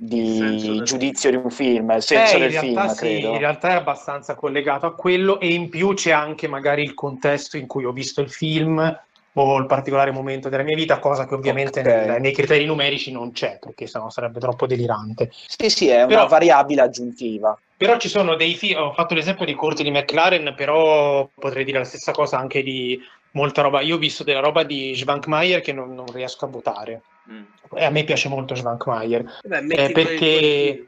di 0.02 0.38
del- 0.38 0.82
giudizio 0.82 1.28
di 1.28 1.36
un 1.36 1.50
film, 1.50 1.90
il 1.90 2.02
senso 2.02 2.36
Eh, 2.36 2.38
del 2.40 2.50
realtà 2.50 2.68
film, 2.80 2.88
sì, 2.88 2.96
credo. 2.96 3.32
in 3.32 3.38
realtà 3.38 3.68
è 3.68 3.72
abbastanza 3.74 4.34
collegato 4.34 4.86
a 4.86 4.94
quello 4.94 5.38
e 5.40 5.48
in 5.52 5.68
più 5.68 5.92
c'è 5.92 6.10
anche 6.10 6.48
magari 6.48 6.82
il 6.82 6.94
contesto 6.94 7.58
in 7.58 7.66
cui 7.66 7.84
ho 7.84 7.92
visto 7.92 8.22
il 8.22 8.30
film 8.30 8.98
o 9.34 9.58
il 9.58 9.66
particolare 9.66 10.10
momento 10.10 10.48
della 10.48 10.62
mia 10.62 10.74
vita, 10.74 10.98
cosa 10.98 11.26
che 11.26 11.34
ovviamente 11.34 11.80
Ok. 11.80 11.86
nel- 11.86 12.20
nei 12.20 12.32
criteri 12.32 12.64
numerici 12.64 13.12
non 13.12 13.32
c'è, 13.32 13.58
perché 13.60 13.86
sennò 13.86 14.08
sarebbe 14.08 14.40
troppo 14.40 14.66
delirante. 14.66 15.30
Sì, 15.46 15.68
sì, 15.68 15.88
è 15.88 15.98
una 15.98 16.06
Però- 16.06 16.26
variabile 16.28 16.80
aggiuntiva. 16.80 17.56
Però 17.76 17.98
ci 17.98 18.08
sono 18.08 18.36
dei 18.36 18.54
film, 18.54 18.80
ho 18.80 18.92
fatto 18.94 19.12
l'esempio 19.14 19.44
dei 19.44 19.54
corti 19.54 19.82
di 19.82 19.90
McLaren, 19.90 20.54
però 20.56 21.28
potrei 21.34 21.64
dire 21.64 21.78
la 21.78 21.84
stessa 21.84 22.12
cosa 22.12 22.38
anche 22.38 22.62
di 22.62 22.98
molta 23.32 23.60
roba. 23.62 23.82
Io 23.82 23.96
ho 23.96 23.98
visto 23.98 24.24
della 24.24 24.40
roba 24.40 24.62
di 24.64 24.94
Schwankmeier 24.96 25.60
che 25.60 25.72
non, 25.74 25.94
non 25.94 26.06
riesco 26.12 26.46
a 26.46 26.48
votare. 26.48 27.02
Mm. 27.30 27.42
E 27.74 27.84
a 27.84 27.90
me 27.90 28.04
piace 28.04 28.28
molto 28.28 28.54
Schwankmeier. 28.54 29.24
Eh, 29.42 29.48
quel 29.48 29.92
perché 29.92 30.86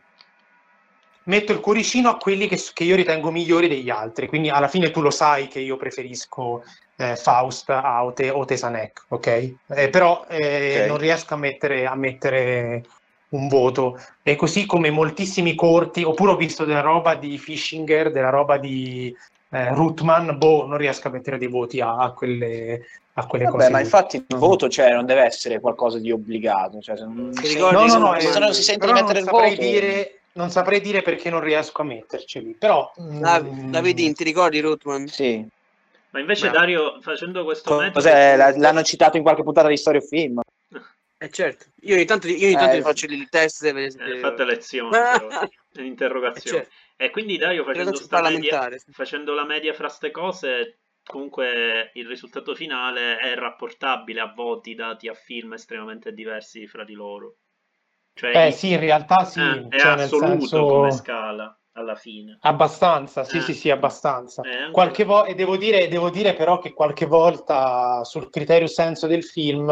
metto 1.25 1.53
il 1.53 1.61
cuoricino 1.61 2.09
a 2.09 2.17
quelli 2.17 2.49
che, 2.49 2.61
che 2.73 2.85
io 2.85 2.97
ritengo 2.97 3.31
migliori 3.31 3.69
degli 3.69 3.91
altri. 3.91 4.27
Quindi 4.29 4.49
alla 4.49 4.69
fine 4.69 4.91
tu 4.91 5.01
lo 5.01 5.11
sai 5.11 5.49
che 5.49 5.61
io 5.61 5.77
preferisco 5.77 6.65
eh, 6.97 7.17
Faust 7.17 7.71
a 7.71 8.05
Ote, 8.05 8.31
o 8.31 8.45
Tesanek, 8.45 9.05
ok? 9.09 9.27
Eh, 9.69 9.89
però 9.91 10.25
eh, 10.29 10.81
Ok. 10.83 10.89
non 10.89 10.99
riesco 10.99 11.35
a 11.35 11.39
mettere, 11.39 11.87
a 11.87 11.95
mettere 11.95 12.85
un 13.31 13.49
voto. 13.49 13.99
E 14.23 14.37
così 14.37 14.67
come 14.67 14.91
moltissimi 14.91 15.55
corti, 15.55 16.03
oppure 16.03 16.33
ho 16.33 16.37
visto 16.37 16.65
della 16.65 16.81
roba 16.81 17.15
di 17.15 17.39
Fischinger, 17.39 18.11
della 18.11 18.31
roba 18.31 18.59
di 18.59 19.15
eh, 19.53 19.75
Ruttman, 19.75 20.39
boh, 20.39 20.67
non 20.67 20.79
riesco 20.79 21.09
a 21.09 21.11
mettere 21.11 21.39
dei 21.39 21.49
voti 21.49 21.81
a, 21.81 21.97
a 21.97 22.13
quelle, 22.13 22.87
a 23.15 23.27
quelle 23.27 23.45
Vabbè, 23.45 23.57
cose. 23.57 23.71
ma 23.71 23.79
lì. 23.79 23.85
infatti 23.85 24.17
il 24.17 24.37
voto 24.37 24.69
cioè, 24.69 24.93
non 24.93 25.05
deve 25.05 25.23
essere 25.23 25.61
qualcosa 25.61 25.99
di 25.99 26.11
obbligato. 26.11 26.81
Cioè, 26.81 26.97
se 26.97 27.05
non, 27.05 27.33
se- 27.33 27.49
ricordi 27.49 27.75
No, 27.75 27.83
no, 27.83 27.89
se- 27.89 27.99
no, 27.99 28.21
se 28.21 28.37
eh, 28.37 28.39
non 28.39 28.55
si 28.55 28.63
sente 28.63 28.87
di 28.87 28.93
mettere 28.93 29.19
il 29.19 29.25
saprei 29.25 29.51
voto, 29.51 29.61
dire, 29.63 30.21
non 30.33 30.51
saprei 30.51 30.81
dire 30.81 31.03
perché 31.03 31.29
non 31.31 31.41
riesco 31.41 31.83
a 31.83 31.85
metterceli. 31.85 32.55
Però 32.59 32.91
Dav- 32.97 33.47
mm, 33.47 33.71
Davidin, 33.71 34.15
ti 34.15 34.25
ricordi 34.25 34.61
Rutman? 34.61 35.07
sì. 35.07 35.47
Ma 36.11 36.21
invece 36.21 36.51
Beh. 36.51 36.53
Dario, 36.53 37.01
facendo 37.01 37.43
questo 37.43 37.75
metodo... 37.75 37.93
Cos'è? 37.95 38.37
La- 38.37 38.55
L'hanno 38.57 38.83
citato 38.83 39.17
in 39.17 39.23
qualche 39.23 39.43
puntata 39.43 39.69
di 39.69 39.79
Storia 39.79 40.01
Film. 40.03 40.41
Eh 41.19 41.31
certo, 41.31 41.67
io 41.83 41.95
ogni 41.95 42.05
tanto, 42.05 42.27
io 42.27 42.47
ogni 42.49 42.57
tanto 42.57 42.75
Eh, 42.75 42.79
gli 42.79 42.83
faccio 42.83 43.07
il 43.07 43.29
test 43.29 43.63
vedete 43.73 44.03
Eh, 44.03 44.15
se- 44.15 44.19
fate 44.19 44.45
lezioni, 44.45 44.91
però, 44.91 45.29
Eh, 46.35 46.41
certo. 46.41 46.69
E 47.03 47.11
quindi 47.11 47.37
Dario 47.37 47.65
facendo, 47.65 47.91
media, 48.31 48.71
facendo 48.93 49.35
la 49.35 49.45
media 49.45 49.75
fra 49.75 49.89
ste 49.89 50.13
cose, 50.13 50.79
comunque 51.03 51.91
il 51.95 52.07
risultato 52.07 52.55
finale 52.55 53.19
è 53.19 53.35
rapportabile 53.35 54.21
a 54.21 54.33
voti 54.33 54.77
dati 54.77 55.09
a 55.09 55.15
film 55.15 55.55
estremamente 55.55 56.13
diversi 56.13 56.69
fra 56.69 56.85
di 56.85 56.93
loro. 56.93 57.39
Cioè, 58.15 58.47
eh 58.47 58.53
sì, 58.53 58.71
in 58.71 58.79
realtà 58.79 59.25
sì, 59.25 59.41
eh, 59.41 59.67
è 59.69 59.79
cioè 59.79 59.97
nel 59.97 60.05
assoluto 60.05 60.29
senso 60.47 60.65
come 60.67 60.93
scala 60.93 61.59
alla 61.73 61.97
fine. 61.97 62.39
abbastanza, 62.43 63.25
sì, 63.25 63.39
Eh. 63.39 63.41
sì, 63.41 63.55
sì, 63.55 63.71
abbastanza. 63.71 64.43
Eh, 64.43 64.55
anche- 64.55 64.71
Qualche 64.71 65.03
vo- 65.03 65.25
e 65.25 65.35
devo 65.35 65.57
dire, 65.57 65.89
devo 65.89 66.09
dire 66.09 66.35
però 66.35 66.61
che 66.61 66.73
qualche 66.73 67.07
volta 67.07 68.05
sul 68.05 68.31
criterio 68.31 68.69
senso 68.69 69.09
del 69.09 69.25
film, 69.25 69.71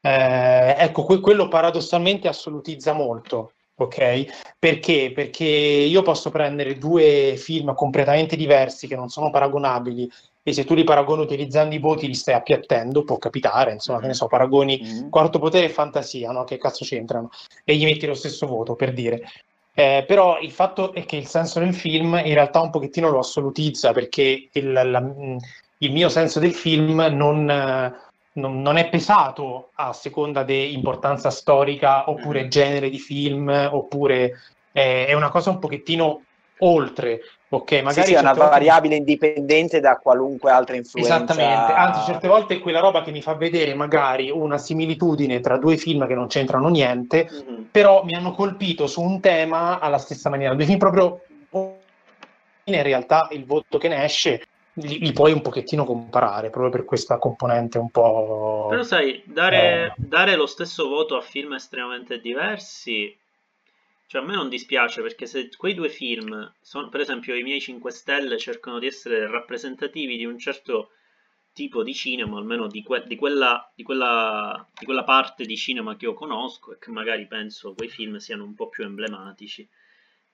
eh, 0.00 0.74
ecco, 0.76 1.04
que- 1.04 1.20
quello 1.20 1.46
paradossalmente 1.46 2.26
assolutizza 2.26 2.94
molto, 2.94 3.52
ok? 3.78 4.24
Perché? 4.58 5.12
Perché 5.14 5.44
io 5.44 6.02
posso 6.02 6.30
prendere 6.30 6.78
due 6.78 7.34
film 7.36 7.74
completamente 7.74 8.36
diversi 8.36 8.86
che 8.86 8.96
non 8.96 9.08
sono 9.08 9.30
paragonabili 9.30 10.10
e 10.42 10.52
se 10.52 10.64
tu 10.64 10.74
li 10.74 10.84
paragoni 10.84 11.22
utilizzando 11.22 11.74
i 11.74 11.78
voti 11.78 12.06
li 12.06 12.14
stai 12.14 12.34
appiattendo, 12.34 13.04
può 13.04 13.18
capitare, 13.18 13.72
insomma, 13.72 14.00
che 14.00 14.06
ne 14.06 14.14
so, 14.14 14.26
paragoni 14.26 14.80
Mm. 14.82 15.08
Quarto 15.10 15.38
potere 15.38 15.66
e 15.66 15.70
fantasia, 15.70 16.30
no? 16.30 16.44
Che 16.44 16.56
cazzo 16.56 16.84
c'entrano? 16.84 17.30
E 17.64 17.74
gli 17.76 17.84
metti 17.84 18.06
lo 18.06 18.14
stesso 18.14 18.46
voto, 18.46 18.74
per 18.74 18.92
dire. 18.92 19.22
Eh, 19.74 20.04
però 20.06 20.38
il 20.40 20.50
fatto 20.50 20.92
è 20.92 21.04
che 21.04 21.16
il 21.16 21.26
senso 21.26 21.60
del 21.60 21.74
film 21.74 22.20
in 22.24 22.34
realtà 22.34 22.60
un 22.60 22.70
pochettino 22.70 23.10
lo 23.10 23.18
assolutizza 23.18 23.92
perché 23.92 24.48
il, 24.52 24.72
la- 24.72 25.00
mh, 25.00 25.36
il 25.78 25.92
mio 25.92 26.08
senso 26.08 26.40
del 26.40 26.52
film 26.54 27.00
non, 27.12 27.46
non- 28.34 28.60
non 28.62 28.76
è 28.76 28.88
pesato 28.88 29.70
a 29.74 29.92
seconda 29.92 30.42
di 30.42 30.74
importanza 30.74 31.30
storica 31.30 32.08
oppure 32.10 32.42
Mhm. 32.42 32.48
genere 32.48 32.90
di 32.90 32.98
film 32.98 33.48
oppure 33.72 34.32
eh, 34.72 35.06
è 35.06 35.12
una 35.14 35.30
cosa 35.30 35.50
un 35.50 35.58
pochettino 35.58 36.22
oltre, 36.60 37.20
ok? 37.48 37.68
Sì, 37.76 37.82
Magari 37.82 38.08
sì, 38.08 38.14
è 38.14 38.18
una 38.20 38.32
volte- 38.32 38.50
variabile 38.50 38.94
indipendente 38.96 39.80
da 39.80 39.96
qualunque 39.96 40.50
altra 40.52 40.76
influenza. 40.76 41.16
Esattamente, 41.16 41.72
anzi 41.72 42.04
certe 42.04 42.28
volte 42.28 42.56
è 42.56 42.60
quella 42.60 42.78
roba 42.80 43.02
che 43.02 43.10
mi 43.10 43.22
fa 43.22 43.34
vedere 43.34 43.74
magari 43.74 44.30
una 44.30 44.58
similitudine 44.58 45.40
tra 45.40 45.56
due 45.58 45.76
film 45.76 46.06
che 46.06 46.14
non 46.14 46.26
c'entrano 46.28 46.68
niente, 46.68 47.28
Mhm. 47.30 47.68
però 47.72 48.04
mi 48.04 48.14
hanno 48.14 48.32
colpito 48.32 48.86
su 48.86 49.00
un 49.00 49.20
tema 49.20 49.80
alla 49.80 49.98
stessa 49.98 50.28
maniera. 50.30 50.54
Due 50.54 50.64
film 50.64 50.78
proprio 50.78 51.22
in 52.64 52.82
realtà 52.82 53.28
il 53.32 53.46
voto 53.46 53.78
che 53.78 53.88
ne 53.88 54.04
esce 54.04 54.42
li, 54.80 54.98
li 54.98 55.12
puoi 55.12 55.32
un 55.32 55.42
pochettino 55.42 55.84
comparare 55.84 56.50
proprio 56.50 56.70
per 56.70 56.84
questa 56.84 57.18
componente 57.18 57.78
un 57.78 57.90
po'... 57.90 58.66
Però 58.70 58.82
sai, 58.82 59.22
dare, 59.24 59.86
Eh. 59.86 59.92
dare 59.96 60.36
lo 60.36 60.46
stesso 60.46 60.88
voto 60.88 61.16
a 61.16 61.20
film 61.20 61.54
estremamente 61.54 62.20
diversi, 62.20 63.16
cioè 64.06 64.22
a 64.22 64.24
me 64.24 64.34
non 64.34 64.48
dispiace 64.48 65.02
perché 65.02 65.26
se 65.26 65.48
quei 65.56 65.74
due 65.74 65.88
film, 65.88 66.52
sono, 66.60 66.88
per 66.88 67.00
esempio 67.00 67.34
i 67.34 67.42
miei 67.42 67.60
5 67.60 67.90
Stelle, 67.90 68.38
cercano 68.38 68.78
di 68.78 68.86
essere 68.86 69.26
rappresentativi 69.28 70.16
di 70.16 70.24
un 70.24 70.38
certo 70.38 70.90
tipo 71.52 71.82
di 71.82 71.92
cinema, 71.92 72.38
almeno 72.38 72.68
di, 72.68 72.82
que- 72.82 73.04
di 73.06 73.16
quella, 73.16 73.68
di, 73.74 73.82
quella, 73.82 74.64
di 74.78 74.84
quella 74.84 75.02
parte 75.02 75.44
di 75.44 75.56
cinema 75.56 75.96
che 75.96 76.04
io 76.04 76.14
conosco 76.14 76.72
e 76.72 76.78
che 76.78 76.90
magari 76.90 77.26
penso 77.26 77.74
quei 77.74 77.88
film 77.88 78.16
siano 78.18 78.44
un 78.44 78.54
po' 78.54 78.68
più 78.68 78.84
emblematici. 78.84 79.68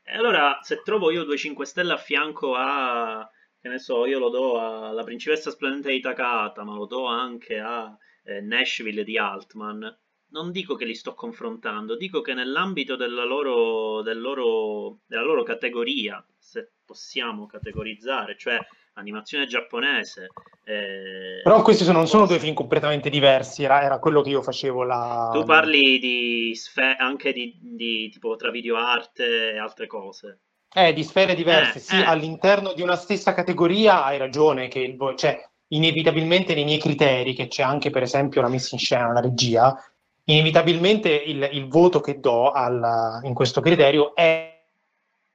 E 0.02 0.16
allora 0.16 0.58
se 0.62 0.82
trovo 0.84 1.10
io 1.10 1.24
due 1.24 1.38
5 1.38 1.64
Stelle 1.64 1.94
a 1.94 1.96
fianco 1.96 2.54
a, 2.54 3.26
che 3.64 3.70
ne 3.70 3.78
so, 3.78 4.04
io 4.04 4.18
lo 4.18 4.28
do 4.28 4.60
alla 4.60 5.04
Principessa 5.04 5.50
Splendente 5.50 5.90
di 5.90 6.00
Takata, 6.00 6.64
ma 6.64 6.74
lo 6.74 6.84
do 6.84 7.06
anche 7.06 7.58
a 7.58 7.96
eh, 8.24 8.42
Nashville 8.42 9.04
di 9.04 9.16
Altman, 9.16 9.98
non 10.32 10.50
dico 10.50 10.74
che 10.74 10.84
li 10.84 10.94
sto 10.94 11.14
confrontando, 11.14 11.96
dico 11.96 12.20
che 12.20 12.34
nell'ambito 12.34 12.94
della 12.94 13.24
loro, 13.24 14.02
del 14.02 14.20
loro- 14.20 14.98
della 15.06 15.22
loro 15.22 15.44
categoria, 15.44 16.22
se 16.36 16.72
possiamo 16.84 17.46
categorizzare, 17.46 18.36
cioè 18.36 18.58
animazione 18.96 19.46
giapponese, 19.46 20.28
eh, 20.64 21.40
Però 21.42 21.62
questi 21.62 21.90
non 21.90 22.06
sono 22.06 22.26
due 22.26 22.38
film 22.38 22.52
completamente 22.52 23.08
diversi, 23.08 23.62
era, 23.62 23.80
era 23.80 23.98
quello 23.98 24.20
che 24.20 24.28
io 24.28 24.42
facevo 24.42 24.82
la... 24.82 25.30
tu 25.32 25.42
parli 25.44 25.98
di 25.98 26.54
sfe- 26.54 26.96
anche 26.98 27.32
di, 27.32 27.58
di 27.62 28.10
tipo 28.10 28.36
tra 28.36 28.50
videoarte 28.50 29.52
e 29.52 29.58
altre 29.58 29.86
cose. 29.86 30.40
Eh, 30.76 30.92
di 30.92 31.04
sfere 31.04 31.36
diverse, 31.36 31.78
Eh, 31.78 31.80
sì, 31.80 32.00
eh. 32.00 32.04
all'interno 32.04 32.72
di 32.72 32.82
una 32.82 32.96
stessa 32.96 33.32
categoria 33.32 34.04
hai 34.04 34.18
ragione, 34.18 34.66
che 34.66 34.80
il 34.80 34.98
cioè, 35.16 35.48
inevitabilmente 35.68 36.52
nei 36.54 36.64
miei 36.64 36.80
criteri, 36.80 37.32
che 37.32 37.46
c'è 37.46 37.62
anche 37.62 37.90
per 37.90 38.02
esempio 38.02 38.40
la 38.40 38.48
messa 38.48 38.74
in 38.74 38.80
scena, 38.80 39.12
la 39.12 39.20
regia, 39.20 39.72
inevitabilmente 40.24 41.10
il, 41.10 41.48
il 41.52 41.68
voto 41.68 42.00
che 42.00 42.18
do 42.18 42.50
al- 42.50 43.20
in 43.22 43.34
questo 43.34 43.60
criterio 43.60 44.14
è 44.16 44.64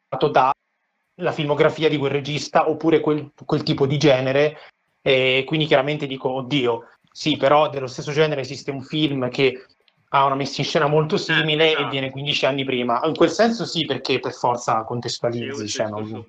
dato 0.09 0.27
dalla 0.27 1.31
filmografia 1.31 1.87
di 1.87 1.97
quel 1.97 2.11
regista 2.11 2.69
oppure 2.69 2.99
quel, 2.99 3.31
quel 3.45 3.63
tipo 3.63 3.85
di 3.85 3.97
genere, 3.97 4.57
e 5.01 5.43
quindi 5.47 5.67
chiaramente 5.67 6.05
dico, 6.05 6.29
oddio, 6.31 6.83
sì, 7.11 7.37
però 7.37 7.69
dello 7.69 7.87
stesso 7.87 8.11
genere 8.11 8.41
esiste 8.41 8.71
un 8.71 8.81
film 8.81 9.29
che 9.29 9.65
ha 10.09 10.25
una 10.25 10.35
messa 10.35 10.61
in 10.61 10.67
scena 10.67 10.87
molto 10.87 11.17
simile 11.17 11.67
esatto. 11.71 11.85
e 11.85 11.89
viene 11.89 12.09
15 12.09 12.45
anni 12.45 12.63
prima. 12.63 13.01
In 13.05 13.15
quel 13.15 13.29
senso 13.29 13.65
sì, 13.65 13.85
perché 13.85 14.19
per 14.19 14.33
forza 14.33 14.83
contestualizzi, 14.83 15.47
questo 15.49 15.67
cioè, 15.67 15.87
non- 15.89 16.25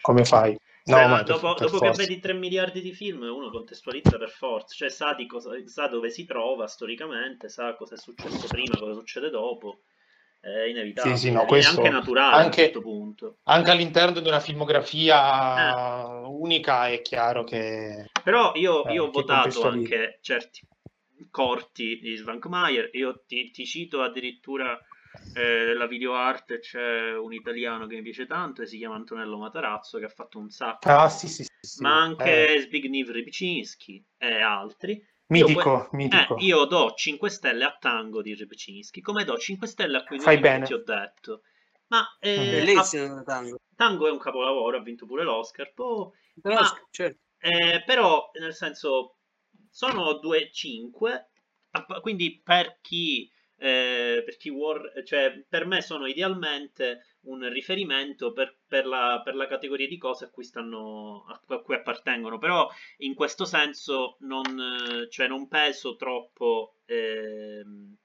come 0.00 0.24
fai? 0.24 0.58
No, 0.84 0.96
Cioè, 0.96 1.06
ma 1.06 1.16
per- 1.18 1.24
dopo, 1.26 1.54
per 1.54 1.70
dopo 1.70 1.78
che 1.78 1.90
vedi 1.92 2.18
3 2.18 2.32
miliardi 2.32 2.80
di 2.80 2.92
film, 2.92 3.22
uno 3.22 3.50
contestualizza 3.50 4.18
per 4.18 4.30
forza, 4.30 4.74
cioè 4.74 4.88
sa, 4.90 5.14
di 5.14 5.26
cosa, 5.26 5.50
sa 5.66 5.86
dove 5.86 6.10
si 6.10 6.24
trova 6.24 6.66
storicamente, 6.66 7.48
sa 7.48 7.74
cosa 7.74 7.94
è 7.94 7.98
successo 7.98 8.48
prima, 8.48 8.76
cosa 8.76 8.94
succede 8.94 9.30
dopo. 9.30 9.82
È 10.40 10.48
inevitabile, 10.68 11.14
Sì, 11.16 11.28
sì, 11.28 11.32
no, 11.32 11.42
è 11.42 11.46
questo- 11.46 11.78
anche 11.78 11.90
naturale 11.92 12.34
a 12.34 12.38
anche- 12.38 12.62
certo 12.64 12.80
punto. 12.80 13.36
Anche 13.44 13.70
all'interno 13.70 14.18
di 14.18 14.26
una 14.26 14.38
Eh. 14.38 14.40
filmografia 14.40 16.26
unica 16.26 16.88
è 16.88 17.00
chiaro 17.00 17.44
che... 17.44 18.10
Però 18.24 18.50
io, 18.56 18.84
Eh, 18.86 18.92
io 18.94 19.04
ho 19.04 19.10
che 19.10 19.20
votato 19.20 19.62
anche 19.68 20.18
certi 20.20 20.66
corti 21.30 21.98
di 21.98 22.16
Svankmajer, 22.16 22.90
io 22.92 23.22
ti, 23.26 23.50
ti 23.50 23.64
cito 23.66 24.02
addirittura 24.02 24.78
eh, 25.34 25.64
della 25.64 25.86
videoarte 25.86 26.58
c'è 26.58 27.16
un 27.16 27.32
italiano 27.32 27.86
che 27.86 27.96
mi 27.96 28.02
piace 28.02 28.26
tanto 28.26 28.62
e 28.62 28.66
si 28.66 28.76
chiama 28.78 28.96
Antonello 28.96 29.38
Matarazzo 29.38 29.98
che 29.98 30.04
ha 30.04 30.10
fatto 30.10 30.38
un 30.38 30.50
sacco, 30.50 30.88
Ah, 30.88 31.08
sì, 31.08 31.28
sì, 31.28 31.44
sì, 31.60 31.82
ma 31.82 32.00
anche 32.00 32.54
Eh, 32.54 32.60
Zbigniew 32.60 33.10
Rybczynski 33.10 34.04
e 34.18 34.40
altri. 34.40 34.92
Io 34.94 35.46
mitico, 35.46 35.88
que- 35.88 35.96
mitico. 35.96 36.36
Eh, 36.36 36.44
io 36.44 36.64
do 36.64 36.92
5 36.94 37.30
stelle 37.30 37.64
a 37.64 37.76
Tango 37.80 38.20
di 38.20 38.34
Rybczynski, 38.34 39.00
come 39.00 39.24
do 39.24 39.38
5 39.38 39.66
stelle 39.66 39.96
a 39.98 40.04
quei 40.04 40.18
due 40.18 40.26
Fai 40.28 40.42
film 40.42 40.58
che 40.58 40.62
ti 40.66 40.72
ho 40.74 40.82
detto. 40.82 41.42
Ma 41.86 42.06
eh, 42.20 42.36
Bellissimo 42.36 43.16
a- 43.16 43.22
Tango. 43.22 43.58
Tango 43.74 44.06
è 44.06 44.10
un 44.10 44.18
capolavoro, 44.18 44.76
ha 44.76 44.82
vinto 44.82 45.06
pure 45.06 45.24
l'Oscar. 45.24 45.72
Però, 45.72 46.02
Ma- 46.42 46.86
certo. 46.90 47.18
eh, 47.38 47.82
però, 47.86 48.30
nel 48.38 48.54
senso, 48.54 49.16
sono 49.72 50.20
2-5, 50.22 51.28
app- 51.70 52.00
quindi 52.00 52.40
per 52.44 52.78
chi, 52.82 53.28
eh, 53.56 54.22
per 54.24 54.36
chi 54.36 54.50
vuol, 54.50 54.92
cioè 55.04 55.42
per 55.48 55.66
me 55.66 55.80
sono 55.80 56.06
idealmente 56.06 57.06
un 57.22 57.48
riferimento 57.48 58.32
per, 58.32 58.58
per 58.66 58.86
la, 58.86 59.22
per 59.24 59.34
la 59.34 59.46
categoria 59.46 59.88
di 59.88 59.96
cose 59.96 60.26
a 60.26 60.30
cui, 60.30 60.44
stanno, 60.44 61.24
a 61.24 61.58
cui 61.60 61.74
appartengono, 61.74 62.38
però 62.38 62.68
in 62.98 63.14
questo 63.14 63.46
senso 63.46 64.16
non, 64.20 64.44
eh, 64.44 65.08
cioè 65.08 65.26
non 65.26 65.48
peso 65.48 65.96
troppo, 65.96 66.80
ehm, 66.84 67.96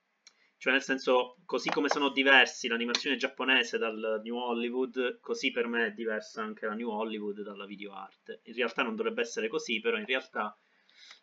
cioè 0.55 0.71
nel 0.71 0.81
senso, 0.81 1.37
così 1.45 1.69
come 1.69 1.89
sono 1.89 2.09
diversi 2.09 2.67
l'animazione 2.69 3.17
giapponese 3.17 3.77
dal 3.77 4.21
New 4.23 4.37
Hollywood, 4.37 5.19
così 5.19 5.51
per 5.51 5.67
me 5.67 5.87
è 5.87 5.91
diversa 5.91 6.41
anche 6.41 6.65
la 6.65 6.73
New 6.73 6.89
Hollywood 6.89 7.41
dalla 7.41 7.65
videoarte. 7.65 8.39
In 8.45 8.53
realtà 8.53 8.83
non 8.83 8.95
dovrebbe 8.95 9.21
essere 9.21 9.49
così, 9.49 9.79
però 9.81 9.97
in 9.97 10.05
realtà 10.05 10.57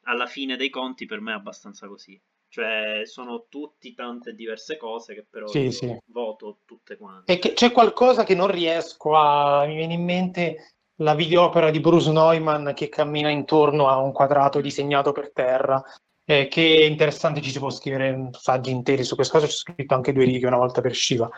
alla 0.04 0.26
fine 0.26 0.56
dei 0.56 0.70
conti 0.70 1.06
per 1.06 1.20
me 1.20 1.32
è 1.32 1.36
abbastanza 1.36 1.86
così. 1.86 2.20
Cioè 2.48 3.02
sono 3.04 3.46
tutti 3.48 3.94
tante 3.94 4.32
diverse 4.32 4.76
cose 4.76 5.14
che 5.14 5.26
però 5.28 5.48
Sì, 5.48 5.72
sì. 5.72 5.96
voto 6.06 6.60
tutte 6.64 6.96
quante. 6.96 7.32
E 7.32 7.38
che 7.40 7.52
c'è 7.52 7.72
qualcosa 7.72 8.22
che 8.22 8.36
non 8.36 8.46
riesco 8.48 9.16
a... 9.16 9.66
Mi 9.66 9.74
viene 9.74 9.94
in 9.94 10.04
mente 10.04 10.68
la 10.98 11.14
videopera 11.14 11.70
di 11.70 11.80
Bruce 11.80 12.12
Neumann 12.12 12.70
che 12.70 12.88
cammina 12.88 13.28
intorno 13.28 13.88
a 13.88 13.96
un 13.96 14.12
quadrato 14.12 14.60
disegnato 14.60 15.10
per 15.10 15.32
terra. 15.32 15.82
Eh, 16.26 16.46
che 16.46 16.76
è 16.78 16.84
interessante, 16.84 17.42
ci 17.42 17.50
si 17.50 17.58
può 17.58 17.70
scrivere 17.70 18.30
saggi 18.32 18.70
interi 18.70 19.02
su 19.02 19.16
questa 19.16 19.38
cosa. 19.38 19.48
Ci 19.50 19.54
ho 19.54 19.72
scritto 19.72 19.94
anche 19.94 20.12
due 20.12 20.24
righe 20.24 20.46
una 20.46 20.56
volta 20.56 20.80
per 20.80 20.94
Shiva. 20.94 21.28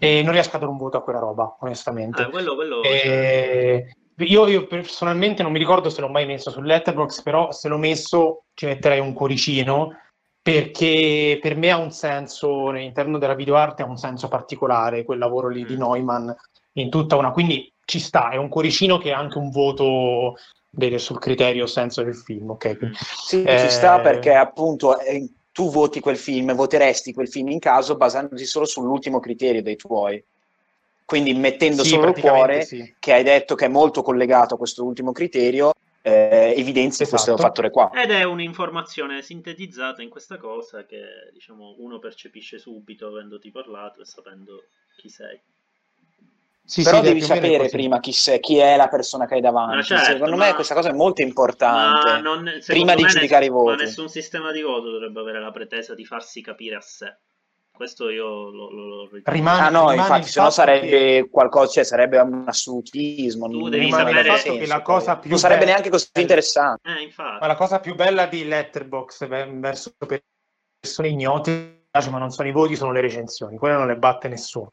E 0.00 0.22
non 0.22 0.32
riesco 0.32 0.56
a 0.56 0.58
dare 0.58 0.70
un 0.70 0.76
voto 0.76 0.96
a 0.96 1.02
quella 1.02 1.20
roba, 1.20 1.56
onestamente. 1.60 2.22
Ah, 2.22 2.30
quello, 2.30 2.54
quello 2.54 2.82
Eh, 2.82 3.92
io, 4.18 4.46
io 4.46 4.66
personalmente 4.66 5.42
non 5.42 5.52
mi 5.52 5.58
ricordo 5.58 5.90
se 5.90 6.00
l'ho 6.00 6.08
mai 6.08 6.26
messo 6.26 6.50
sul 6.50 6.66
letterbox, 6.66 7.22
però 7.22 7.52
se 7.52 7.68
l'ho 7.68 7.78
messo 7.78 8.44
ci 8.54 8.66
metterei 8.66 9.00
un 9.00 9.12
cuoricino 9.12 9.96
perché 10.40 11.38
per 11.40 11.56
me 11.56 11.70
ha 11.70 11.76
un 11.76 11.90
senso, 11.90 12.68
all'interno 12.68 13.18
della 13.18 13.34
videoarte 13.34 13.82
ha 13.82 13.86
un 13.86 13.98
senso 13.98 14.28
particolare 14.28 15.04
quel 15.04 15.18
lavoro 15.18 15.48
lì 15.48 15.64
di 15.64 15.74
Mm. 15.74 15.80
Neumann 15.80 16.30
in 16.72 16.88
tutta 16.88 17.16
una, 17.16 17.32
quindi 17.32 17.70
ci 17.84 17.98
sta, 17.98 18.30
è 18.30 18.36
un 18.36 18.48
cuoricino 18.48 18.98
che 18.98 19.12
ha 19.12 19.18
anche 19.18 19.38
un 19.38 19.50
voto 19.50 20.36
vede 20.70 20.98
sul 20.98 21.18
criterio 21.18 21.66
senso 21.66 22.02
del 22.02 22.16
film, 22.16 22.50
ok? 22.50 22.78
Mm. 22.84 22.92
Sì, 22.92 23.42
Eh, 23.42 23.58
ci 23.58 23.70
sta 23.70 24.00
perché 24.00 24.32
appunto 24.34 24.98
eh, 25.00 25.28
tu 25.52 25.70
voti 25.70 26.00
quel 26.00 26.16
film, 26.16 26.54
voteresti 26.54 27.12
quel 27.12 27.28
film 27.28 27.48
in 27.48 27.58
caso 27.58 27.96
basandosi 27.96 28.44
solo 28.44 28.64
sull'ultimo 28.64 29.20
criterio 29.20 29.62
dei 29.62 29.76
tuoi. 29.76 30.22
Quindi 31.08 31.32
mettendo 31.32 31.84
Sì, 31.84 31.88
solo 31.88 32.08
il 32.08 32.20
cuore, 32.20 32.64
sì. 32.64 32.96
che 32.98 33.14
hai 33.14 33.22
detto 33.22 33.54
che 33.54 33.64
è 33.64 33.68
molto 33.68 34.02
collegato 34.02 34.56
a 34.56 34.58
questo 34.58 34.84
ultimo 34.84 35.10
criterio, 35.10 35.72
eh, 36.02 36.52
evidenzi 36.54 37.04
Esatto. 37.04 37.24
questo 37.24 37.42
fattore 37.42 37.70
qua. 37.70 37.90
Ed 37.94 38.10
è 38.10 38.24
un'informazione 38.24 39.22
sintetizzata 39.22 40.02
in 40.02 40.10
questa 40.10 40.36
cosa 40.36 40.84
che 40.84 41.00
diciamo 41.32 41.76
uno 41.78 41.98
percepisce 41.98 42.58
subito 42.58 43.06
avendoti 43.06 43.50
parlato 43.50 44.02
e 44.02 44.04
sapendo 44.04 44.64
chi 44.98 45.08
sei. 45.08 45.40
Sì, 46.62 46.82
Però 46.82 46.98
sì, 46.98 47.04
devi 47.04 47.22
sapere 47.22 47.70
prima 47.70 48.00
chi, 48.00 48.12
sei, 48.12 48.38
chi 48.40 48.58
è 48.58 48.76
la 48.76 48.88
persona 48.88 49.24
che 49.24 49.36
hai 49.36 49.40
davanti. 49.40 49.86
Certo, 49.86 50.12
Secondo 50.12 50.36
ma- 50.36 50.48
me 50.48 50.54
questa 50.54 50.74
cosa 50.74 50.90
è 50.90 50.92
molto 50.92 51.22
importante. 51.22 52.20
Non, 52.20 52.52
prima 52.66 52.94
di 52.94 53.06
giudicare 53.06 53.46
i 53.46 53.48
voti. 53.48 53.76
Ma 53.76 53.82
nessun 53.82 54.10
sistema 54.10 54.52
di 54.52 54.60
voto 54.60 54.90
dovrebbe 54.90 55.20
avere 55.20 55.40
la 55.40 55.52
pretesa 55.52 55.94
di 55.94 56.04
farsi 56.04 56.42
capire 56.42 56.74
a 56.76 56.82
sé. 56.82 57.16
Questo 57.78 58.10
io 58.10 58.50
lo, 58.50 58.70
lo, 58.70 58.86
lo 58.86 59.02
ritengo. 59.04 59.30
Rimane- 59.30 59.60
Ah 59.60 59.68
no, 59.70 59.90
rimane 59.90 59.98
infatti, 60.18 60.28
se 60.30 60.40
no 60.40 60.50
fatto 60.50 60.62
che- 60.62 60.78
sarebbe 60.80 61.28
qualcosa, 61.30 61.70
cioè 61.72 61.84
sarebbe 61.84 62.18
un 62.18 62.44
assolutismo. 62.46 63.48
Tu 63.48 63.58
non- 63.58 63.70
devi 63.70 63.88
non 63.88 63.98
sapere- 64.00 64.28
fatto 64.28 64.42
che 64.52 64.58
senso, 64.58 64.72
la 64.74 64.82
cosa 64.82 65.12
poi. 65.12 65.20
più 65.20 65.30
non 65.30 65.38
sarebbe 65.38 65.58
bella- 65.60 65.70
neanche 65.72 65.90
così 65.90 66.08
interessante. 66.14 66.90
Eh, 66.98 67.02
infatti. 67.02 67.38
Ma 67.40 67.46
la 67.46 67.54
cosa 67.56 67.80
più 67.80 67.94
bella 67.94 68.26
di 68.26 68.44
Letterbox 68.44 69.26
verso 69.26 69.92
persone 70.80 71.08
ignote, 71.08 71.86
ma 72.10 72.18
non 72.18 72.30
sono 72.30 72.48
i 72.48 72.52
voti, 72.52 72.76
sono 72.76 72.92
le 72.92 73.00
recensioni. 73.00 73.56
Quelle 73.56 73.74
non 73.76 73.86
le 73.86 73.96
batte 73.96 74.28
nessuno. 74.28 74.68